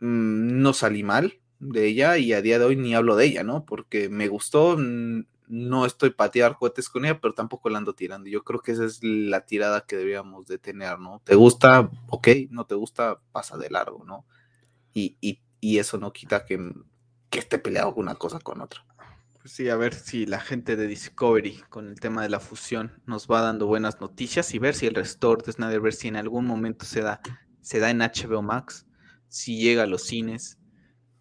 mm, 0.00 0.60
no 0.60 0.72
salí 0.72 1.02
mal 1.04 1.40
de 1.58 1.86
ella 1.86 2.18
y 2.18 2.32
a 2.32 2.42
día 2.42 2.58
de 2.58 2.64
hoy 2.64 2.76
ni 2.76 2.94
hablo 2.94 3.16
de 3.16 3.26
ella, 3.26 3.44
¿no? 3.44 3.64
Porque 3.64 4.08
me 4.08 4.28
gustó, 4.28 4.76
no 5.48 5.86
estoy 5.86 6.10
patear 6.10 6.56
cohetes 6.56 6.88
con 6.88 7.04
ella, 7.04 7.20
pero 7.20 7.34
tampoco 7.34 7.70
la 7.70 7.78
ando 7.78 7.94
tirando. 7.94 8.28
Yo 8.28 8.42
creo 8.44 8.60
que 8.60 8.72
esa 8.72 8.84
es 8.84 9.02
la 9.02 9.46
tirada 9.46 9.86
que 9.86 9.96
debíamos 9.96 10.46
de 10.46 10.58
tener, 10.58 10.98
¿no? 10.98 11.20
¿Te 11.24 11.34
gusta? 11.34 11.90
Ok, 12.08 12.28
no 12.50 12.66
te 12.66 12.74
gusta, 12.74 13.20
pasa 13.32 13.56
de 13.56 13.70
largo, 13.70 14.04
¿no? 14.04 14.26
Y, 14.92 15.40
eso 15.60 15.98
no 15.98 16.12
quita 16.12 16.44
que, 16.44 16.58
que 17.36 17.40
esté 17.40 17.58
peleado 17.58 17.92
una 17.96 18.14
cosa 18.14 18.38
con 18.40 18.62
otra. 18.62 18.82
Pues 19.42 19.52
sí, 19.52 19.68
a 19.68 19.76
ver 19.76 19.92
si 19.92 20.24
la 20.24 20.40
gente 20.40 20.74
de 20.74 20.86
Discovery 20.86 21.62
con 21.68 21.86
el 21.88 22.00
tema 22.00 22.22
de 22.22 22.30
la 22.30 22.40
fusión 22.40 23.02
nos 23.04 23.28
va 23.28 23.42
dando 23.42 23.66
buenas 23.66 24.00
noticias 24.00 24.54
y 24.54 24.58
ver 24.58 24.74
si 24.74 24.86
el 24.86 24.94
restore 24.94 25.42
de 25.44 25.52
Snyder, 25.52 25.82
ver 25.82 25.92
si 25.92 26.08
en 26.08 26.16
algún 26.16 26.46
momento 26.46 26.86
se 26.86 27.02
da, 27.02 27.20
se 27.60 27.78
da 27.78 27.90
en 27.90 27.98
HBO 27.98 28.40
Max, 28.40 28.86
si 29.28 29.58
llega 29.58 29.82
a 29.82 29.86
los 29.86 30.04
cines, 30.04 30.58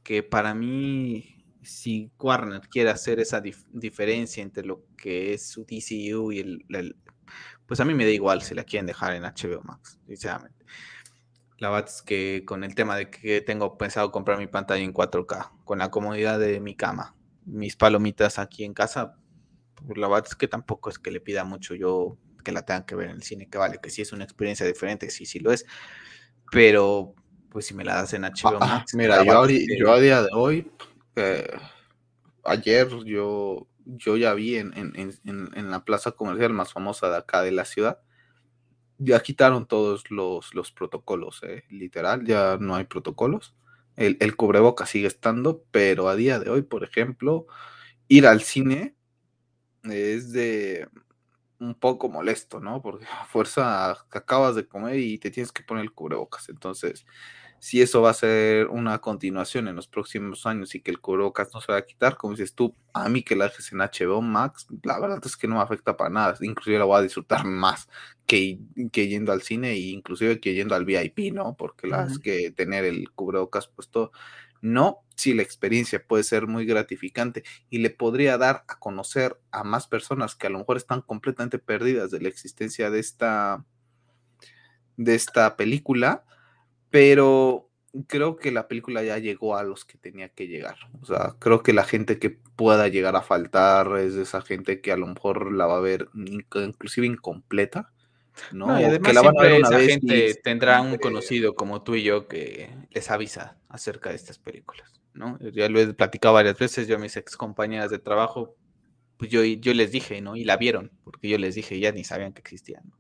que 0.04 0.24
para 0.24 0.56
mí 0.56 1.44
si 1.64 2.10
Warner 2.18 2.62
quiere 2.62 2.92
hacer 2.92 3.20
esa 3.20 3.42
diferencia 3.42 4.42
entre 4.42 4.66
lo 4.66 4.86
que 4.96 5.34
es 5.34 5.50
su 5.50 5.66
DCU 5.66 6.32
y 6.32 6.40
el, 6.40 6.96
Pues 7.66 7.82
a 7.82 7.86
mí 7.86 7.94
me 7.94 8.06
da 8.06 8.12
igual 8.12 8.42
si 8.42 8.56
la 8.56 8.64
quieren 8.64 8.86
dejar 8.86 9.16
en 9.16 9.24
HBO 9.24 9.62
Max, 9.64 10.00
sinceramente. 10.08 10.55
La 11.58 11.70
verdad 11.70 11.90
es 11.90 12.02
que 12.02 12.44
con 12.46 12.64
el 12.64 12.76
tema 12.76 12.98
de 12.98 13.10
que 13.10 13.42
tengo 13.42 13.78
pensado 13.78 14.12
comprar 14.12 14.38
mi 14.38 14.48
pantalla 14.48 14.84
en 14.84 14.94
4K, 14.94 15.52
con 15.64 15.80
la 15.80 15.90
comodidad 15.90 16.40
de 16.40 16.60
mi 16.60 16.76
cama, 16.76 17.16
mis 17.46 17.76
palomitas 17.76 18.40
aquí 18.40 18.64
en 18.64 18.74
casa, 18.74 19.16
pues 19.76 19.98
la 19.98 20.08
verdad 20.08 20.28
es 20.28 20.36
que 20.36 20.48
tampoco 20.48 20.90
es 20.90 21.00
que 21.00 21.12
le 21.12 21.22
pida 21.22 21.44
mucho 21.44 21.76
yo 21.76 22.18
que 22.44 22.52
la 22.52 22.64
tengan 22.64 22.86
que 22.86 22.96
ver 22.96 23.10
en 23.10 23.16
el 23.16 23.24
cine, 23.24 23.50
que 23.50 23.58
vale, 23.58 23.80
que 23.82 23.90
sí 23.90 24.02
es 24.02 24.14
una 24.14 24.24
experiencia 24.24 24.66
diferente, 24.66 25.10
sí, 25.10 25.26
sí 25.26 25.40
lo 25.40 25.52
es, 25.52 25.66
pero 26.52 27.16
pues 27.50 27.66
si 27.66 27.74
me 27.74 27.84
la 27.84 27.96
das 27.96 28.14
en 28.14 28.24
HBO 28.24 28.58
ah, 28.62 28.68
Max. 28.68 28.94
Mira, 28.94 29.24
yo, 29.24 29.48
yo 29.48 29.92
a 29.92 30.00
día 30.00 30.22
de 30.22 30.30
hoy 30.34 30.72
ayer 32.46 32.88
yo, 33.06 33.68
yo 33.86 34.18
ya 34.18 34.34
vi 34.34 34.58
en, 34.58 34.72
la 35.72 35.84
plaza 35.84 36.12
comercial 36.12 36.54
más 36.54 36.72
famosa 36.72 37.10
de 37.10 37.18
acá 37.18 37.42
de 37.42 37.52
la 37.52 37.66
ciudad, 37.66 38.00
ya 38.98 39.20
quitaron 39.22 39.68
todos 39.68 40.10
los, 40.12 40.54
los 40.54 40.72
protocolos, 40.72 41.42
eh, 41.44 41.64
literal, 41.70 42.26
ya 42.26 42.58
no 42.60 42.76
hay 42.76 42.86
protocolos. 42.86 43.56
El, 43.96 44.18
el 44.20 44.36
cubreboca 44.36 44.86
sigue 44.86 45.08
estando, 45.08 45.64
pero 45.72 46.10
a 46.10 46.16
día 46.16 46.40
de 46.40 46.50
hoy, 46.50 46.62
por 46.64 46.84
ejemplo, 46.84 47.48
ir 48.08 48.28
al 48.28 48.42
cine 48.42 48.96
es 49.84 50.32
de 50.32 50.88
un 51.60 51.76
poco 51.76 52.10
molesto, 52.10 52.60
¿no? 52.60 52.82
Porque 52.82 53.06
a 53.06 53.26
fuerza 53.26 53.92
acabas 54.12 54.56
de 54.56 54.68
comer 54.68 55.00
y 55.00 55.18
te 55.18 55.32
tienes 55.32 55.52
que 55.52 55.64
poner 55.64 55.84
el 55.84 55.94
cubrebocas. 55.94 56.50
Entonces, 56.50 57.06
si 57.60 57.82
eso 57.82 58.02
va 58.02 58.12
a 58.12 58.14
ser 58.14 58.68
una 58.68 59.00
continuación 59.00 59.68
en 59.68 59.76
los 59.76 59.88
próximos 59.88 60.46
años 60.46 60.76
y 60.76 60.82
que 60.82 60.92
el 60.92 61.00
cubrebocas 61.00 61.54
no 61.54 61.62
se 61.62 61.72
va 61.72 61.80
a 61.80 61.86
quitar, 61.86 62.18
como 62.18 62.34
dices 62.34 62.54
tú, 62.54 62.76
a 62.94 63.10
mí 63.10 63.24
que 63.24 63.36
la 63.36 63.46
dejes 63.46 63.72
en 63.72 63.80
HBO 63.80 64.22
Max, 64.22 64.68
la 64.84 65.00
verdad 65.00 65.22
es 65.24 65.38
que 65.38 65.48
no 65.48 65.56
me 65.56 65.62
afecta 65.62 65.96
para 65.98 66.10
nada, 66.10 66.36
inclusive 66.42 66.78
la 66.80 66.86
voy 66.86 67.00
a 67.00 67.02
disfrutar 67.02 67.46
más 67.46 67.88
que, 68.26 68.60
que 68.92 69.08
yendo 69.08 69.32
al 69.32 69.42
cine 69.42 69.72
e 69.72 69.78
inclusive 69.78 70.40
que 70.40 70.54
yendo 70.54 70.76
al 70.76 70.86
VIP, 70.86 71.34
¿no? 71.34 71.56
Porque 71.56 71.88
las 71.88 72.20
que 72.20 72.52
tener 72.52 72.86
el 72.86 73.12
cubrebocas 73.12 73.68
puesto, 73.68 74.12
no, 74.62 75.04
si 75.16 75.34
la 75.34 75.44
experiencia 75.44 76.04
puede 76.06 76.24
ser 76.24 76.48
muy 76.48 76.66
gratificante 76.66 77.44
y 77.70 77.80
le 77.80 77.90
podría 77.90 78.38
dar 78.38 78.64
a 78.68 78.80
conocer 78.80 79.40
a 79.52 79.64
más 79.64 79.88
personas 79.88 80.36
que 80.36 80.48
a 80.48 80.50
lo 80.50 80.60
mejor 80.60 80.78
están 80.78 81.02
completamente 81.02 81.60
perdidas 81.60 82.12
de 82.12 82.22
la 82.22 82.30
existencia 82.30 82.90
de 82.90 83.00
esta 83.00 83.64
de 84.98 85.16
esta 85.16 85.58
película, 85.58 86.24
pero 86.90 87.70
creo 88.08 88.36
que 88.38 88.52
la 88.52 88.68
película 88.68 89.04
ya 89.04 89.18
llegó 89.18 89.58
a 89.58 89.64
los 89.64 89.86
que 89.86 89.98
tenía 89.98 90.30
que 90.30 90.48
llegar. 90.48 90.78
O 91.02 91.06
sea, 91.06 91.36
creo 91.40 91.64
que 91.64 91.74
la 91.74 91.84
gente 91.84 92.20
que 92.20 92.30
pueda 92.30 92.88
llegar 92.88 93.16
a 93.16 93.22
faltar 93.22 93.98
es 93.98 94.16
esa 94.16 94.42
gente 94.42 94.82
que 94.82 94.92
a 94.92 94.98
lo 94.98 95.08
mejor 95.08 95.52
la 95.52 95.66
va 95.66 95.78
a 95.78 95.82
ver 95.82 96.10
inclusive 96.14 97.08
incompleta. 97.08 97.92
¿No? 98.52 98.80
y 98.80 98.84
además 98.84 99.14
la 99.14 99.22
van 99.22 99.38
a 99.38 99.42
ver 99.42 99.62
esa 99.62 99.80
gente 99.80 100.36
tendrá 100.44 100.82
un 100.82 100.98
conocido 100.98 101.56
como 101.56 101.84
tú 101.84 101.96
y 101.96 102.04
yo 102.04 102.28
que 102.28 102.70
les 102.92 103.10
avisa 103.12 103.58
acerca 103.70 104.10
de 104.10 104.16
estas 104.16 104.40
películas, 104.40 105.02
¿no? 105.14 105.38
Ya 105.40 105.70
lo 105.70 105.80
he 105.80 105.94
platicado 105.94 106.34
varias 106.34 106.58
veces, 106.58 106.88
yo 106.88 106.96
a 106.96 107.00
mis 107.00 107.18
ex 107.18 107.38
compañeras 107.38 107.92
de 107.92 108.00
trabajo, 108.00 108.56
pues 109.18 109.32
yo, 109.32 109.44
yo 109.44 109.74
les 109.74 109.92
dije, 109.92 110.22
¿no? 110.22 110.36
Y 110.36 110.44
la 110.44 110.58
vieron, 110.58 110.92
porque 111.04 111.30
yo 111.30 111.38
les 111.38 111.56
dije, 111.56 111.80
ya 111.80 111.92
ni 111.92 112.04
sabían 112.04 112.34
que 112.34 112.42
existían, 112.42 112.84
¿no? 112.86 112.96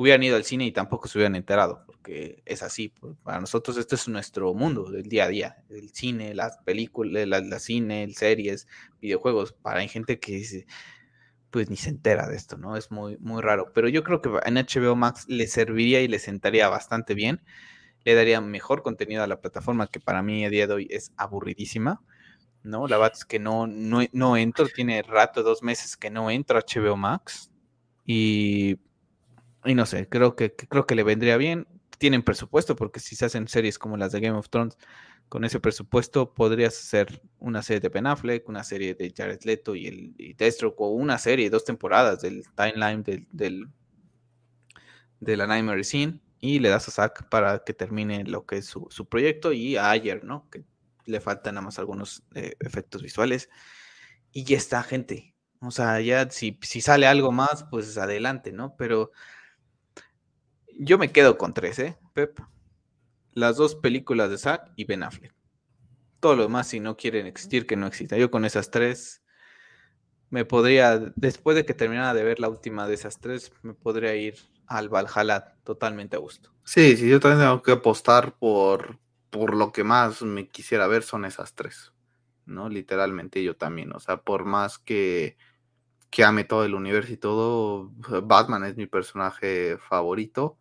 hubieran 0.00 0.22
ido 0.22 0.36
al 0.36 0.44
cine 0.44 0.64
y 0.64 0.72
tampoco 0.72 1.08
se 1.08 1.18
hubieran 1.18 1.36
enterado, 1.36 1.82
porque 1.84 2.42
es 2.46 2.62
así. 2.62 2.88
Pues, 2.88 3.18
para 3.22 3.38
nosotros 3.38 3.76
este 3.76 3.96
es 3.96 4.08
nuestro 4.08 4.54
mundo 4.54 4.90
del 4.90 5.02
día 5.02 5.24
a 5.24 5.28
día. 5.28 5.56
El 5.68 5.90
cine, 5.90 6.34
las 6.34 6.56
películas, 6.64 7.28
la, 7.28 7.58
cine, 7.58 8.10
series, 8.14 8.66
videojuegos. 9.02 9.52
Para 9.52 9.80
hay 9.80 9.88
gente 9.88 10.18
que 10.18 10.64
pues 11.50 11.70
ni 11.70 11.76
se 11.76 11.90
entera 11.90 12.28
de 12.28 12.36
esto, 12.36 12.56
¿no? 12.56 12.76
Es 12.76 12.90
muy, 12.90 13.16
muy 13.18 13.42
raro. 13.42 13.72
Pero 13.74 13.88
yo 13.88 14.04
creo 14.04 14.20
que 14.22 14.30
en 14.44 14.56
HBO 14.56 14.96
Max 14.96 15.26
le 15.28 15.46
serviría 15.46 16.00
y 16.02 16.08
le 16.08 16.18
sentaría 16.18 16.68
bastante 16.68 17.14
bien. 17.14 17.42
Le 18.04 18.14
daría 18.14 18.40
mejor 18.40 18.82
contenido 18.82 19.22
a 19.22 19.26
la 19.26 19.40
plataforma 19.40 19.88
que 19.88 20.00
para 20.00 20.22
mí 20.22 20.44
a 20.44 20.50
día 20.50 20.66
de 20.66 20.74
hoy 20.74 20.88
es 20.90 21.12
aburridísima. 21.16 22.02
¿no? 22.62 22.86
La 22.88 22.98
verdad 22.98 23.16
es 23.16 23.24
que 23.24 23.38
no, 23.38 23.66
no, 23.66 24.00
no 24.12 24.36
entro, 24.36 24.68
tiene 24.68 25.02
rato, 25.02 25.42
dos 25.42 25.62
meses 25.62 25.96
que 25.96 26.10
no 26.10 26.30
entro 26.30 26.58
a 26.58 26.62
HBO 26.62 26.96
Max. 26.96 27.50
Y 28.06 28.78
y 29.64 29.74
no 29.74 29.86
sé, 29.86 30.08
creo 30.08 30.36
que, 30.36 30.54
creo 30.54 30.86
que 30.86 30.94
le 30.94 31.02
vendría 31.02 31.36
bien. 31.36 31.66
Tienen 31.98 32.22
presupuesto, 32.22 32.76
porque 32.76 33.00
si 33.00 33.14
se 33.14 33.26
hacen 33.26 33.46
series 33.46 33.78
como 33.78 33.96
las 33.96 34.12
de 34.12 34.20
Game 34.20 34.38
of 34.38 34.48
Thrones, 34.48 34.78
con 35.30 35.44
ese 35.44 35.60
presupuesto 35.60 36.34
podrías 36.34 36.76
hacer 36.76 37.22
una 37.38 37.62
serie 37.62 37.78
de 37.78 37.88
Ben 37.88 38.08
Affleck, 38.08 38.48
una 38.48 38.64
serie 38.64 38.94
de 38.94 39.14
Jared 39.16 39.40
Leto 39.44 39.76
y 39.76 39.86
el 39.86 40.14
y 40.18 40.36
o 40.76 40.88
una 40.88 41.18
serie, 41.18 41.48
dos 41.48 41.64
temporadas 41.64 42.20
del 42.20 42.42
timeline 42.56 43.04
del, 43.30 43.68
de 45.20 45.36
la 45.36 45.46
Nightmare 45.46 45.84
Scene, 45.84 46.20
y 46.40 46.58
le 46.58 46.68
das 46.68 46.88
a 46.88 46.90
Zack 46.90 47.28
para 47.28 47.62
que 47.62 47.72
termine 47.72 48.24
lo 48.24 48.44
que 48.44 48.56
es 48.56 48.66
su, 48.66 49.08
proyecto, 49.08 49.52
y 49.52 49.76
a 49.76 49.90
Ayer, 49.90 50.24
¿no? 50.24 50.50
Que 50.50 50.64
le 51.06 51.20
faltan 51.20 51.54
nada 51.54 51.64
más 51.64 51.78
algunos 51.78 52.24
eh, 52.34 52.56
efectos 52.58 53.00
visuales. 53.00 53.50
Y 54.32 54.42
ya 54.42 54.56
está, 54.56 54.82
gente. 54.82 55.36
O 55.60 55.70
sea, 55.70 56.00
ya 56.00 56.28
si, 56.30 56.58
si 56.62 56.80
sale 56.80 57.06
algo 57.06 57.30
más, 57.30 57.66
pues 57.70 57.96
adelante, 57.98 58.50
¿no? 58.50 58.74
Pero 58.76 59.12
yo 60.76 60.98
me 60.98 61.12
quedo 61.12 61.38
con 61.38 61.54
tres, 61.54 61.78
¿eh, 61.78 61.96
Pep? 62.14 62.40
Las 63.32 63.56
dos 63.56 63.74
películas 63.74 64.30
de 64.30 64.38
Zack 64.38 64.72
y 64.76 64.84
Ben 64.84 65.02
Affleck. 65.02 65.34
Todo 66.20 66.36
lo 66.36 66.42
demás, 66.42 66.68
si 66.68 66.80
no 66.80 66.96
quieren 66.96 67.26
existir, 67.26 67.66
que 67.66 67.76
no 67.76 67.86
exista. 67.86 68.16
Yo 68.16 68.30
con 68.30 68.44
esas 68.44 68.70
tres 68.70 69.22
me 70.30 70.44
podría, 70.44 70.98
después 71.16 71.56
de 71.56 71.64
que 71.64 71.74
terminara 71.74 72.14
de 72.14 72.22
ver 72.24 72.40
la 72.40 72.48
última 72.48 72.86
de 72.86 72.94
esas 72.94 73.18
tres, 73.18 73.52
me 73.62 73.74
podría 73.74 74.14
ir 74.14 74.36
al 74.66 74.88
Valhalla 74.88 75.56
totalmente 75.64 76.16
a 76.16 76.20
gusto. 76.20 76.52
Sí, 76.64 76.96
sí, 76.96 77.08
yo 77.08 77.18
también 77.18 77.40
tengo 77.40 77.62
que 77.62 77.72
apostar 77.72 78.38
por, 78.38 78.98
por 79.30 79.56
lo 79.56 79.72
que 79.72 79.82
más 79.82 80.22
me 80.22 80.48
quisiera 80.48 80.86
ver 80.86 81.02
son 81.02 81.24
esas 81.24 81.54
tres, 81.54 81.92
¿no? 82.46 82.68
Literalmente 82.68 83.42
yo 83.42 83.56
también, 83.56 83.92
o 83.92 83.98
sea, 83.98 84.18
por 84.18 84.44
más 84.44 84.78
que, 84.78 85.36
que 86.10 86.22
ame 86.22 86.44
todo 86.44 86.64
el 86.64 86.74
universo 86.74 87.12
y 87.12 87.16
todo, 87.16 87.90
Batman 88.22 88.64
es 88.64 88.76
mi 88.76 88.86
personaje 88.86 89.78
favorito 89.78 90.58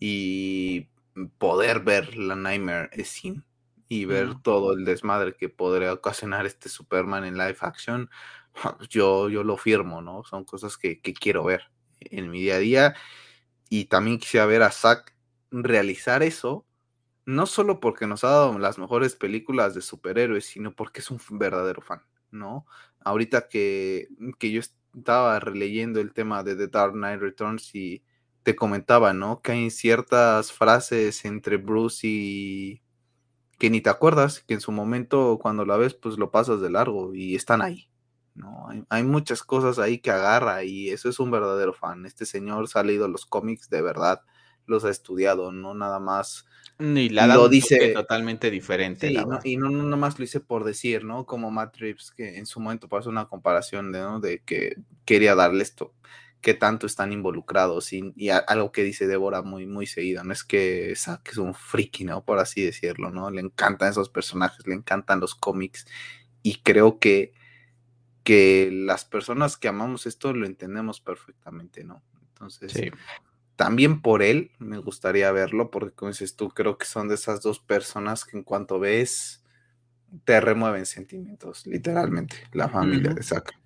y 0.00 0.88
poder 1.38 1.80
ver 1.80 2.16
la 2.16 2.36
Nightmare 2.36 2.90
Scene 3.04 3.42
y 3.88 4.06
ver 4.06 4.36
todo 4.42 4.72
el 4.72 4.86
desmadre 4.86 5.34
que 5.34 5.50
podría 5.50 5.92
ocasionar 5.92 6.46
este 6.46 6.70
Superman 6.70 7.24
en 7.24 7.36
live 7.36 7.58
action, 7.60 8.08
yo, 8.88 9.28
yo 9.28 9.44
lo 9.44 9.56
firmo, 9.56 10.00
¿no? 10.00 10.24
Son 10.24 10.44
cosas 10.44 10.78
que, 10.78 11.00
quiero 11.00 11.44
ver 11.44 11.70
en 12.00 12.30
mi 12.30 12.40
día 12.40 12.56
a 12.56 12.58
día. 12.58 12.94
Y 13.68 13.86
también 13.86 14.18
quisiera 14.18 14.46
ver 14.46 14.62
a 14.62 14.70
Zack 14.70 15.14
realizar 15.50 16.22
eso, 16.22 16.66
no 17.26 17.46
solo 17.46 17.80
porque 17.80 18.06
nos 18.06 18.24
ha 18.24 18.28
dado 18.28 18.58
las 18.58 18.78
mejores 18.78 19.14
películas 19.14 19.74
de 19.74 19.82
superhéroes, 19.82 20.46
sino 20.46 20.74
porque 20.74 21.00
es 21.00 21.10
un 21.10 21.20
verdadero 21.30 21.82
fan, 21.82 22.02
¿no? 22.30 22.66
Ahorita 23.00 23.48
que, 23.48 24.08
que 24.38 24.50
yo 24.50 24.60
estaba 24.60 25.38
releyendo 25.38 26.00
el 26.00 26.12
tema 26.12 26.42
de 26.42 26.56
The 26.56 26.68
Dark 26.68 26.92
Knight 26.94 27.20
Returns 27.20 27.74
y 27.74 28.02
te 28.42 28.56
comentaba, 28.56 29.12
¿no? 29.12 29.40
Que 29.40 29.52
hay 29.52 29.70
ciertas 29.70 30.52
frases 30.52 31.24
entre 31.24 31.56
Bruce 31.56 32.06
y 32.06 32.82
que 33.58 33.70
ni 33.70 33.80
te 33.80 33.90
acuerdas, 33.90 34.40
que 34.40 34.54
en 34.54 34.60
su 34.60 34.72
momento 34.72 35.38
cuando 35.40 35.64
la 35.64 35.76
ves, 35.76 35.94
pues 35.94 36.18
lo 36.18 36.30
pasas 36.30 36.60
de 36.60 36.70
largo 36.70 37.14
y 37.14 37.36
están 37.36 37.62
ahí. 37.62 37.88
¿no? 38.34 38.68
Hay, 38.88 39.04
muchas 39.04 39.42
cosas 39.42 39.78
ahí 39.78 39.98
que 39.98 40.10
agarra 40.10 40.64
y 40.64 40.88
eso 40.88 41.08
es 41.08 41.20
un 41.20 41.30
verdadero 41.30 41.72
fan. 41.72 42.04
Este 42.06 42.26
señor 42.26 42.66
se 42.68 42.78
ha 42.78 42.82
leído 42.82 43.06
los 43.06 43.26
cómics 43.26 43.68
de 43.70 43.82
verdad, 43.82 44.22
los 44.66 44.84
ha 44.84 44.90
estudiado, 44.90 45.52
no 45.52 45.74
nada 45.74 46.00
más. 46.00 46.46
Ni 46.78 47.08
la 47.08 47.28
lo 47.28 47.48
dice 47.48 47.92
totalmente 47.92 48.50
diferente. 48.50 49.12
y 49.44 49.56
no, 49.56 49.68
no 49.68 49.84
nada 49.84 49.96
más 49.96 50.18
lo 50.18 50.24
hice 50.24 50.40
por 50.40 50.64
decir, 50.64 51.04
¿no? 51.04 51.26
Como 51.26 51.50
Matt 51.52 51.76
Reeves, 51.76 52.10
que 52.10 52.38
en 52.38 52.46
su 52.46 52.58
momento 52.58 52.88
pasó 52.88 53.10
una 53.10 53.28
comparación 53.28 53.92
de, 53.92 54.00
¿no? 54.00 54.18
de 54.18 54.40
que 54.40 54.76
quería 55.04 55.36
darle 55.36 55.62
esto 55.62 55.94
qué 56.42 56.54
tanto 56.54 56.86
están 56.86 57.12
involucrados 57.12 57.92
y, 57.92 58.12
algo 58.28 58.72
que 58.72 58.82
dice 58.82 59.06
Débora 59.06 59.42
muy, 59.42 59.64
muy 59.64 59.86
seguido, 59.86 60.24
no 60.24 60.32
es 60.32 60.42
que 60.42 60.92
Zack 60.96 61.30
es 61.30 61.38
un 61.38 61.54
friki, 61.54 62.04
¿no? 62.04 62.24
Por 62.24 62.40
así 62.40 62.62
decirlo, 62.62 63.10
¿no? 63.10 63.30
Le 63.30 63.40
encantan 63.40 63.90
esos 63.90 64.10
personajes, 64.10 64.66
le 64.66 64.74
encantan 64.74 65.20
los 65.20 65.36
cómics 65.36 65.86
y 66.42 66.56
creo 66.62 66.98
que, 66.98 67.32
que 68.24 68.70
las 68.72 69.04
personas 69.04 69.56
que 69.56 69.68
amamos 69.68 70.06
esto 70.06 70.34
lo 70.34 70.44
entendemos 70.44 71.00
perfectamente, 71.00 71.84
¿no? 71.84 72.02
Entonces, 72.32 72.90
también 73.54 74.02
por 74.02 74.20
él 74.22 74.50
me 74.58 74.78
gustaría 74.78 75.30
verlo, 75.30 75.70
porque 75.70 75.94
como 75.94 76.10
dices 76.10 76.34
tú, 76.34 76.48
creo 76.48 76.76
que 76.76 76.86
son 76.86 77.06
de 77.06 77.14
esas 77.14 77.40
dos 77.40 77.60
personas 77.60 78.24
que 78.24 78.36
en 78.36 78.42
cuanto 78.42 78.80
ves, 78.80 79.44
te 80.24 80.40
remueven 80.40 80.86
sentimientos, 80.86 81.68
literalmente, 81.68 82.36
la 82.52 82.68
familia 82.68 83.14
de 83.14 83.22
Zack. 83.22 83.61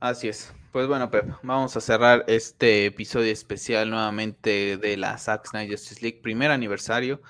Así 0.00 0.28
es. 0.28 0.52
Pues 0.72 0.86
bueno, 0.88 1.10
Pep, 1.10 1.26
vamos 1.42 1.74
a 1.74 1.80
cerrar 1.80 2.24
este 2.28 2.84
episodio 2.84 3.32
especial 3.32 3.88
nuevamente 3.88 4.76
de 4.76 4.98
la 4.98 5.16
Zack 5.16 5.46
Snyder 5.48 5.70
Justice 5.70 6.02
League, 6.02 6.20
primer 6.22 6.50
aniversario. 6.50 7.22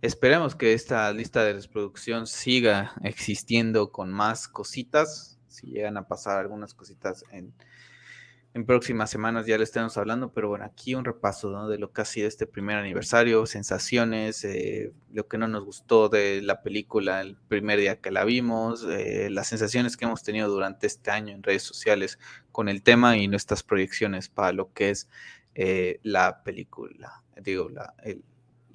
Esperemos 0.00 0.54
que 0.54 0.74
esta 0.74 1.12
lista 1.12 1.42
de 1.42 1.54
reproducción 1.54 2.28
siga 2.28 2.94
existiendo 3.02 3.90
con 3.90 4.12
más 4.12 4.46
cositas. 4.46 5.40
Si 5.48 5.66
llegan 5.66 5.96
a 5.96 6.06
pasar 6.06 6.38
algunas 6.38 6.72
cositas 6.72 7.24
en, 7.32 7.52
en 8.54 8.64
próximas 8.66 9.10
semanas 9.10 9.46
ya 9.46 9.58
le 9.58 9.64
estemos 9.64 9.96
hablando, 9.96 10.32
pero 10.32 10.48
bueno, 10.48 10.64
aquí 10.64 10.94
un 10.94 11.04
repaso 11.04 11.66
de 11.66 11.76
lo 11.76 11.92
que 11.92 12.02
ha 12.02 12.04
sido 12.04 12.28
este 12.28 12.46
primer 12.46 12.78
aniversario, 12.78 13.46
sensaciones, 13.46 14.44
eh, 14.44 14.92
lo 15.12 15.26
que 15.26 15.38
no 15.38 15.48
nos 15.48 15.64
gustó 15.64 16.08
de 16.08 16.40
la 16.40 16.62
película 16.62 17.20
el 17.20 17.36
primer 17.48 17.80
día 17.80 18.00
que 18.00 18.12
la 18.12 18.24
vimos, 18.24 18.86
eh, 18.88 19.28
las 19.28 19.48
sensaciones 19.48 19.96
que 19.96 20.04
hemos 20.04 20.22
tenido 20.22 20.48
durante 20.48 20.86
este 20.86 21.10
año 21.10 21.34
en 21.34 21.42
redes 21.42 21.64
sociales 21.64 22.20
con 22.52 22.68
el 22.68 22.84
tema 22.84 23.16
y 23.16 23.26
nuestras 23.26 23.64
proyecciones 23.64 24.28
para 24.28 24.52
lo 24.52 24.72
que 24.72 24.90
es 24.90 25.10
eh, 25.56 25.98
la 26.04 26.44
película, 26.44 27.24
digo, 27.42 27.68
la, 27.68 27.94
el, 28.04 28.22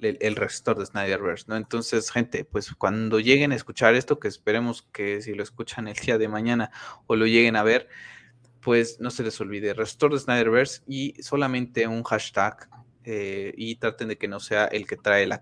el, 0.02 0.18
el 0.20 0.34
de 0.34 0.86
Snyderverse, 0.86 1.46
¿no? 1.48 1.56
Entonces, 1.56 2.10
gente, 2.10 2.44
pues 2.44 2.74
cuando 2.74 3.18
lleguen 3.18 3.52
a 3.52 3.56
escuchar 3.56 3.94
esto, 3.94 4.20
que 4.20 4.28
esperemos 4.28 4.82
que 4.92 5.22
si 5.22 5.32
lo 5.32 5.42
escuchan 5.42 5.88
el 5.88 5.96
día 5.96 6.18
de 6.18 6.28
mañana 6.28 6.70
o 7.06 7.16
lo 7.16 7.24
lleguen 7.24 7.56
a 7.56 7.62
ver, 7.62 7.88
pues 8.60 8.98
no 9.00 9.10
se 9.10 9.22
les 9.22 9.40
olvide, 9.40 9.74
Restore 9.74 10.14
de 10.14 10.20
Snyderverse 10.20 10.82
y 10.86 11.14
solamente 11.22 11.86
un 11.86 12.02
hashtag 12.02 12.68
eh, 13.04 13.54
y 13.56 13.76
traten 13.76 14.08
de 14.08 14.18
que 14.18 14.28
no 14.28 14.40
sea 14.40 14.66
el 14.66 14.86
que 14.86 14.96
trae 14.96 15.26
la, 15.26 15.40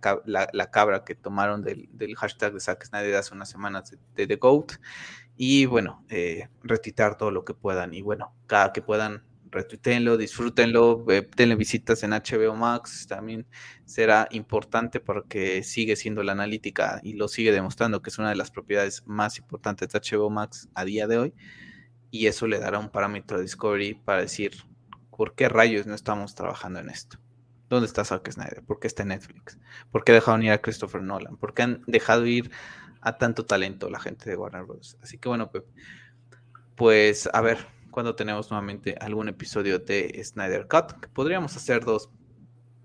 cabra 0.70 1.04
que 1.04 1.16
tomaron 1.16 1.62
del, 1.62 1.88
hashtag 2.16 2.54
de 2.54 2.60
Zack 2.60 2.84
Snyder 2.84 3.16
hace 3.16 3.34
unas 3.34 3.50
semanas 3.50 3.96
de, 4.14 4.26
The 4.26 4.36
Goat. 4.36 4.74
Y 5.36 5.66
bueno, 5.66 6.04
eh, 6.08 6.48
todo 7.18 7.30
lo 7.30 7.44
que 7.44 7.54
puedan. 7.54 7.94
Y 7.94 8.02
bueno, 8.02 8.34
cada 8.46 8.72
que 8.72 8.82
puedan 8.82 9.24
retuiteenlo, 9.50 10.16
disfrútenlo, 10.16 11.04
eh, 11.08 11.28
denle 11.36 11.56
visitas 11.56 12.02
en 12.02 12.10
HBO 12.10 12.54
Max, 12.54 13.06
también 13.08 13.46
será 13.84 14.28
importante 14.30 15.00
porque 15.00 15.62
sigue 15.62 15.96
siendo 15.96 16.22
la 16.22 16.32
analítica 16.32 17.00
y 17.02 17.14
lo 17.14 17.28
sigue 17.28 17.50
demostrando 17.50 18.02
que 18.02 18.10
es 18.10 18.18
una 18.18 18.28
de 18.28 18.36
las 18.36 18.50
propiedades 18.50 19.02
más 19.06 19.38
importantes 19.38 19.88
de 19.88 20.00
HBO 20.00 20.30
Max 20.30 20.68
a 20.74 20.84
día 20.84 21.06
de 21.06 21.18
hoy 21.18 21.34
y 22.10 22.26
eso 22.26 22.47
le 22.47 22.59
dará 22.59 22.78
un 22.78 22.90
parámetro 22.90 23.36
de 23.36 23.44
Discovery 23.44 23.94
para 23.94 24.20
decir 24.20 24.52
por 25.10 25.35
qué 25.35 25.48
rayos 25.48 25.86
no 25.86 25.94
estamos 25.94 26.35
trabajando 26.35 26.78
en 26.78 26.90
esto. 26.90 27.18
¿Dónde 27.68 27.86
está 27.86 28.05
Zack 28.05 28.30
Snyder? 28.30 28.62
¿Por 28.62 28.80
qué 28.80 28.86
está 28.86 29.02
en 29.02 29.09
Netflix? 29.09 29.59
¿Por 29.90 30.05
qué 30.05 30.12
dejaron 30.12 30.43
ir 30.43 30.52
a 30.52 30.62
Christopher 30.62 31.02
Nolan? 31.02 31.36
¿Por 31.36 31.55
qué 31.55 31.62
han 31.62 31.82
dejado 31.86 32.24
ir 32.24 32.51
a 33.01 33.18
tanto 33.18 33.44
talento 33.44 33.90
la 33.90 34.01
gente 34.01 34.30
de 34.30 34.36
Warner 34.36 34.64
Bros? 34.64 34.97
Así 35.02 35.18
que 35.18 35.28
bueno, 35.28 35.51
pues 36.76 37.28
a 37.32 37.40
ver 37.40 37.66
cuando 37.90 38.14
tenemos 38.14 38.51
nuevamente 38.51 38.97
algún 39.01 39.28
episodio 39.28 39.80
de 39.80 40.22
Snyder 40.24 40.66
Cut, 40.68 41.01
que 41.01 41.09
podríamos 41.09 41.56
hacer 41.56 41.85
dos 41.85 42.10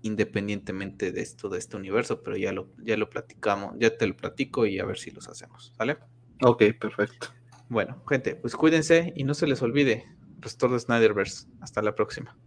independientemente 0.02 1.12
de 1.12 1.22
esto, 1.22 1.48
de 1.48 1.58
este 1.58 1.76
universo, 1.76 2.22
pero 2.22 2.36
ya 2.36 2.52
lo, 2.52 2.68
ya 2.78 2.96
lo 2.98 3.08
platicamos, 3.08 3.74
ya 3.78 3.96
te 3.96 4.06
lo 4.06 4.16
platico 4.16 4.66
y 4.66 4.78
a 4.78 4.84
ver 4.84 4.98
si 4.98 5.10
los 5.12 5.28
hacemos, 5.28 5.72
¿vale? 5.78 5.96
Ok, 6.42 6.64
perfecto. 6.78 7.28
Bueno, 7.74 8.00
gente, 8.08 8.36
pues 8.36 8.54
cuídense 8.54 9.12
y 9.16 9.24
no 9.24 9.34
se 9.34 9.48
les 9.48 9.60
olvide, 9.60 10.06
Restore 10.38 10.74
de 10.74 10.78
Snyderverse. 10.78 11.48
Hasta 11.60 11.82
la 11.82 11.96
próxima. 11.96 12.38